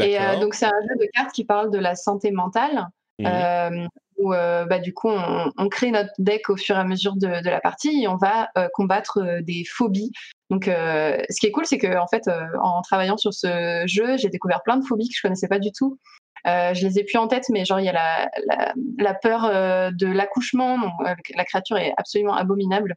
Et 0.00 0.20
euh, 0.20 0.40
donc 0.40 0.54
c'est 0.54 0.66
un 0.66 0.80
jeu 0.88 0.96
de 0.98 1.06
cartes 1.14 1.32
qui 1.32 1.44
parle 1.44 1.70
de 1.70 1.78
la 1.78 1.94
santé 1.94 2.30
mentale. 2.30 2.86
Mmh. 3.18 3.86
Où 4.16 4.30
bah, 4.30 4.78
du 4.78 4.92
coup 4.92 5.08
on, 5.08 5.50
on, 5.56 5.68
crée 5.68 5.90
notre 5.90 6.12
deck 6.18 6.50
au 6.50 6.56
fur 6.56 6.76
et 6.76 6.78
à 6.78 6.84
mesure 6.84 7.16
de, 7.16 7.42
de 7.42 7.50
la 7.50 7.60
partie 7.60 8.02
et 8.02 8.08
on 8.08 8.16
va 8.16 8.50
combattre 8.74 9.40
des 9.42 9.64
phobies. 9.66 10.10
Donc 10.50 10.64
ce 10.66 11.40
qui 11.40 11.46
est 11.46 11.52
cool 11.52 11.64
c'est 11.64 11.78
que 11.78 11.98
en 11.98 12.06
fait 12.06 12.30
en 12.62 12.82
travaillant 12.82 13.16
sur 13.16 13.32
ce 13.32 13.82
jeu 13.86 14.18
j'ai 14.18 14.28
découvert 14.28 14.62
plein 14.62 14.76
de 14.76 14.84
phobies 14.84 15.08
que 15.08 15.14
je 15.16 15.22
connaissais 15.22 15.48
pas 15.48 15.58
du 15.58 15.72
tout. 15.72 15.98
Euh, 16.46 16.74
je 16.74 16.86
les 16.86 16.98
ai 16.98 17.04
plus 17.04 17.18
en 17.18 17.28
tête, 17.28 17.48
mais 17.50 17.64
genre 17.64 17.80
il 17.80 17.86
y 17.86 17.88
a 17.88 17.92
la, 17.92 18.30
la, 18.46 18.72
la 18.98 19.14
peur 19.14 19.44
euh, 19.44 19.90
de 19.92 20.06
l'accouchement. 20.06 20.78
Euh, 21.06 21.14
la 21.36 21.44
créature 21.44 21.76
est 21.76 21.92
absolument 21.96 22.34
abominable 22.34 22.94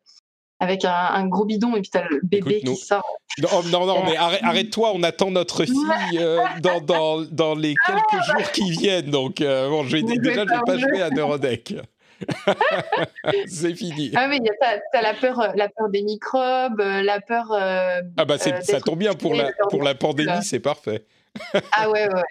avec 0.63 0.85
un, 0.85 0.91
un, 0.91 1.27
gros 1.27 1.45
bidon 1.45 1.75
et 1.75 1.81
puis 1.81 1.89
t'as 1.91 2.07
le 2.07 2.21
bébé 2.23 2.61
qui 2.61 2.75
sort. 2.75 3.05
Non, 3.39 3.63
non, 3.71 3.85
non 3.85 4.03
mais 4.05 4.15
arrête-toi, 4.15 4.91
on 4.93 5.03
attend 5.03 5.31
notre 5.31 5.65
fille 5.65 6.19
euh, 6.19 6.39
dans, 6.61 6.79
dans, 6.79 7.21
dans, 7.21 7.55
les 7.55 7.75
quelques 7.85 8.01
ah, 8.13 8.37
jours 8.37 8.51
qui 8.51 8.71
viennent. 8.71 9.09
Donc, 9.09 9.41
euh, 9.41 9.69
bon, 9.69 9.83
je 9.83 9.97
vais, 9.97 10.03
déjà, 10.03 10.45
je 10.45 10.49
vais 10.49 10.61
pas 10.65 10.77
jouer 10.77 11.01
à 11.01 11.09
Neurodeck. 11.09 11.75
c'est 13.47 13.75
fini. 13.75 14.11
Ah 14.15 14.27
oui, 14.29 14.39
t'as 14.61 14.99
as 14.99 15.01
la 15.01 15.13
peur, 15.13 15.51
la 15.55 15.67
peur 15.67 15.89
des 15.89 16.03
microbes, 16.03 16.79
la 16.79 17.19
peur. 17.19 17.47
ah 17.51 18.25
bah 18.25 18.37
ça 18.37 18.79
tombe 18.81 18.99
bien 18.99 19.13
pour 19.13 19.35
la 19.35 19.51
pour 19.69 19.83
la 19.83 19.95
pandémie, 19.95 20.43
c'est 20.43 20.61
parfait. 20.61 21.05
ah 21.71 21.89
ouais, 21.89 22.07
ouais. 22.07 22.21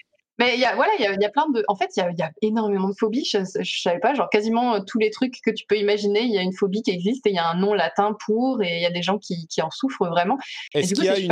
Mais 0.42 0.54
il 0.54 0.60
y 0.60 0.64
a, 0.64 0.74
voilà, 0.74 0.90
il 0.98 1.04
y 1.04 1.06
a, 1.06 1.14
y 1.14 1.24
a, 1.24 1.28
plein 1.28 1.48
de. 1.50 1.64
En 1.68 1.76
fait, 1.76 1.90
il 1.96 2.00
y 2.00 2.02
a, 2.02 2.10
y 2.10 2.22
a, 2.22 2.32
énormément 2.42 2.88
de 2.88 2.94
phobies. 2.98 3.24
Je, 3.24 3.38
je, 3.60 3.80
savais 3.80 4.00
pas, 4.00 4.12
genre 4.14 4.28
quasiment 4.28 4.74
euh, 4.74 4.80
tous 4.84 4.98
les 4.98 5.10
trucs 5.10 5.40
que 5.40 5.52
tu 5.52 5.64
peux 5.66 5.76
imaginer, 5.76 6.22
il 6.22 6.32
y 6.32 6.38
a 6.38 6.42
une 6.42 6.52
phobie 6.52 6.82
qui 6.82 6.90
existe 6.90 7.24
et 7.28 7.30
il 7.30 7.36
y 7.36 7.38
a 7.38 7.48
un 7.48 7.54
nom 7.54 7.74
latin 7.74 8.16
pour, 8.26 8.60
et 8.60 8.76
il 8.76 8.82
y 8.82 8.86
a 8.86 8.90
des 8.90 9.02
gens 9.02 9.18
qui, 9.18 9.46
qui 9.46 9.62
en 9.62 9.70
souffrent 9.70 10.08
vraiment. 10.08 10.38
Est-ce 10.74 10.94
qu'il 10.94 11.04
y 11.04 11.08
a 11.08 11.18
une, 11.18 11.28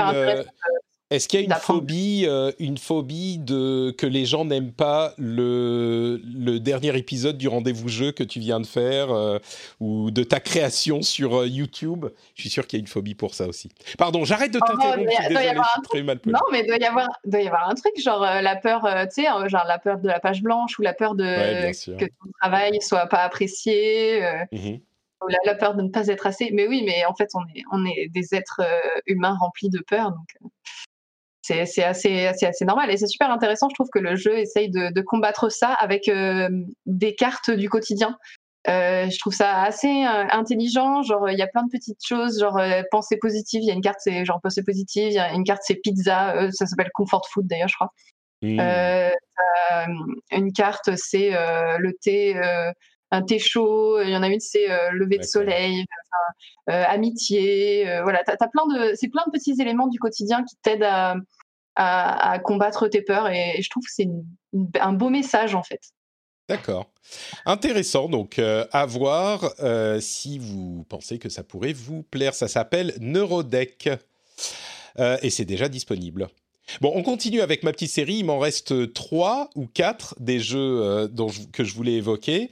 est-ce 1.11 1.27
qu'il 1.27 1.41
y 1.41 1.43
a 1.43 1.47
une 1.47 1.61
phobie, 1.61 2.25
euh, 2.29 2.53
une 2.61 2.79
phobie 2.79 3.39
de 3.39 3.91
que 3.91 4.07
les 4.07 4.25
gens 4.25 4.45
n'aiment 4.45 4.73
pas 4.73 5.13
le, 5.19 6.21
le 6.25 6.61
dernier 6.61 6.97
épisode 6.97 7.37
du 7.37 7.49
rendez-vous 7.49 7.89
jeu 7.89 8.13
que 8.13 8.23
tu 8.23 8.39
viens 8.39 8.61
de 8.61 8.67
faire 8.67 9.11
euh, 9.11 9.41
ou 9.81 10.13
de 10.13 10.23
ta 10.23 10.39
création 10.39 11.03
sur 11.03 11.41
euh, 11.41 11.49
YouTube? 11.49 12.07
Je 12.37 12.43
suis 12.43 12.51
sûr 12.51 12.65
qu'il 12.65 12.79
y 12.79 12.81
a 12.81 12.83
une 12.83 12.87
phobie 12.87 13.17
pour 13.17 13.35
ça 13.35 13.49
aussi. 13.49 13.73
Pardon, 13.99 14.25
j'arrête 14.25 14.53
de 14.53 14.61
oh, 14.63 14.65
t'interrompre. 14.65 15.11
Oh, 15.93 16.03
mal 16.05 16.21
Non, 16.27 16.39
mais 16.53 16.65
doit 16.65 16.79
y 16.79 16.85
avoir, 16.85 17.09
doit 17.25 17.41
y 17.41 17.49
avoir 17.49 17.69
un 17.69 17.75
truc 17.75 18.01
genre 18.01 18.21
la 18.21 18.55
peur, 18.55 18.87
tu 19.13 19.23
sais, 19.23 19.49
genre 19.49 19.65
la 19.67 19.81
peur 19.81 19.99
de 19.99 20.07
la 20.07 20.21
page 20.21 20.43
blanche 20.43 20.79
ou 20.79 20.83
la 20.83 20.95
peur 20.95 21.17
de 21.17 21.25
que 21.99 22.05
ton 22.05 22.31
travail 22.41 22.81
soit 22.81 23.07
pas 23.07 23.25
apprécié. 23.25 24.23
Mmh 24.53 24.77
ou 25.23 25.29
la, 25.29 25.37
la, 25.45 25.55
peur 25.55 25.75
de 25.75 25.83
ne 25.83 25.91
pas 25.91 26.07
être 26.07 26.27
assez. 26.27 26.51
Mais 26.51 26.67
oui, 26.67 26.83
mais 26.83 27.05
en 27.05 27.15
fait, 27.15 27.29
on 27.35 27.43
est, 27.55 27.63
on 27.73 27.85
est 27.85 28.09
des 28.09 28.35
êtres 28.35 28.63
humains 29.07 29.37
remplis 29.39 29.69
de 29.69 29.81
peur. 29.81 30.13
Donc, 30.13 30.51
c'est 31.67 31.85
assez, 31.85 32.27
assez, 32.27 32.65
normal. 32.65 32.91
Et 32.91 32.97
c'est 32.97 33.07
super 33.07 33.31
intéressant, 33.31 33.69
je 33.69 33.75
trouve, 33.75 33.89
que 33.93 33.99
le 33.99 34.17
jeu 34.17 34.39
essaye 34.39 34.71
de, 34.71 35.01
combattre 35.01 35.51
ça 35.51 35.73
avec 35.73 36.09
euh, 36.09 36.49
des 36.87 37.15
cartes 37.15 37.51
du 37.51 37.69
quotidien. 37.69 38.17
Euh, 38.69 39.09
je 39.09 39.19
trouve 39.19 39.33
ça 39.33 39.63
assez 39.63 39.89
euh, 39.89 40.27
intelligent. 40.31 41.03
Genre, 41.03 41.31
il 41.31 41.39
y 41.39 41.43
a 41.43 41.47
plein 41.47 41.63
de 41.63 41.71
petites 41.71 42.05
choses, 42.07 42.39
genre 42.41 42.61
pensée 42.91 43.17
positive. 43.17 43.63
Il 43.63 43.67
y 43.67 43.71
a 43.71 43.75
une 43.75 43.81
carte, 43.81 43.99
c'est 44.01 44.25
genre 44.25 44.41
pensée 44.41 44.63
positive. 44.63 45.09
Il 45.09 45.15
y 45.15 45.19
a 45.19 45.33
une 45.33 45.45
carte, 45.45 45.63
c'est 45.65 45.77
pizza. 45.77 46.51
ça 46.53 46.67
s'appelle 46.67 46.91
comfort 46.95 47.27
food 47.29 47.47
d'ailleurs, 47.47 47.69
je 47.69 47.75
crois. 47.75 47.93
Mmh. 48.43 48.59
une 50.31 50.53
carte, 50.53 50.97
c'est 50.97 51.31
le 51.31 51.93
thé 52.01 52.41
un 53.13 53.23
thé 53.23 53.41
chaud, 53.41 54.01
il 54.01 54.11
y 54.11 54.17
en 54.17 54.23
a 54.23 54.29
une 54.29 54.39
c'est 54.41 54.69
lever 54.93 55.19
de 55.19 55.25
soleil, 55.25 55.85
amitié, 56.69 57.85
voilà, 58.03 58.23
t'as, 58.25 58.37
as 58.39 58.49
plein 58.49 58.67
de, 58.67 58.95
c'est 58.95 59.09
plein 59.09 59.25
de 59.27 59.33
petits 59.33 59.61
éléments 59.61 59.89
du 59.89 59.99
quotidien 59.99 60.45
qui 60.45 60.57
t'aident 60.63 60.85
à, 60.85 61.17
à, 61.83 62.39
combattre 62.41 62.89
tes 62.89 63.03
peurs 63.03 63.29
et, 63.29 63.61
je 63.61 63.71
trouve 63.71 63.85
que 63.85 63.93
c'est 63.93 64.09
un 64.81 64.93
beau 64.93 65.09
message 65.09 65.55
en 65.55 65.63
fait. 65.63 65.81
D'accord. 66.49 66.91
Intéressant, 67.47 68.09
donc 68.09 68.39
à 68.41 68.87
voir 68.87 69.55
si 70.01 70.39
vous 70.39 70.85
pensez 70.89 71.19
que 71.19 71.29
ça 71.29 71.45
pourrait 71.45 71.73
vous 71.73 72.03
plaire. 72.03 72.35
Ça 72.35 72.49
s'appelle 72.49 72.95
Neurodeck 73.01 73.89
et 74.99 75.31
c'est 75.31 75.45
déjà 75.45 75.69
disponible. 75.69 76.29
Bon, 76.81 76.93
on 76.95 77.03
continue 77.03 77.41
avec 77.41 77.63
ma 77.63 77.73
petite 77.73 77.91
série. 77.91 78.17
Il 78.17 78.25
m'en 78.25 78.39
reste 78.39 78.93
trois 78.93 79.51
ou 79.55 79.67
quatre 79.67 80.15
des 80.21 80.39
jeux 80.39 80.83
euh, 80.83 81.09
dont 81.09 81.29
que 81.53 81.65
je 81.65 81.75
voulais 81.75 81.95
évoquer. 81.95 82.51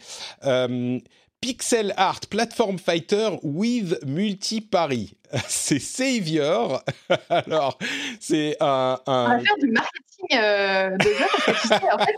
Euh, 1.38 1.48
Pixel 1.48 1.94
Art 1.96 2.20
Platform 2.30 2.78
Fighter 2.78 3.30
with 3.42 3.98
Multi-Paris. 4.06 5.14
C'est 5.48 5.78
Savior. 5.78 6.82
Alors, 7.28 7.78
c'est 8.18 8.56
un, 8.60 8.98
un... 9.06 9.24
On 9.24 9.28
va 9.28 9.40
faire 9.40 9.56
du 9.60 9.70
marketing 9.70 10.38
euh, 10.38 10.96
de 10.96 11.04
jeu 11.04 11.26
parce 11.30 11.44
que 11.44 11.62
tu 11.62 11.68
sais, 11.68 11.92
en 11.92 11.98
fait, 11.98 12.14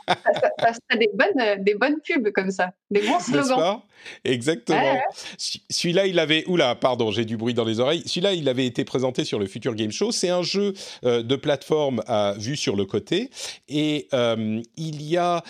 ça, 0.61 0.73
ça, 0.73 0.97
des, 0.97 1.11
bonnes, 1.13 1.65
des 1.65 1.75
bonnes 1.75 2.01
pubs 2.01 2.31
comme 2.33 2.51
ça, 2.51 2.71
des 2.91 3.01
bons 3.01 3.21
slogans. 3.21 3.81
Exactement. 4.25 5.01
Celui-là, 5.37 6.07
il 6.07 6.19
avait. 6.19 6.45
Oula, 6.47 6.75
pardon, 6.75 7.11
j'ai 7.11 7.25
du 7.25 7.37
bruit 7.37 7.53
dans 7.53 7.65
les 7.65 7.81
oreilles. 7.81 8.03
Celui-là, 8.07 8.33
il 8.33 8.49
avait 8.49 8.67
été 8.67 8.85
présenté 8.85 9.25
sur 9.25 9.39
le 9.39 9.47
Future 9.47 9.75
Game 9.75 9.91
Show. 9.91 10.13
C'est 10.13 10.31
un 10.31 10.43
jeu 10.43 10.73
euh, 11.05 11.23
de 11.23 11.37
plateforme 11.37 12.03
à 12.07 12.35
vue 12.39 12.57
sur 12.57 12.77
le 12.77 12.87
côté. 12.87 13.31
Et 13.69 14.09
euh, 14.15 14.63
il 14.77 15.03
y 15.03 15.17
a 15.17 15.43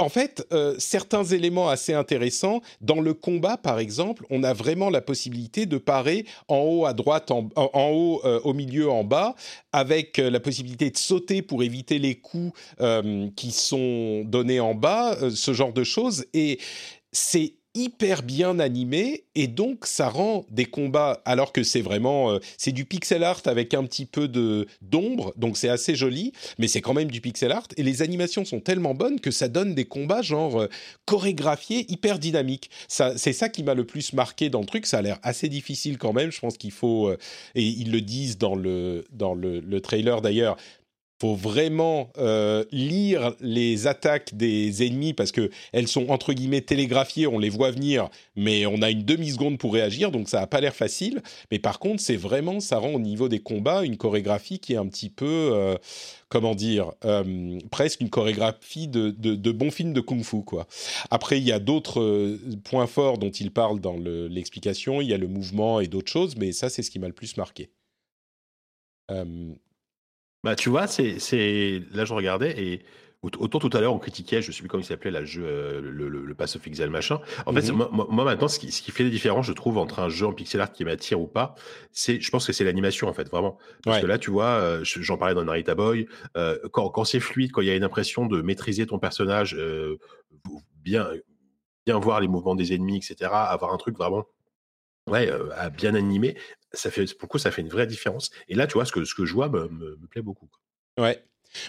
en 0.00 0.08
fait, 0.08 0.46
euh, 0.52 0.74
certains 0.78 1.24
éléments 1.24 1.68
assez 1.68 1.92
intéressants. 1.92 2.60
Dans 2.80 3.00
le 3.00 3.14
combat, 3.14 3.56
par 3.56 3.78
exemple, 3.78 4.24
on 4.30 4.42
a 4.42 4.52
vraiment 4.52 4.90
la 4.90 5.00
possibilité 5.00 5.66
de 5.66 5.78
parer 5.78 6.26
en 6.48 6.58
haut 6.58 6.86
à 6.86 6.92
droite, 6.92 7.30
en, 7.30 7.50
haut, 7.56 8.20
euh, 8.24 8.40
au 8.44 8.52
milieu, 8.54 8.90
en 8.90 9.04
bas, 9.04 9.34
avec 9.72 10.18
euh, 10.18 10.30
la 10.30 10.40
possibilité 10.40 10.90
de 10.90 10.96
sauter 10.96 11.42
pour 11.42 11.62
éviter 11.62 11.98
les 11.98 12.16
coups 12.16 12.52
qui 13.36 13.52
sont 13.52 14.24
donnés 14.24 14.60
en 14.60 14.74
bas, 14.74 15.16
ce 15.34 15.52
genre 15.52 15.72
de 15.72 15.84
choses. 15.84 16.24
Et 16.32 16.58
c'est 17.12 17.54
hyper 17.74 18.22
bien 18.22 18.58
animé 18.58 19.24
et 19.36 19.46
donc 19.46 19.86
ça 19.86 20.08
rend 20.08 20.44
des 20.50 20.64
combats 20.64 21.22
alors 21.24 21.52
que 21.52 21.62
c'est 21.62 21.82
vraiment 21.82 22.32
euh, 22.32 22.38
c'est 22.58 22.72
du 22.72 22.84
pixel 22.84 23.22
art 23.22 23.42
avec 23.44 23.74
un 23.74 23.84
petit 23.84 24.06
peu 24.06 24.26
de 24.26 24.66
d'ombre 24.82 25.32
donc 25.36 25.56
c'est 25.56 25.68
assez 25.68 25.94
joli 25.94 26.32
mais 26.58 26.66
c'est 26.66 26.80
quand 26.80 26.94
même 26.94 27.10
du 27.10 27.20
pixel 27.20 27.52
art 27.52 27.68
et 27.76 27.84
les 27.84 28.02
animations 28.02 28.44
sont 28.44 28.58
tellement 28.58 28.94
bonnes 28.94 29.20
que 29.20 29.30
ça 29.30 29.46
donne 29.46 29.74
des 29.74 29.84
combats 29.84 30.22
genre 30.22 30.62
euh, 30.62 30.68
chorégraphiés 31.04 31.86
hyper 31.90 32.18
dynamiques. 32.18 32.70
Ça 32.88 33.16
c'est 33.16 33.32
ça 33.32 33.48
qui 33.48 33.62
m'a 33.62 33.74
le 33.74 33.84
plus 33.84 34.12
marqué 34.14 34.50
dans 34.50 34.60
le 34.60 34.66
truc 34.66 34.84
ça 34.84 34.98
a 34.98 35.02
l'air 35.02 35.18
assez 35.22 35.48
difficile 35.48 35.96
quand 35.96 36.12
même 36.12 36.32
je 36.32 36.40
pense 36.40 36.58
qu'il 36.58 36.72
faut 36.72 37.08
euh, 37.08 37.18
et 37.54 37.62
ils 37.62 37.92
le 37.92 38.00
disent 38.00 38.36
dans 38.36 38.56
le 38.56 39.04
dans 39.12 39.34
le, 39.34 39.60
le 39.60 39.80
trailer 39.80 40.20
d'ailleurs 40.22 40.56
faut 41.20 41.34
vraiment 41.34 42.10
euh, 42.16 42.64
lire 42.72 43.34
les 43.40 43.86
attaques 43.86 44.34
des 44.34 44.86
ennemis 44.86 45.12
parce 45.12 45.32
que 45.32 45.50
elles 45.72 45.86
sont 45.86 46.08
entre 46.08 46.32
guillemets 46.32 46.62
télégraphiées, 46.62 47.26
on 47.26 47.38
les 47.38 47.50
voit 47.50 47.70
venir, 47.70 48.08
mais 48.36 48.64
on 48.64 48.80
a 48.80 48.90
une 48.90 49.04
demi 49.04 49.30
seconde 49.30 49.58
pour 49.58 49.74
réagir, 49.74 50.10
donc 50.10 50.28
ça 50.28 50.40
a 50.40 50.46
pas 50.46 50.60
l'air 50.60 50.74
facile. 50.74 51.22
Mais 51.50 51.58
par 51.58 51.78
contre, 51.78 52.02
c'est 52.02 52.16
vraiment, 52.16 52.60
ça 52.60 52.78
rend 52.78 52.92
au 52.92 52.98
niveau 52.98 53.28
des 53.28 53.40
combats 53.40 53.84
une 53.84 53.98
chorégraphie 53.98 54.58
qui 54.60 54.72
est 54.72 54.76
un 54.76 54.86
petit 54.86 55.10
peu, 55.10 55.50
euh, 55.52 55.76
comment 56.30 56.54
dire, 56.54 56.92
euh, 57.04 57.58
presque 57.70 58.00
une 58.00 58.10
chorégraphie 58.10 58.88
de, 58.88 59.10
de, 59.10 59.34
de 59.34 59.52
bon 59.52 59.70
film 59.70 59.92
de 59.92 60.00
kung-fu 60.00 60.42
quoi. 60.42 60.66
Après, 61.10 61.38
il 61.38 61.44
y 61.44 61.52
a 61.52 61.58
d'autres 61.58 62.38
points 62.64 62.86
forts 62.86 63.18
dont 63.18 63.30
il 63.30 63.50
parle 63.50 63.80
dans 63.80 63.96
l'explication. 63.98 65.02
il 65.02 65.08
y 65.08 65.14
a 65.14 65.18
le 65.18 65.28
mouvement 65.28 65.80
et 65.80 65.86
d'autres 65.86 66.10
choses, 66.10 66.36
mais 66.36 66.52
ça, 66.52 66.70
c'est 66.70 66.82
ce 66.82 66.90
qui 66.90 66.98
m'a 66.98 67.08
le 67.08 67.12
plus 67.12 67.36
marqué. 67.36 67.70
Bah, 70.42 70.56
tu 70.56 70.68
vois, 70.68 70.86
c'est, 70.86 71.18
c'est... 71.18 71.82
là, 71.92 72.04
je 72.04 72.14
regardais 72.14 72.58
et 72.58 72.82
autant 73.22 73.58
tout 73.58 73.70
à 73.74 73.80
l'heure, 73.80 73.92
on 73.92 73.98
critiquait, 73.98 74.40
je 74.40 74.48
ne 74.48 74.52
sais 74.52 74.60
plus 74.60 74.68
comment 74.68 74.82
il 74.82 74.86
s'appelait, 74.86 75.10
la 75.10 75.24
jeu, 75.24 75.44
euh, 75.44 75.80
le, 75.82 76.08
le, 76.08 76.24
le 76.24 76.34
Pass 76.34 76.56
of 76.56 76.66
Exile, 76.66 76.88
machin. 76.88 77.20
En 77.44 77.52
fait, 77.52 77.70
mhm. 77.70 77.88
moi, 77.92 78.24
maintenant, 78.24 78.48
ce 78.48 78.58
qui, 78.58 78.72
ce 78.72 78.80
qui 78.80 78.92
fait 78.92 79.04
la 79.04 79.10
différence, 79.10 79.44
je 79.46 79.52
trouve, 79.52 79.76
entre 79.76 79.98
un 79.98 80.08
jeu 80.08 80.26
en 80.26 80.32
pixel 80.32 80.60
art 80.60 80.72
qui 80.72 80.84
m'attire 80.84 81.20
ou 81.20 81.26
pas, 81.26 81.54
c'est, 81.92 82.18
je 82.20 82.30
pense 82.30 82.46
que 82.46 82.52
c'est 82.54 82.64
l'animation, 82.64 83.08
en 83.08 83.12
fait, 83.12 83.28
vraiment. 83.28 83.58
Parce 83.84 84.00
que 84.00 84.06
là, 84.06 84.18
tu 84.18 84.30
vois, 84.30 84.46
euh, 84.46 84.80
j'en 84.82 85.18
parlais 85.18 85.34
dans 85.34 85.44
Narita 85.44 85.74
Boy, 85.74 86.06
euh, 86.36 86.58
quand, 86.72 86.88
quand 86.88 87.04
c'est 87.04 87.20
fluide, 87.20 87.52
quand 87.52 87.60
il 87.60 87.68
y 87.68 87.70
a 87.70 87.76
une 87.76 87.84
impression 87.84 88.24
de 88.24 88.40
maîtriser 88.40 88.86
ton 88.86 88.98
personnage, 88.98 89.54
euh, 89.54 89.98
bien, 90.76 91.06
bien 91.84 91.98
voir 91.98 92.20
les 92.20 92.28
mouvements 92.28 92.54
des 92.54 92.72
ennemis, 92.72 92.96
etc., 92.96 93.30
avoir 93.32 93.74
un 93.74 93.76
truc 93.76 93.98
vraiment 93.98 94.24
ouais, 95.10 95.30
à 95.56 95.68
bien 95.68 95.94
animer, 95.94 96.36
ça 96.72 96.90
fait, 96.90 97.16
pour 97.16 97.28
ça 97.38 97.50
fait 97.50 97.62
une 97.62 97.68
vraie 97.68 97.86
différence. 97.86 98.30
Et 98.48 98.54
là, 98.54 98.66
tu 98.66 98.74
vois, 98.74 98.84
ce 98.84 98.92
que, 98.92 99.04
ce 99.04 99.14
que 99.14 99.24
je 99.24 99.34
vois 99.34 99.48
me, 99.48 99.68
me, 99.68 100.06
plaît 100.08 100.22
beaucoup. 100.22 100.48
Ouais. 100.98 101.22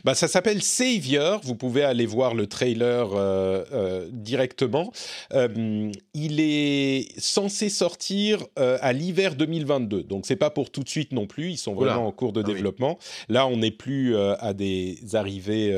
bah, 0.03 0.13
ça 0.13 0.27
s'appelle 0.27 0.61
Savior. 0.61 1.41
Vous 1.43 1.55
pouvez 1.55 1.83
aller 1.83 2.05
voir 2.05 2.33
le 2.33 2.47
trailer 2.47 3.13
euh, 3.13 3.63
euh, 3.71 4.09
directement. 4.11 4.91
Euh, 5.33 5.91
il 6.13 6.39
est 6.39 7.19
censé 7.19 7.69
sortir 7.69 8.45
à 8.55 8.93
l'hiver 8.93 9.35
2022, 9.35 10.03
donc 10.03 10.25
c'est 10.25 10.35
pas 10.35 10.49
pour 10.49 10.71
tout 10.71 10.83
de 10.83 10.89
suite 10.89 11.13
non 11.13 11.25
plus. 11.25 11.51
Ils 11.51 11.57
sont 11.57 11.73
vraiment 11.73 12.07
en 12.07 12.11
cours 12.11 12.33
de 12.33 12.41
ah 12.41 12.43
développement. 12.43 12.99
Là, 13.29 13.47
on 13.47 13.57
n'est 13.57 13.71
plus 13.71 14.15
à 14.15 14.53
des 14.53 14.99
arrivées, 15.13 15.75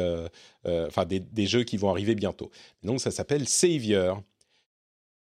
enfin 0.66 1.06
des, 1.06 1.20
des, 1.20 1.46
jeux 1.46 1.64
qui 1.64 1.78
vont 1.78 1.90
arriver 1.90 2.16
bientôt. 2.16 2.52
Donc 2.84 3.00
ça 3.00 3.12
s'appelle 3.12 3.48
Savior. 3.48 4.22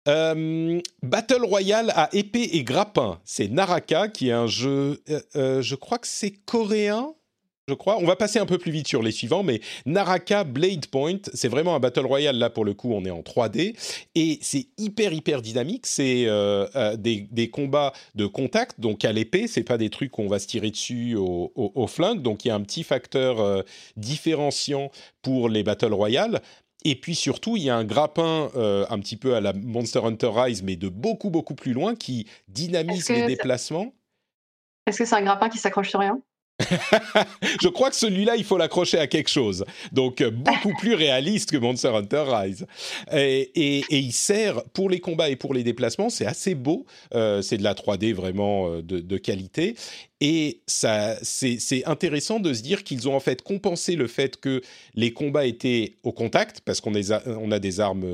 Battle 0.07 1.43
Royale 1.43 1.91
à 1.95 2.09
épée 2.13 2.49
et 2.53 2.63
grappin, 2.63 3.19
c'est 3.25 3.49
Naraka 3.49 4.07
qui 4.07 4.29
est 4.29 4.33
un 4.33 4.47
jeu, 4.47 5.01
je 5.07 5.75
crois 5.75 5.97
que 5.97 6.07
c'est 6.07 6.31
coréen, 6.31 7.13
je 7.69 7.73
crois. 7.73 7.97
On 7.99 8.05
va 8.05 8.15
passer 8.15 8.39
un 8.39 8.45
peu 8.45 8.57
plus 8.57 8.71
vite 8.71 8.87
sur 8.87 9.03
les 9.03 9.11
suivants, 9.11 9.43
mais 9.43 9.59
Naraka 9.85 10.45
Blade 10.45 10.87
Point, 10.87 11.19
c'est 11.33 11.49
vraiment 11.49 11.75
un 11.75 11.81
battle 11.81 12.05
royale. 12.05 12.37
Là, 12.37 12.49
pour 12.49 12.63
le 12.63 12.73
coup, 12.73 12.93
on 12.93 13.03
est 13.03 13.11
en 13.11 13.19
3D 13.19 13.75
et 14.15 14.39
c'est 14.41 14.67
hyper 14.77 15.11
hyper 15.11 15.41
dynamique. 15.41 15.85
C'est 15.85 16.27
euh, 16.27 16.65
euh, 16.77 16.95
des, 16.95 17.49
combats 17.49 17.91
de 18.15 18.25
contact, 18.25 18.79
donc 18.79 19.03
à 19.03 19.11
l'épée. 19.11 19.47
C'est 19.47 19.63
pas 19.63 19.77
des 19.77 19.89
trucs 19.89 20.11
qu'on 20.11 20.29
va 20.29 20.39
se 20.39 20.47
tirer 20.47 20.71
dessus 20.71 21.17
au, 21.17 21.87
flingue. 21.87 22.21
Donc 22.21 22.45
il 22.45 22.47
y 22.47 22.51
a 22.51 22.55
un 22.55 22.61
petit 22.61 22.83
facteur 22.83 23.41
euh, 23.41 23.63
différenciant 23.97 24.89
pour 25.21 25.49
les 25.49 25.63
battle 25.63 25.93
royale. 25.93 26.41
Et 26.85 26.99
puis 26.99 27.15
surtout, 27.15 27.57
il 27.57 27.63
y 27.63 27.69
a 27.69 27.75
un 27.75 27.83
grappin 27.83 28.49
un 28.55 28.99
petit 28.99 29.17
peu 29.17 29.35
à 29.35 29.41
la 29.41 29.53
Monster 29.53 30.01
Hunter 30.03 30.31
Rise, 30.33 30.63
mais 30.63 30.75
de 30.75 30.89
beaucoup 30.89 31.29
beaucoup 31.29 31.55
plus 31.55 31.73
loin, 31.73 31.95
qui 31.95 32.27
dynamise 32.47 33.09
les 33.09 33.25
déplacements. 33.25 33.93
Est-ce 34.85 34.99
que 34.99 35.05
c'est 35.05 35.15
un 35.15 35.23
grappin 35.23 35.49
qui 35.49 35.57
s'accroche 35.57 35.89
sur 35.89 35.99
rien? 35.99 36.21
je 37.61 37.67
crois 37.67 37.89
que 37.89 37.95
celui-là, 37.95 38.35
il 38.35 38.43
faut 38.43 38.57
l'accrocher 38.57 38.97
à 38.97 39.07
quelque 39.07 39.29
chose. 39.29 39.63
Donc, 39.91 40.21
euh, 40.21 40.31
beaucoup 40.31 40.73
plus 40.79 40.95
réaliste 40.95 41.51
que 41.51 41.57
Monster 41.57 41.89
Hunter 41.89 42.23
Rise. 42.27 42.65
Et, 43.13 43.83
il 43.89 44.11
sert 44.11 44.63
pour 44.73 44.89
les 44.89 44.99
combats 44.99 45.29
et 45.29 45.35
pour 45.35 45.53
les 45.53 45.63
déplacements. 45.63 46.09
C'est 46.09 46.25
assez 46.25 46.55
beau. 46.55 46.85
Euh, 47.13 47.41
c'est 47.41 47.57
de 47.57 47.63
la 47.63 47.73
3D 47.73 48.13
vraiment 48.13 48.69
euh, 48.69 48.81
de, 48.81 49.17
qualité. 49.17 49.75
Et 50.19 50.61
ça, 50.65 51.15
c'est 51.21 51.85
intéressant 51.85 52.39
de 52.39 52.53
se 52.53 52.61
dire 52.61 52.83
qu'ils 52.83 53.07
ont 53.07 53.15
en 53.15 53.19
fait 53.19 53.43
compensé 53.43 53.95
le 53.95 54.07
fait 54.07 54.39
que 54.39 54.61
les 54.95 55.13
combats 55.13 55.45
étaient 55.45 55.93
au 56.03 56.11
contact, 56.11 56.61
parce 56.61 56.81
qu'on 56.81 56.93
on 57.27 57.51
a 57.51 57.59
des 57.59 57.79
armes 57.79 58.05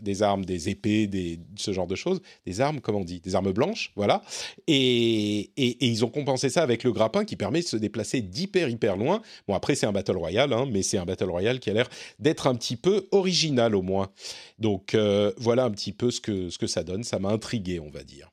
des 0.00 0.22
armes, 0.22 0.44
des 0.44 0.68
épées, 0.68 1.08
ce 1.56 1.72
genre 1.72 1.86
de 1.86 1.94
choses. 1.94 2.20
Des 2.46 2.60
armes, 2.60 2.80
comment 2.80 3.00
on 3.00 3.04
dit 3.04 3.20
Des 3.20 3.34
armes 3.34 3.52
blanches, 3.52 3.92
voilà. 3.96 4.22
Et, 4.66 5.50
ils 5.56 6.04
ont 6.04 6.10
compensé 6.10 6.48
ça 6.48 6.62
avec 6.62 6.84
le 6.84 6.92
grappin 6.92 7.24
qui 7.24 7.36
permet 7.36 7.60
de 7.60 7.66
se 7.66 7.76
déplacer 7.76 8.20
d'hyper, 8.20 8.68
hyper 8.68 8.96
loin. 8.96 9.22
Bon, 9.48 9.54
après, 9.54 9.74
c'est 9.74 9.86
un 9.86 9.92
Battle 9.92 10.16
Royale, 10.16 10.52
hein, 10.52 10.66
mais 10.70 10.82
c'est 10.82 10.98
un 10.98 11.04
Battle 11.04 11.30
Royale 11.30 11.60
qui 11.60 11.70
a 11.70 11.74
l'air 11.74 11.88
d'être 12.18 12.46
un 12.46 12.54
petit 12.54 12.76
peu 12.76 13.08
original 13.10 13.74
au 13.74 13.82
moins. 13.82 14.10
Donc, 14.58 14.94
euh, 14.94 15.32
voilà 15.38 15.64
un 15.64 15.70
petit 15.70 15.92
peu 15.92 16.10
ce 16.10 16.20
que, 16.20 16.50
ce 16.50 16.58
que 16.58 16.66
ça 16.66 16.82
donne. 16.82 17.04
Ça 17.04 17.18
m'a 17.18 17.30
intrigué, 17.30 17.80
on 17.80 17.90
va 17.90 18.02
dire. 18.02 18.30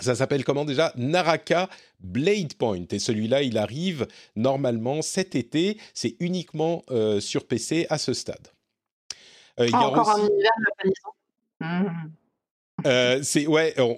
Ça 0.00 0.14
s'appelle 0.14 0.44
comment 0.44 0.64
déjà? 0.64 0.92
Naraka 0.96 1.68
Blade 2.00 2.54
Point. 2.54 2.86
Et 2.92 2.98
celui-là, 2.98 3.42
il 3.42 3.58
arrive 3.58 4.06
normalement 4.36 5.02
cet 5.02 5.34
été. 5.34 5.78
C'est 5.92 6.16
uniquement 6.20 6.84
euh, 6.90 7.20
sur 7.20 7.46
PC 7.46 7.86
à 7.90 7.98
ce 7.98 8.12
stade. 8.12 8.48
Euh, 9.60 9.68
encore 9.72 10.10
un 10.10 10.18
univers 10.18 10.52
de 11.60 12.12
euh, 12.86 13.22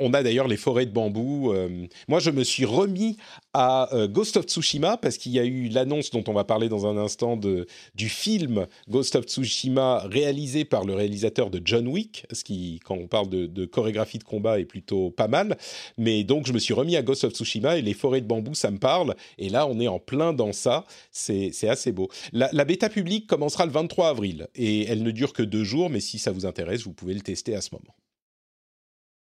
on 0.00 0.14
a 0.14 0.22
d'ailleurs 0.22 0.48
les 0.48 0.56
forêts 0.56 0.86
de 0.86 0.90
bambou. 0.90 1.52
Euh, 1.52 1.86
moi, 2.08 2.18
je 2.18 2.30
me 2.30 2.44
suis 2.44 2.64
remis 2.64 3.16
à 3.52 3.94
euh, 3.94 4.08
Ghost 4.08 4.36
of 4.36 4.46
Tsushima 4.46 4.96
parce 4.96 5.18
qu'il 5.18 5.32
y 5.32 5.38
a 5.38 5.44
eu 5.44 5.68
l'annonce 5.68 6.10
dont 6.10 6.24
on 6.28 6.32
va 6.32 6.44
parler 6.44 6.68
dans 6.68 6.86
un 6.86 6.96
instant 6.96 7.36
de 7.36 7.66
du 7.94 8.08
film 8.08 8.66
Ghost 8.88 9.16
of 9.16 9.26
Tsushima 9.26 10.06
réalisé 10.06 10.64
par 10.64 10.84
le 10.84 10.94
réalisateur 10.94 11.50
de 11.50 11.60
John 11.64 11.88
Wick, 11.88 12.26
ce 12.32 12.44
qui, 12.44 12.80
quand 12.84 12.94
on 12.94 13.06
parle 13.06 13.28
de, 13.28 13.64
chorégraphie 13.66 14.18
de 14.18 14.24
combat, 14.24 14.58
est 14.58 14.64
plutôt 14.64 15.10
pas 15.10 15.28
mal. 15.28 15.58
Mais 15.98 16.24
donc, 16.24 16.46
je 16.46 16.52
me 16.52 16.58
suis 16.58 16.74
remis 16.74 16.96
à 16.96 17.02
Ghost 17.02 17.24
of 17.24 17.32
Tsushima 17.32 17.76
et 17.76 17.82
les 17.82 17.94
forêts 17.94 18.20
de 18.20 18.26
bambou, 18.26 18.54
ça 18.54 18.70
me 18.70 18.78
parle. 18.78 19.14
Et 19.38 19.48
là, 19.48 19.66
on 19.66 19.78
est 19.80 19.88
en 19.88 19.98
plein 19.98 20.32
dans 20.32 20.52
ça. 20.52 20.84
C'est 21.10 21.68
assez 21.68 21.92
beau. 21.92 22.08
La, 22.32 22.48
la 22.52 22.64
bêta 22.64 22.88
publique 22.88 23.26
commencera 23.26 23.66
le 23.66 23.72
23 23.72 24.08
avril 24.08 24.48
et 24.54 24.86
elle 24.86 25.02
ne 25.02 25.10
dure 25.10 25.32
que 25.32 25.42
deux 25.42 25.64
jours. 25.64 25.90
Mais 25.90 26.00
si 26.00 26.18
ça 26.18 26.32
vous 26.32 26.46
intéresse, 26.46 26.82
vous 26.82 26.92
pouvez 26.92 27.14
le 27.14 27.20
tester 27.20 27.54
à 27.54 27.60
ce 27.60 27.70
moment. 27.72 27.94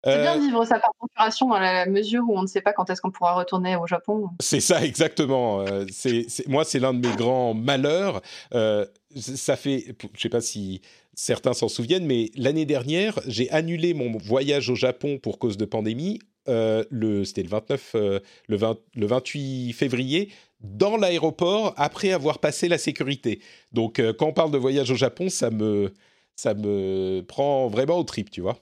C'est 0.05 0.23
bien 0.23 0.37
de 0.37 0.41
euh, 0.41 0.45
vivre 0.45 0.65
sa 0.65 0.79
par 0.79 0.95
procuration 0.95 1.49
dans 1.49 1.59
la 1.59 1.87
mesure 1.87 2.23
où 2.29 2.39
on 2.39 2.43
ne 2.43 2.47
sait 2.47 2.61
pas 2.61 2.73
quand 2.73 2.89
est-ce 2.89 3.01
qu'on 3.01 3.11
pourra 3.11 3.35
retourner 3.35 3.75
au 3.77 3.87
Japon. 3.87 4.29
C'est 4.41 4.61
ça, 4.61 4.85
exactement. 4.85 5.61
Euh, 5.61 5.87
c'est, 5.91 6.27
moi, 6.47 6.65
c'est 6.65 6.79
l'un 6.79 6.95
de 6.95 7.07
mes 7.07 7.15
grands 7.17 7.53
malheurs. 7.53 8.23
Euh, 8.55 8.87
ça 9.17 9.57
fait, 9.57 9.97
je 10.01 10.07
ne 10.07 10.19
sais 10.19 10.29
pas 10.29 10.41
si 10.41 10.83
certains 11.15 11.53
s'en 11.53 11.69
souviennent, 11.69 12.07
mais 12.07 12.31
l'année 12.37 12.67
dernière, 12.67 13.19
j'ai 13.27 13.51
annulé 13.51 13.93
mon 13.93 14.17
voyage 14.19 14.71
au 14.71 14.77
Japon 14.77 15.19
pour 15.19 15.39
cause 15.39 15.57
de 15.57 15.65
pandémie. 15.65 16.21
le, 16.47 17.25
c'était 17.25 17.43
le 17.43 17.49
29, 17.49 17.91
le, 17.95 18.57
20, 18.57 18.79
le 18.95 19.07
28 19.07 19.73
février, 19.73 20.33
dans 20.61 20.97
l'aéroport, 20.97 21.75
après 21.77 22.13
avoir 22.13 22.39
passé 22.39 22.69
la 22.69 22.79
sécurité. 22.79 23.41
Donc, 23.73 24.01
quand 24.17 24.27
on 24.27 24.33
parle 24.33 24.53
de 24.53 24.59
voyage 24.59 24.93
au 24.93 24.97
Japon, 24.97 25.29
ça 25.29 25.51
me, 25.51 25.93
ça 26.37 26.55
me 26.55 27.23
prend 27.27 27.67
vraiment 27.67 27.99
au 27.99 28.05
trip, 28.05 28.31
tu 28.31 28.41
vois. 28.41 28.59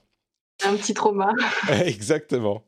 Un 0.63 0.75
petit 0.75 0.93
trauma. 0.93 1.31
Exactement. 1.85 2.63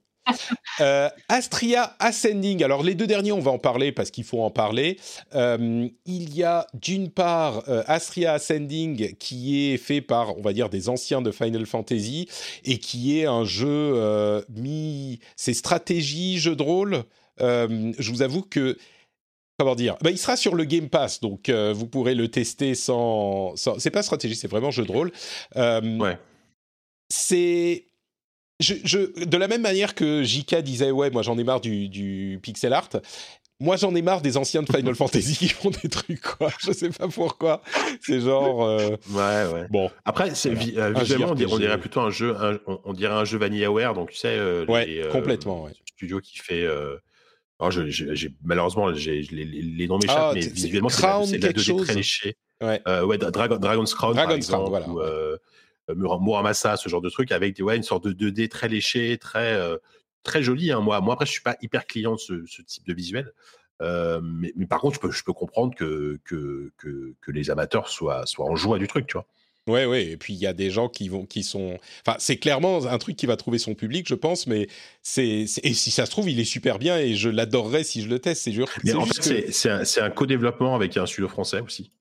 Euh, 0.79 1.09
Astria 1.27 1.95
Ascending. 1.99 2.63
Alors 2.63 2.83
les 2.83 2.95
deux 2.95 3.07
derniers, 3.07 3.31
on 3.31 3.39
va 3.39 3.51
en 3.51 3.57
parler 3.57 3.91
parce 3.91 4.11
qu'il 4.11 4.23
faut 4.23 4.41
en 4.41 4.51
parler. 4.51 4.97
Euh, 5.35 5.87
il 6.05 6.35
y 6.35 6.43
a 6.43 6.67
d'une 6.73 7.09
part 7.09 7.63
euh, 7.67 7.83
Astria 7.87 8.33
Ascending 8.33 9.15
qui 9.17 9.71
est 9.71 9.77
fait 9.77 10.01
par, 10.01 10.37
on 10.37 10.41
va 10.41 10.53
dire, 10.53 10.69
des 10.69 10.89
anciens 10.89 11.21
de 11.21 11.31
Final 11.31 11.65
Fantasy 11.65 12.27
et 12.63 12.77
qui 12.77 13.19
est 13.19 13.25
un 13.25 13.43
jeu 13.43 14.43
mi, 14.49 15.19
c'est 15.35 15.53
stratégie, 15.53 16.37
jeu 16.39 16.55
de 16.55 16.63
rôle. 16.63 17.03
je 17.39 18.11
vous 18.11 18.21
avoue 18.21 18.43
que 18.43 18.77
comment 19.57 19.75
dire 19.75 19.97
bah, 20.01 20.11
Il 20.11 20.17
sera 20.17 20.37
sur 20.37 20.55
le 20.55 20.63
Game 20.63 20.89
Pass, 20.89 21.19
donc 21.19 21.49
vous 21.49 21.87
pourrez 21.87 22.15
le 22.15 22.27
tester 22.29 22.75
sans. 22.75 23.55
sans... 23.55 23.79
C'est 23.79 23.91
pas 23.91 24.03
stratégie, 24.03 24.35
c'est 24.35 24.47
vraiment 24.47 24.71
jeu 24.71 24.85
de 24.85 24.91
rôle. 24.91 25.11
ouais 25.55 26.17
c'est 27.09 27.85
je, 28.59 29.23
de 29.25 29.37
la 29.37 29.47
même 29.47 29.61
manière 29.61 29.95
que 29.95 30.23
JK 30.23 30.57
disait 30.57 30.91
ouais 30.91 31.09
moi 31.09 31.21
j'en 31.21 31.37
ai 31.37 31.43
marre 31.43 31.61
du, 31.61 32.39
pixel 32.41 32.73
art 32.73 32.89
moi 33.61 33.77
j'en 33.77 33.93
ai 33.95 34.01
marre 34.01 34.21
des 34.21 34.37
anciens 34.37 34.63
de 34.63 34.71
Final 34.71 34.95
Fantasy 34.95 35.37
qui 35.37 35.49
font 35.49 35.69
des 35.69 35.89
trucs 35.89 36.21
quoi. 36.21 36.49
Je 36.59 36.71
sais 36.71 36.89
pas 36.89 37.07
pourquoi. 37.07 37.61
C'est 38.01 38.21
genre 38.21 38.63
euh, 38.63 38.95
ouais 39.11 39.53
ouais. 39.53 39.67
bon. 39.69 39.89
Après 40.05 40.35
c'est 40.35 40.49
euh, 40.49 40.93
visuellement 40.93 41.31
on 41.31 41.35
dirait, 41.35 41.77
plutôt 41.77 42.01
un 42.01 42.09
jeu 42.09 42.35
on, 42.85 42.93
dirait 42.93 43.13
un 43.13 43.25
jeu 43.25 43.37
VanillaWare 43.37 43.93
donc 43.93 44.11
tu 44.11 44.17
sais 44.17 44.37
euh, 44.37 44.65
ouais 44.65 45.07
complètement 45.11 45.63
ouais. 45.63 45.71
studio 45.85 46.19
qui 46.19 46.37
fait 46.37 46.65
alors 47.59 47.71
j'ai 47.71 48.33
malheureusement 48.43 48.93
j'ai 48.93 49.21
les, 49.31 49.87
noms 49.87 49.99
m'échappent 49.99 50.17
ah, 50.17 50.31
mais 50.33 50.41
visuellement 50.41 50.89
c'est 50.89 51.37
de 51.37 51.45
la 51.45 51.53
2D 51.53 51.83
très 51.83 51.95
léché. 51.95 52.35
Ouais, 52.61 52.81
ouais 53.03 53.17
Dragon's 53.17 53.93
Crown 53.93 54.15
par 54.15 54.31
exemple 54.31 54.69
voilà, 54.69 54.87
euh, 54.89 55.37
Muramasa, 55.95 56.77
ce 56.77 56.89
genre 56.89 57.01
de 57.01 57.09
truc, 57.09 57.31
avec 57.31 57.59
ouais, 57.59 57.77
une 57.77 57.83
sorte 57.83 58.07
de 58.07 58.29
2D 58.29 58.49
très 58.49 58.67
léché, 58.67 59.17
très, 59.17 59.53
euh, 59.53 59.77
très 60.23 60.43
joli. 60.43 60.71
Hein. 60.71 60.81
Moi, 60.81 60.99
moi, 61.01 61.13
après, 61.13 61.25
je 61.25 61.31
suis 61.31 61.41
pas 61.41 61.57
hyper 61.61 61.85
client 61.85 62.13
de 62.13 62.45
ce, 62.45 62.61
type 62.61 62.85
de 62.87 62.93
visuel. 62.93 63.33
Euh, 63.81 64.19
mais, 64.21 64.51
par 64.67 64.79
contre, 64.81 64.95
je 64.95 64.99
peux, 64.99 65.11
je 65.11 65.23
peux 65.23 65.33
comprendre 65.33 65.73
que, 65.75 66.19
que, 66.25 66.71
que, 66.77 67.31
les 67.31 67.49
amateurs 67.49 67.87
soient, 67.87 68.25
soient 68.25 68.45
en 68.45 68.55
joie 68.55 68.77
du 68.77 68.87
truc, 68.87 69.07
tu 69.07 69.13
vois. 69.13 69.25
Ouais, 69.67 69.85
ouais. 69.85 70.07
Et 70.07 70.17
puis 70.17 70.33
il 70.33 70.39
y 70.39 70.47
a 70.47 70.53
des 70.53 70.71
gens 70.71 70.89
qui 70.89 71.09
vont, 71.09 71.25
qui 71.25 71.43
sont. 71.43 71.77
Enfin, 72.05 72.17
c'est 72.19 72.37
clairement 72.37 72.85
un 72.87 72.97
truc 72.97 73.15
qui 73.15 73.27
va 73.27 73.37
trouver 73.37 73.59
son 73.59 73.75
public, 73.75 74.07
je 74.07 74.15
pense. 74.15 74.47
Mais 74.47 74.67
c'est 75.03 75.45
et 75.63 75.73
si 75.73 75.91
ça 75.91 76.07
se 76.07 76.11
trouve, 76.11 76.27
il 76.27 76.39
est 76.39 76.45
super 76.45 76.79
bien 76.79 76.97
et 76.97 77.13
je 77.13 77.29
l'adorerais 77.29 77.83
si 77.83 78.01
je 78.01 78.07
le 78.07 78.17
teste. 78.17 78.41
C'est 78.43 78.51
sûr. 78.51 78.67
Mais 78.83 78.93
en 78.93 79.05
fait, 79.05 79.51
c'est 79.51 79.69
un, 79.69 79.83
un 80.05 80.09
co-développement 80.09 80.75
avec 80.75 80.97
un 80.97 81.05
studio 81.05 81.27
français 81.27 81.59
aussi. 81.59 81.91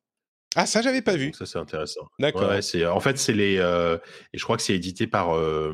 Ah, 0.57 0.67
ça, 0.67 0.81
j'avais 0.81 1.03
pas 1.03 1.17
vu. 1.17 1.33
ça, 1.35 1.47
c'est 1.47 1.59
intéressant. 1.59 2.09
D'accord. 2.19 2.53
c'est, 2.63 2.87
en 2.87 3.01
fait, 3.01 3.19
c'est 3.19 3.35
les. 3.35 3.59
Euh, 3.59 3.99
et 4.33 4.39
je 4.39 4.45
crois 4.45 4.57
que 4.57 4.63
c'est 4.63 4.75
édité 4.75 5.07
par. 5.07 5.37
Euh, 5.37 5.73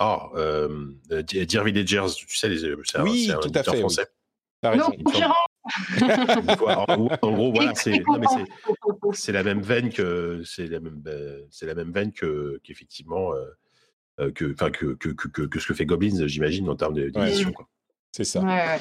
oh, 0.00 0.18
euh, 0.34 0.92
Dear 1.08 1.64
Villagers, 1.64 2.06
tu 2.16 2.36
sais, 2.36 2.48
les, 2.48 2.74
c'est 2.84 3.00
oui, 3.00 3.30
un, 3.32 3.38
tout 3.38 3.52
à 3.54 3.62
fait. 3.62 3.78
Français. 3.78 4.06
Oui. 4.64 4.76
Non, 4.76 4.90
en, 7.22 7.32
gros, 7.32 7.52
voilà, 7.52 7.74
c'est, 7.74 8.02
c'est, 9.12 9.32
la 9.32 9.42
même 9.42 9.62
veine 9.62 9.90
que 9.90 10.42
c'est 10.44 10.66
la 10.66 10.80
même, 10.80 11.02
c'est 11.50 11.66
la 11.66 11.74
même 11.74 11.92
veine 11.92 12.12
que 12.12 12.60
qu'effectivement 12.64 13.32
que, 14.34 14.52
enfin 14.52 14.70
que, 14.70 14.94
que, 14.94 15.08
que, 15.10 15.28
que, 15.28 15.58
ce 15.58 15.66
que 15.66 15.74
fait 15.74 15.86
Goblins, 15.86 16.26
j'imagine, 16.26 16.68
en 16.68 16.76
termes 16.76 16.94
d'édition. 16.94 17.50
Ouais. 17.50 17.64
C'est 18.12 18.24
ça. 18.24 18.40
Ouais, 18.42 18.76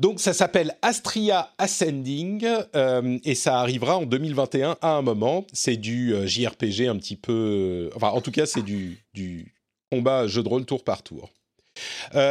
donc 0.00 0.18
ça 0.18 0.32
s'appelle 0.32 0.74
Astria 0.80 1.52
Ascending 1.58 2.46
euh, 2.74 3.18
et 3.22 3.34
ça 3.34 3.60
arrivera 3.60 3.98
en 3.98 4.06
2021 4.06 4.78
à 4.80 4.92
un 4.92 5.02
moment. 5.02 5.46
C'est 5.52 5.76
du 5.76 6.14
euh, 6.14 6.26
JRPG 6.26 6.88
un 6.88 6.96
petit 6.96 7.16
peu... 7.16 7.90
Euh, 7.90 7.90
enfin 7.94 8.08
en 8.08 8.22
tout 8.22 8.30
cas 8.30 8.46
c'est 8.46 8.62
du, 8.62 9.04
combat 9.92 10.26
jeu 10.26 10.42
de 10.42 10.48
rôle 10.48 10.64
tour 10.64 10.84
par 10.84 11.02
tour. 11.02 11.30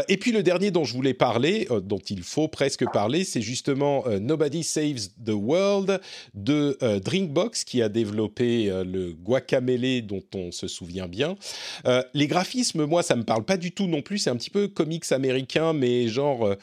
Et 0.10 0.18
puis 0.18 0.32
le 0.32 0.44
dernier 0.44 0.70
dont 0.70 0.84
je 0.84 0.94
voulais 0.94 1.14
parler, 1.14 1.68
dont 1.84 2.02
il 2.10 2.24
faut 2.24 2.48
presque 2.48 2.86
parler, 2.92 3.24
c'est 3.24 3.42
justement 3.42 4.04
Nobody 4.20 4.64
Saves 4.64 5.08
the 5.26 5.32
World 5.32 6.02
de 6.36 6.78
Drinkbox 7.00 7.64
qui 7.64 7.82
a 7.82 7.90
développé 7.90 8.66
le 8.66 9.14
Guacamele 9.14 10.06
dont 10.06 10.24
on 10.36 10.52
se 10.52 10.68
souvient 10.68 11.08
bien. 11.08 11.36
les 12.14 12.28
graphismes, 12.28 12.86
moi, 12.86 13.02
ça 13.02 13.16
me 13.16 13.24
parle 13.24 13.44
pas 13.44 13.58
du 13.58 13.72
tout 13.72 13.88
non 13.88 14.02
plus. 14.02 14.20
C'est 14.20 14.30
un 14.30 14.36
petit 14.36 14.52
peu 14.52 14.68
comics 14.68 15.12
américain, 15.12 15.74
mais 15.74 16.10
genre, 16.10 16.56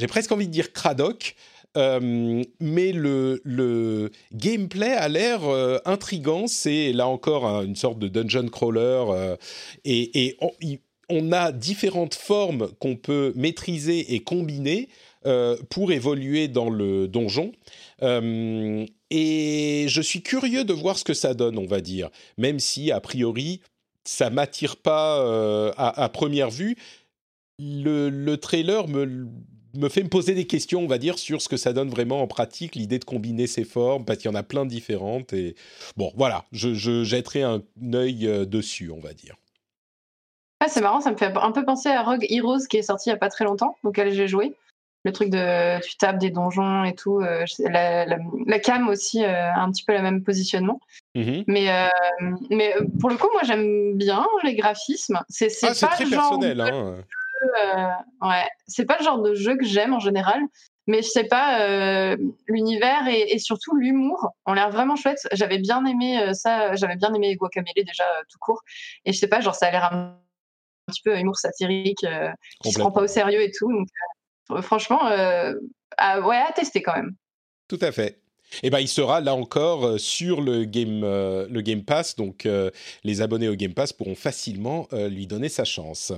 j'ai 0.00 0.06
presque 0.06 0.32
envie 0.32 0.46
de 0.46 0.52
dire 0.52 0.72
Cradoc. 0.72 1.36
mais 1.76 2.92
le, 2.92 3.40
le, 3.44 4.10
gameplay 4.32 4.92
a 4.92 5.08
l'air 5.08 5.42
intrigant. 5.84 6.46
C'est 6.48 6.92
là 6.92 7.06
encore 7.06 7.44
une 7.62 7.76
sorte 7.76 7.98
de 7.98 8.08
dungeon 8.08 8.48
crawler 8.48 9.36
et, 9.84 10.26
et 10.26 10.36
on 11.10 11.32
a 11.32 11.52
différentes 11.52 12.14
formes 12.14 12.70
qu'on 12.78 12.96
peut 12.96 13.32
maîtriser 13.36 14.14
et 14.14 14.20
combiner 14.20 14.88
euh, 15.26 15.56
pour 15.68 15.92
évoluer 15.92 16.48
dans 16.48 16.70
le 16.70 17.06
donjon. 17.06 17.52
Euh, 18.02 18.86
et 19.10 19.84
je 19.88 20.00
suis 20.00 20.22
curieux 20.22 20.64
de 20.64 20.72
voir 20.72 20.98
ce 20.98 21.04
que 21.04 21.12
ça 21.12 21.34
donne, 21.34 21.58
on 21.58 21.66
va 21.66 21.80
dire, 21.80 22.08
même 22.38 22.58
si 22.58 22.90
a 22.90 23.00
priori 23.00 23.60
ça 24.04 24.30
m'attire 24.30 24.76
pas 24.76 25.20
euh, 25.20 25.72
à, 25.76 26.08
première 26.08 26.48
vue. 26.48 26.76
Le, 27.58 28.36
trailer 28.36 28.88
me, 28.88 29.28
me 29.74 29.88
fait 29.88 30.02
me 30.02 30.08
poser 30.08 30.34
des 30.34 30.46
questions, 30.46 30.80
on 30.80 30.86
va 30.86 30.98
dire, 30.98 31.18
sur 31.18 31.42
ce 31.42 31.48
que 31.48 31.56
ça 31.56 31.72
donne 31.72 31.90
vraiment 31.90 32.22
en 32.22 32.26
pratique, 32.26 32.74
l'idée 32.74 32.98
de 32.98 33.04
combiner 33.04 33.46
ces 33.46 33.64
formes, 33.64 34.04
parce 34.04 34.18
qu'il 34.18 34.30
y 34.30 34.34
en 34.34 34.36
a 34.36 34.42
plein 34.42 34.64
de 34.64 34.70
différentes. 34.70 35.32
Et 35.32 35.54
bon, 35.96 36.12
voilà, 36.16 36.44
je, 36.52 36.74
je 36.74 37.04
jetterai 37.04 37.42
un 37.42 37.62
œil 37.94 38.46
dessus, 38.46 38.90
on 38.90 39.00
va 39.00 39.12
dire. 39.12 39.36
Ah, 40.60 40.68
c'est 40.68 40.82
marrant, 40.82 41.00
ça 41.00 41.10
me 41.10 41.16
fait 41.16 41.32
un 41.34 41.52
peu 41.52 41.64
penser 41.64 41.88
à 41.88 42.02
Rogue 42.02 42.26
Heroes 42.28 42.66
qui 42.68 42.76
est 42.76 42.82
sorti 42.82 43.08
il 43.08 43.12
n'y 43.12 43.16
a 43.16 43.18
pas 43.18 43.30
très 43.30 43.44
longtemps, 43.44 43.76
auquel 43.82 44.12
j'ai 44.12 44.28
joué. 44.28 44.54
Le 45.04 45.12
truc 45.12 45.30
de 45.30 45.80
tu 45.80 45.96
tapes 45.96 46.18
des 46.18 46.28
donjons 46.28 46.84
et 46.84 46.94
tout. 46.94 47.20
Euh, 47.20 47.46
la, 47.60 48.58
cam 48.58 48.86
aussi 48.88 49.24
euh, 49.24 49.50
a 49.50 49.60
un 49.60 49.70
petit 49.70 49.82
peu 49.82 49.94
le 49.94 50.02
même 50.02 50.22
positionnement. 50.22 50.78
Mm-hmm. 51.16 51.44
Mais, 51.46 51.70
euh, 51.70 51.88
mais 52.50 52.74
pour 53.00 53.08
le 53.08 53.16
coup, 53.16 53.28
moi 53.32 53.40
j'aime 53.44 53.96
bien 53.96 54.26
les 54.44 54.54
graphismes. 54.54 55.20
C'est 55.30 55.48
ah, 55.62 55.68
pas 55.68 55.86
très 55.86 56.04
genre 56.04 56.38
personnel. 56.38 56.60
Hein. 56.60 56.96
Ouais, 58.22 58.48
c'est 58.66 58.86
pas 58.86 58.96
le 58.98 59.04
genre 59.04 59.22
de 59.22 59.34
jeu 59.34 59.56
que 59.56 59.64
j'aime 59.64 59.94
en 59.94 60.00
général. 60.00 60.40
Mais 60.86 61.02
je 61.02 61.08
sais 61.08 61.24
pas, 61.24 62.16
l'univers 62.48 63.06
et, 63.06 63.32
et, 63.32 63.38
surtout 63.38 63.76
l'humour 63.76 64.30
ont 64.46 64.54
l'air 64.54 64.70
vraiment 64.70 64.96
chouettes. 64.96 65.28
J'avais 65.30 65.58
bien 65.58 65.84
aimé 65.84 66.34
ça, 66.34 66.74
j'avais 66.74 66.96
bien 66.96 67.14
aimé 67.14 67.36
Guacamele 67.36 67.84
déjà 67.86 68.04
tout 68.28 68.38
court. 68.40 68.62
Et 69.04 69.12
je 69.12 69.18
sais 69.18 69.28
pas, 69.28 69.40
genre 69.40 69.54
ça 69.54 69.66
a 69.66 69.70
l'air 69.70 69.92
un 69.92 70.16
petit 70.90 71.02
peu 71.02 71.16
humour 71.18 71.36
satirique, 71.36 72.04
euh, 72.04 72.30
qui 72.62 72.72
se 72.72 72.78
prend 72.78 72.90
pas 72.90 73.02
au 73.02 73.06
sérieux 73.06 73.42
et 73.42 73.50
tout. 73.50 73.72
Donc, 73.72 73.88
euh, 74.50 74.62
franchement, 74.62 75.06
euh, 75.06 75.54
à, 75.96 76.20
ouais, 76.20 76.36
à 76.36 76.52
tester 76.52 76.82
quand 76.82 76.94
même. 76.94 77.14
Tout 77.68 77.78
à 77.80 77.92
fait. 77.92 78.18
Et 78.54 78.66
eh 78.66 78.70
ben, 78.70 78.80
il 78.80 78.88
sera 78.88 79.20
là 79.20 79.32
encore 79.36 80.00
sur 80.00 80.40
le 80.40 80.64
Game, 80.64 81.02
le 81.02 81.60
game 81.60 81.84
Pass, 81.84 82.16
donc 82.16 82.48
les 83.04 83.22
abonnés 83.22 83.48
au 83.48 83.54
Game 83.54 83.74
Pass 83.74 83.92
pourront 83.92 84.16
facilement 84.16 84.88
lui 84.90 85.28
donner 85.28 85.48
sa 85.48 85.64
chance. 85.64 86.12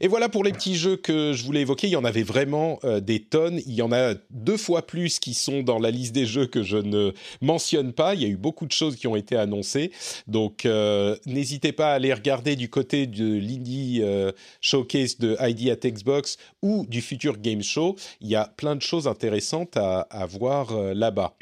Et 0.00 0.08
voilà 0.08 0.28
pour 0.28 0.44
les 0.44 0.52
petits 0.52 0.76
jeux 0.76 0.96
que 0.96 1.32
je 1.32 1.44
voulais 1.44 1.62
évoquer. 1.62 1.88
Il 1.88 1.92
y 1.92 1.96
en 1.96 2.04
avait 2.04 2.22
vraiment 2.22 2.78
euh, 2.84 3.00
des 3.00 3.20
tonnes. 3.20 3.60
Il 3.66 3.74
y 3.74 3.82
en 3.82 3.92
a 3.92 4.14
deux 4.30 4.56
fois 4.56 4.86
plus 4.86 5.18
qui 5.18 5.34
sont 5.34 5.62
dans 5.62 5.78
la 5.78 5.90
liste 5.90 6.14
des 6.14 6.26
jeux 6.26 6.46
que 6.46 6.62
je 6.62 6.76
ne 6.76 7.12
mentionne 7.40 7.92
pas. 7.92 8.14
Il 8.14 8.22
y 8.22 8.24
a 8.24 8.28
eu 8.28 8.36
beaucoup 8.36 8.66
de 8.66 8.72
choses 8.72 8.96
qui 8.96 9.06
ont 9.06 9.16
été 9.16 9.36
annoncées. 9.36 9.90
Donc 10.26 10.66
euh, 10.66 11.16
n'hésitez 11.26 11.72
pas 11.72 11.92
à 11.92 11.94
aller 11.94 12.12
regarder 12.12 12.56
du 12.56 12.68
côté 12.68 13.06
de 13.06 13.24
l'Indie 13.24 14.00
euh, 14.02 14.32
Showcase 14.60 15.18
de 15.18 15.36
ID 15.40 15.70
at 15.70 15.88
Xbox 15.88 16.36
ou 16.62 16.86
du 16.88 17.00
Future 17.00 17.38
Game 17.38 17.62
Show. 17.62 17.96
Il 18.20 18.28
y 18.28 18.36
a 18.36 18.46
plein 18.56 18.76
de 18.76 18.82
choses 18.82 19.08
intéressantes 19.08 19.76
à 19.76 20.26
voir 20.26 20.72
là-bas. 20.94 21.34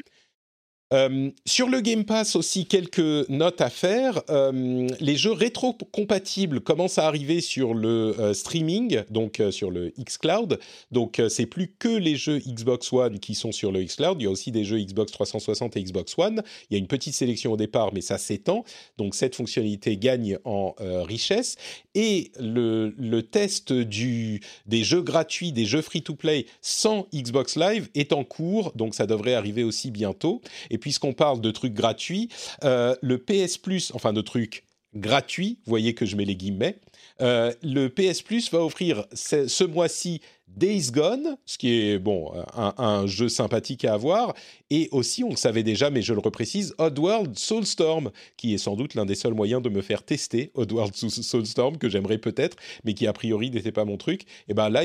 Euh, 0.92 1.30
sur 1.44 1.68
le 1.68 1.80
Game 1.80 2.04
Pass 2.04 2.36
aussi, 2.36 2.66
quelques 2.66 3.28
notes 3.28 3.60
à 3.60 3.70
faire. 3.70 4.22
Euh, 4.30 4.86
les 5.00 5.16
jeux 5.16 5.32
rétro-compatibles 5.32 6.60
commencent 6.60 6.98
à 6.98 7.06
arriver 7.06 7.40
sur 7.40 7.74
le 7.74 8.14
euh, 8.20 8.34
streaming, 8.34 9.02
donc 9.10 9.42
sur 9.50 9.72
le 9.72 9.92
xCloud. 9.98 10.60
Donc 10.92 11.20
c'est 11.28 11.46
plus 11.46 11.74
que 11.78 11.88
les 11.88 12.14
jeux 12.14 12.38
Xbox 12.38 12.92
One 12.92 13.18
qui 13.18 13.34
sont 13.34 13.50
sur 13.50 13.72
le 13.72 13.82
xCloud. 13.82 14.20
Il 14.20 14.24
y 14.24 14.26
a 14.26 14.30
aussi 14.30 14.52
des 14.52 14.64
jeux 14.64 14.78
Xbox 14.78 15.10
360 15.12 15.76
et 15.76 15.82
Xbox 15.82 16.16
One. 16.18 16.42
Il 16.70 16.74
y 16.74 16.76
a 16.76 16.78
une 16.78 16.86
petite 16.86 17.14
sélection 17.14 17.52
au 17.52 17.56
départ, 17.56 17.92
mais 17.92 18.00
ça 18.00 18.18
s'étend. 18.18 18.64
Donc 18.96 19.14
cette 19.14 19.34
fonctionnalité 19.34 19.96
gagne 19.96 20.38
en 20.44 20.74
richesse. 20.78 21.56
Et 21.94 22.30
le, 22.38 23.20
test 23.22 23.72
des 23.72 24.84
jeux 24.84 25.02
gratuits, 25.02 25.52
des 25.52 25.64
jeux 25.64 25.82
free-to-play 25.82 26.46
sans 26.60 27.06
Xbox 27.14 27.56
Live 27.56 27.88
est 27.94 28.12
en 28.12 28.22
cours. 28.22 28.72
Donc 28.76 28.94
ça 28.94 29.06
devrait 29.06 29.34
arriver 29.34 29.64
aussi 29.64 29.90
bientôt. 29.90 30.42
Puisqu'on 30.78 31.12
parle 31.12 31.40
de 31.40 31.50
trucs 31.50 31.74
gratuits, 31.74 32.28
euh, 32.64 32.94
le 33.02 33.18
PS 33.18 33.58
Plus, 33.58 33.92
enfin 33.94 34.12
de 34.12 34.20
trucs 34.20 34.64
gratuits, 34.94 35.58
voyez 35.66 35.94
que 35.94 36.06
je 36.06 36.16
mets 36.16 36.24
les 36.24 36.36
guillemets, 36.36 36.78
euh, 37.20 37.52
le 37.62 37.88
PS 37.88 38.22
Plus 38.22 38.50
va 38.50 38.64
offrir 38.64 39.06
ce, 39.12 39.64
mois-ci 39.64 40.20
Days 40.48 40.90
Gone, 40.90 41.36
ce 41.44 41.58
qui 41.58 41.72
est 41.72 41.98
bon 41.98 42.32
un, 42.56 43.06
jeu 43.06 43.28
sympathique 43.28 43.84
à 43.84 43.94
avoir, 43.94 44.34
et 44.70 44.88
aussi 44.92 45.24
on 45.24 45.30
le 45.30 45.36
savait 45.36 45.62
déjà, 45.62 45.90
mais 45.90 46.02
je 46.02 46.14
le 46.14 46.20
reprécise, 46.20 46.74
Oddworld 46.78 47.38
Soulstorm, 47.38 48.10
qui 48.36 48.54
est 48.54 48.58
sans 48.58 48.76
doute 48.76 48.94
l'un 48.94 49.06
des 49.06 49.14
seuls 49.14 49.34
moyens 49.34 49.62
de 49.62 49.68
me 49.68 49.82
faire 49.82 50.02
tester 50.02 50.50
Oddworld 50.54 50.94
Soulstorm 50.94 51.78
que 51.78 51.88
j'aimerais 51.88 52.18
peut-être, 52.18 52.56
mais 52.84 52.94
qui 52.94 53.06
a 53.06 53.12
priori 53.12 53.50
n'était 53.50 53.72
pas 53.72 53.84
mon 53.84 53.96
truc. 53.96 54.22
Et 54.48 54.54
ben 54.54 54.68
là, 54.68 54.84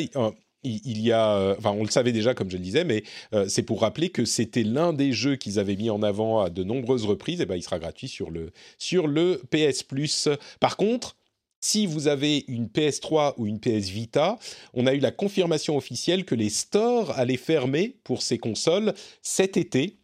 il 0.64 1.02
y 1.02 1.12
a, 1.12 1.36
euh, 1.36 1.56
enfin, 1.58 1.72
on 1.72 1.84
le 1.84 1.90
savait 1.90 2.12
déjà, 2.12 2.34
comme 2.34 2.50
je 2.50 2.58
le 2.58 2.64
disais, 2.64 2.84
mais 2.84 3.04
euh, 3.34 3.48
c'est 3.48 3.64
pour 3.64 3.82
rappeler 3.82 4.10
que 4.10 4.26
c'était 4.26 4.64
l'un 4.64 4.94
des 4.94 5.12
jeux 5.12 5.36
qu'ils 5.36 5.60
avaient 5.60 5.76
mis 5.76 5.90
en 5.90 6.04
avant 6.04 6.42
à 6.42 6.50
de 6.50 6.64
nombreuses 6.64 7.06
reprises. 7.06 7.42
Et 7.42 7.46
ben, 7.46 7.56
il 7.56 7.64
sera 7.64 7.80
gratuit 7.80 8.08
sur 8.08 8.30
le 8.30 8.52
sur 8.78 9.08
le 9.08 9.42
PS 9.50 9.84
Plus. 9.84 10.30
Par 10.60 10.78
contre, 10.78 11.16
si 11.60 11.86
vous 11.86 12.08
avez 12.08 12.44
une 12.48 12.68
PS3 12.68 13.36
ou 13.38 13.48
une 13.48 13.60
PS 13.60 13.90
Vita, 13.90 14.38
on 14.74 14.88
a 14.88 14.94
eu 14.94 15.00
la 15.00 15.12
confirmation 15.12 15.78
officielle 15.78 16.26
que 16.26 16.36
les 16.36 16.50
stores 16.50 17.12
allaient 17.18 17.38
fermer 17.38 17.98
pour 18.04 18.22
ces 18.22 18.38
consoles 18.38 18.94
cet 19.22 19.58
été. 19.58 19.98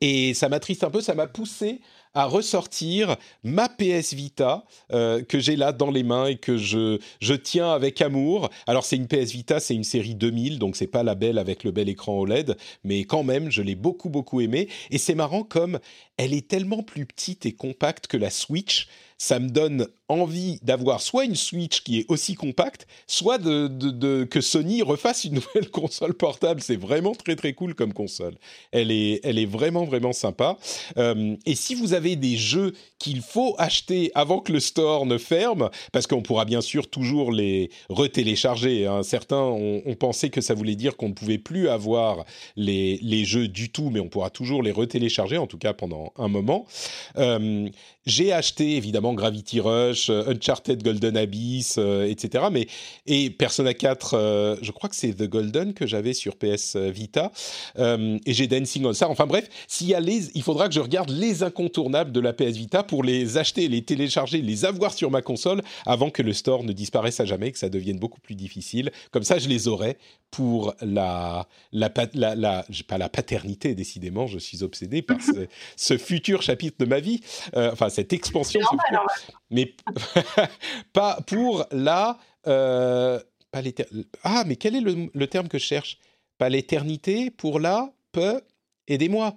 Et 0.00 0.34
ça 0.34 0.48
m'attriste 0.48 0.84
un 0.84 0.90
peu, 0.90 1.00
ça 1.00 1.14
m'a 1.14 1.26
poussé 1.26 1.80
à 2.16 2.24
ressortir 2.24 3.16
ma 3.44 3.68
PS 3.68 4.14
Vita 4.14 4.64
euh, 4.92 5.22
que 5.22 5.38
j'ai 5.38 5.54
là 5.54 5.72
dans 5.72 5.90
les 5.90 6.02
mains 6.02 6.26
et 6.26 6.36
que 6.36 6.56
je, 6.56 6.98
je 7.20 7.34
tiens 7.34 7.70
avec 7.70 8.00
amour. 8.00 8.48
Alors 8.66 8.86
c'est 8.86 8.96
une 8.96 9.06
PS 9.06 9.32
Vita, 9.32 9.60
c'est 9.60 9.74
une 9.74 9.84
série 9.84 10.14
2000, 10.14 10.58
donc 10.58 10.76
c'est 10.76 10.86
pas 10.86 11.02
la 11.02 11.14
belle 11.14 11.36
avec 11.36 11.62
le 11.62 11.72
bel 11.72 11.90
écran 11.90 12.18
OLED, 12.18 12.56
mais 12.84 13.04
quand 13.04 13.22
même 13.22 13.50
je 13.50 13.60
l'ai 13.60 13.74
beaucoup 13.74 14.08
beaucoup 14.08 14.40
aimé. 14.40 14.68
Et 14.90 14.96
c'est 14.96 15.14
marrant 15.14 15.42
comme 15.42 15.78
elle 16.16 16.32
est 16.32 16.48
tellement 16.48 16.82
plus 16.82 17.04
petite 17.04 17.44
et 17.44 17.52
compacte 17.52 18.06
que 18.06 18.16
la 18.16 18.30
Switch 18.30 18.88
ça 19.18 19.38
me 19.38 19.48
donne 19.48 19.88
envie 20.08 20.58
d'avoir 20.62 21.00
soit 21.00 21.24
une 21.24 21.34
Switch 21.34 21.80
qui 21.80 22.00
est 22.00 22.04
aussi 22.08 22.34
compacte, 22.34 22.86
soit 23.06 23.38
que 23.38 24.40
Sony 24.40 24.82
refasse 24.82 25.24
une 25.24 25.34
nouvelle 25.54 25.70
console 25.70 26.14
portable. 26.14 26.60
C'est 26.60 26.76
vraiment 26.76 27.14
très 27.14 27.34
très 27.34 27.52
cool 27.54 27.74
comme 27.74 27.92
console. 27.92 28.34
Elle 28.72 28.90
est, 28.90 29.20
elle 29.24 29.38
est 29.38 29.46
vraiment 29.46 29.84
vraiment 29.84 30.12
sympa. 30.12 30.58
Euh, 30.96 31.36
et 31.44 31.54
si 31.54 31.74
vous 31.74 31.92
avez 31.92 32.16
des 32.16 32.36
jeux 32.36 32.72
qu'il 32.98 33.20
faut 33.20 33.54
acheter 33.58 34.10
avant 34.14 34.40
que 34.40 34.52
le 34.52 34.60
store 34.60 35.06
ne 35.06 35.18
ferme, 35.18 35.70
parce 35.92 36.06
qu'on 36.06 36.22
pourra 36.22 36.44
bien 36.44 36.60
sûr 36.60 36.88
toujours 36.88 37.32
les 37.32 37.70
retélécharger. 37.88 38.86
Hein. 38.86 39.02
Certains 39.02 39.42
ont, 39.42 39.82
pensé 39.98 40.28
que 40.28 40.40
ça 40.40 40.52
voulait 40.54 40.76
dire 40.76 40.96
qu'on 40.96 41.08
ne 41.08 41.14
pouvait 41.14 41.38
plus 41.38 41.68
avoir 41.68 42.24
les, 42.54 42.98
les 43.02 43.24
jeux 43.24 43.48
du 43.48 43.70
tout, 43.70 43.88
mais 43.90 43.98
on 43.98 44.08
pourra 44.08 44.30
toujours 44.30 44.62
les 44.62 44.72
retélécharger, 44.72 45.38
en 45.38 45.46
tout 45.46 45.58
cas 45.58 45.72
pendant 45.72 46.12
un 46.16 46.28
moment. 46.28 46.66
Euh, 47.16 47.68
j'ai 48.04 48.32
acheté 48.32 48.76
évidemment 48.76 49.05
Gravity 49.14 49.60
Rush, 49.60 50.10
euh, 50.10 50.24
Uncharted 50.28 50.82
Golden 50.82 51.16
Abyss, 51.16 51.76
euh, 51.78 52.06
etc. 52.06 52.44
Mais 52.50 52.66
et 53.06 53.30
Persona 53.30 53.74
4, 53.74 54.14
euh, 54.14 54.56
je 54.62 54.72
crois 54.72 54.88
que 54.88 54.96
c'est 54.96 55.12
The 55.12 55.28
Golden 55.28 55.74
que 55.74 55.86
j'avais 55.86 56.12
sur 56.12 56.36
PS 56.36 56.76
Vita, 56.76 57.30
et 57.78 58.32
j'ai 58.32 58.46
Dancing 58.46 58.84
on 58.84 58.92
Star. 58.92 59.10
Enfin 59.10 59.26
bref, 59.26 59.48
s'il 59.68 59.88
y 59.88 59.94
a 59.94 60.00
les, 60.00 60.30
il 60.34 60.42
faudra 60.42 60.68
que 60.68 60.74
je 60.74 60.80
regarde 60.80 61.10
les 61.10 61.42
incontournables 61.42 62.12
de 62.12 62.20
la 62.20 62.32
PS 62.32 62.56
Vita 62.56 62.82
pour 62.82 63.02
les 63.02 63.38
acheter, 63.38 63.68
les 63.68 63.82
télécharger, 63.82 64.40
les 64.42 64.64
avoir 64.64 64.92
sur 64.92 65.10
ma 65.10 65.22
console 65.22 65.62
avant 65.84 66.10
que 66.10 66.22
le 66.22 66.32
store 66.32 66.64
ne 66.64 66.72
disparaisse 66.72 67.20
à 67.20 67.24
jamais, 67.24 67.52
que 67.52 67.58
ça 67.58 67.68
devienne 67.68 67.98
beaucoup 67.98 68.20
plus 68.20 68.34
difficile. 68.34 68.90
Comme 69.10 69.24
ça, 69.24 69.38
je 69.38 69.48
les 69.48 69.68
aurai 69.68 69.98
pour 70.30 70.74
la 70.80 71.46
la, 71.72 71.92
la, 72.14 72.34
la 72.34 72.64
pas 72.88 72.98
la 72.98 73.08
paternité 73.08 73.74
décidément, 73.74 74.26
je 74.26 74.38
suis 74.38 74.62
obsédé 74.62 75.02
par 75.02 75.20
ce, 75.20 75.46
ce, 75.76 75.98
futur 75.98 76.42
chapitre 76.42 76.76
de 76.78 76.84
ma 76.84 77.00
vie. 77.00 77.20
enfin 77.54 77.88
cette 77.88 78.12
expansion, 78.12 78.60
mais 79.50 79.74
pas 80.92 81.20
pour 81.26 81.66
la. 81.70 82.18
Euh, 82.46 83.20
pas 83.50 83.60
ah, 84.22 84.44
mais 84.46 84.56
quel 84.56 84.76
est 84.76 84.80
le, 84.80 85.26
terme 85.26 85.48
que 85.48 85.58
je 85.58 85.64
cherche? 85.64 85.98
Pas 86.38 86.48
l'éternité, 86.48 87.30
pour 87.30 87.60
la. 87.60 87.92
Peu. 88.12 88.40
Aidez-moi. 88.88 89.36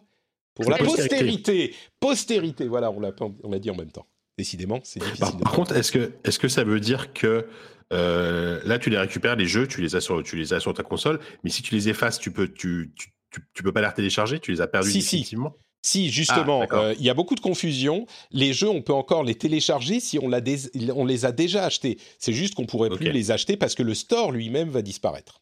Pour 0.53 0.69
la 0.69 0.77
postérité. 0.77 1.73
postérité. 1.99 2.68
Voilà, 2.68 2.91
on 2.91 2.99
l'a, 2.99 3.11
on 3.44 3.49
l'a 3.49 3.60
dit 3.60 3.69
en 3.69 3.76
même 3.76 3.91
temps. 3.91 4.07
Décidément, 4.38 4.80
c'est 4.84 4.99
difficile. 5.02 5.38
Par, 5.44 5.52
contre, 5.52 5.76
est-ce 5.76 5.91
que, 5.91 6.14
est 6.23 6.38
que 6.38 6.48
ça 6.48 6.64
veut 6.64 6.80
dire 6.80 7.14
que 7.14 7.45
euh, 7.91 8.61
là, 8.65 8.80
tu 8.80 8.90
les 8.90 8.98
récupères, 8.98 9.36
les 9.36 9.45
jeux, 9.45 9.68
tu 9.68 9.81
les, 9.81 9.95
as 9.95 10.02
sur, 10.02 10.22
tu 10.23 10.36
les 10.36 10.53
as 10.53 10.60
sur 10.60 10.73
ta 10.73 10.84
console, 10.84 11.19
mais 11.44 11.49
si 11.49 11.61
tu 11.61 11.73
les 11.76 11.90
effaces, 11.90 12.19
tu 12.19 12.31
peux, 12.31 12.48
tu, 12.48 12.94
tu, 13.31 13.64
peux 13.64 13.72
pas 13.72 13.81
les 13.81 13.94
télécharger 13.94 14.40
Tu 14.40 14.52
les 14.52 14.61
as 14.61 14.68
perdus 14.68 14.91
si, 14.91 14.99
définitivement? 14.99 15.56
si. 15.57 15.68
Justement, 15.84 16.65
ah, 16.69 16.76
euh, 16.76 16.95
il 16.97 17.06
y 17.06 17.10
a 17.10 17.14
beaucoup 17.14 17.35
de 17.35 17.39
confusion. 17.39 18.06
Les 18.31 18.53
jeux, 18.53 18.69
on 18.69 18.81
peut 18.81 18.93
encore 18.93 19.23
les 19.23 19.35
télécharger 19.35 19.99
si 19.99 20.19
on, 20.19 20.30
on 20.30 21.06
les 21.06 21.26
a 21.26 21.31
déjà 21.31 21.65
achetés. 21.65 21.97
C'est 22.18 22.34
juste 22.34 22.56
qu'on 22.56 22.65
pourrait 22.65 22.89
plus 22.89 23.11
les 23.11 23.31
acheter 23.31 23.57
parce 23.57 23.76
que 23.76 23.84
le 23.84 23.93
store 23.93 24.31
lui-même 24.31 24.69
va 24.69 24.81
disparaître. 24.81 25.41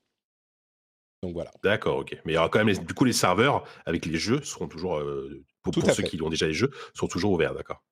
Donc 1.23 1.33
voilà. 1.33 1.51
D'accord, 1.63 1.97
ok. 1.97 2.15
Mais 2.25 2.33
il 2.33 2.35
y 2.35 2.37
aura 2.37 2.49
quand 2.49 2.63
même, 2.63 2.77
du 2.77 2.93
coup, 2.93 3.05
les 3.05 3.13
serveurs 3.13 3.63
avec 3.85 4.05
les 4.05 4.17
jeux 4.17 4.41
seront 4.43 4.67
toujours, 4.67 4.97
euh, 4.97 5.43
pour, 5.63 5.73
pour 5.73 5.91
ceux 5.91 6.03
qui 6.03 6.21
ont 6.21 6.29
déjà 6.29 6.47
les 6.47 6.53
jeux, 6.53 6.71
sont 6.93 7.07
toujours 7.07 7.31
ouverts, 7.31 7.55
d'accord. 7.55 7.83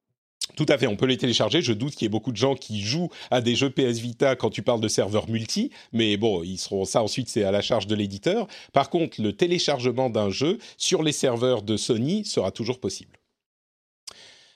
Tout 0.56 0.66
à 0.70 0.78
fait, 0.78 0.88
on 0.88 0.96
peut 0.96 1.06
les 1.06 1.18
télécharger. 1.18 1.62
Je 1.62 1.74
doute 1.74 1.94
qu'il 1.94 2.04
y 2.04 2.08
ait 2.08 2.10
beaucoup 2.10 2.32
de 2.32 2.38
gens 2.38 2.56
qui 2.56 2.82
jouent 2.82 3.10
à 3.32 3.42
des 3.42 3.56
jeux 3.56 3.70
PS 3.70 4.00
Vita 4.00 4.36
quand 4.36 4.50
tu 4.50 4.62
parles 4.62 4.82
de 4.82 4.88
serveurs 4.88 5.30
multi, 5.30 5.72
mais 5.94 6.18
bon, 6.18 6.44
ils 6.44 6.58
seront 6.58 6.86
ça 6.86 7.04
ensuite, 7.04 7.30
c'est 7.30 7.44
à 7.44 7.52
la 7.52 7.62
charge 7.62 7.88
de 7.88 7.96
l'éditeur. 7.96 8.48
Par 8.74 8.90
contre, 8.90 9.22
le 9.22 9.34
téléchargement 9.34 10.10
d'un 10.10 10.30
jeu 10.30 10.58
sur 10.78 11.04
les 11.04 11.12
serveurs 11.12 11.62
de 11.62 11.78
Sony 11.78 12.26
sera 12.26 12.52
toujours 12.52 12.80
possible. 12.80 13.20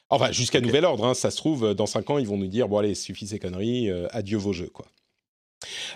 Enfin, 0.09 0.31
jusqu'à 0.31 0.59
nouvel 0.59 0.85
ordre, 0.85 1.05
hein. 1.05 1.13
ça 1.13 1.29
se 1.29 1.37
trouve, 1.37 1.75
dans 1.75 1.85
5 1.85 2.09
ans, 2.09 2.17
ils 2.17 2.27
vont 2.27 2.37
nous 2.37 2.47
dire, 2.47 2.67
bon 2.67 2.79
allez, 2.79 2.95
suffit 2.95 3.27
ces 3.27 3.37
conneries, 3.37 3.91
euh, 3.91 4.07
adieu 4.11 4.37
vos 4.37 4.53
jeux, 4.53 4.69
quoi. 4.73 4.85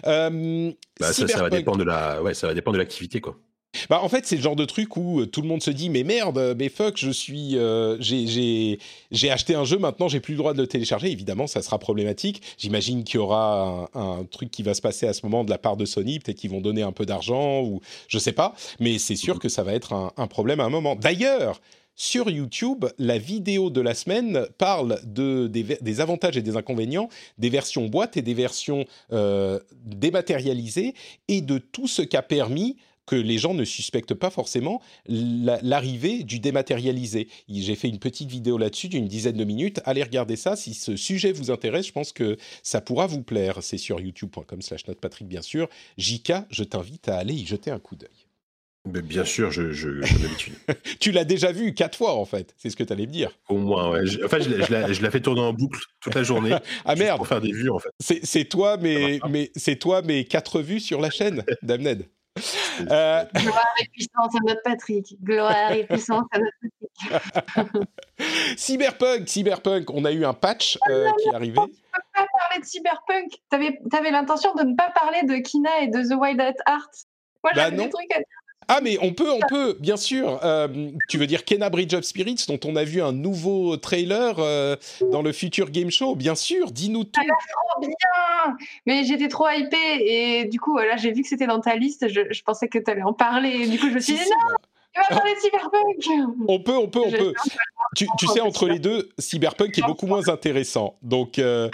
Euh, 0.05 0.71
bah, 0.99 1.13
ça, 1.13 1.25
va 1.25 1.49
dépendre 1.49 1.79
de 1.79 1.83
la, 1.83 2.21
ouais, 2.21 2.33
ça 2.33 2.47
va 2.47 2.53
dépendre 2.53 2.73
de 2.73 2.79
l'activité, 2.79 3.21
quoi. 3.21 3.39
Bah, 3.89 4.01
en 4.01 4.09
fait, 4.09 4.25
c'est 4.25 4.35
le 4.35 4.41
genre 4.41 4.55
de 4.55 4.65
truc 4.65 4.97
où 4.97 5.21
euh, 5.21 5.25
tout 5.25 5.41
le 5.41 5.47
monde 5.47 5.61
se 5.61 5.71
dit 5.71 5.89
mais 5.89 6.03
merde, 6.03 6.55
mais 6.57 6.69
fuck, 6.69 6.97
je 6.97 7.09
suis, 7.09 7.57
euh, 7.57 7.97
j'ai 7.99 9.31
acheté 9.31 9.55
un 9.55 9.65
jeu, 9.65 9.77
maintenant 9.77 10.07
j'ai 10.07 10.19
plus 10.19 10.33
le 10.33 10.37
droit 10.37 10.53
de 10.53 10.61
le 10.61 10.67
télécharger. 10.67 11.11
Évidemment, 11.11 11.47
ça 11.47 11.61
sera 11.61 11.79
problématique. 11.79 12.41
J'imagine 12.57 13.03
qu'il 13.03 13.15
y 13.15 13.23
aura 13.23 13.89
un, 13.93 14.23
truc 14.25 14.51
qui 14.51 14.63
va 14.63 14.73
se 14.73 14.81
passer 14.81 15.07
à 15.07 15.13
ce 15.13 15.25
moment 15.25 15.43
de 15.43 15.49
la 15.49 15.57
part 15.57 15.77
de 15.77 15.85
Sony, 15.85 16.19
peut-être 16.19 16.37
qu'ils 16.37 16.51
vont 16.51 16.61
donner 16.61 16.81
un 16.81 16.91
peu 16.91 17.05
d'argent 17.05 17.61
ou 17.61 17.81
je 18.07 18.17
sais 18.17 18.31
pas, 18.31 18.53
mais 18.79 18.97
c'est 18.97 19.15
sûr 19.15 19.39
que 19.39 19.49
ça 19.49 19.63
va 19.63 19.73
être 19.73 19.93
un, 19.93 20.27
problème 20.27 20.59
à 20.59 20.63
un 20.65 20.69
moment. 20.69 20.95
D'ailleurs. 20.95 21.61
Sur 21.95 22.31
YouTube, 22.31 22.85
la 22.97 23.19
vidéo 23.19 23.69
de 23.69 23.79
la 23.79 23.93
semaine 23.93 24.47
parle 24.57 24.99
de, 25.03 25.45
des, 25.45 26.01
avantages 26.01 26.35
et 26.35 26.41
des 26.41 26.57
inconvénients 26.57 27.07
des 27.37 27.49
versions 27.49 27.85
boîte 27.85 28.17
et 28.17 28.23
des 28.23 28.33
versions 28.33 28.85
euh, 29.11 29.59
dématérialisées 29.85 30.95
et 31.27 31.41
de 31.41 31.59
tout 31.59 31.87
ce 31.87 32.01
qu'a 32.01 32.23
permis 32.23 32.77
que 33.05 33.15
les 33.15 33.37
gens 33.37 33.53
ne 33.53 33.65
suspectent 33.65 34.13
pas 34.13 34.29
forcément 34.29 34.81
l'arrivée 35.07 36.23
du 36.23 36.39
dématérialisé. 36.39 37.27
J'ai 37.49 37.75
fait 37.75 37.89
une 37.89 37.99
petite 37.99 38.29
vidéo 38.29 38.57
là-dessus 38.57 38.89
d'une 38.89 39.07
dizaine 39.07 39.37
de 39.37 39.43
minutes. 39.43 39.81
Allez 39.85 40.03
regarder 40.03 40.35
ça. 40.35 40.55
Si 40.55 40.73
ce 40.73 40.95
sujet 40.95 41.31
vous 41.31 41.51
intéresse, 41.51 41.87
je 41.87 41.91
pense 41.91 42.11
que 42.11 42.37
ça 42.61 42.81
pourra 42.81 43.07
vous 43.07 43.21
plaire. 43.21 43.59
C'est 43.61 43.77
sur 43.77 43.99
youtube.com 43.99 44.61
slash 44.61 44.83
Patrick, 44.99 45.27
bien 45.27 45.41
sûr. 45.41 45.67
Jika, 45.97 46.47
je 46.49 46.63
t'invite 46.63 47.09
à 47.09 47.17
aller 47.17 47.33
y 47.33 47.45
jeter 47.45 47.71
un 47.71 47.79
coup 47.79 47.95
d'œil. 47.95 48.09
bien 48.85 49.25
sûr, 49.25 49.51
je, 49.51 49.71
je, 49.71 49.89
tu 50.99 51.11
l'as 51.11 51.25
déjà 51.25 51.51
vu 51.51 51.73
quatre 51.73 51.97
fois, 51.97 52.13
en 52.15 52.25
fait. 52.25 52.53
C'est 52.57 52.69
ce 52.69 52.75
que 52.75 52.83
tu 52.83 52.93
allais 52.93 53.07
me 53.07 53.11
dire. 53.11 53.31
Au 53.49 53.57
moins, 53.57 53.91
ouais. 53.91 54.05
Je, 54.05 54.23
enfin, 54.23 54.39
je, 54.39 55.01
l'ai 55.01 55.11
fait 55.11 55.21
tourner 55.21 55.41
en 55.41 55.53
boucle 55.53 55.79
toute 56.01 56.15
la 56.15 56.23
journée. 56.23 56.55
ah 56.85 56.95
merde 56.95 57.17
Pour 57.17 57.27
faire 57.27 57.41
des 57.41 57.51
vues, 57.51 57.69
en 57.69 57.79
fait. 57.79 57.89
C'est 57.99 58.45
toi, 58.45 58.77
mais, 58.77 59.19
mais 59.29 59.51
c'est 59.55 59.77
toi, 59.77 60.01
mais 60.01 60.25
quatre 60.25 60.61
vues 60.61 60.79
sur 60.79 61.01
la 61.01 61.09
chaîne, 61.09 61.43
Damned. 61.61 62.07
Euh... 62.81 63.25
Gloire 63.35 63.75
et 63.81 63.87
puissance 63.89 64.35
à 64.35 64.39
notre 64.45 64.61
Patrick. 64.63 65.17
Gloire 65.23 65.71
et 65.71 65.85
puissance 65.85 66.25
à 66.31 66.39
notre 66.39 66.55
Patrick. 66.61 67.87
cyberpunk, 68.57 69.27
Cyberpunk, 69.27 69.89
on 69.89 70.05
a 70.05 70.11
eu 70.11 70.25
un 70.25 70.33
patch 70.33 70.77
ah 70.81 70.91
euh, 70.91 71.11
qui 71.21 71.29
est 71.29 71.35
arrivé. 71.35 71.59
Tu 71.59 71.67
peux 71.67 72.01
pas 72.13 72.27
parler 72.39 72.61
de 72.61 72.65
Cyberpunk. 72.65 73.31
Tu 73.31 73.55
avais, 73.55 73.79
avais 73.91 74.11
l'intention 74.11 74.53
de 74.55 74.63
ne 74.63 74.75
pas 74.75 74.91
parler 74.91 75.23
de 75.23 75.35
Kina 75.37 75.81
et 75.81 75.87
de 75.87 76.01
The 76.01 76.15
Wild 76.19 76.39
at 76.39 76.53
Heart. 76.67 77.07
Moi, 77.43 77.51
bah 77.55 77.63
j'avais 77.63 77.77
des 77.77 77.89
trucs 77.89 78.11
à 78.13 78.19
dire. 78.19 78.25
Ah, 78.67 78.79
mais 78.81 78.97
on 79.01 79.13
peut, 79.13 79.31
on 79.31 79.39
peut, 79.47 79.77
bien 79.79 79.97
sûr. 79.97 80.39
Euh, 80.43 80.89
tu 81.09 81.17
veux 81.17 81.27
dire 81.27 81.45
Kena 81.45 81.69
Bridge 81.69 81.93
of 81.93 82.03
Spirits, 82.03 82.45
dont 82.47 82.59
on 82.65 82.75
a 82.75 82.83
vu 82.83 83.01
un 83.01 83.11
nouveau 83.11 83.77
trailer 83.77 84.35
euh, 84.39 84.75
dans 85.11 85.21
le 85.21 85.31
futur 85.31 85.69
game 85.69 85.91
show? 85.91 86.15
Bien 86.15 86.35
sûr, 86.35 86.71
dis-nous 86.71 87.03
tout. 87.03 87.21
Ça 87.21 87.27
trop 87.27 87.81
bien 87.81 88.55
Mais 88.85 89.03
j'étais 89.03 89.27
trop 89.27 89.49
hypée 89.49 89.77
et 89.99 90.45
du 90.45 90.59
coup, 90.59 90.77
là, 90.77 90.97
j'ai 90.97 91.11
vu 91.11 91.21
que 91.21 91.27
c'était 91.27 91.47
dans 91.47 91.59
ta 91.59 91.75
liste. 91.75 92.07
Je, 92.07 92.43
pensais 92.43 92.67
que 92.67 92.77
tu 92.79 92.91
allais 92.91 93.03
en 93.03 93.13
parler. 93.13 93.67
Du 93.67 93.79
coup, 93.79 93.89
je 93.89 93.95
me 93.95 93.99
suis 93.99 94.13
dit 94.13 94.19
non 94.19 94.55
tu 94.93 95.01
vas 95.01 95.17
parler 95.17 95.33
de 95.33 95.39
Cyberpunk 95.39 96.37
On 96.47 96.59
peut, 96.59 96.77
on 96.77 96.87
peut, 96.87 97.01
on 97.03 97.11
peut. 97.11 97.33
Tu, 97.95 98.07
sais, 98.27 98.41
entre 98.41 98.67
les 98.67 98.79
deux, 98.79 99.09
Cyberpunk 99.17 99.77
est 99.77 99.81
beaucoup 99.81 100.05
moins 100.05 100.27
intéressant. 100.29 100.97
Donc, 101.01 101.39
euh, 101.39 101.69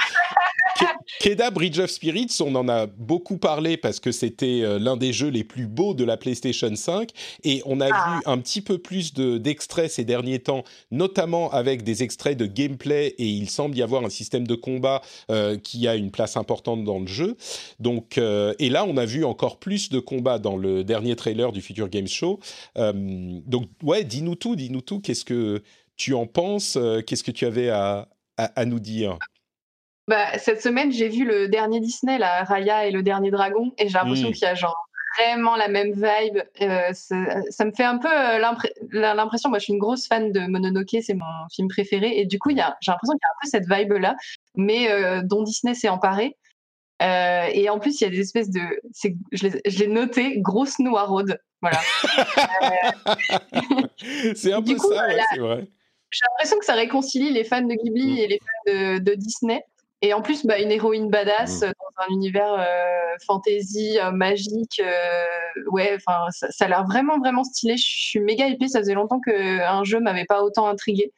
Keda 1.20 1.52
Bridge 1.52 1.80
of 1.80 1.90
Spirits, 1.90 2.38
on 2.40 2.56
en 2.56 2.70
a 2.70 2.86
beaucoup 2.86 3.38
parlé 3.38 3.78
parce 3.78 4.00
que 4.00 4.12
c'était 4.12 4.62
euh, 4.62 4.80
l'un 4.80 4.96
des 4.96 5.12
jeux 5.12 5.28
les 5.28 5.44
plus 5.44 5.68
beaux 5.68 5.94
de 5.94 6.04
la 6.04 6.18
PlayStation 6.18 6.74
5 6.74 7.10
et 7.44 7.62
on 7.66 7.82
a 7.82 7.90
ah. 7.92 8.16
vu 8.16 8.24
un 8.26 8.38
petit 8.38 8.62
peu 8.62 8.78
plus 8.78 9.14
d'extraits 9.14 9.92
ces 9.92 10.06
derniers 10.06 10.40
temps, 10.40 10.64
notamment 10.92 11.52
avec 11.52 11.84
des 11.84 12.04
extraits 12.04 12.38
de 12.38 12.46
gameplay 12.46 13.08
et 13.18 13.28
il 13.28 13.50
semble 13.50 13.78
y 13.78 13.82
avoir 13.82 14.04
un 14.06 14.10
système 14.10 14.48
de 14.48 14.56
combat 14.56 15.02
euh, 15.30 15.58
qui 15.58 15.88
a 15.88 15.96
une 15.96 16.12
place 16.12 16.38
importante 16.38 16.84
dans 16.84 17.00
le 17.00 17.08
jeu. 17.08 17.36
Donc, 17.80 18.18
euh, 18.18 18.54
et 18.60 18.70
là, 18.70 18.86
on 18.86 18.98
a 18.98 19.06
vu 19.06 19.26
encore 19.26 19.60
plus 19.60 19.90
de 19.90 20.00
combats 20.00 20.40
dans 20.40 20.58
le 20.58 20.84
dernier 20.84 21.16
trailer 21.16 21.52
du 21.52 21.62
Future 21.62 21.90
Games 21.90 22.08
Show. 22.08 22.40
donc, 22.76 23.70
ouais, 23.84 24.04
dis-nous 24.04 24.36
tout, 24.36 24.56
dis-nous 24.56 24.82
tout. 24.82 25.00
Qu'est-ce 25.00 25.26
que 25.26 25.62
tu 25.98 26.14
en 26.14 26.28
penses? 26.28 26.78
Qu'est-ce 27.06 27.24
que 27.24 27.32
tu 27.32 27.46
avais 27.46 27.70
à, 27.70 28.08
à 28.38 28.66
nous 28.66 28.80
dire? 28.80 29.18
Bah, 30.10 30.40
cette 30.40 30.60
semaine, 30.60 30.92
j'ai 30.92 31.08
vu 31.08 31.24
le 31.24 31.48
dernier 31.48 31.80
Disney, 31.80 32.18
la 32.18 32.44
Raya 32.44 32.88
et 32.88 32.92
le 32.92 33.04
dernier 33.04 33.30
dragon, 33.30 33.72
et 33.78 33.88
j'ai 33.88 33.94
l'impression 33.94 34.32
qu'il 34.32 34.42
y 34.42 34.46
a 34.46 34.56
genre 34.56 34.76
vraiment 35.20 35.56
la 35.56 35.68
même 35.68 35.92
vibe. 35.92 36.40
Euh, 36.62 36.92
ça, 36.94 37.66
me 37.66 37.72
fait 37.72 37.84
un 37.84 38.00
peu 38.00 38.12
euh, 38.12 38.40
l'impression. 38.40 39.52
Moi, 39.52 39.60
je 39.60 39.66
suis 39.66 39.74
une 39.74 39.80
grosse 39.80 40.08
fan 40.08 40.32
de 40.32 40.48
Mononoke, 40.48 40.98
c'est 41.04 41.14
mon 41.14 41.48
film 41.54 41.68
préféré, 41.68 42.20
et 42.20 42.26
du 42.26 42.40
coup, 42.40 42.50
j'ai 42.50 42.56
l'impression 42.56 42.82
qu'il 42.82 43.20
y 43.22 43.24
a 43.24 43.30
un 43.30 43.38
peu 43.40 43.48
cette 43.50 43.70
vibe-là, 43.70 44.16
mais 44.56 44.92
euh, 44.92 45.22
dont 45.24 45.44
Disney 45.44 45.76
s'est 45.76 45.90
emparé. 45.90 46.36
et 47.00 47.70
en 47.70 47.78
plus, 47.78 48.02
il 48.02 48.06
y 48.06 48.08
a 48.08 48.10
des 48.10 48.22
espèces 48.22 48.50
de. 48.50 48.62
Je 49.32 49.78
l'ai 49.78 49.88
noté, 49.88 50.40
grosse 50.40 50.80
noiraude. 50.80 51.40
Voilà. 51.62 51.78
c'est 54.34 54.54
un 54.54 54.64
peu 54.64 54.76
ça, 54.76 55.08
c'est 55.32 55.40
vrai. 55.40 55.68
J'ai 56.10 56.26
l'impression 56.32 56.58
que 56.58 56.66
ça 56.66 56.74
réconcilie 56.74 57.32
les 57.32 57.44
fans 57.44 57.62
de 57.62 57.76
Ghibli 57.76 58.14
mm. 58.14 58.18
et 58.18 58.28
les 58.28 58.40
fans 58.40 58.98
de 59.04 59.14
Disney. 59.14 59.64
Et 60.02 60.14
en 60.14 60.22
plus, 60.22 60.46
bah, 60.46 60.60
une 60.60 60.72
héroïne 60.72 61.10
badass 61.10 61.62
mmh. 61.62 61.66
dans 61.66 62.04
un 62.04 62.14
univers 62.14 62.54
euh, 62.54 63.18
fantasy, 63.26 64.00
euh, 64.00 64.12
magique. 64.12 64.82
Euh, 64.82 65.24
ouais, 65.72 65.96
enfin, 65.96 66.26
ça, 66.30 66.66
a 66.66 66.68
l'air 66.70 66.86
vraiment, 66.86 67.20
vraiment 67.20 67.44
stylé. 67.44 67.76
Je 67.76 67.86
suis 67.86 68.20
méga 68.22 68.48
épée. 68.48 68.70
Ça 68.70 68.80
faisait 68.80 68.94
longtemps 68.94 69.20
qu'un 69.20 69.84
jeu 69.84 70.00
m'avait 70.00 70.26
pas 70.26 70.42
autant 70.42 70.68
intrigué. 70.68 71.12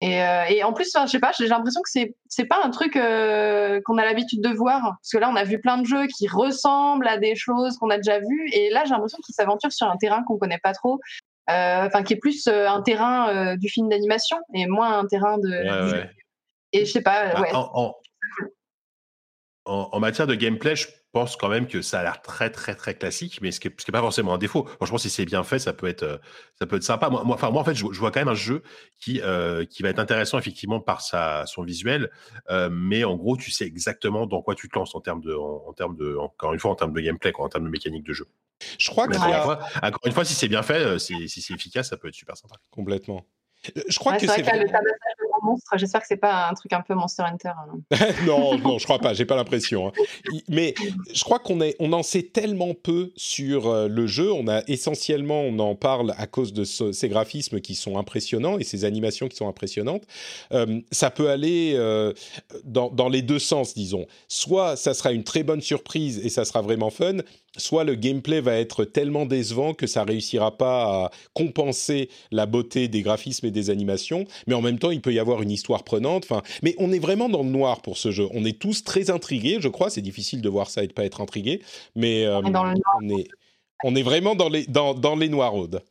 Et, 0.00 0.20
et 0.50 0.62
en 0.62 0.72
plus, 0.72 0.92
je 0.94 1.10
sais 1.10 1.18
pas, 1.18 1.32
j'ai 1.36 1.48
l'impression 1.48 1.82
que 1.82 1.90
c'est 1.90 2.14
c'est 2.28 2.44
pas 2.44 2.60
un 2.62 2.70
truc 2.70 2.92
qu'on 2.92 3.98
a 3.98 4.04
l'habitude 4.04 4.40
de 4.40 4.48
voir. 4.48 4.80
Parce 4.82 5.10
que 5.12 5.18
là, 5.18 5.28
on 5.28 5.34
a 5.34 5.42
vu 5.42 5.60
plein 5.60 5.78
de 5.78 5.86
jeux 5.86 6.06
qui 6.06 6.28
ressemblent 6.28 7.08
à 7.08 7.18
des 7.18 7.34
choses 7.34 7.76
qu'on 7.78 7.90
a 7.90 7.96
déjà 7.96 8.20
vues. 8.20 8.48
Et 8.52 8.70
là, 8.70 8.84
j'ai 8.84 8.90
l'impression 8.90 9.18
qu'ils 9.26 9.34
s'aventurent 9.34 9.72
sur 9.72 9.88
un 9.88 9.96
terrain 9.96 10.22
qu'on 10.22 10.38
connaît 10.38 10.60
pas 10.62 10.72
trop. 10.72 11.00
Enfin, 11.48 12.04
qui 12.04 12.12
est 12.12 12.18
plus 12.18 12.46
un 12.46 12.80
terrain 12.82 13.56
du 13.56 13.68
film 13.68 13.88
d'animation 13.88 14.36
et 14.54 14.68
moins 14.68 15.00
un 15.00 15.06
terrain 15.06 15.36
de. 15.38 15.90
Ouais, 15.92 16.10
Et 16.72 16.84
je 16.84 16.92
sais 16.92 17.02
pas. 17.02 17.34
Bah, 17.34 17.40
ouais 17.40 17.50
en, 17.52 17.96
matière 20.00 20.26
de 20.26 20.34
gameplay, 20.34 20.76
je 20.76 20.86
pense 21.12 21.36
quand 21.36 21.48
même 21.48 21.66
que 21.66 21.82
ça 21.82 22.00
a 22.00 22.02
l'air 22.02 22.22
très 22.22 22.50
très 22.50 22.74
très 22.74 22.94
classique, 22.94 23.40
mais 23.40 23.50
ce 23.50 23.60
qui 23.60 23.68
n'est 23.68 23.92
pas 23.92 24.00
forcément 24.00 24.34
un 24.34 24.38
défaut. 24.38 24.64
Franchement, 24.76 24.98
si 24.98 25.10
c'est 25.10 25.24
bien 25.24 25.42
fait, 25.42 25.58
ça 25.58 25.72
peut 25.72 25.86
être 25.86 26.02
euh, 26.02 26.18
ça 26.58 26.66
peut 26.66 26.76
être 26.76 26.82
sympa. 26.82 27.08
Moi, 27.08 27.22
enfin 27.26 27.50
moi 27.50 27.62
en 27.62 27.64
fait, 27.64 27.74
je, 27.74 27.84
vois 27.84 28.10
quand 28.10 28.20
même 28.20 28.28
un 28.28 28.34
jeu 28.34 28.62
qui 28.98 29.20
euh, 29.22 29.64
qui 29.64 29.82
va 29.82 29.88
être 29.88 29.98
intéressant 29.98 30.38
effectivement 30.38 30.80
par 30.80 31.00
sa 31.00 31.46
son 31.46 31.62
visuel, 31.62 32.10
euh, 32.50 32.68
mais 32.70 33.04
en 33.04 33.16
gros, 33.16 33.36
tu 33.36 33.50
sais 33.50 33.64
exactement 33.64 34.26
dans 34.26 34.42
quoi 34.42 34.54
tu 34.54 34.68
te 34.68 34.78
lances 34.78 34.94
en 34.94 35.00
termes 35.00 35.20
de 35.20 35.34
en, 35.34 35.72
termes 35.72 35.96
de 35.96 36.16
encore 36.16 36.52
une 36.52 36.60
fois 36.60 36.70
en 36.70 36.76
termes 36.76 36.92
de 36.92 37.00
gameplay, 37.00 37.32
quoi, 37.32 37.46
en 37.46 37.48
termes 37.48 37.64
de 37.64 37.70
mécanique 37.70 38.04
de 38.04 38.12
jeu. 38.12 38.26
Je 38.78 38.90
crois 38.90 39.06
que 39.06 39.16
encore, 39.16 40.06
une 40.06 40.12
fois, 40.12 40.24
si 40.24 40.34
c'est 40.34 40.48
bien 40.48 40.62
fait, 40.62 40.98
si 40.98 41.28
c'est 41.28 41.54
efficace, 41.54 41.88
ça 41.88 41.96
peut 41.96 42.08
être 42.08 42.14
super 42.14 42.36
sympa. 42.36 42.56
Complètement. 42.70 43.24
Je 43.88 43.98
crois 43.98 44.16
que 44.16 44.26
c'est 44.26 44.42
monstre. 45.42 45.70
J'espère 45.76 46.00
que 46.00 46.06
c'est 46.06 46.16
pas 46.16 46.48
un 46.48 46.54
truc 46.54 46.72
un 46.72 46.82
peu 46.82 46.94
Monster 46.94 47.22
Hunter. 47.22 47.48
Hein. 47.48 47.96
non, 48.26 48.58
non, 48.64 48.78
je 48.78 48.84
crois 48.84 48.98
pas. 48.98 49.14
J'ai 49.14 49.24
pas 49.24 49.36
l'impression. 49.36 49.88
Hein. 49.88 49.92
Mais 50.48 50.74
je 51.12 51.24
crois 51.24 51.38
qu'on 51.38 51.60
est, 51.60 51.76
on 51.78 51.92
en 51.92 52.02
sait 52.02 52.22
tellement 52.22 52.74
peu 52.74 53.12
sur 53.16 53.68
euh, 53.68 53.88
le 53.88 54.06
jeu. 54.06 54.32
On 54.32 54.48
a 54.48 54.62
essentiellement, 54.68 55.40
on 55.40 55.58
en 55.58 55.74
parle 55.74 56.14
à 56.18 56.26
cause 56.26 56.52
de 56.52 56.64
ces 56.64 57.08
graphismes 57.08 57.60
qui 57.60 57.74
sont 57.74 57.98
impressionnants 57.98 58.58
et 58.58 58.64
ces 58.64 58.84
animations 58.84 59.28
qui 59.28 59.36
sont 59.36 59.48
impressionnantes. 59.48 60.04
Euh, 60.52 60.80
ça 60.90 61.10
peut 61.10 61.30
aller 61.30 61.72
euh, 61.74 62.12
dans 62.64 63.08
les 63.08 63.22
deux 63.22 63.38
sens, 63.38 63.74
disons. 63.74 64.06
Soit 64.28 64.76
ça 64.76 64.94
sera 64.94 65.12
une 65.12 65.24
très 65.24 65.42
bonne 65.42 65.60
surprise 65.60 66.24
et 66.24 66.28
ça 66.28 66.44
sera 66.44 66.62
vraiment 66.62 66.90
fun 66.90 67.18
soit 67.56 67.84
le 67.84 67.94
gameplay 67.94 68.40
va 68.40 68.54
être 68.54 68.84
tellement 68.84 69.26
décevant 69.26 69.74
que 69.74 69.86
ça 69.86 70.04
réussira 70.04 70.56
pas 70.56 71.04
à 71.04 71.10
compenser 71.34 72.08
la 72.30 72.46
beauté 72.46 72.88
des 72.88 73.02
graphismes 73.02 73.46
et 73.46 73.50
des 73.50 73.70
animations, 73.70 74.26
mais 74.46 74.54
en 74.54 74.62
même 74.62 74.78
temps, 74.78 74.90
il 74.90 75.00
peut 75.00 75.12
y 75.12 75.18
avoir 75.18 75.42
une 75.42 75.50
histoire 75.50 75.84
prenante. 75.84 76.24
Enfin, 76.24 76.42
mais 76.62 76.74
on 76.78 76.92
est 76.92 76.98
vraiment 76.98 77.28
dans 77.28 77.42
le 77.42 77.50
noir 77.50 77.82
pour 77.82 77.96
ce 77.96 78.10
jeu. 78.10 78.28
On 78.32 78.44
est 78.44 78.58
tous 78.58 78.84
très 78.84 79.10
intrigués, 79.10 79.58
je 79.60 79.68
crois. 79.68 79.90
C'est 79.90 80.02
difficile 80.02 80.42
de 80.42 80.48
voir 80.48 80.70
ça 80.70 80.84
et 80.84 80.86
de 80.86 80.92
pas 80.92 81.04
être 81.04 81.20
intrigué, 81.20 81.62
mais 81.96 82.24
euh, 82.24 82.40
on, 82.42 83.08
est, 83.08 83.28
on 83.84 83.94
est 83.94 84.02
vraiment 84.02 84.34
dans 84.34 84.48
les 84.48 84.66
dans, 84.66 84.94
dans 84.94 85.16
les 85.16 85.28
noiraudes. 85.28 85.82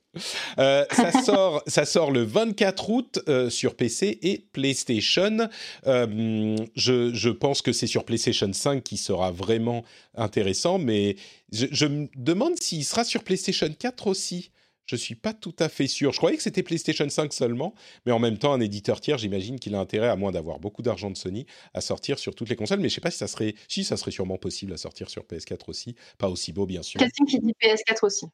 Euh, 0.59 0.85
ça, 0.91 1.11
sort, 1.23 1.63
ça 1.67 1.85
sort 1.85 2.11
le 2.11 2.23
24 2.23 2.89
août 2.89 3.19
euh, 3.27 3.49
sur 3.49 3.75
PC 3.75 4.19
et 4.21 4.45
PlayStation. 4.51 5.49
Euh, 5.85 6.55
je, 6.75 7.13
je, 7.13 7.29
pense 7.29 7.61
que 7.61 7.71
c'est 7.71 7.87
sur 7.87 8.03
PlayStation 8.03 8.51
5 8.51 8.83
qui 8.83 8.97
sera 8.97 9.31
vraiment 9.31 9.83
intéressant, 10.15 10.79
mais 10.79 11.15
je, 11.51 11.67
je 11.71 11.85
me 11.85 12.07
demande 12.15 12.59
s'il 12.59 12.83
sera 12.83 13.03
sur 13.03 13.23
PlayStation 13.23 13.69
4 13.77 14.07
aussi. 14.07 14.51
Je 14.87 14.95
suis 14.95 15.15
pas 15.15 15.33
tout 15.33 15.55
à 15.59 15.67
fait 15.69 15.87
sûr. 15.87 16.13
Je 16.13 16.17
croyais 16.17 16.37
que 16.37 16.43
c'était 16.43 16.63
PlayStation 16.63 17.07
5 17.07 17.33
seulement, 17.33 17.73
mais 18.05 18.13
en 18.13 18.19
même 18.19 18.37
temps, 18.37 18.53
un 18.53 18.61
éditeur 18.61 19.01
tiers, 19.01 19.17
j'imagine 19.17 19.59
qu'il 19.59 19.75
a 19.75 19.79
intérêt, 19.79 20.07
à 20.07 20.15
moins 20.15 20.31
d'avoir 20.31 20.59
beaucoup 20.59 20.81
d'argent 20.81 21.11
de 21.11 21.17
Sony, 21.17 21.45
à 21.73 21.81
sortir 21.81 22.17
sur 22.19 22.33
toutes 22.35 22.49
les 22.49 22.55
consoles. 22.55 22.79
Mais 22.79 22.87
je 22.89 22.95
sais 22.95 23.01
pas 23.01 23.11
si 23.11 23.17
ça 23.17 23.27
serait, 23.27 23.53
si 23.67 23.83
ça 23.83 23.97
serait 23.97 24.11
sûrement 24.11 24.37
possible 24.37 24.71
à 24.73 24.77
sortir 24.77 25.09
sur 25.09 25.23
PS4 25.23 25.63
aussi. 25.67 25.95
Pas 26.17 26.29
aussi 26.29 26.53
beau, 26.53 26.65
bien 26.65 26.83
sûr. 26.83 26.99
Quelqu'un 26.99 27.25
qui 27.25 27.39
dit 27.39 27.53
PS4 27.61 28.05
aussi. 28.05 28.25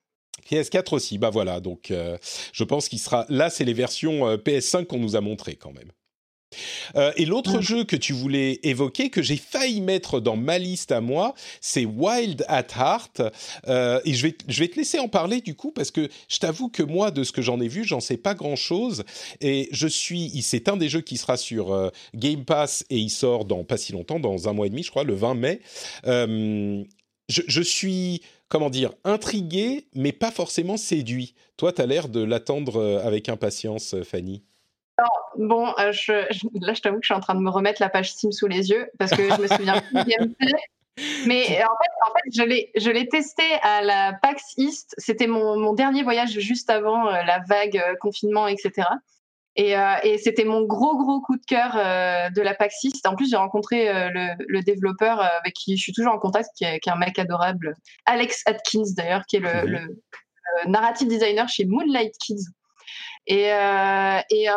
PS4 0.49 0.93
aussi, 0.95 1.17
bah 1.17 1.29
voilà, 1.29 1.59
donc 1.59 1.91
euh, 1.91 2.17
je 2.53 2.63
pense 2.63 2.89
qu'il 2.89 2.99
sera... 2.99 3.25
Là, 3.29 3.49
c'est 3.49 3.65
les 3.65 3.73
versions 3.73 4.27
euh, 4.27 4.37
PS5 4.37 4.85
qu'on 4.85 4.99
nous 4.99 5.15
a 5.15 5.21
montrées 5.21 5.55
quand 5.55 5.71
même. 5.71 5.91
Euh, 6.95 7.11
et 7.15 7.25
l'autre 7.25 7.61
jeu 7.61 7.83
que 7.83 7.95
tu 7.95 8.13
voulais 8.13 8.59
évoquer, 8.63 9.09
que 9.09 9.21
j'ai 9.21 9.37
failli 9.37 9.81
mettre 9.81 10.19
dans 10.19 10.35
ma 10.35 10.57
liste 10.57 10.91
à 10.91 11.01
moi, 11.01 11.33
c'est 11.61 11.85
Wild 11.85 12.45
at 12.47 12.67
Heart. 12.75 13.21
et 14.05 14.13
je 14.13 14.27
vais, 14.27 14.37
je 14.47 14.59
vais 14.59 14.67
te 14.67 14.75
laisser 14.75 14.99
en 14.99 15.07
parler 15.07 15.41
du 15.41 15.55
coup, 15.55 15.71
parce 15.71 15.91
que 15.91 16.09
je 16.27 16.37
t'avoue 16.39 16.69
que 16.69 16.83
moi, 16.83 17.11
de 17.11 17.23
ce 17.23 17.31
que 17.31 17.41
j'en 17.41 17.59
ai 17.59 17.67
vu, 17.67 17.83
j'en 17.83 17.99
sais 17.99 18.17
pas 18.17 18.33
grand-chose. 18.33 19.03
Et 19.41 19.69
je 19.71 19.87
suis... 19.87 20.41
C'est 20.41 20.67
un 20.69 20.77
des 20.77 20.89
jeux 20.89 21.01
qui 21.01 21.17
sera 21.17 21.37
sur 21.37 21.91
Game 22.15 22.45
Pass 22.45 22.85
et 22.89 22.97
il 22.97 23.09
sort 23.09 23.45
dans 23.45 23.63
pas 23.63 23.77
si 23.77 23.93
longtemps, 23.93 24.19
dans 24.19 24.49
un 24.49 24.53
mois 24.53 24.67
et 24.67 24.69
demi, 24.69 24.83
je 24.83 24.89
crois, 24.89 25.03
le 25.03 25.15
20 25.15 25.35
mai. 25.35 25.61
Je, 27.29 27.41
je, 27.47 27.61
suis 27.61 28.21
comment 28.53 28.69
dire, 28.69 28.93
intrigué, 29.03 29.87
mais 29.95 30.11
pas 30.11 30.29
forcément 30.29 30.77
séduit. 30.77 31.33
Toi, 31.57 31.73
tu 31.73 31.81
as 31.81 31.87
l'air 31.87 32.07
de 32.07 32.21
l'attendre 32.21 32.75
euh, 32.75 33.03
avec 33.03 33.27
impatience, 33.27 33.95
euh, 33.95 34.03
Bon, 35.37 35.73
euh, 35.79 35.91
je, 35.91 36.13
là, 36.61 36.73
je 36.73 36.81
t'avoue 36.81 36.97
que 36.97 37.03
je 37.03 37.07
suis 37.07 37.15
en 37.15 37.19
train 37.19 37.35
de 37.35 37.39
me 37.39 37.49
remettre 37.49 37.81
la 37.81 37.89
page 37.89 38.11
Steam 38.11 38.31
sous 38.31 38.47
les 38.47 38.69
yeux 38.69 38.89
parce 38.99 39.11
que 39.11 39.23
je 39.23 39.41
me 39.41 39.47
souviens 39.47 39.81
plus 39.81 40.03
du 40.03 40.11
gameplay. 40.11 40.51
Mais 41.25 41.43
en 41.63 41.75
fait, 41.77 41.91
en 42.05 42.13
fait 42.13 42.71
je 42.75 42.89
l'ai 42.89 43.07
testé 43.07 43.43
à 43.63 43.81
la 43.81 44.13
PAX 44.21 44.53
East. 44.57 44.93
C'était 44.97 45.27
mon, 45.27 45.57
mon, 45.57 45.73
dernier 45.73 46.03
voyage 46.03 46.39
juste 46.39 46.69
avant 46.69 47.05
la 47.05 47.39
vague 47.47 47.81
confinement, 47.99 48.47
etc. 48.47 48.83
Et, 49.55 49.77
euh, 49.77 49.95
et 50.03 50.17
c'était 50.17 50.45
mon 50.45 50.63
gros 50.63 50.97
gros 50.97 51.21
coup 51.21 51.35
de 51.35 51.45
cœur 51.45 51.75
euh, 51.75 52.29
de 52.31 52.41
la 52.41 52.55
Paxis. 52.55 52.93
En 53.05 53.15
plus, 53.15 53.29
j'ai 53.29 53.35
rencontré 53.35 53.87
euh, 53.87 54.09
le, 54.09 54.45
le, 54.47 54.61
développeur 54.63 55.19
euh, 55.19 55.25
avec 55.39 55.53
qui 55.53 55.77
je 55.77 55.83
suis 55.83 55.93
toujours 55.93 56.13
en 56.13 56.17
contact, 56.17 56.49
qui 56.55 56.63
est, 56.63 56.79
qui 56.79 56.89
est 56.89 56.91
un 56.91 56.97
mec 56.97 57.19
adorable, 57.19 57.75
Alex 58.05 58.41
Atkins 58.47 58.93
d'ailleurs, 58.97 59.25
qui 59.27 59.35
est 59.35 59.39
le, 59.39 59.67
le, 59.67 59.79
le, 59.79 60.71
narrative 60.71 61.07
designer 61.07 61.47
chez 61.49 61.65
Moonlight 61.65 62.15
Kids. 62.17 62.45
Et, 63.27 63.49
et, 64.29 64.47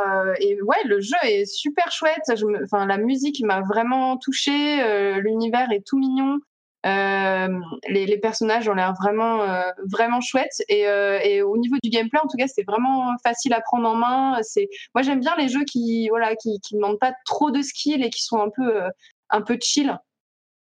et, 0.41 0.63
ouais, 0.63 0.83
le 0.85 1.01
jeu 1.01 1.17
est 1.23 1.45
super 1.45 1.93
chouette. 1.93 2.31
Enfin, 2.65 2.87
la 2.87 2.99
musique 2.99 3.43
m'a 3.45 3.61
vraiment 3.61 4.17
touchée. 4.17 5.21
L'univers 5.21 5.71
est 5.73 5.87
tout 5.87 5.99
mignon. 5.99 6.39
Euh, 6.87 7.49
les, 7.89 8.07
les, 8.07 8.19
personnages 8.19 8.69
ont 8.69 8.75
l'air 8.75 8.95
vraiment, 8.95 9.43
euh, 9.43 9.71
vraiment 9.91 10.21
chouettes. 10.21 10.63
Et, 10.69 10.87
euh, 10.87 11.19
et, 11.21 11.43
au 11.43 11.57
niveau 11.57 11.77
du 11.83 11.91
gameplay, 11.91 12.21
en 12.23 12.29
tout 12.29 12.37
cas, 12.37 12.47
c'est 12.47 12.63
vraiment 12.63 13.13
facile 13.25 13.53
à 13.55 13.61
prendre 13.61 13.89
en 13.89 13.97
main. 13.97 14.39
C'est, 14.43 14.69
moi, 14.95 15.03
j'aime 15.03 15.21
bien 15.21 15.35
les 15.37 15.49
jeux 15.49 15.65
qui, 15.65 16.09
voilà, 16.09 16.37
qui, 16.37 16.61
qui 16.61 16.77
demandent 16.77 17.01
pas 17.01 17.13
trop 17.25 17.51
de 17.51 17.61
skill 17.61 18.05
et 18.05 18.11
qui 18.11 18.23
sont 18.23 18.41
un 18.41 18.51
peu, 18.51 18.83
un 19.31 19.43
peu 19.43 19.59
chill. 19.61 19.99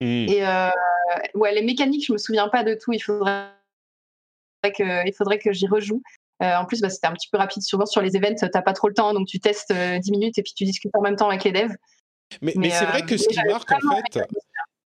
Mmh. 0.01 0.05
Et 0.05 0.43
ouais, 1.35 1.53
les 1.53 1.63
mécaniques, 1.63 2.05
je 2.05 2.13
me 2.13 2.17
souviens 2.17 2.49
pas 2.49 2.63
de 2.63 2.73
tout. 2.73 2.91
Il 2.91 2.99
faudrait 2.99 3.51
que, 4.63 5.07
il 5.07 5.13
faudrait 5.13 5.39
que 5.39 5.53
j'y 5.53 5.67
rejoue. 5.67 6.01
Euh, 6.41 6.55
en 6.55 6.65
plus, 6.65 6.81
bah, 6.81 6.89
c'était 6.89 7.07
un 7.07 7.13
petit 7.13 7.29
peu 7.31 7.37
rapide. 7.37 7.63
Souvent, 7.63 7.85
sur 7.85 8.01
les 8.01 8.15
events, 8.15 8.47
t'as 8.51 8.61
pas 8.61 8.73
trop 8.73 8.87
le 8.87 8.93
temps, 8.93 9.13
donc 9.13 9.27
tu 9.27 9.39
testes 9.39 9.73
10 9.73 10.11
minutes 10.11 10.37
et 10.37 10.43
puis 10.43 10.53
tu 10.55 10.63
discutes 10.63 10.91
en 10.95 11.01
même 11.01 11.15
temps 11.15 11.29
avec 11.29 11.43
les 11.43 11.51
devs. 11.51 11.75
Mais, 12.41 12.53
mais, 12.55 12.67
mais 12.67 12.69
c'est 12.69 12.85
vrai 12.85 13.01
que 13.01 13.17
ce 13.17 13.27
qui 13.27 13.39
marque, 13.47 13.71
en 13.71 14.01
fait, 14.13 14.21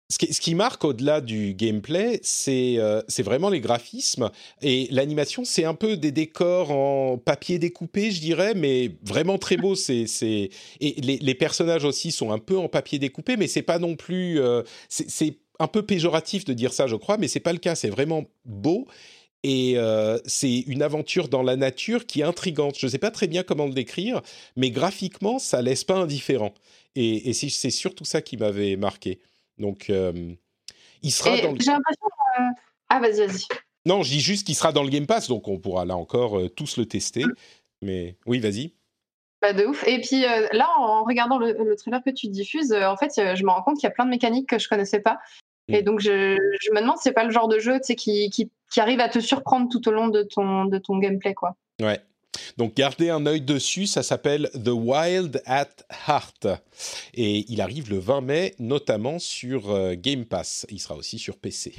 ce 0.10 0.20
qui, 0.20 0.34
ce 0.34 0.40
qui, 0.40 0.54
marque 0.54 0.84
au-delà 0.86 1.20
du 1.20 1.56
gameplay, 1.56 2.20
c'est 2.22 2.76
euh, 2.78 3.02
vraiment 3.20 3.50
les 3.50 3.60
graphismes 3.60 4.30
et 4.62 4.88
l'animation. 4.92 5.44
C'est 5.46 5.66
un 5.66 5.74
peu 5.74 5.98
des 5.98 6.12
décors 6.12 6.70
en 6.70 7.18
papier 7.18 7.58
découpé, 7.58 8.12
je 8.12 8.22
dirais, 8.22 8.54
mais 8.54 8.92
vraiment 9.04 9.40
très 9.40 9.58
beau. 9.58 9.74
C'est 9.74 10.06
et 10.22 10.52
les, 10.80 11.18
les, 11.18 11.36
personnages 11.36 11.86
aussi 11.86 12.12
sont 12.12 12.32
un 12.32 12.38
peu 12.38 12.56
en 12.56 12.70
papier 12.70 13.00
découpé, 13.00 13.36
mais 13.36 13.48
c'est 13.48 13.64
pas 13.64 13.80
non 13.80 13.96
plus. 13.96 14.40
Euh, 14.40 14.62
c'est 14.90 15.38
un 15.58 15.68
peu 15.68 15.82
péjoratif 15.84 16.46
de 16.46 16.54
dire 16.54 16.72
ça, 16.72 16.86
je 16.86 16.96
crois, 16.96 17.18
mais 17.18 17.28
c'est 17.28 17.40
pas 17.40 17.54
le 17.54 17.60
cas. 17.60 17.74
C'est 17.74 17.90
vraiment 17.90 18.26
beau 18.46 18.88
et 19.48 19.78
euh, 19.78 20.18
c'est 20.26 20.62
une 20.62 20.82
aventure 20.82 21.30
dans 21.30 21.44
la 21.44 21.56
nature 21.56 22.08
qui 22.08 22.22
est 22.22 22.24
intrigante. 22.24 22.80
Je 22.80 22.88
ne 22.88 22.90
sais 22.90 22.98
pas 22.98 23.12
très 23.12 23.28
bien 23.28 23.44
comment 23.44 23.68
le 23.68 23.74
décrire, 23.74 24.24
mais 24.56 24.72
graphiquement, 24.72 25.38
ça 25.38 25.62
laisse 25.62 25.84
pas 25.84 25.94
indifférent. 25.94 26.52
Et, 26.96 27.30
et 27.30 27.34
c'est 27.34 27.70
surtout 27.70 28.06
ça 28.06 28.24
qui 28.24 28.38
m'avait 28.38 28.76
marqué. 28.76 29.20
Donc, 29.60 29.92
euh, 29.92 30.34
il 31.04 31.12
sera 31.12 31.30
dans. 31.38 31.56
J'ai 31.60 31.70
l'impression. 31.70 32.08
Euh, 32.40 32.44
ah, 32.90 33.00
vas-y, 33.00 33.28
vas-y. 33.28 33.46
Non, 33.86 34.02
je 34.02 34.10
dis 34.14 34.20
juste 34.20 34.48
qu'il 34.48 34.56
sera 34.56 34.72
dans 34.72 34.82
le 34.82 34.90
Game 34.90 35.06
Pass, 35.06 35.28
donc 35.28 35.48
on 35.48 35.60
pourra 35.60 35.86
là 35.86 35.96
encore 35.96 36.42
tous 36.56 36.78
le 36.78 36.88
tester. 36.88 37.24
Mm. 37.24 37.34
Mais 37.84 38.16
oui, 38.26 38.40
vas-y. 38.40 38.74
Pas 39.42 39.54
de 39.54 39.64
ouf. 39.68 39.88
Et 39.88 40.02
puis 40.02 40.22
là, 40.22 40.68
en 40.80 41.04
regardant 41.04 41.38
le, 41.38 41.76
trailer 41.76 42.02
que 42.04 42.10
tu 42.10 42.30
diffuses, 42.30 42.74
en 42.74 42.98
fait, 42.98 43.12
je 43.14 43.44
me 43.44 43.52
rends 43.52 43.62
compte 43.62 43.76
qu'il 43.76 43.84
y 43.84 43.92
a 43.92 43.94
plein 43.94 44.06
de 44.06 44.10
mécaniques 44.10 44.50
que 44.50 44.58
je 44.58 44.68
connaissais 44.68 45.02
pas. 45.02 45.20
Et 45.68 45.82
mm. 45.82 45.86
donc, 45.86 46.00
je, 46.00 46.38
je, 46.62 46.72
me 46.72 46.82
demande 46.82 46.98
c'est 47.02 47.14
pas 47.14 47.24
le 47.24 47.32
genre 47.32 47.48
de 47.48 47.60
jeu 47.60 47.80
qui, 47.80 48.30
qui, 48.30 48.30
qui, 48.30 48.80
arrive 48.80 49.00
à 49.00 49.10
te 49.10 49.20
surprendre 49.20 49.70
tout 49.70 49.88
au 49.88 49.92
long 49.92 50.08
de 50.08 50.24
ton, 50.24 50.66
de 50.66 50.78
ton 50.78 50.98
gameplay. 50.98 51.34
Quoi. 51.34 51.56
Ouais. 51.82 52.00
Donc 52.58 52.76
gardez 52.76 53.10
un 53.10 53.26
œil 53.26 53.42
dessus, 53.42 53.86
ça 53.86 54.04
s'appelle 54.04 54.50
The 54.54 54.70
Wild 54.70 55.42
at 55.46 55.70
Heart. 56.08 56.48
Et 57.14 57.46
il 57.50 57.62
arrive 57.62 57.90
le 57.90 57.98
20 57.98 58.22
mai, 58.22 58.56
notamment 58.60 59.20
sur 59.20 59.72
euh, 59.72 59.96
Game 59.96 60.26
Pass. 60.26 60.66
Il 60.70 60.80
sera 60.80 60.96
aussi 60.96 61.18
sur 61.18 61.38
PC. 61.38 61.74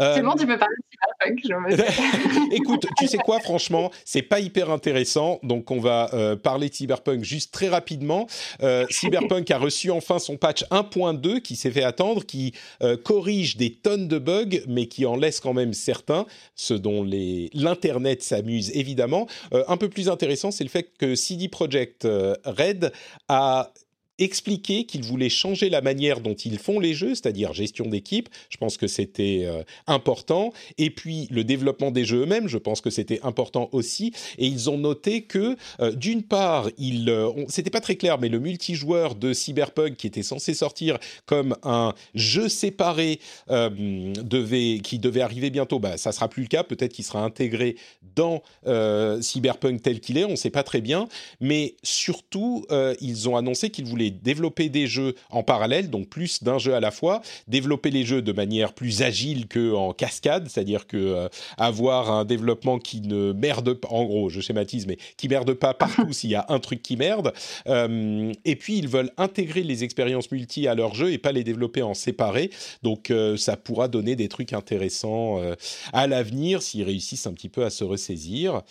C'est 0.00 0.22
bon, 0.22 0.34
tu 0.34 0.46
peux 0.46 0.58
parler 0.58 0.76
de 0.76 0.84
Cyberpunk. 0.90 2.50
Écoute, 2.52 2.86
tu 2.98 3.06
sais 3.06 3.18
quoi, 3.18 3.40
franchement, 3.40 3.90
c'est 4.04 4.22
pas 4.22 4.40
hyper 4.40 4.70
intéressant, 4.70 5.38
donc 5.42 5.70
on 5.70 5.80
va 5.80 6.10
euh, 6.14 6.36
parler 6.36 6.68
de 6.68 6.74
Cyberpunk 6.74 7.22
juste 7.22 7.52
très 7.52 7.68
rapidement. 7.68 8.26
Euh, 8.62 8.86
Cyberpunk 8.90 9.50
a 9.50 9.58
reçu 9.58 9.90
enfin 9.90 10.18
son 10.18 10.36
patch 10.36 10.64
1.2 10.70 11.40
qui 11.40 11.56
s'est 11.56 11.70
fait 11.70 11.82
attendre, 11.82 12.24
qui 12.24 12.54
euh, 12.82 12.96
corrige 12.96 13.56
des 13.56 13.74
tonnes 13.74 14.08
de 14.08 14.18
bugs, 14.18 14.60
mais 14.68 14.86
qui 14.86 15.06
en 15.06 15.16
laisse 15.16 15.40
quand 15.40 15.54
même 15.54 15.72
certains, 15.72 16.26
ce 16.54 16.74
dont 16.74 17.04
l'internet 17.52 18.22
s'amuse 18.22 18.70
évidemment. 18.74 19.26
un 19.52 19.76
peu 19.76 19.88
plus 19.88 20.08
intéressant, 20.08 20.50
c'est 20.50 20.64
le 20.64 20.70
fait 20.70 20.90
que 20.98 21.14
CD 21.14 21.48
Projekt 21.48 22.06
Red 22.44 22.92
a 23.28 23.72
expliqué 24.20 24.84
qu'ils 24.84 25.02
voulaient 25.02 25.30
changer 25.30 25.70
la 25.70 25.80
manière 25.80 26.20
dont 26.20 26.34
ils 26.34 26.58
font 26.58 26.78
les 26.78 26.94
jeux, 26.94 27.14
c'est-à-dire 27.14 27.52
gestion 27.52 27.86
d'équipe. 27.86 28.28
Je 28.50 28.58
pense 28.58 28.76
que 28.76 28.86
c'était 28.86 29.42
euh, 29.44 29.62
important. 29.86 30.52
Et 30.78 30.90
puis 30.90 31.26
le 31.30 31.42
développement 31.42 31.90
des 31.90 32.04
jeux 32.04 32.22
eux-mêmes, 32.22 32.46
je 32.46 32.58
pense 32.58 32.80
que 32.80 32.90
c'était 32.90 33.20
important 33.22 33.68
aussi. 33.72 34.12
Et 34.38 34.46
ils 34.46 34.68
ont 34.68 34.78
noté 34.78 35.22
que, 35.22 35.56
euh, 35.80 35.92
d'une 35.92 36.22
part, 36.22 36.68
il, 36.78 37.08
euh, 37.08 37.30
c'était 37.48 37.70
pas 37.70 37.80
très 37.80 37.96
clair, 37.96 38.18
mais 38.18 38.28
le 38.28 38.38
multijoueur 38.38 39.14
de 39.14 39.32
Cyberpunk 39.32 39.96
qui 39.96 40.06
était 40.06 40.22
censé 40.22 40.52
sortir 40.52 40.98
comme 41.24 41.56
un 41.62 41.94
jeu 42.14 42.48
séparé 42.48 43.20
devait, 43.48 44.80
qui 44.82 44.98
devait 44.98 45.20
arriver 45.22 45.50
bientôt, 45.50 45.78
bah, 45.78 45.96
ça 45.96 46.12
sera 46.12 46.28
plus 46.28 46.42
le 46.42 46.48
cas. 46.48 46.62
Peut-être 46.62 46.92
qu'il 46.92 47.04
sera 47.04 47.24
intégré 47.24 47.76
dans 48.14 48.42
Cyberpunk 49.20 49.82
tel 49.82 50.00
qu'il 50.00 50.18
est. 50.18 50.24
On 50.24 50.32
ne 50.32 50.36
sait 50.36 50.50
pas 50.50 50.62
très 50.62 50.80
bien. 50.80 51.08
Mais 51.40 51.76
surtout, 51.82 52.66
ils 53.00 53.28
ont 53.28 53.36
annoncé 53.36 53.70
qu'ils 53.70 53.86
voulaient 53.86 54.09
développer 54.10 54.68
des 54.68 54.86
jeux 54.86 55.14
en 55.30 55.42
parallèle, 55.42 55.90
donc 55.90 56.08
plus 56.08 56.42
d'un 56.42 56.58
jeu 56.58 56.74
à 56.74 56.80
la 56.80 56.90
fois, 56.90 57.22
développer 57.48 57.90
les 57.90 58.04
jeux 58.04 58.22
de 58.22 58.32
manière 58.32 58.72
plus 58.72 59.02
agile 59.02 59.48
qu'en 59.48 59.92
cascade, 59.92 60.48
c'est-à-dire 60.48 60.86
que 60.86 60.96
euh, 60.96 61.28
avoir 61.58 62.10
un 62.10 62.24
développement 62.24 62.78
qui 62.78 63.00
ne 63.00 63.32
merde 63.32 63.74
pas, 63.74 63.88
en 63.88 64.04
gros, 64.04 64.28
je 64.28 64.40
schématise, 64.40 64.86
mais 64.86 64.96
qui 65.16 65.28
merde 65.28 65.52
pas 65.54 65.74
partout 65.74 66.12
s'il 66.12 66.30
y 66.30 66.34
a 66.34 66.46
un 66.48 66.58
truc 66.58 66.82
qui 66.82 66.96
merde. 66.96 67.32
Euh, 67.66 68.32
et 68.44 68.56
puis 68.56 68.78
ils 68.78 68.88
veulent 68.88 69.12
intégrer 69.16 69.62
les 69.62 69.84
expériences 69.84 70.30
multi 70.30 70.66
à 70.66 70.74
leur 70.74 70.94
jeu 70.94 71.12
et 71.12 71.18
pas 71.18 71.32
les 71.32 71.44
développer 71.44 71.82
en 71.82 71.94
séparé. 71.94 72.50
Donc 72.82 73.10
euh, 73.10 73.36
ça 73.36 73.56
pourra 73.56 73.88
donner 73.88 74.16
des 74.16 74.28
trucs 74.28 74.52
intéressants 74.52 75.40
à 75.92 76.06
l'avenir 76.06 76.62
s'ils 76.62 76.84
réussissent 76.84 77.26
un 77.26 77.32
petit 77.32 77.48
peu 77.48 77.64
à 77.64 77.70
se 77.70 77.84
ressaisir. 77.84 78.62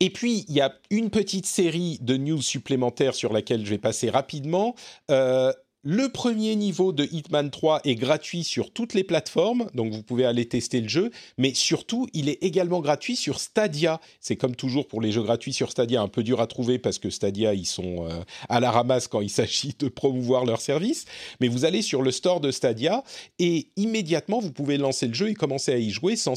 Et 0.00 0.10
puis, 0.10 0.44
il 0.48 0.54
y 0.54 0.60
a 0.60 0.74
une 0.90 1.10
petite 1.10 1.46
série 1.46 1.98
de 2.00 2.16
news 2.16 2.40
supplémentaires 2.40 3.14
sur 3.14 3.32
laquelle 3.32 3.64
je 3.64 3.70
vais 3.70 3.78
passer 3.78 4.10
rapidement. 4.10 4.74
Euh, 5.10 5.52
le 5.84 6.08
premier 6.08 6.56
niveau 6.56 6.92
de 6.92 7.04
Hitman 7.04 7.50
3 7.50 7.82
est 7.84 7.94
gratuit 7.94 8.42
sur 8.42 8.72
toutes 8.72 8.94
les 8.94 9.04
plateformes, 9.04 9.68
donc 9.74 9.92
vous 9.92 10.02
pouvez 10.02 10.24
aller 10.24 10.48
tester 10.48 10.80
le 10.80 10.88
jeu, 10.88 11.12
mais 11.36 11.54
surtout, 11.54 12.08
il 12.12 12.28
est 12.28 12.42
également 12.42 12.80
gratuit 12.80 13.14
sur 13.14 13.38
Stadia. 13.38 14.00
C'est 14.18 14.34
comme 14.34 14.56
toujours 14.56 14.88
pour 14.88 15.00
les 15.00 15.12
jeux 15.12 15.22
gratuits 15.22 15.52
sur 15.52 15.70
Stadia, 15.70 16.02
un 16.02 16.08
peu 16.08 16.24
dur 16.24 16.40
à 16.40 16.48
trouver 16.48 16.80
parce 16.80 16.98
que 16.98 17.10
Stadia, 17.10 17.54
ils 17.54 17.64
sont 17.64 18.04
euh, 18.08 18.20
à 18.48 18.58
la 18.58 18.72
ramasse 18.72 19.06
quand 19.06 19.20
il 19.20 19.30
s'agit 19.38 19.76
de 19.78 19.88
promouvoir 19.88 20.44
leur 20.44 20.60
service, 20.60 21.04
mais 21.40 21.46
vous 21.46 21.64
allez 21.64 21.82
sur 21.82 22.02
le 22.02 22.10
store 22.10 22.40
de 22.40 22.50
Stadia 22.50 23.04
et 23.38 23.68
immédiatement, 23.76 24.40
vous 24.40 24.52
pouvez 24.52 24.78
lancer 24.78 25.06
le 25.06 25.14
jeu 25.14 25.28
et 25.28 25.34
commencer 25.34 25.72
à 25.72 25.78
y 25.78 25.90
jouer 25.90 26.16
sans, 26.16 26.34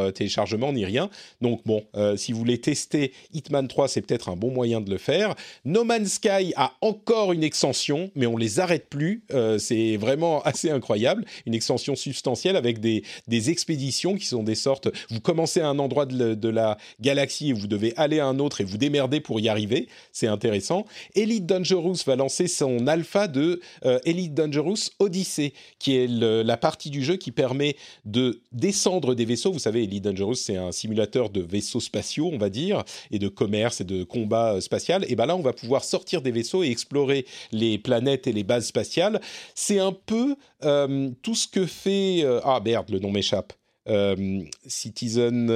euh, 0.00 0.10
téléchargement 0.10 0.74
ni 0.74 0.84
rien. 0.84 1.08
Donc 1.40 1.62
bon, 1.64 1.82
euh, 1.96 2.18
si 2.18 2.32
vous 2.32 2.38
voulez 2.38 2.60
tester 2.60 3.14
Hitman 3.32 3.68
3, 3.68 3.88
c'est 3.88 4.02
peut-être 4.02 4.28
un 4.28 4.36
bon 4.36 4.50
moyen 4.50 4.82
de 4.82 4.90
le 4.90 4.98
faire. 4.98 5.34
No 5.64 5.82
Man's 5.82 6.14
Sky 6.14 6.52
a 6.56 6.74
encore 6.82 7.32
une 7.32 7.42
extension, 7.42 8.10
mais 8.14 8.26
on 8.26 8.36
les 8.36 8.60
arrête 8.66 8.88
plus. 8.88 9.22
Euh, 9.32 9.58
c'est 9.58 9.96
vraiment 9.96 10.42
assez 10.44 10.70
incroyable. 10.70 11.24
Une 11.46 11.54
extension 11.54 11.94
substantielle 11.94 12.56
avec 12.56 12.80
des, 12.80 13.04
des, 13.28 13.50
expéditions 13.50 14.16
qui 14.16 14.26
sont 14.26 14.42
des 14.42 14.56
sortes. 14.56 14.88
Vous 15.10 15.20
commencez 15.20 15.60
à 15.60 15.68
un 15.68 15.78
endroit 15.78 16.04
de, 16.04 16.48
la 16.48 16.78
galaxie 17.00 17.50
et 17.50 17.52
vous 17.52 17.66
devez 17.66 17.92
aller 17.96 18.18
à 18.18 18.26
un 18.26 18.38
autre 18.38 18.60
et 18.60 18.64
vous 18.64 18.78
démerder 18.78 19.20
pour 19.20 19.38
y 19.40 19.48
arriver. 19.48 19.88
C'est 20.12 20.26
intéressant. 20.26 20.84
Elite 21.14 21.46
Dangerous 21.46 21.98
va 22.06 22.16
lancer 22.16 22.48
son 22.48 22.86
alpha 22.86 23.28
de 23.28 23.60
euh, 23.84 23.98
Elite 24.04 24.34
Dangerous 24.34 24.90
Odyssey, 24.98 25.52
qui 25.78 25.96
est 25.96 26.08
la 26.08 26.56
partie 26.56 26.90
du 26.90 27.04
jeu 27.04 27.16
qui 27.16 27.30
permet 27.30 27.76
de 28.04 28.40
descendre 28.52 29.14
des 29.14 29.24
vaisseaux. 29.24 29.52
Vous 29.52 29.58
savez, 29.58 29.84
Elite 29.84 30.04
Dangerous, 30.04 30.34
c'est 30.34 30.56
un 30.56 30.72
simulateur 30.72 31.30
de 31.30 31.40
vaisseaux 31.40 31.80
spatiaux, 31.80 32.30
on 32.32 32.38
va 32.38 32.48
dire, 32.48 32.84
et 33.10 33.18
de 33.18 33.28
commerce 33.28 33.80
et 33.80 33.84
de 33.84 34.02
combat 34.02 34.54
euh, 34.54 34.60
spatial. 34.60 35.04
Et 35.08 35.14
ben 35.14 35.26
là, 35.26 35.36
on 35.36 35.42
va 35.42 35.52
pouvoir 35.52 35.84
sortir 35.84 36.22
des 36.22 36.30
vaisseaux 36.30 36.64
et 36.64 36.70
explorer 36.70 37.26
les 37.52 37.78
planètes 37.78 38.26
et 38.26 38.32
les 38.32 38.42
bases 38.42 38.55
spatiales. 38.62 39.20
C'est 39.54 39.78
un 39.78 39.92
peu 39.92 40.36
euh, 40.64 41.10
tout 41.22 41.34
ce 41.34 41.48
que 41.48 41.66
fait... 41.66 42.22
Euh, 42.22 42.40
ah 42.44 42.60
merde, 42.64 42.90
le 42.90 42.98
nom 42.98 43.10
m'échappe. 43.10 43.52
Euh, 43.88 44.40
Citizen... 44.66 45.50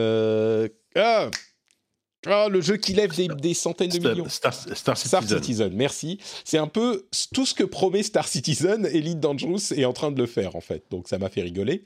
ah 0.95 1.31
ah, 2.27 2.49
le 2.51 2.61
jeu 2.61 2.77
qui 2.77 2.93
lève 2.93 3.15
des, 3.17 3.55
centaines 3.55 3.89
de 3.89 3.99
millions. 3.99 4.29
Star, 4.29 4.53
Citizen. 4.99 5.73
merci. 5.73 6.19
C'est 6.45 6.59
un 6.59 6.67
peu 6.67 7.07
tout 7.33 7.47
ce 7.47 7.55
que 7.55 7.65
promet 7.65 8.03
Star 8.03 8.29
Citizen. 8.29 8.85
Elite 8.85 9.21
Dangerous 9.21 9.73
est 9.75 9.87
en 9.87 9.95
train 9.95 10.11
de 10.11 10.21
le 10.21 10.27
faire, 10.27 10.55
en 10.55 10.61
fait. 10.61 10.85
Donc 10.91 11.09
ça 11.09 11.17
m'a 11.17 11.31
fait 11.31 11.41
rigoler. 11.41 11.83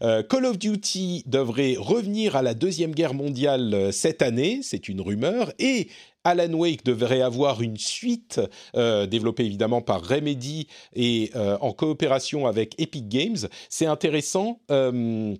Call 0.00 0.46
of 0.46 0.56
Duty 0.56 1.24
devrait 1.26 1.74
revenir 1.76 2.36
à 2.36 2.42
la 2.42 2.54
Deuxième 2.54 2.92
Guerre 2.92 3.12
mondiale 3.12 3.92
cette 3.92 4.22
année. 4.22 4.60
C'est 4.62 4.88
une 4.88 5.00
rumeur. 5.00 5.52
Et 5.58 5.88
Alan 6.24 6.52
Wake 6.52 6.84
devrait 6.84 7.20
avoir 7.20 7.62
une 7.62 7.76
suite 7.76 8.40
euh, 8.76 9.06
développée 9.06 9.44
évidemment 9.44 9.80
par 9.80 10.06
Remedy 10.06 10.68
et 10.94 11.30
euh, 11.34 11.58
en 11.60 11.72
coopération 11.72 12.46
avec 12.46 12.80
Epic 12.80 13.08
Games. 13.08 13.38
C'est 13.68 13.86
intéressant 13.86 14.60
euh, 14.70 15.34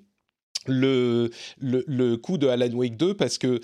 le, 0.67 1.31
le, 1.59 1.85
le, 1.87 2.17
coup 2.17 2.39
de 2.39 2.49
Alan 2.49 2.73
Wake 2.73 2.97
2 2.97 3.15
parce 3.15 3.39
que 3.39 3.61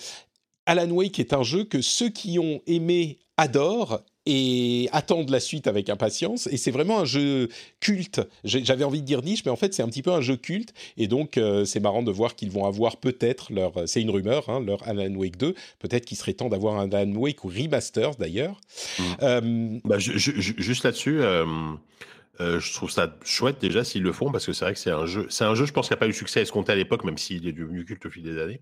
Alan 0.67 0.91
Wake 0.91 1.19
est 1.19 1.33
un 1.33 1.43
jeu 1.43 1.65
que 1.65 1.81
ceux 1.81 2.11
qui 2.11 2.39
ont 2.39 2.61
aimé 2.67 3.19
adorent 3.37 4.01
et 4.31 4.91
attendent 4.93 5.31
la 5.31 5.41
suite 5.41 5.67
avec 5.67 5.89
impatience. 5.89 6.49
Et 6.49 6.59
c'est 6.59 6.71
vraiment 6.71 7.01
un 7.01 7.07
jeu 7.07 7.49
culte. 7.81 8.21
J'avais 8.45 8.85
envie 8.85 9.01
de 9.01 9.07
dire 9.07 9.23
niche, 9.23 9.43
mais 9.47 9.51
en 9.51 9.57
fait, 9.57 9.73
c'est 9.73 9.83
un 9.83 9.89
petit 9.89 10.03
peu 10.03 10.13
un 10.13 10.21
jeu 10.21 10.37
culte. 10.37 10.75
Et 10.99 11.09
donc, 11.09 11.39
euh, 11.39 11.65
c'est 11.65 11.81
marrant 11.81 12.03
de 12.03 12.13
voir 12.13 12.35
qu'ils 12.35 12.51
vont 12.51 12.67
avoir 12.67 12.99
peut-être 12.99 13.51
leur. 13.51 13.73
C'est 13.89 14.03
une 14.03 14.11
rumeur, 14.11 14.51
hein, 14.51 14.61
leur 14.61 14.87
Alan 14.87 15.15
Wake 15.15 15.39
2. 15.39 15.55
Peut-être 15.79 16.05
qu'il 16.05 16.19
serait 16.19 16.35
temps 16.35 16.51
d'avoir 16.51 16.79
un 16.79 16.93
Alan 16.93 17.15
Wake 17.15 17.43
ou 17.43 17.49
remaster 17.49 18.17
d'ailleurs. 18.17 18.61
Mm. 18.99 19.03
Euh, 19.23 19.79
bah, 19.85 19.99
juste 19.99 20.85
là-dessus. 20.85 21.23
Euh, 21.23 22.61
je 22.61 22.73
trouve 22.75 22.91
ça 22.91 23.17
chouette 23.25 23.59
déjà 23.61 23.83
s'ils 23.83 24.03
le 24.03 24.13
font 24.13 24.31
parce 24.31 24.47
que 24.47 24.53
c'est 24.53 24.65
vrai 24.65 24.75
que 24.75 24.79
c'est 24.79 24.93
un 24.93 25.07
jeu, 25.07 25.27
c'est 25.31 25.45
un 25.45 25.55
jeu, 25.55 25.65
je 25.65 25.73
pense, 25.73 25.89
qui 25.89 25.95
n'a 25.95 25.97
pas 25.97 26.07
eu 26.07 26.13
succès 26.13 26.43
escompté 26.43 26.71
à 26.71 26.77
l'époque, 26.77 27.03
même 27.05 27.19
s'il 27.19 27.49
est 27.49 27.53
devenu 27.53 27.87
culte 27.87 28.05
au 28.05 28.11
fil 28.11 28.23
des 28.23 28.39
années. 28.39 28.61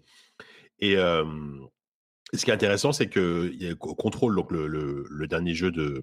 Et, 0.78 0.96
ce 2.32 2.44
qui 2.44 2.50
est 2.50 2.54
intéressant, 2.54 2.92
c'est 2.92 3.08
que 3.08 3.74
Control, 3.74 4.34
donc 4.34 4.50
le, 4.50 4.66
le, 4.66 5.26
dernier 5.28 5.54
jeu 5.54 5.70
de, 5.70 6.02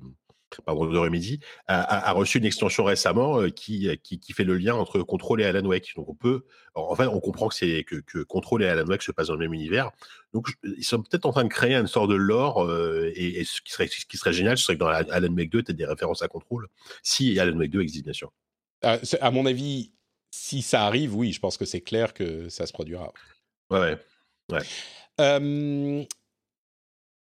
pardon, 0.65 0.85
de 0.85 0.97
Remedy, 0.97 1.39
a, 1.67 2.11
reçu 2.13 2.37
une 2.37 2.45
extension 2.45 2.83
récemment 2.83 3.41
euh, 3.41 3.49
qui, 3.49 3.89
qui, 4.03 4.19
qui, 4.19 4.33
fait 4.33 4.43
le 4.43 4.57
lien 4.57 4.73
entre 4.75 5.01
Control 5.01 5.41
et 5.41 5.45
Alan 5.45 5.65
Wake. 5.65 5.93
Donc 5.95 6.09
on 6.09 6.15
peut, 6.15 6.45
en 6.75 6.95
fait, 6.95 7.07
on 7.07 7.19
comprend 7.19 7.49
que 7.49 7.55
c'est 7.55 7.83
que, 7.83 7.97
que, 7.97 8.19
Control 8.19 8.63
et 8.63 8.67
Alan 8.67 8.85
Wake 8.85 9.01
se 9.01 9.11
passent 9.11 9.27
dans 9.27 9.33
le 9.33 9.39
même 9.39 9.53
univers. 9.53 9.91
Donc 10.33 10.47
ils 10.63 10.85
sont 10.85 11.01
peut-être 11.01 11.25
en 11.25 11.31
train 11.31 11.43
de 11.43 11.49
créer 11.49 11.75
une 11.75 11.87
sorte 11.87 12.09
de 12.09 12.15
lore 12.15 12.63
euh, 12.63 13.11
et, 13.15 13.43
ce, 13.43 13.61
qui 13.61 13.71
serait, 13.71 13.87
ce 13.87 14.05
qui 14.05 14.17
serait 14.17 14.33
génial, 14.33 14.57
ce 14.57 14.63
serait 14.63 14.75
que 14.75 14.79
dans 14.79 14.87
Alan 14.87 15.33
Wake 15.33 15.49
2, 15.49 15.63
tu 15.63 15.71
as 15.71 15.73
des 15.73 15.85
références 15.85 16.21
à 16.21 16.27
Control, 16.27 16.67
si 17.01 17.37
Alan 17.39 17.57
Wake 17.57 17.71
2 17.71 17.81
existe 17.81 18.05
bien 18.05 18.13
sûr. 18.13 18.31
À, 18.81 18.93
ah, 18.93 19.17
à 19.21 19.31
mon 19.31 19.45
avis, 19.45 19.91
si 20.31 20.61
ça 20.61 20.85
arrive, 20.85 21.15
oui, 21.15 21.31
je 21.31 21.39
pense 21.39 21.57
que 21.57 21.65
c'est 21.65 21.81
clair 21.81 22.13
que 22.13 22.49
ça 22.49 22.65
se 22.65 22.73
produira. 22.73 23.11
Ouais, 23.69 23.79
ouais. 23.79 23.97
Ouais. 24.51 24.61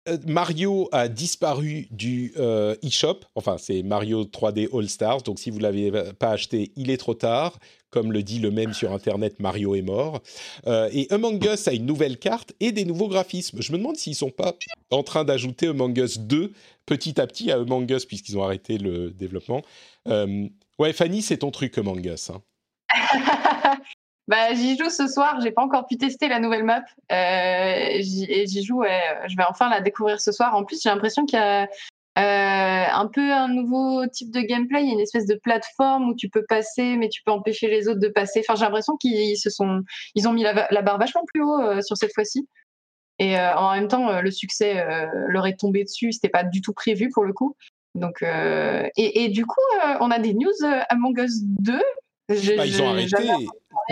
Euh, 0.10 0.18
Mario 0.26 0.90
a 0.92 1.08
disparu 1.08 1.88
du 1.92 2.34
euh, 2.38 2.76
eShop, 2.82 3.20
enfin 3.36 3.58
c'est 3.60 3.84
Mario 3.84 4.24
3D 4.24 4.68
All 4.76 4.90
Stars, 4.90 5.22
donc 5.22 5.38
si 5.38 5.52
vous 5.52 5.60
ne 5.60 5.64
l'avez 5.64 5.92
pas 6.18 6.32
acheté, 6.32 6.72
il 6.76 6.90
est 6.90 6.98
trop 6.98 7.14
tard. 7.14 7.60
Comme 7.92 8.14
le 8.14 8.24
dit 8.24 8.40
le 8.40 8.52
même 8.52 8.74
sur 8.74 8.94
Internet, 8.94 9.42
Mario 9.42 9.76
est 9.76 9.82
mort. 9.82 10.22
Euh, 10.66 10.90
et 10.94 11.08
Among 11.12 11.44
Us 11.44 11.68
a 11.68 11.74
une 11.74 11.86
nouvelle 11.86 12.18
carte 12.18 12.54
et 12.62 12.72
des 12.72 12.86
nouveaux 12.86 13.10
graphismes. 13.10 13.62
Je 13.62 13.74
me 13.74 13.78
demande 13.78 13.98
s'ils 13.98 14.12
ne 14.12 14.16
sont 14.16 14.30
pas 14.30 14.56
en 14.92 15.04
train 15.04 15.26
d'ajouter 15.26 15.68
Among 15.68 15.98
Us 15.98 16.18
2 16.18 16.54
petit 16.86 17.20
à 17.20 17.28
petit 17.28 17.52
à 17.52 17.56
Among 17.56 17.92
Us, 17.92 18.06
puisqu'ils 18.06 18.38
ont 18.38 18.44
arrêté 18.44 18.78
le 18.78 19.12
développement. 19.12 19.62
ouais, 20.08 20.94
Fanny, 20.94 21.22
c'est 21.22 21.40
ton 21.40 21.52
truc 21.52 21.78
Among 21.78 22.06
Us. 22.06 22.30
Hein. 22.30 22.42
Bah, 24.32 24.54
j'y 24.54 24.78
joue 24.78 24.90
ce 24.90 25.10
soir. 25.10 25.42
J'ai 25.44 25.52
pas 25.52 25.62
encore 25.62 25.86
pu 25.88 25.98
tester 25.98 26.30
la 26.30 26.40
nouvelle 26.40 26.64
map. 26.64 26.86
Euh, 27.12 27.98
j'y 28.00 28.64
joue. 28.64 28.82
Je 29.28 29.36
vais 29.36 29.44
enfin 29.50 29.70
la 29.70 29.82
découvrir 29.82 30.22
ce 30.22 30.32
soir. 30.32 30.56
En 30.56 30.64
plus, 30.64 30.82
j'ai 30.82 30.88
l'impression 30.88 31.26
qu'il 31.26 31.38
y 31.38 31.42
a 31.42 31.64
euh, 31.64 31.68
un 32.18 33.08
peu 33.08 33.34
un 33.34 33.50
nouveau 33.50 34.08
type 34.08 34.32
de 34.32 34.40
gameplay. 34.40 34.84
Il 34.84 34.88
y 34.88 34.92
a 34.92 34.94
une 34.94 35.02
espèce 35.02 35.26
de 35.26 35.36
plateforme 35.36 36.08
où 36.08 36.16
tu 36.16 36.30
peux 36.30 36.46
passer, 36.48 36.96
mais 36.96 37.10
tu 37.10 37.22
peux 37.26 37.32
empêcher 37.34 37.68
les 37.68 37.90
autres 37.90 38.00
de 38.00 38.08
passer. 38.08 38.40
Enfin, 38.40 38.58
j'ai 38.58 38.64
l'impression 38.64 38.96
qu'ils 38.96 39.38
se 39.38 39.50
sont, 39.50 39.82
ils 40.16 40.30
ont 40.30 40.32
mis 40.32 40.44
la, 40.44 40.82
barre 40.82 40.98
vachement 40.98 41.26
plus 41.26 41.44
haut 41.44 41.60
euh, 41.60 41.82
sur 41.82 41.98
cette 41.98 42.14
fois-ci. 42.14 42.48
Et 43.20 43.38
euh, 43.38 43.54
en 43.58 43.76
même 43.76 43.90
temps, 43.90 44.22
le 44.22 44.32
succès 44.32 44.82
leur 45.28 45.46
est 45.46 45.60
tombé 45.60 45.84
dessus. 45.84 46.14
C'était 46.14 46.30
pas 46.30 46.46
du 46.46 46.62
tout 46.62 46.74
prévu 46.74 47.10
pour 47.10 47.26
le 47.26 47.34
coup. 47.34 47.58
Donc, 47.96 48.24
et, 48.24 49.26
et, 49.26 49.28
du 49.28 49.46
coup, 49.46 49.60
on 50.00 50.10
a 50.10 50.20
des 50.20 50.34
news 50.34 50.54
Among 50.90 51.20
Us 51.20 51.42
2 51.44 51.74
bah, 52.56 52.66
ils 52.66 52.82
ont 52.82 52.90
arrêté. 52.90 53.18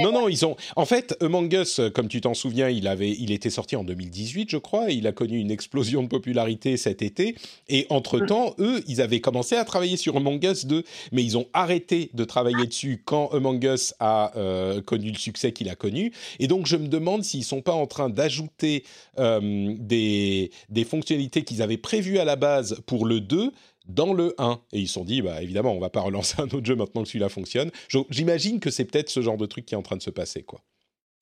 Non, 0.04 0.12
non, 0.12 0.28
ils 0.28 0.46
ont. 0.46 0.56
En 0.76 0.86
fait, 0.86 1.16
Among 1.22 1.52
Us, 1.54 1.82
comme 1.94 2.08
tu 2.08 2.22
t'en 2.22 2.34
souviens, 2.34 2.70
il 2.70 2.88
avait, 2.88 3.12
il 3.12 3.32
était 3.32 3.50
sorti 3.50 3.76
en 3.76 3.84
2018, 3.84 4.50
je 4.50 4.58
crois, 4.58 4.92
et 4.92 4.94
il 4.94 5.08
a 5.08 5.12
connu 5.12 5.38
une 5.38 5.52
explosion 5.52 6.04
de 6.04 6.08
popularité 6.08 6.78
cet 6.78 7.02
été. 7.02 7.36
Et 7.68 7.86
entre-temps, 7.90 8.56
mm. 8.58 8.64
eux, 8.64 8.84
ils 8.88 9.02
avaient 9.02 9.22
commencé 9.22 9.56
à 9.56 9.66
travailler 9.66 9.98
sur 9.98 10.16
Among 10.18 10.44
Us 10.44 10.66
2, 10.66 10.84
mais 11.12 11.24
ils 11.24 11.38
ont 11.38 11.48
arrêté 11.54 12.10
de 12.14 12.24
travailler 12.24 12.66
dessus 12.66 13.02
quand 13.04 13.30
Among 13.30 13.64
Us 13.64 13.94
a 14.00 14.32
euh, 14.38 14.82
connu 14.82 15.12
le 15.12 15.18
succès 15.18 15.52
qu'il 15.52 15.70
a 15.70 15.76
connu. 15.76 16.12
Et 16.40 16.48
donc, 16.48 16.66
je 16.66 16.76
me 16.76 16.88
demande 16.88 17.24
s'ils 17.24 17.44
sont 17.44 17.62
pas 17.62 17.74
en 17.74 17.88
train 17.88 18.10
d'ajouter 18.10 18.84
euh, 19.18 19.74
des, 19.78 20.52
des 20.70 20.84
fonctionnalités 20.84 21.44
qu'ils 21.44 21.62
avaient 21.62 21.78
prévues 21.78 22.20
à 22.20 22.26
la 22.26 22.36
base 22.36 22.82
pour 22.86 23.06
le 23.06 23.20
2 23.20 23.52
dans 23.90 24.14
le 24.14 24.34
1. 24.38 24.62
Et 24.72 24.80
ils 24.80 24.88
se 24.88 24.94
sont 24.94 25.04
dit, 25.04 25.22
bah, 25.22 25.42
évidemment, 25.42 25.74
on 25.74 25.80
va 25.80 25.90
pas 25.90 26.02
relancer 26.02 26.40
un 26.40 26.46
autre 26.46 26.66
jeu 26.66 26.76
maintenant 26.76 27.04
que 27.04 27.10
celui-là 27.10 27.28
fonctionne. 27.30 27.72
J'imagine 28.10 28.60
que 28.60 28.70
c'est 28.70 28.86
peut-être 28.86 29.10
ce 29.10 29.22
genre 29.22 29.38
de 29.38 29.46
truc 29.46 29.66
qui 29.66 29.74
est 29.74 29.78
en 29.78 29.82
train 29.82 29.98
de 29.98 30.02
se 30.02 30.12
passer, 30.12 30.44
quoi. 30.44 30.62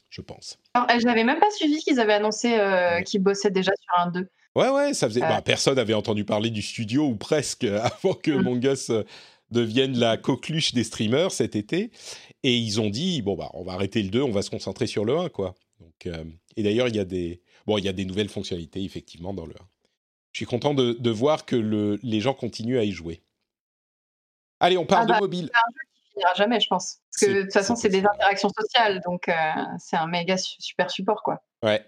Je 0.09 0.21
pense. 0.21 0.57
Alors, 0.73 0.87
je 0.99 1.05
n'avais 1.05 1.23
même 1.23 1.39
pas 1.39 1.51
suivi 1.51 1.79
qu'ils 1.79 1.99
avaient 1.99 2.13
annoncé 2.13 2.57
euh, 2.57 3.01
qu'ils 3.01 3.21
bossaient 3.21 3.51
déjà 3.51 3.71
sur 3.75 3.99
un 3.99 4.11
2. 4.11 4.27
Ouais, 4.55 4.69
ouais, 4.69 4.93
ça 4.93 5.07
faisait. 5.07 5.19
Bah, 5.19 5.41
personne 5.41 5.75
n'avait 5.75 5.93
entendu 5.93 6.23
parler 6.23 6.49
du 6.49 6.61
studio, 6.61 7.07
ou 7.07 7.15
presque, 7.15 7.63
avant 7.65 8.13
que 8.13 8.31
mm. 8.31 8.41
Mongus 8.41 8.89
euh, 8.89 9.03
devienne 9.51 9.97
la 9.97 10.17
coqueluche 10.17 10.73
des 10.73 10.85
streamers 10.85 11.31
cet 11.31 11.55
été. 11.55 11.91
Et 12.43 12.55
ils 12.55 12.79
ont 12.79 12.89
dit, 12.89 13.21
bon, 13.21 13.35
bah, 13.35 13.49
on 13.53 13.63
va 13.63 13.73
arrêter 13.73 14.01
le 14.01 14.09
2, 14.09 14.21
on 14.21 14.31
va 14.31 14.41
se 14.41 14.49
concentrer 14.49 14.87
sur 14.87 15.03
le 15.03 15.17
1, 15.17 15.29
quoi. 15.29 15.55
Donc, 15.81 16.07
euh, 16.07 16.23
et 16.55 16.63
d'ailleurs, 16.63 16.87
il 16.87 16.95
y 16.95 16.99
a 16.99 17.05
des. 17.05 17.41
Bon, 17.65 17.77
il 17.77 17.83
y 17.83 17.89
a 17.89 17.93
des 17.93 18.05
nouvelles 18.05 18.29
fonctionnalités, 18.29 18.81
effectivement, 18.81 19.33
dans 19.33 19.45
le 19.45 19.53
1 19.53 19.57
je 20.37 20.43
suis 20.43 20.45
content 20.45 20.75
de, 20.75 21.09
voir 21.09 21.47
que 21.47 21.55
le, 21.55 21.97
les 22.03 22.19
gens 22.19 22.35
continuent 22.35 22.77
à 22.77 22.83
y 22.83 22.91
jouer. 22.91 23.23
Allez, 24.59 24.77
on 24.77 24.85
parle 24.85 25.05
ah 25.05 25.05
de 25.07 25.11
bah, 25.13 25.19
mobile. 25.19 25.49
C'est 25.51 25.57
un 25.57 25.71
jeu 25.71 25.79
qui 25.95 26.11
finira 26.11 26.33
jamais, 26.35 26.59
je 26.59 26.67
pense. 26.67 26.99
Parce 27.11 27.25
que 27.25 27.37
de 27.37 27.41
toute 27.41 27.53
façon, 27.53 27.75
c'est 27.75 27.89
des 27.89 28.05
interactions 28.05 28.49
sociales, 28.49 29.01
donc 29.03 29.29
euh, 29.29 29.33
c'est 29.79 29.97
un 29.97 30.05
méga 30.05 30.37
super 30.37 30.91
support, 30.91 31.23
quoi. 31.23 31.43
Ouais. 31.63 31.83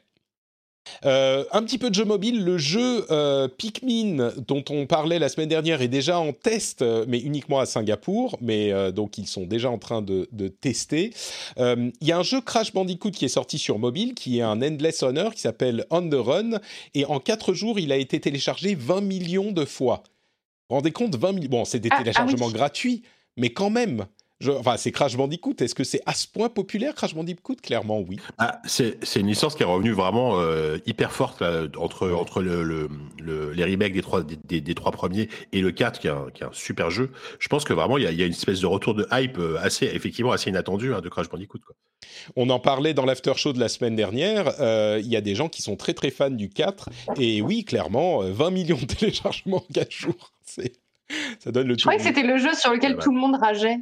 Euh, 1.06 1.46
un 1.52 1.64
petit 1.64 1.78
peu 1.78 1.90
de 1.90 1.96
jeu 1.96 2.06
mobile, 2.06 2.44
le 2.44 2.58
jeu 2.58 3.06
euh, 3.12 3.48
Pikmin 3.48 4.32
dont 4.48 4.64
on 4.70 4.86
parlait 4.86 5.20
la 5.20 5.30
semaine 5.30 5.50
dernière 5.50 5.82
est 5.82 5.88
déjà 5.88 6.20
en 6.20 6.34
test, 6.34 6.82
euh, 6.82 7.06
mais 7.08 7.20
uniquement 7.20 7.60
à 7.60 7.66
Singapour, 7.66 8.38
mais 8.42 8.72
donc 8.92 9.18
ils 9.18 9.28
sont 9.28 9.46
déjà 9.46 9.70
en 9.70 9.78
train 9.78 10.02
de, 10.02 10.28
tester. 10.62 11.14
Il 11.58 11.92
y 12.02 12.12
a 12.12 12.18
un 12.18 12.24
jeu 12.24 12.42
Crash 12.42 12.74
Bandicoot 12.74 13.12
qui 13.12 13.26
est 13.26 13.30
sorti 13.30 13.58
sur 13.58 13.80
mobile, 13.80 14.14
qui 14.14 14.40
est 14.40 14.42
un 14.42 14.62
Endless 14.62 15.04
Honor, 15.04 15.34
qui 15.34 15.42
s'appelle 15.42 15.86
On 15.90 16.08
the 16.08 16.16
Run, 16.16 16.60
et 16.94 17.06
en 17.06 17.20
4 17.20 17.54
jours, 17.54 17.80
il 17.80 17.92
a 17.92 17.98
été 17.98 18.20
téléchargé 18.20 18.76
20 18.76 19.02
millions 19.02 19.52
de 19.52 19.66
fois. 19.66 20.04
Vous 20.70 20.76
vous 20.76 20.76
rendez 20.76 20.92
compte 20.92 21.16
20 21.16 21.32
millions 21.34 21.50
Bon, 21.50 21.66
c'est 21.66 21.80
des 21.80 21.90
Ah, 21.92 21.96
ah 21.98 22.04
téléchargements 22.04 22.48
oui. 22.48 22.54
gratuits, 22.54 23.04
mais 23.38 23.50
quand 23.50 23.70
même. 23.70 24.06
Je- 24.42 24.52
enfin, 24.52 24.78
c'est 24.78 24.92
Crash 24.92 25.18
Bandicoot. 25.18 25.56
Est-ce 25.60 25.76
que 25.76 25.84
c'est 25.84 26.00
à 26.06 26.14
ce 26.14 26.26
point 26.28 26.48
populaire, 26.48 26.96
Crash 26.96 27.14
Bandicoot? 27.14 27.56
Clairement, 27.62 28.00
oui. 28.00 28.18
Ah, 28.38 28.62
c'est 28.66 28.98
c'est 29.06 29.20
une 29.20 29.28
licence 29.28 29.54
qui 29.56 29.64
est 29.64 29.66
revenue 29.66 29.92
vraiment 29.92 30.40
euh, 30.40 30.78
hyper 30.86 31.12
forte 31.12 31.42
là, 31.42 31.64
entre, 31.78 32.10
entre 32.12 32.42
le, 32.42 32.64
le- 32.64 32.90
le- 33.20 33.52
les 33.52 33.64
remakes 33.66 33.92
des 33.94 34.02
trois, 34.02 34.24
des, 34.24 34.38
des- 34.46 34.62
des 34.62 34.76
trois 34.76 34.92
premiers 34.94 35.28
et 35.52 35.60
le 35.62 35.72
4 35.72 36.00
qui 36.00 36.08
est 36.08 36.12
un, 36.12 36.28
qui 36.34 36.44
est 36.44 36.46
un 36.46 36.54
super 36.54 36.90
jeu. 36.90 37.12
Je 37.40 37.50
pense 37.50 37.66
que 37.66 37.74
vraiment 37.74 37.98
il 37.98 38.06
y 38.06 38.08
a, 38.08 38.12
il 38.12 38.18
y 38.20 38.24
a 38.24 38.26
une 38.26 38.32
espèce 38.32 38.62
de 38.62 38.66
retour 38.66 38.94
de 38.94 39.06
hype 39.12 39.38
euh, 39.40 39.58
assez, 39.60 39.86
effectivement 39.88 40.32
assez 40.32 40.50
inattendu 40.50 40.94
hein, 40.94 41.02
de 41.02 41.10
Crash 41.10 41.28
Bandicoot. 41.30 41.60
Quoi. 41.66 41.76
On 42.38 42.50
en 42.50 42.60
parlait 42.60 42.94
dans 42.94 43.04
l'after 43.06 43.34
show 43.36 43.52
de 43.52 43.60
la 43.60 43.68
semaine 43.68 43.98
dernière. 43.98 44.54
euh, 44.62 45.02
Il 45.04 45.10
y 45.12 45.18
a 45.18 45.22
des 45.22 45.36
gens 45.36 45.50
qui 45.50 45.62
sont 45.62 45.76
très 45.76 45.94
très 45.94 46.12
fans 46.12 46.30
du 46.30 46.48
4. 46.50 46.90
Et 47.20 47.42
oui, 47.42 47.66
clairement, 47.66 48.24
euh, 48.24 48.32
20 48.32 48.52
millions 48.52 48.78
de 48.80 48.86
téléchargements 48.94 49.58
en 49.70 49.74
4 49.74 49.92
jours. 49.92 50.32
C'est- 50.46 50.80
Ça 51.40 51.52
donne 51.52 51.68
le 51.68 51.74
Je 51.78 51.82
croyais 51.82 51.98
que 51.98 52.06
c'était 52.06 52.24
le 52.24 52.38
jeu 52.38 52.54
sur 52.54 52.72
lequel 52.72 52.92
Ah 52.94 52.96
bah. 52.98 53.04
tout 53.04 53.12
le 53.12 53.20
monde 53.20 53.36
rageait. 53.36 53.80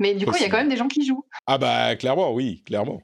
Mais 0.00 0.14
du 0.14 0.26
coup, 0.26 0.34
il 0.36 0.42
y 0.42 0.44
a 0.44 0.48
quand 0.50 0.58
même 0.58 0.68
des 0.68 0.76
gens 0.76 0.88
qui 0.88 1.06
jouent. 1.06 1.24
Ah 1.46 1.58
bah 1.58 1.94
clairement, 1.96 2.32
oui, 2.32 2.62
clairement. 2.66 3.00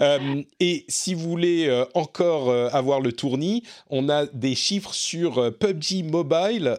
Euh, 0.00 0.42
et 0.58 0.84
si 0.88 1.14
vous 1.14 1.30
voulez 1.30 1.66
euh, 1.68 1.84
encore 1.94 2.50
euh, 2.50 2.68
avoir 2.72 3.00
le 3.00 3.12
tournis, 3.12 3.62
on 3.90 4.08
a 4.08 4.26
des 4.26 4.56
chiffres 4.56 4.92
sur 4.92 5.56
PUBG 5.56 6.02
Mobile 6.02 6.78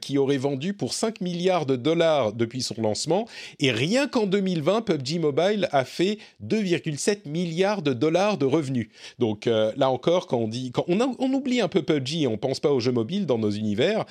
qui 0.00 0.16
aurait 0.16 0.38
vendu 0.38 0.72
pour 0.72 0.94
5 0.94 1.20
milliards 1.20 1.66
de 1.66 1.76
dollars 1.76 2.32
depuis 2.32 2.62
son 2.62 2.80
lancement. 2.80 3.28
Et 3.60 3.70
rien 3.70 4.08
qu'en 4.08 4.26
2020, 4.26 4.80
PUBG 4.80 5.18
Mobile 5.18 5.68
a 5.72 5.84
fait 5.84 6.18
2,7 6.42 7.28
milliards 7.28 7.82
de 7.82 7.92
dollars 7.92 8.38
de 8.38 8.46
revenus. 8.46 8.88
Donc 9.18 9.44
là 9.44 9.90
encore, 9.90 10.26
quand 10.26 10.38
on 10.38 10.48
dit, 10.48 10.72
quand 10.72 10.84
on, 10.88 11.00
a- 11.00 11.12
on 11.18 11.32
oublie 11.34 11.60
un 11.60 11.68
peu 11.68 11.82
PUBG 11.82 12.22
et 12.22 12.26
on 12.26 12.38
pense 12.38 12.60
pas 12.60 12.70
aux 12.70 12.80
jeux 12.80 12.92
mobiles 12.92 13.26
dans 13.26 13.38
nos 13.38 13.50
univers, 13.50 14.04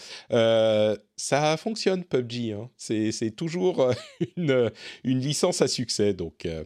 ça 1.21 1.55
fonctionne 1.55 2.03
PUBG. 2.03 2.53
hein. 2.53 2.69
C'est 2.77 3.35
toujours 3.35 3.81
euh, 3.81 3.93
une, 4.37 4.71
une 5.03 5.19
licence 5.19 5.61
à 5.61 5.67
succès. 5.67 6.13
Donc 6.13 6.45
euh, 6.47 6.63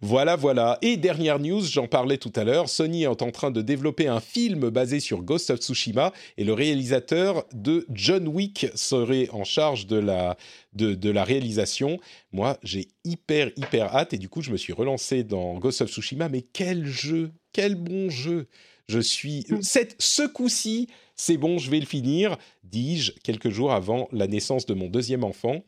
voilà, 0.00 0.36
voilà. 0.36 0.78
Et 0.82 0.96
dernière 0.96 1.40
news, 1.40 1.62
j'en 1.64 1.88
parlais 1.88 2.16
tout 2.16 2.32
à 2.36 2.44
l'heure, 2.44 2.68
Sony 2.68 3.02
est 3.02 3.22
en 3.22 3.30
train 3.32 3.50
de 3.50 3.60
développer 3.60 4.06
un 4.06 4.20
film 4.20 4.70
basé 4.70 5.00
sur 5.00 5.22
Ghost 5.22 5.50
of 5.50 5.58
Tsushima 5.58 6.12
et 6.36 6.44
le 6.44 6.52
réalisateur 6.52 7.44
de 7.52 7.86
John 7.90 8.28
Wick 8.28 8.68
serait 8.76 9.28
en 9.32 9.42
charge 9.42 9.88
de 9.88 9.96
la, 9.96 10.36
de, 10.74 10.94
de 10.94 11.10
la 11.10 11.24
réalisation. 11.24 11.98
Moi, 12.30 12.56
j'ai 12.62 12.86
hyper, 13.04 13.50
hyper 13.56 13.96
hâte 13.96 14.12
et 14.14 14.18
du 14.18 14.28
coup, 14.28 14.42
je 14.42 14.52
me 14.52 14.56
suis 14.56 14.72
relancé 14.72 15.24
dans 15.24 15.58
Ghost 15.58 15.80
of 15.80 15.90
Tsushima. 15.90 16.28
Mais 16.28 16.42
quel 16.42 16.86
jeu, 16.86 17.32
quel 17.52 17.74
bon 17.74 18.10
jeu 18.10 18.46
je 18.88 19.00
suis. 19.00 19.44
Cette, 19.60 19.96
ce 19.98 20.26
coup-ci, 20.26 20.88
c'est 21.18 21.36
bon, 21.36 21.58
je 21.58 21.70
vais 21.70 21.80
le 21.80 21.86
finir, 21.86 22.36
dis-je, 22.62 23.12
quelques 23.22 23.50
jours 23.50 23.72
avant 23.72 24.08
la 24.12 24.26
naissance 24.26 24.64
de 24.64 24.72
mon 24.72 24.86
deuxième 24.88 25.24
enfant. 25.24 25.62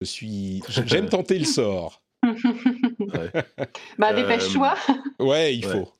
Je 0.00 0.06
suis. 0.06 0.62
J'aime 0.86 1.08
tenter 1.10 1.38
le 1.38 1.44
sort. 1.44 2.00
Bah, 3.98 4.10
Euh, 4.10 4.14
dépêche-toi. 4.14 4.74
Ouais, 5.18 5.54
il 5.56 5.66
Ouais. 5.66 5.72
faut. 5.72 5.92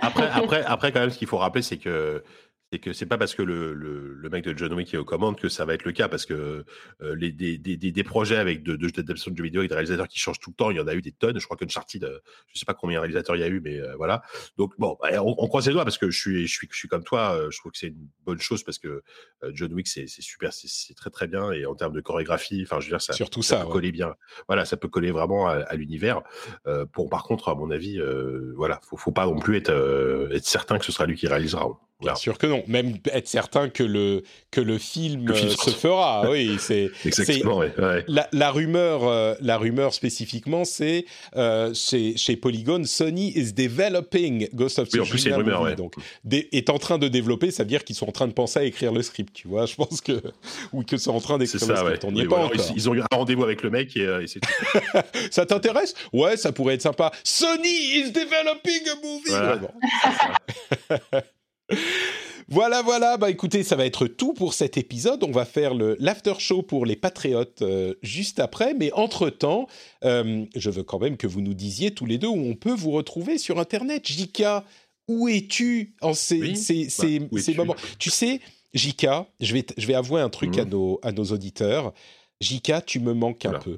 Après, 0.00 0.28
après, 0.28 0.62
après, 0.64 0.92
quand 0.92 1.00
même, 1.00 1.10
ce 1.10 1.18
qu'il 1.18 1.26
faut 1.26 1.38
rappeler, 1.38 1.62
c'est 1.62 1.78
que 1.78 2.22
c'est 2.74 2.80
que 2.80 2.92
c'est 2.92 3.06
pas 3.06 3.18
parce 3.18 3.36
que 3.36 3.42
le, 3.42 3.72
le, 3.72 4.14
le 4.14 4.28
mec 4.30 4.42
de 4.44 4.56
John 4.58 4.72
Wick 4.72 4.92
est 4.94 4.96
aux 4.96 5.04
commandes 5.04 5.38
que 5.38 5.48
ça 5.48 5.64
va 5.64 5.74
être 5.74 5.84
le 5.84 5.92
cas, 5.92 6.08
parce 6.08 6.26
que 6.26 6.64
euh, 7.02 7.14
les, 7.14 7.30
des, 7.30 7.56
des, 7.56 7.76
des, 7.76 7.92
des 7.92 8.02
projets 8.02 8.36
avec 8.36 8.64
de, 8.64 8.74
de, 8.74 8.88
d'adaptation 8.88 9.30
de 9.30 9.36
jeux 9.36 9.44
vidéo 9.44 9.60
avec 9.60 9.68
des 9.70 9.76
réalisateurs 9.76 10.08
qui 10.08 10.18
changent 10.18 10.40
tout 10.40 10.50
le 10.50 10.56
temps, 10.56 10.72
il 10.72 10.76
y 10.76 10.80
en 10.80 10.88
a 10.88 10.94
eu 10.94 11.00
des 11.00 11.12
tonnes. 11.12 11.38
Je 11.38 11.44
crois 11.44 11.56
qu'Uncharted, 11.56 12.02
euh, 12.02 12.18
je 12.52 12.58
sais 12.58 12.64
pas 12.66 12.74
combien 12.74 12.96
de 12.96 13.02
réalisateurs 13.02 13.36
il 13.36 13.40
y 13.40 13.44
a 13.44 13.48
eu, 13.48 13.60
mais 13.60 13.78
euh, 13.78 13.94
voilà. 13.96 14.22
Donc 14.56 14.72
bon, 14.78 14.98
bah, 15.00 15.22
on, 15.22 15.36
on 15.38 15.46
croise 15.46 15.68
les 15.68 15.72
doigts 15.72 15.84
parce 15.84 15.98
que 15.98 16.10
je 16.10 16.18
suis, 16.18 16.46
je 16.48 16.52
suis, 16.52 16.68
je 16.68 16.76
suis 16.76 16.88
comme 16.88 17.04
toi. 17.04 17.36
euh, 17.36 17.48
je 17.52 17.58
trouve 17.58 17.70
que 17.70 17.78
c'est 17.78 17.86
une 17.88 18.08
bonne 18.26 18.40
chose 18.40 18.64
parce 18.64 18.78
que 18.80 19.02
John 19.52 19.72
Wick, 19.72 19.86
c'est 19.86 20.08
c'est 20.08 20.22
super, 20.22 20.52
c'est- 20.52 20.66
c'est 20.68 20.94
très 20.94 21.10
très 21.10 21.28
bien 21.28 21.52
et 21.52 21.66
en 21.66 21.76
termes 21.76 21.94
de 21.94 22.00
chorégraphie, 22.00 22.62
enfin, 22.66 22.80
je 22.80 22.86
veux 22.86 22.90
dire, 22.90 23.00
ça, 23.02 23.12
Surtout 23.12 23.42
ça, 23.42 23.56
ça, 23.56 23.60
peut 23.62 23.66
ouais. 23.68 23.72
coller 23.74 23.92
bien. 23.92 24.14
Voilà, 24.48 24.64
ça 24.64 24.76
peut 24.76 24.88
coller 24.88 25.12
vraiment 25.12 25.46
à, 25.46 25.52
à 25.60 25.76
l'univers. 25.76 26.22
Pour 26.92 27.08
par 27.08 27.22
contre, 27.22 27.48
à 27.50 27.54
mon 27.54 27.70
avis, 27.70 28.00
voilà, 28.56 28.80
faut, 28.88 28.96
faut 28.96 29.12
pas 29.12 29.26
non 29.26 29.38
plus 29.38 29.56
être, 29.58 29.70
être 30.32 30.44
certain 30.44 30.78
que 30.78 30.84
ce 30.84 30.90
sera 30.90 31.06
lui 31.06 31.14
qui 31.14 31.28
réalisera. 31.28 31.68
Bien 32.04 32.14
sûr 32.14 32.38
que 32.38 32.46
non. 32.46 32.62
Même 32.66 32.96
être 33.12 33.28
certain 33.28 33.68
que 33.68 33.82
le, 33.82 34.22
que 34.50 34.60
le 34.60 34.78
film, 34.78 35.24
Que 35.24 35.32
le 35.32 35.38
film 35.38 35.50
euh, 35.50 35.54
se 35.64 35.70
fera. 35.70 36.24
Oui, 36.30 36.56
c'est. 36.58 36.90
Exactement, 37.04 37.58
ouais, 37.58 37.72
ouais. 37.78 38.04
La, 38.08 38.28
la 38.32 38.50
rumeur, 38.50 39.04
euh, 39.06 39.34
la 39.40 39.58
rumeur 39.58 39.92
spécifiquement, 39.94 40.64
c'est 40.64 41.04
euh, 41.36 41.72
chez, 41.74 42.16
chez 42.16 42.36
Polygon, 42.36 42.84
Sony 42.84 43.32
is 43.36 43.52
developing 43.52 44.48
Ghost 44.54 44.78
of 44.78 44.88
Oui, 44.92 45.00
en 45.00 45.04
Tsushima. 45.04 45.10
plus, 45.10 45.18
c'est 45.18 45.28
une 45.30 45.34
rumeur, 45.36 45.60
movie. 45.60 45.70
ouais. 45.72 45.76
Donc, 45.76 45.94
est 46.30 46.70
en 46.70 46.78
train 46.78 46.98
de 46.98 47.08
développer, 47.08 47.50
ça 47.50 47.62
veut 47.62 47.68
dire 47.68 47.84
qu'ils 47.84 47.96
sont 47.96 48.08
en 48.08 48.12
train 48.12 48.26
de 48.28 48.32
penser 48.32 48.58
à 48.60 48.64
écrire 48.64 48.92
le 48.92 49.02
script, 49.02 49.32
tu 49.34 49.48
vois. 49.48 49.66
Je 49.66 49.74
pense 49.74 50.00
que 50.00 50.20
ou 50.72 50.82
que 50.82 50.96
c'est 50.96 51.10
en 51.10 51.20
train 51.20 51.38
d'écrire 51.38 51.66
le 51.68 51.76
script. 51.76 52.04
On 52.04 52.12
n'y 52.12 52.22
est 52.22 52.26
pas 52.28 52.36
encore. 52.36 52.52
ils, 52.54 52.76
ils 52.76 52.88
ont 52.88 52.94
eu 52.94 53.00
un 53.00 53.06
rendez-vous 53.12 53.44
avec 53.44 53.62
le 53.62 53.70
mec 53.70 53.96
et, 53.96 54.00
euh, 54.02 54.22
et 54.22 54.26
c'est. 54.26 54.40
Ça 55.30 55.46
t'intéresse? 55.46 55.94
Ouais, 56.12 56.36
ça 56.36 56.52
pourrait 56.52 56.74
être 56.74 56.82
sympa. 56.82 57.10
Sony 57.24 57.68
is 57.68 58.10
developing 58.12 58.88
a 58.88 58.94
movie. 59.02 59.28
Voilà. 59.28 59.56
Bon. 59.56 59.68
Voilà, 62.48 62.82
voilà. 62.82 63.16
Bah 63.16 63.30
écoutez, 63.30 63.62
ça 63.62 63.74
va 63.74 63.86
être 63.86 64.06
tout 64.06 64.34
pour 64.34 64.52
cet 64.52 64.76
épisode. 64.76 65.24
On 65.24 65.30
va 65.30 65.44
faire 65.46 65.74
le 65.74 65.96
l'after 65.98 66.34
show 66.38 66.60
pour 66.62 66.84
les 66.84 66.96
patriotes 66.96 67.62
euh, 67.62 67.94
juste 68.02 68.38
après. 68.38 68.74
Mais 68.74 68.92
entre 68.92 69.30
temps, 69.30 69.66
je 70.02 70.70
veux 70.70 70.82
quand 70.82 70.98
même 70.98 71.16
que 71.16 71.26
vous 71.26 71.40
nous 71.40 71.54
disiez 71.54 71.92
tous 71.92 72.04
les 72.06 72.18
deux 72.18 72.28
où 72.28 72.36
on 72.36 72.54
peut 72.54 72.74
vous 72.74 72.90
retrouver 72.90 73.38
sur 73.38 73.58
Internet. 73.58 74.06
Jika, 74.06 74.64
où 75.08 75.28
es-tu 75.28 75.94
en 76.02 76.12
ces, 76.12 76.38
Oui, 76.40 76.56
ces, 76.56 76.84
bah, 77.20 77.40
ces- 77.40 77.54
moments? 77.54 77.76
Tu 77.98 78.10
sais, 78.10 78.40
Jika, 78.74 79.26
je 79.40 79.54
vais, 79.54 79.64
je 79.78 79.86
vais 79.86 79.94
avouer 79.94 80.20
un 80.20 80.28
truc 80.30 80.58
à, 80.58 80.64
Mhm. 80.64 80.70
nos, 80.70 80.98
à 81.02 81.12
nos 81.12 81.24
auditeurs. 81.24 81.94
Jika, 82.40 82.82
tu 82.82 83.00
me 83.00 83.14
manques 83.14 83.46
un 83.46 83.52
peu. 83.58 83.76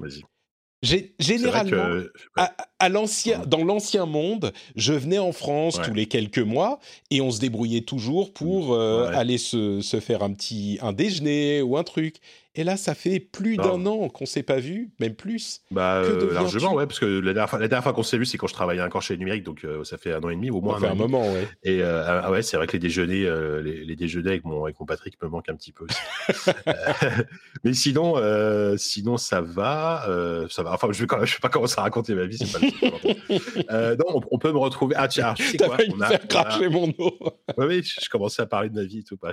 Généralement, 1.18 1.70
que- 1.70 1.98
ouais. 2.04 2.08
à, 2.36 2.54
à 2.78 2.88
l'ancien, 2.88 3.40
dans 3.46 3.64
l'ancien 3.64 4.06
monde, 4.06 4.52
je 4.76 4.92
venais 4.92 5.18
en 5.18 5.32
France 5.32 5.78
Ouais. 5.78 5.84
tous 5.84 5.94
les 5.94 6.06
quelques 6.06 6.38
mois 6.38 6.78
et 7.10 7.20
on 7.20 7.30
se 7.30 7.40
débrouillait 7.40 7.80
toujours 7.82 8.32
pour 8.32 8.74
euh, 8.74 9.08
Ouais. 9.10 9.16
aller 9.16 9.38
se, 9.38 9.80
se 9.80 10.00
faire 10.00 10.22
un 10.22 10.32
petit 10.32 10.78
un 10.82 10.92
déjeuner 10.92 11.62
ou 11.62 11.76
un 11.76 11.84
truc. 11.84 12.16
Et 12.58 12.64
là, 12.64 12.78
ça 12.78 12.94
fait 12.94 13.20
plus 13.20 13.58
d'un 13.58 13.84
an 13.84 14.08
qu'on 14.08 14.24
s'est 14.24 14.42
pas 14.42 14.56
vu, 14.58 14.88
même 14.98 15.14
plus. 15.14 15.60
Bah, 15.70 16.00
Que 16.06 16.10
euh, 16.10 16.32
largement, 16.32 16.72
ouais, 16.72 16.86
parce 16.86 16.98
que 16.98 17.04
la 17.04 17.34
dernière 17.34 17.82
fois, 17.82 17.92
qu'on 17.92 18.02
s'est 18.02 18.16
vu, 18.16 18.24
c'est 18.24 18.38
quand 18.38 18.46
je 18.46 18.54
travaillais 18.54 18.80
encore 18.80 19.02
chez 19.02 19.14
Numérique, 19.18 19.42
donc 19.42 19.62
euh, 19.66 19.84
ça 19.84 19.98
fait 19.98 20.14
un 20.14 20.22
an 20.22 20.30
et 20.30 20.36
demi, 20.36 20.48
au 20.48 20.62
moins 20.62 20.80
Ça 20.80 20.86
fait 20.86 20.92
un 20.92 20.94
moment, 20.94 21.20
ouais. 21.30 21.46
Et 21.64 21.82
euh, 21.82 22.02
ah 22.22 22.30
ouais, 22.30 22.40
c'est 22.40 22.56
vrai 22.56 22.66
que 22.66 22.72
les 22.72 22.78
déjeuners, 22.78 23.26
euh, 23.26 23.60
les, 23.60 23.84
les 23.84 23.94
déjeuners 23.94 24.30
avec 24.30 24.46
mon, 24.46 24.64
avec 24.64 24.80
mon 24.80 24.86
Patrick 24.86 25.22
me 25.22 25.28
manquent 25.28 25.50
un 25.50 25.54
petit 25.54 25.70
peu 25.72 25.84
aussi. 25.84 26.48
Euh, 26.66 26.70
mais 27.64 27.74
sinon, 27.74 28.14
euh, 28.16 28.78
sinon 28.78 29.18
ça 29.18 29.42
va, 29.42 30.08
euh, 30.08 30.46
ça 30.48 30.62
va. 30.62 30.72
Enfin, 30.72 30.88
je 30.92 31.00
vais 31.02 31.06
quand 31.06 31.18
même, 31.18 31.26
je 31.26 31.34
vais 31.34 31.40
pas 31.42 31.50
commencer 31.50 31.74
à 31.76 31.82
raconter 31.82 32.14
ma 32.14 32.24
vie, 32.24 32.38
c'est 32.38 32.50
pas. 32.58 32.65
euh, 33.70 33.96
Non, 33.96 34.04
on, 34.16 34.20
on 34.32 34.38
peut 34.38 34.52
me 34.52 34.58
retrouver. 34.58 34.94
Ah 34.98 35.08
tiens, 35.08 35.34
tu 35.34 35.44
sais 35.44 35.56
quoi 35.58 35.76
on 35.92 36.00
a- 36.00 36.08
faire 36.08 36.20
on 36.22 36.24
a- 36.36 36.44
cracher 36.44 36.68
mon 36.68 36.92
eau. 36.98 37.16
Ouais, 37.56 37.66
oui, 37.66 37.82
je 37.82 38.08
commençais 38.08 38.42
à 38.42 38.46
parler 38.46 38.68
de 38.68 38.74
ma 38.74 38.84
vie 38.84 38.98
et 39.00 39.04
tout. 39.04 39.16
Pas. 39.16 39.32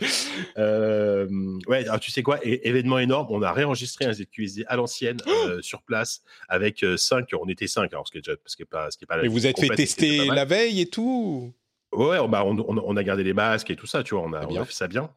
Euh, 0.57 1.27
ouais, 1.68 1.85
alors 1.88 1.99
tu 1.99 2.11
sais 2.11 2.23
quoi, 2.23 2.39
é- 2.45 2.68
événement 2.68 2.99
énorme. 2.99 3.27
On 3.30 3.41
a 3.41 3.51
réenregistré 3.51 4.05
un 4.05 4.14
ZQSD 4.14 4.65
à 4.68 4.76
l'ancienne 4.76 5.18
euh, 5.27 5.61
sur 5.61 5.81
place 5.81 6.22
avec 6.49 6.85
5 6.97 7.30
On 7.39 7.47
était 7.47 7.68
5 7.68 7.91
alors 7.93 8.07
ce 8.07 8.11
qui 8.11 8.18
est 8.18 8.22
déjà, 8.22 8.38
ce 8.45 8.55
qui 8.55 8.61
est 8.64 8.65
pas, 8.65 8.91
ce 8.91 8.97
qui 8.97 9.03
est 9.05 9.07
pas. 9.07 9.18
la 9.18 9.26
Et 9.26 9.27
vous 9.27 9.45
êtes 9.47 9.60
fait 9.60 9.69
tester 9.69 10.26
la 10.27 10.45
veille 10.45 10.81
et 10.81 10.88
tout. 10.88 11.53
Ouais, 11.91 12.18
on, 12.19 12.27
bah, 12.27 12.43
on, 12.45 12.57
on- 12.57 12.84
on 12.85 12.97
a 12.97 13.03
gardé 13.03 13.23
les 13.23 13.34
masques 13.34 13.69
et 13.69 13.76
tout 13.76 13.85
ça, 13.88 14.03
tu 14.03 14.15
vois, 14.15 14.23
on 14.23 14.34
a, 14.34 14.45
on 14.47 14.65
fait 14.65 14.73
ça 14.73 14.88
bien. 14.88 15.10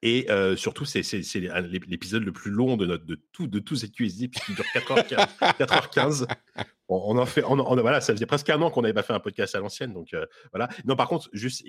Et 0.00 0.24
euh, 0.30 0.56
surtout, 0.56 0.86
c'est 0.86 1.02
c'est- 1.02 1.22
c'est 1.22 1.40
l'é- 1.40 1.80
l'épisode 1.88 2.22
le 2.24 2.32
plus 2.32 2.50
long 2.50 2.78
de, 2.78 2.86
notre, 2.86 3.04
de 3.04 3.20
tout, 3.32 3.46
de 3.48 3.58
tout 3.58 3.76
cette 3.76 3.92
QSD, 3.92 4.28
puisqu'il 4.28 4.54
dure 4.54 4.64
4h15. 4.74 5.26
4h15. 5.58 6.26
On, 6.88 7.16
en 7.16 7.26
fait, 7.26 7.42
on, 7.44 7.56
voilà, 7.56 8.00
ça 8.00 8.12
faisait 8.12 8.26
presque 8.26 8.50
un 8.50 8.60
an 8.60 8.70
qu'on 8.70 8.82
n'avait 8.82 8.92
pas 8.94 9.02
fait 9.02 9.14
un 9.14 9.20
podcast 9.20 9.54
à 9.54 9.60
l'ancienne, 9.60 9.94
donc 9.94 10.12
euh, 10.12 10.26
voilà. 10.52 10.68
Non, 10.84 10.96
par 10.96 11.08
contre, 11.08 11.30
juste, 11.32 11.64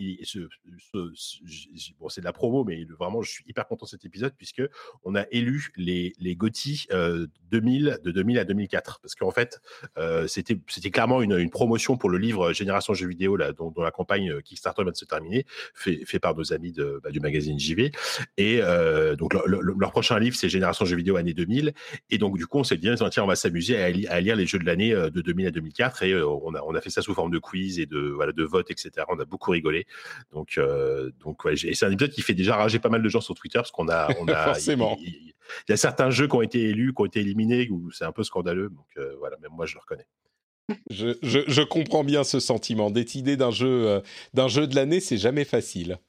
bon, 1.99 2.09
c'est 2.09 2.21
de 2.21 2.25
la 2.25 2.33
promo, 2.33 2.65
mais 2.65 2.83
vraiment, 2.99 3.21
je 3.21 3.31
suis 3.31 3.43
hyper 3.47 3.65
content 3.65 3.85
de 3.85 3.91
cet 3.91 4.03
épisode, 4.03 4.33
puisque 4.37 4.61
on 5.03 5.15
a 5.15 5.25
élu 5.31 5.71
les, 5.77 6.13
les 6.19 6.37
euh, 6.91 7.27
2000, 7.51 7.99
de 8.03 8.11
2000 8.11 8.39
à 8.39 8.43
2004, 8.43 8.99
parce 9.01 9.15
qu'en 9.15 9.31
fait, 9.31 9.61
euh, 9.97 10.27
c'était 10.27 10.59
c'était 10.67 10.91
clairement 10.91 11.21
une, 11.21 11.49
promotion 11.49 11.95
pour 11.95 12.09
le 12.09 12.17
livre 12.17 12.51
Génération 12.51 12.93
Jeux 12.93 13.07
vidéo, 13.07 13.37
là, 13.37 13.53
dont, 13.53 13.73
la 13.77 13.91
campagne 13.91 14.41
Kickstarter 14.41 14.83
vient 14.83 14.91
de 14.91 14.97
se 14.97 15.05
terminer, 15.05 15.45
fait, 15.73 16.19
par 16.19 16.35
nos 16.35 16.51
amis 16.51 16.73
bah, 17.03 17.11
du 17.11 17.21
magazine 17.21 17.57
JV. 17.57 17.91
Et 18.37 18.59
donc, 19.17 19.33
leur, 19.33 19.91
prochain 19.91 20.19
livre, 20.19 20.35
c'est 20.35 20.49
Génération 20.49 20.83
Jeux 20.85 20.97
vidéo 20.97 21.15
année 21.15 21.33
2000. 21.33 21.73
Et 22.09 22.17
donc, 22.17 22.37
du 22.37 22.47
coup, 22.47 22.59
on 22.59 22.63
s'est 22.63 22.77
dit, 22.77 22.89
tiens, 23.11 23.23
on 23.23 23.27
va 23.27 23.35
s'amuser 23.35 23.81
à, 23.81 23.89
li- 23.89 24.07
à 24.07 24.19
lire 24.19 24.35
les 24.35 24.45
jeux 24.45 24.59
de 24.59 24.65
l'année 24.65 24.93
de 25.09 25.21
2000 25.21 25.47
à 25.47 25.51
2004. 25.51 26.03
Et 26.03 26.11
euh, 26.13 26.25
on, 26.27 26.53
a, 26.55 26.61
on 26.63 26.75
a 26.75 26.81
fait 26.81 26.89
ça 26.89 27.01
sous 27.01 27.13
forme 27.13 27.31
de 27.31 27.39
quiz 27.39 27.79
et 27.79 27.85
de, 27.85 27.99
voilà, 27.99 28.31
de 28.31 28.43
vote, 28.43 28.69
etc. 28.71 28.91
On 29.09 29.19
a 29.19 29.25
beaucoup 29.25 29.51
rigolé. 29.51 29.85
Donc, 30.31 30.57
euh, 30.57 31.11
donc 31.23 31.43
ouais, 31.45 31.53
et 31.53 31.73
c'est 31.73 31.85
un 31.85 31.91
épisode 31.91 32.11
qui 32.11 32.21
fait 32.21 32.33
déjà 32.33 32.55
rager 32.55 32.79
pas 32.79 32.89
mal 32.89 33.01
de 33.01 33.09
gens 33.09 33.21
sur 33.21 33.35
Twitter 33.35 33.59
parce 33.59 33.71
qu'on 33.71 33.89
a, 33.89 34.07
on 34.19 34.27
a 34.27 34.45
Forcément. 34.45 34.97
Il, 34.99 35.07
il- 35.07 35.31
il 35.67 35.71
y 35.71 35.73
a 35.73 35.77
certains 35.77 36.09
jeux 36.09 36.27
qui 36.27 36.35
ont 36.35 36.41
été 36.41 36.59
élus, 36.69 36.91
qui 36.95 37.01
ont 37.03 37.05
été 37.05 37.19
éliminés, 37.19 37.69
où 37.69 37.91
c'est 37.91 38.03
un 38.03 38.11
peu 38.11 38.23
scandaleux. 38.23 38.69
Donc, 38.69 38.87
euh, 38.97 39.13
voilà, 39.19 39.37
même 39.43 39.51
moi, 39.51 39.67
je 39.67 39.75
le 39.75 39.79
reconnais. 39.79 40.07
Je, 40.89 41.15
je, 41.21 41.39
je, 41.47 41.61
comprends 41.61 42.03
bien 42.03 42.23
ce 42.23 42.39
sentiment. 42.39 42.89
D'être 42.89 43.15
idée 43.15 43.37
d'un 43.37 43.51
jeu, 43.51 43.87
euh, 43.87 44.01
d'un 44.33 44.47
jeu 44.47 44.67
de 44.67 44.75
l'année, 44.75 44.99
c'est 44.99 45.17
jamais 45.17 45.45
facile. 45.45 45.99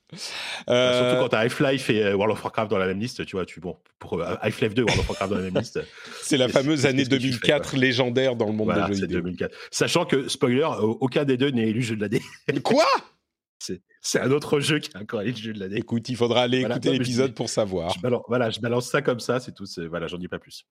Euh... 0.69 0.99
Surtout 0.99 1.23
quand 1.23 1.29
tu 1.31 1.37
as 1.37 1.41
Half-Life 1.41 1.91
et 1.91 2.15
World 2.15 2.33
of 2.33 2.43
Warcraft 2.43 2.71
dans 2.71 2.79
la 2.79 2.87
même 2.87 3.01
liste, 3.01 3.27
tu 3.27 3.37
vois, 3.37 3.45
tu, 3.45 3.61
bon, 3.61 3.77
pour 3.99 4.21
euh, 4.21 4.35
Half-Life 4.41 4.75
2 4.75 4.83
World 4.83 5.01
of 5.01 5.09
Warcraft 5.09 5.31
dans 5.31 5.39
la 5.39 5.45
même 5.45 5.59
liste. 5.59 5.81
c'est 6.23 6.37
la 6.37 6.49
fameuse 6.49 6.87
année 6.87 7.05
2004 7.05 7.71
fais, 7.71 7.77
légendaire 7.77 8.37
dans 8.37 8.47
le 8.47 8.53
monde 8.53 8.69
voilà, 8.69 8.89
des 8.89 8.95
jeux 8.95 9.03
vidéo. 9.03 9.21
2004. 9.21 9.55
Sachant 9.71 10.07
que, 10.07 10.29
spoiler, 10.29 10.69
aucun 10.81 11.25
des 11.25 11.37
deux 11.37 11.51
n'est 11.51 11.69
élu 11.69 11.83
jeu 11.83 11.97
de 11.97 12.01
l'année. 12.03 12.23
Quoi? 12.63 12.87
C'est 13.59 13.81
un 14.15 14.31
autre 14.31 14.61
jeu 14.61 14.79
qui 14.79 14.91
a 14.97 15.01
encore 15.01 15.23
le 15.23 15.35
jeu 15.35 15.53
de 15.53 15.61
l'année. 15.61 15.77
Écoute, 15.77 16.09
il 16.09 16.17
faudra 16.17 16.43
aller 16.43 16.61
voilà, 16.61 16.77
écouter 16.77 16.93
l'épisode 16.93 17.35
pour 17.35 17.49
savoir. 17.49 17.93
Je 17.95 18.01
balance, 18.01 18.23
voilà, 18.29 18.51
je 18.51 18.61
balance 18.61 18.89
ça 18.89 19.03
comme 19.03 19.21
ça, 19.21 19.41
c'est 19.41 19.53
tout. 19.53 19.67
Voilà, 19.89 20.07
j'en 20.07 20.19
dis 20.19 20.29
pas 20.29 20.39
plus. 20.39 20.65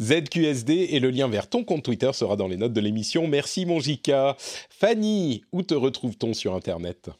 ZQSD 0.00 0.70
et 0.90 1.00
le 1.00 1.10
lien 1.10 1.28
vers 1.28 1.48
ton 1.48 1.64
compte 1.64 1.84
Twitter 1.84 2.10
sera 2.12 2.36
dans 2.36 2.48
les 2.48 2.56
notes 2.56 2.72
de 2.72 2.80
l'émission. 2.80 3.26
Merci 3.26 3.66
mon 3.66 3.80
Jika. 3.80 4.36
Fanny, 4.70 5.44
où 5.52 5.62
te 5.62 5.74
retrouve-t-on 5.74 6.34
sur 6.34 6.54
Internet? 6.54 7.10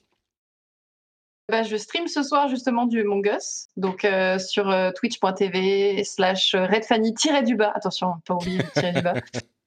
Bah, 1.51 1.63
je 1.63 1.77
stream 1.77 2.09
ce 2.09 2.23
soir 2.23 2.49
justement 2.49 2.85
du 2.87 3.01
Among 3.01 3.27
Us, 3.27 3.69
donc 3.79 4.05
euh, 4.05 4.39
sur 4.39 4.69
euh, 4.69 4.91
twitch.tv 4.93 6.05
slash 6.05 6.55
redfanny-du-bas. 6.55 7.73
Attention, 7.75 8.15
pas 8.27 8.35
oublier 8.35 8.59
du 8.59 9.03
bas. 9.03 9.15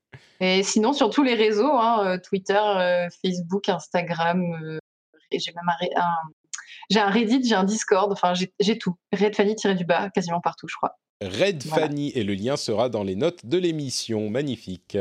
Et 0.41 0.63
sinon, 0.63 0.91
sur 0.91 1.11
tous 1.11 1.21
les 1.21 1.35
réseaux, 1.35 1.71
hein, 1.71 2.03
euh, 2.03 2.17
Twitter, 2.17 2.59
euh, 2.59 3.07
Facebook, 3.23 3.69
Instagram, 3.69 4.41
euh, 4.63 4.79
et 5.31 5.39
j'ai 5.39 5.51
même 5.53 5.69
un, 5.69 6.01
un 6.01 6.15
j'ai 6.89 6.99
un 6.99 7.09
Reddit, 7.09 7.47
j'ai 7.47 7.55
un 7.55 7.63
Discord, 7.63 8.11
enfin 8.11 8.33
j'ai 8.59 8.77
tout. 8.77 8.95
Red 9.13 9.35
Fanny-du-bas, 9.35 10.09
quasiment 10.09 10.41
partout, 10.41 10.67
je 10.67 10.75
crois. 10.75 10.97
Red 11.21 11.63
voilà. 11.63 11.87
Fanny, 11.87 12.11
et 12.15 12.23
le 12.23 12.33
lien 12.33 12.57
sera 12.57 12.89
dans 12.89 13.03
les 13.03 13.15
notes 13.15 13.45
de 13.45 13.57
l'émission. 13.57 14.29
Magnifique. 14.29 14.97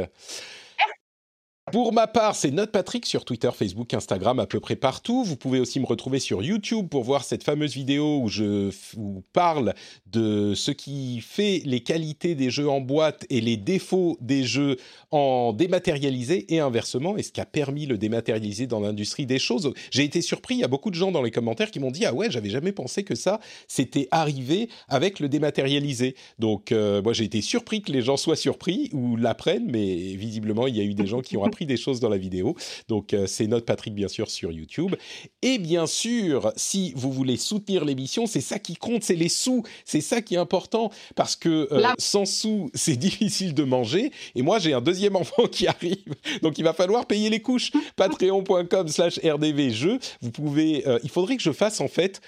Pour 1.73 1.93
ma 1.93 2.09
part, 2.09 2.35
c'est 2.35 2.51
Note 2.51 2.73
Patrick 2.73 3.07
sur 3.07 3.25
Twitter, 3.25 3.51
Facebook, 3.55 3.95
Instagram, 3.95 4.41
à 4.41 4.47
peu 4.47 4.59
près 4.59 4.75
partout. 4.75 5.23
Vous 5.23 5.37
pouvez 5.37 5.61
aussi 5.61 5.79
me 5.79 5.87
retrouver 5.87 6.19
sur 6.19 6.43
YouTube 6.43 6.89
pour 6.89 7.05
voir 7.05 7.23
cette 7.23 7.45
fameuse 7.45 7.75
vidéo 7.75 8.21
où 8.23 8.29
je 8.29 8.71
vous 8.97 9.23
parle 9.33 9.75
de 10.07 10.55
ce 10.55 10.73
qui 10.73 11.21
fait 11.21 11.63
les 11.65 11.81
qualités 11.81 12.35
des 12.35 12.51
jeux 12.51 12.69
en 12.69 12.81
boîte 12.81 13.25
et 13.31 13.41
les 13.41 13.57
défauts 13.57 14.17
des 14.21 14.43
jeux 14.43 14.79
en 15.13 15.53
dématérialisé 15.53 16.53
et 16.53 16.59
inversement, 16.59 17.17
et 17.17 17.23
ce 17.23 17.31
qui 17.31 17.41
a 17.41 17.47
permis 17.47 17.87
le 17.87 17.99
dématérialisé 17.99 18.67
dans 18.67 18.81
l'industrie 18.81 19.27
des 19.27 19.39
choses. 19.39 19.73
J'ai 19.93 20.03
été 20.03 20.23
surpris, 20.23 20.57
il 20.57 20.61
y 20.61 20.65
a 20.65 20.69
beaucoup 20.69 20.91
de 20.91 20.97
gens 20.97 21.13
dans 21.13 21.23
les 21.23 21.31
commentaires 21.31 21.71
qui 21.71 21.79
m'ont 21.79 21.93
dit 21.93 22.05
Ah 22.05 22.15
ouais, 22.15 22.31
j'avais 22.31 22.51
jamais 22.51 22.73
pensé 22.73 23.05
que 23.05 23.15
ça 23.15 23.39
s'était 23.69 24.09
arrivé 24.11 24.69
avec 24.89 25.21
le 25.21 25.29
dématérialisé. 25.29 26.17
Donc, 26.41 26.73
euh, 26.73 27.01
moi 27.01 27.13
j'ai 27.13 27.25
été 27.25 27.43
surpris 27.43 27.83
que 27.83 27.93
les 27.93 28.03
gens 28.03 28.17
soient 28.17 28.37
surpris 28.37 28.91
ou 28.93 29.17
l'apprennent, 29.17 29.71
mais 29.71 29.95
visiblement 30.15 30.67
il 30.67 30.77
y 30.77 30.81
a 30.81 30.85
eu 30.85 30.95
des 30.95 31.07
gens 31.07 31.21
qui 31.21 31.37
ont 31.37 31.45
appris 31.45 31.60
des 31.67 31.77
choses 31.77 32.01
dans 32.01 32.09
la 32.09 32.19
vidéo. 32.19 32.57
Donc 32.89 33.15
euh, 33.15 33.27
c'est 33.27 33.47
notre 33.47 33.67
Patrick 33.67 33.95
bien 33.95 34.09
sûr 34.09 34.31
sur 34.31 34.53
YouTube. 34.53 34.95
Et 35.43 35.59
bien 35.59 35.87
sûr, 35.87 36.53
si 36.57 36.93
vous 36.97 37.13
voulez 37.13 37.37
soutenir 37.37 37.85
l'émission, 37.85 38.27
c'est 38.27 38.41
ça 38.41 38.59
qui 38.59 38.77
compte, 38.77 39.03
c'est 39.03 39.15
les 39.15 39.29
sous, 39.29 39.63
c'est 39.85 40.01
ça 40.01 40.23
qui 40.23 40.35
est 40.35 40.39
important 40.39 40.91
parce 41.15 41.37
que 41.37 41.69
euh, 41.73 41.83
sans 41.99 42.25
sous, 42.25 42.71
c'est 42.75 42.97
difficile 42.97 43.55
de 43.55 43.65
manger. 43.65 44.13
Et 44.35 44.43
moi 44.43 44.59
j'ai 44.59 44.73
un 44.73 44.81
deuxième 44.81 45.17
enfant 45.17 45.47
qui 45.47 45.67
arrive, 45.67 46.15
donc 46.43 46.59
il 46.59 46.65
va 46.65 46.73
falloir 46.73 47.07
payer 47.07 47.31
les 47.31 47.41
couches. 47.41 47.73
Patreon.com/rdvjeux. 47.97 49.99
Vous 50.21 50.31
pouvez, 50.31 50.87
euh, 50.87 50.99
il 51.03 51.11
faudrait 51.11 51.37
que 51.37 51.43
je 51.43 51.53
fasse 51.53 51.81
en 51.81 51.89
fait 51.89 52.21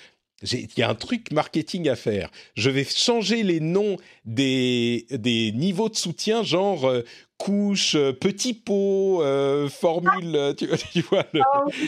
il 0.51 0.69
y 0.77 0.83
a 0.83 0.89
un 0.89 0.95
truc 0.95 1.31
marketing 1.33 1.89
à 1.89 1.97
faire. 1.97 2.31
Je 2.55 2.71
vais 2.71 2.85
changer 2.85 3.43
les 3.43 3.61
noms 3.61 3.97
des, 4.25 5.07
des 5.11 5.53
niveaux 5.53 5.89
de 5.89 5.97
soutien, 5.97 6.43
genre 6.43 6.89
euh, 6.89 7.03
couche, 7.39 7.95
euh, 7.95 8.13
petit 8.13 8.55
pot, 8.55 9.23
euh, 9.23 9.69
formule, 9.69 10.55
tu, 10.57 10.69
tu, 10.93 11.01
vois, 11.03 11.25
le, 11.33 11.41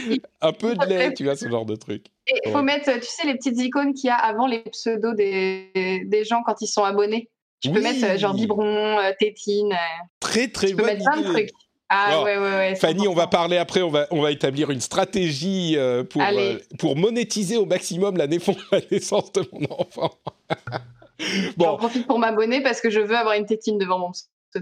oui. 0.08 0.22
un 0.40 0.52
peu 0.52 0.74
de 0.74 0.86
lait, 0.86 1.14
tu 1.14 1.24
vois, 1.24 1.36
ce 1.36 1.48
genre 1.48 1.66
de 1.66 1.76
truc. 1.76 2.06
Il 2.44 2.52
faut 2.52 2.62
mettre, 2.62 2.92
tu 2.92 3.06
sais, 3.06 3.26
les 3.26 3.34
petites 3.34 3.60
icônes 3.60 3.92
qu'il 3.92 4.08
y 4.08 4.10
a 4.10 4.16
avant 4.16 4.46
les 4.46 4.60
pseudos 4.60 5.14
des, 5.14 5.70
des 6.06 6.24
gens 6.24 6.42
quand 6.44 6.60
ils 6.60 6.66
sont 6.66 6.84
abonnés. 6.84 7.28
Tu 7.60 7.68
oui. 7.68 7.74
peux 7.74 7.82
mettre 7.82 8.18
genre 8.18 8.34
biberon, 8.34 8.98
tétine. 9.18 9.74
Très, 10.20 10.48
très 10.48 10.68
tu 10.68 10.76
peux 10.76 10.84
mettre 10.84 11.04
plein 11.04 11.20
de 11.22 11.26
trucs. 11.26 11.50
Ah, 11.88 12.22
ouais, 12.22 12.36
ouais, 12.38 12.42
ouais, 12.42 12.74
Fanny, 12.76 13.06
on 13.06 13.14
va 13.14 13.26
parler 13.26 13.58
après, 13.58 13.82
on 13.82 13.90
va, 13.90 14.06
on 14.10 14.22
va 14.22 14.30
établir 14.30 14.70
une 14.70 14.80
stratégie 14.80 15.74
euh, 15.76 16.02
pour, 16.02 16.22
euh, 16.22 16.58
pour 16.78 16.96
monétiser 16.96 17.56
au 17.56 17.66
maximum 17.66 18.16
la, 18.16 18.26
la 18.72 18.80
naissance 18.90 19.32
de 19.32 19.46
mon 19.52 19.66
enfant. 19.70 20.10
bon. 21.56 21.64
J'en 21.64 21.76
profite 21.76 22.06
pour 22.06 22.18
m'abonner 22.18 22.62
parce 22.62 22.80
que 22.80 22.90
je 22.90 23.00
veux 23.00 23.16
avoir 23.16 23.34
une 23.34 23.46
tétine 23.46 23.78
devant 23.78 23.98
mon 23.98 24.12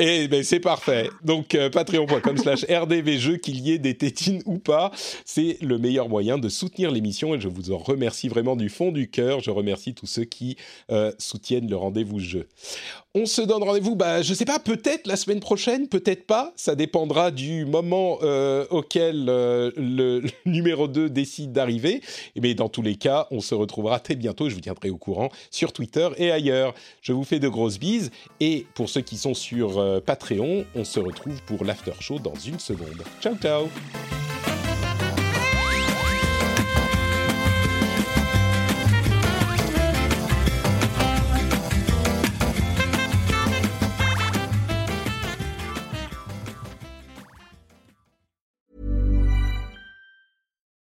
eh 0.01 0.27
ben 0.28 0.43
c'est 0.43 0.61
parfait. 0.61 1.11
Donc 1.23 1.55
euh, 1.55 1.69
patreon.com 1.69 2.39
slash 2.39 2.65
rdvjeux, 2.70 3.36
qu'il 3.36 3.61
y 3.61 3.73
ait 3.73 3.78
des 3.78 3.97
tétines 3.97 4.43
ou 4.47 4.59
pas, 4.59 4.90
c'est 5.24 5.59
le 5.61 5.78
meilleur 5.78 6.09
moyen 6.09 6.39
de 6.39 6.49
soutenir 6.49 6.90
l'émission 6.90 7.35
et 7.35 7.40
je 7.40 7.49
vous 7.49 7.73
en 7.73 7.78
remercie 7.78 8.28
vraiment 8.28 8.57
du 8.57 8.70
fond 8.70 8.90
du 8.90 9.11
cœur. 9.11 9.40
Je 9.40 9.51
remercie 9.51 9.94
tous 9.94 10.07
ceux 10.07 10.24
qui 10.24 10.57
euh, 10.90 11.12
soutiennent 11.19 11.69
le 11.69 11.77
rendez-vous 11.77 12.20
jeu. 12.20 12.49
On 13.14 13.26
se 13.26 13.43
donne 13.43 13.62
rendez-vous, 13.62 13.94
bah, 13.94 14.22
je 14.22 14.32
sais 14.32 14.47
pas, 14.47 14.59
peut-être 14.59 15.06
la 15.06 15.16
semaine 15.16 15.40
prochaine, 15.40 15.86
peut-être 15.86 16.26
pas. 16.26 16.55
Ça 16.56 16.74
dépendra 16.74 17.30
du 17.30 17.66
moment 17.66 18.18
euh, 18.22 18.64
auquel 18.70 19.26
euh, 19.28 19.70
le, 19.76 20.20
le, 20.20 20.30
numéro 20.47 20.89
2 20.89 21.10
décide 21.10 21.52
d'arriver. 21.52 22.01
Mais 22.40 22.55
dans 22.55 22.70
tous 22.70 22.80
les 22.80 22.94
cas, 22.97 23.26
on 23.30 23.40
se 23.40 23.55
retrouvera 23.55 24.01
très 24.01 24.14
bientôt. 24.14 24.48
Je 24.48 24.55
vous 24.55 24.62
tiendrai 24.62 24.89
au 24.89 24.97
courant 24.97 25.28
sur 25.51 25.74
Twitter 25.74 26.09
et 26.16 26.32
ailleurs. 26.32 26.72
Je 27.02 27.12
vous 27.12 27.24
fais 27.24 27.39
de 27.39 27.48
grosses 27.48 27.78
bises. 27.78 28.10
Et 28.40 28.64
pour 28.74 28.89
ceux 28.89 29.02
qui 29.02 29.18
sont 29.18 29.34
sur 29.34 29.78
euh, 29.78 30.01
Patreon, 30.01 30.64
on 30.74 30.84
se 30.84 30.98
retrouve 30.98 31.43
pour 31.43 31.66
l'after 31.66 31.93
show 32.01 32.18
dans 32.18 32.34
une 32.34 32.59
seconde. 32.59 33.02
Ciao, 33.20 33.36
ciao 33.36 33.68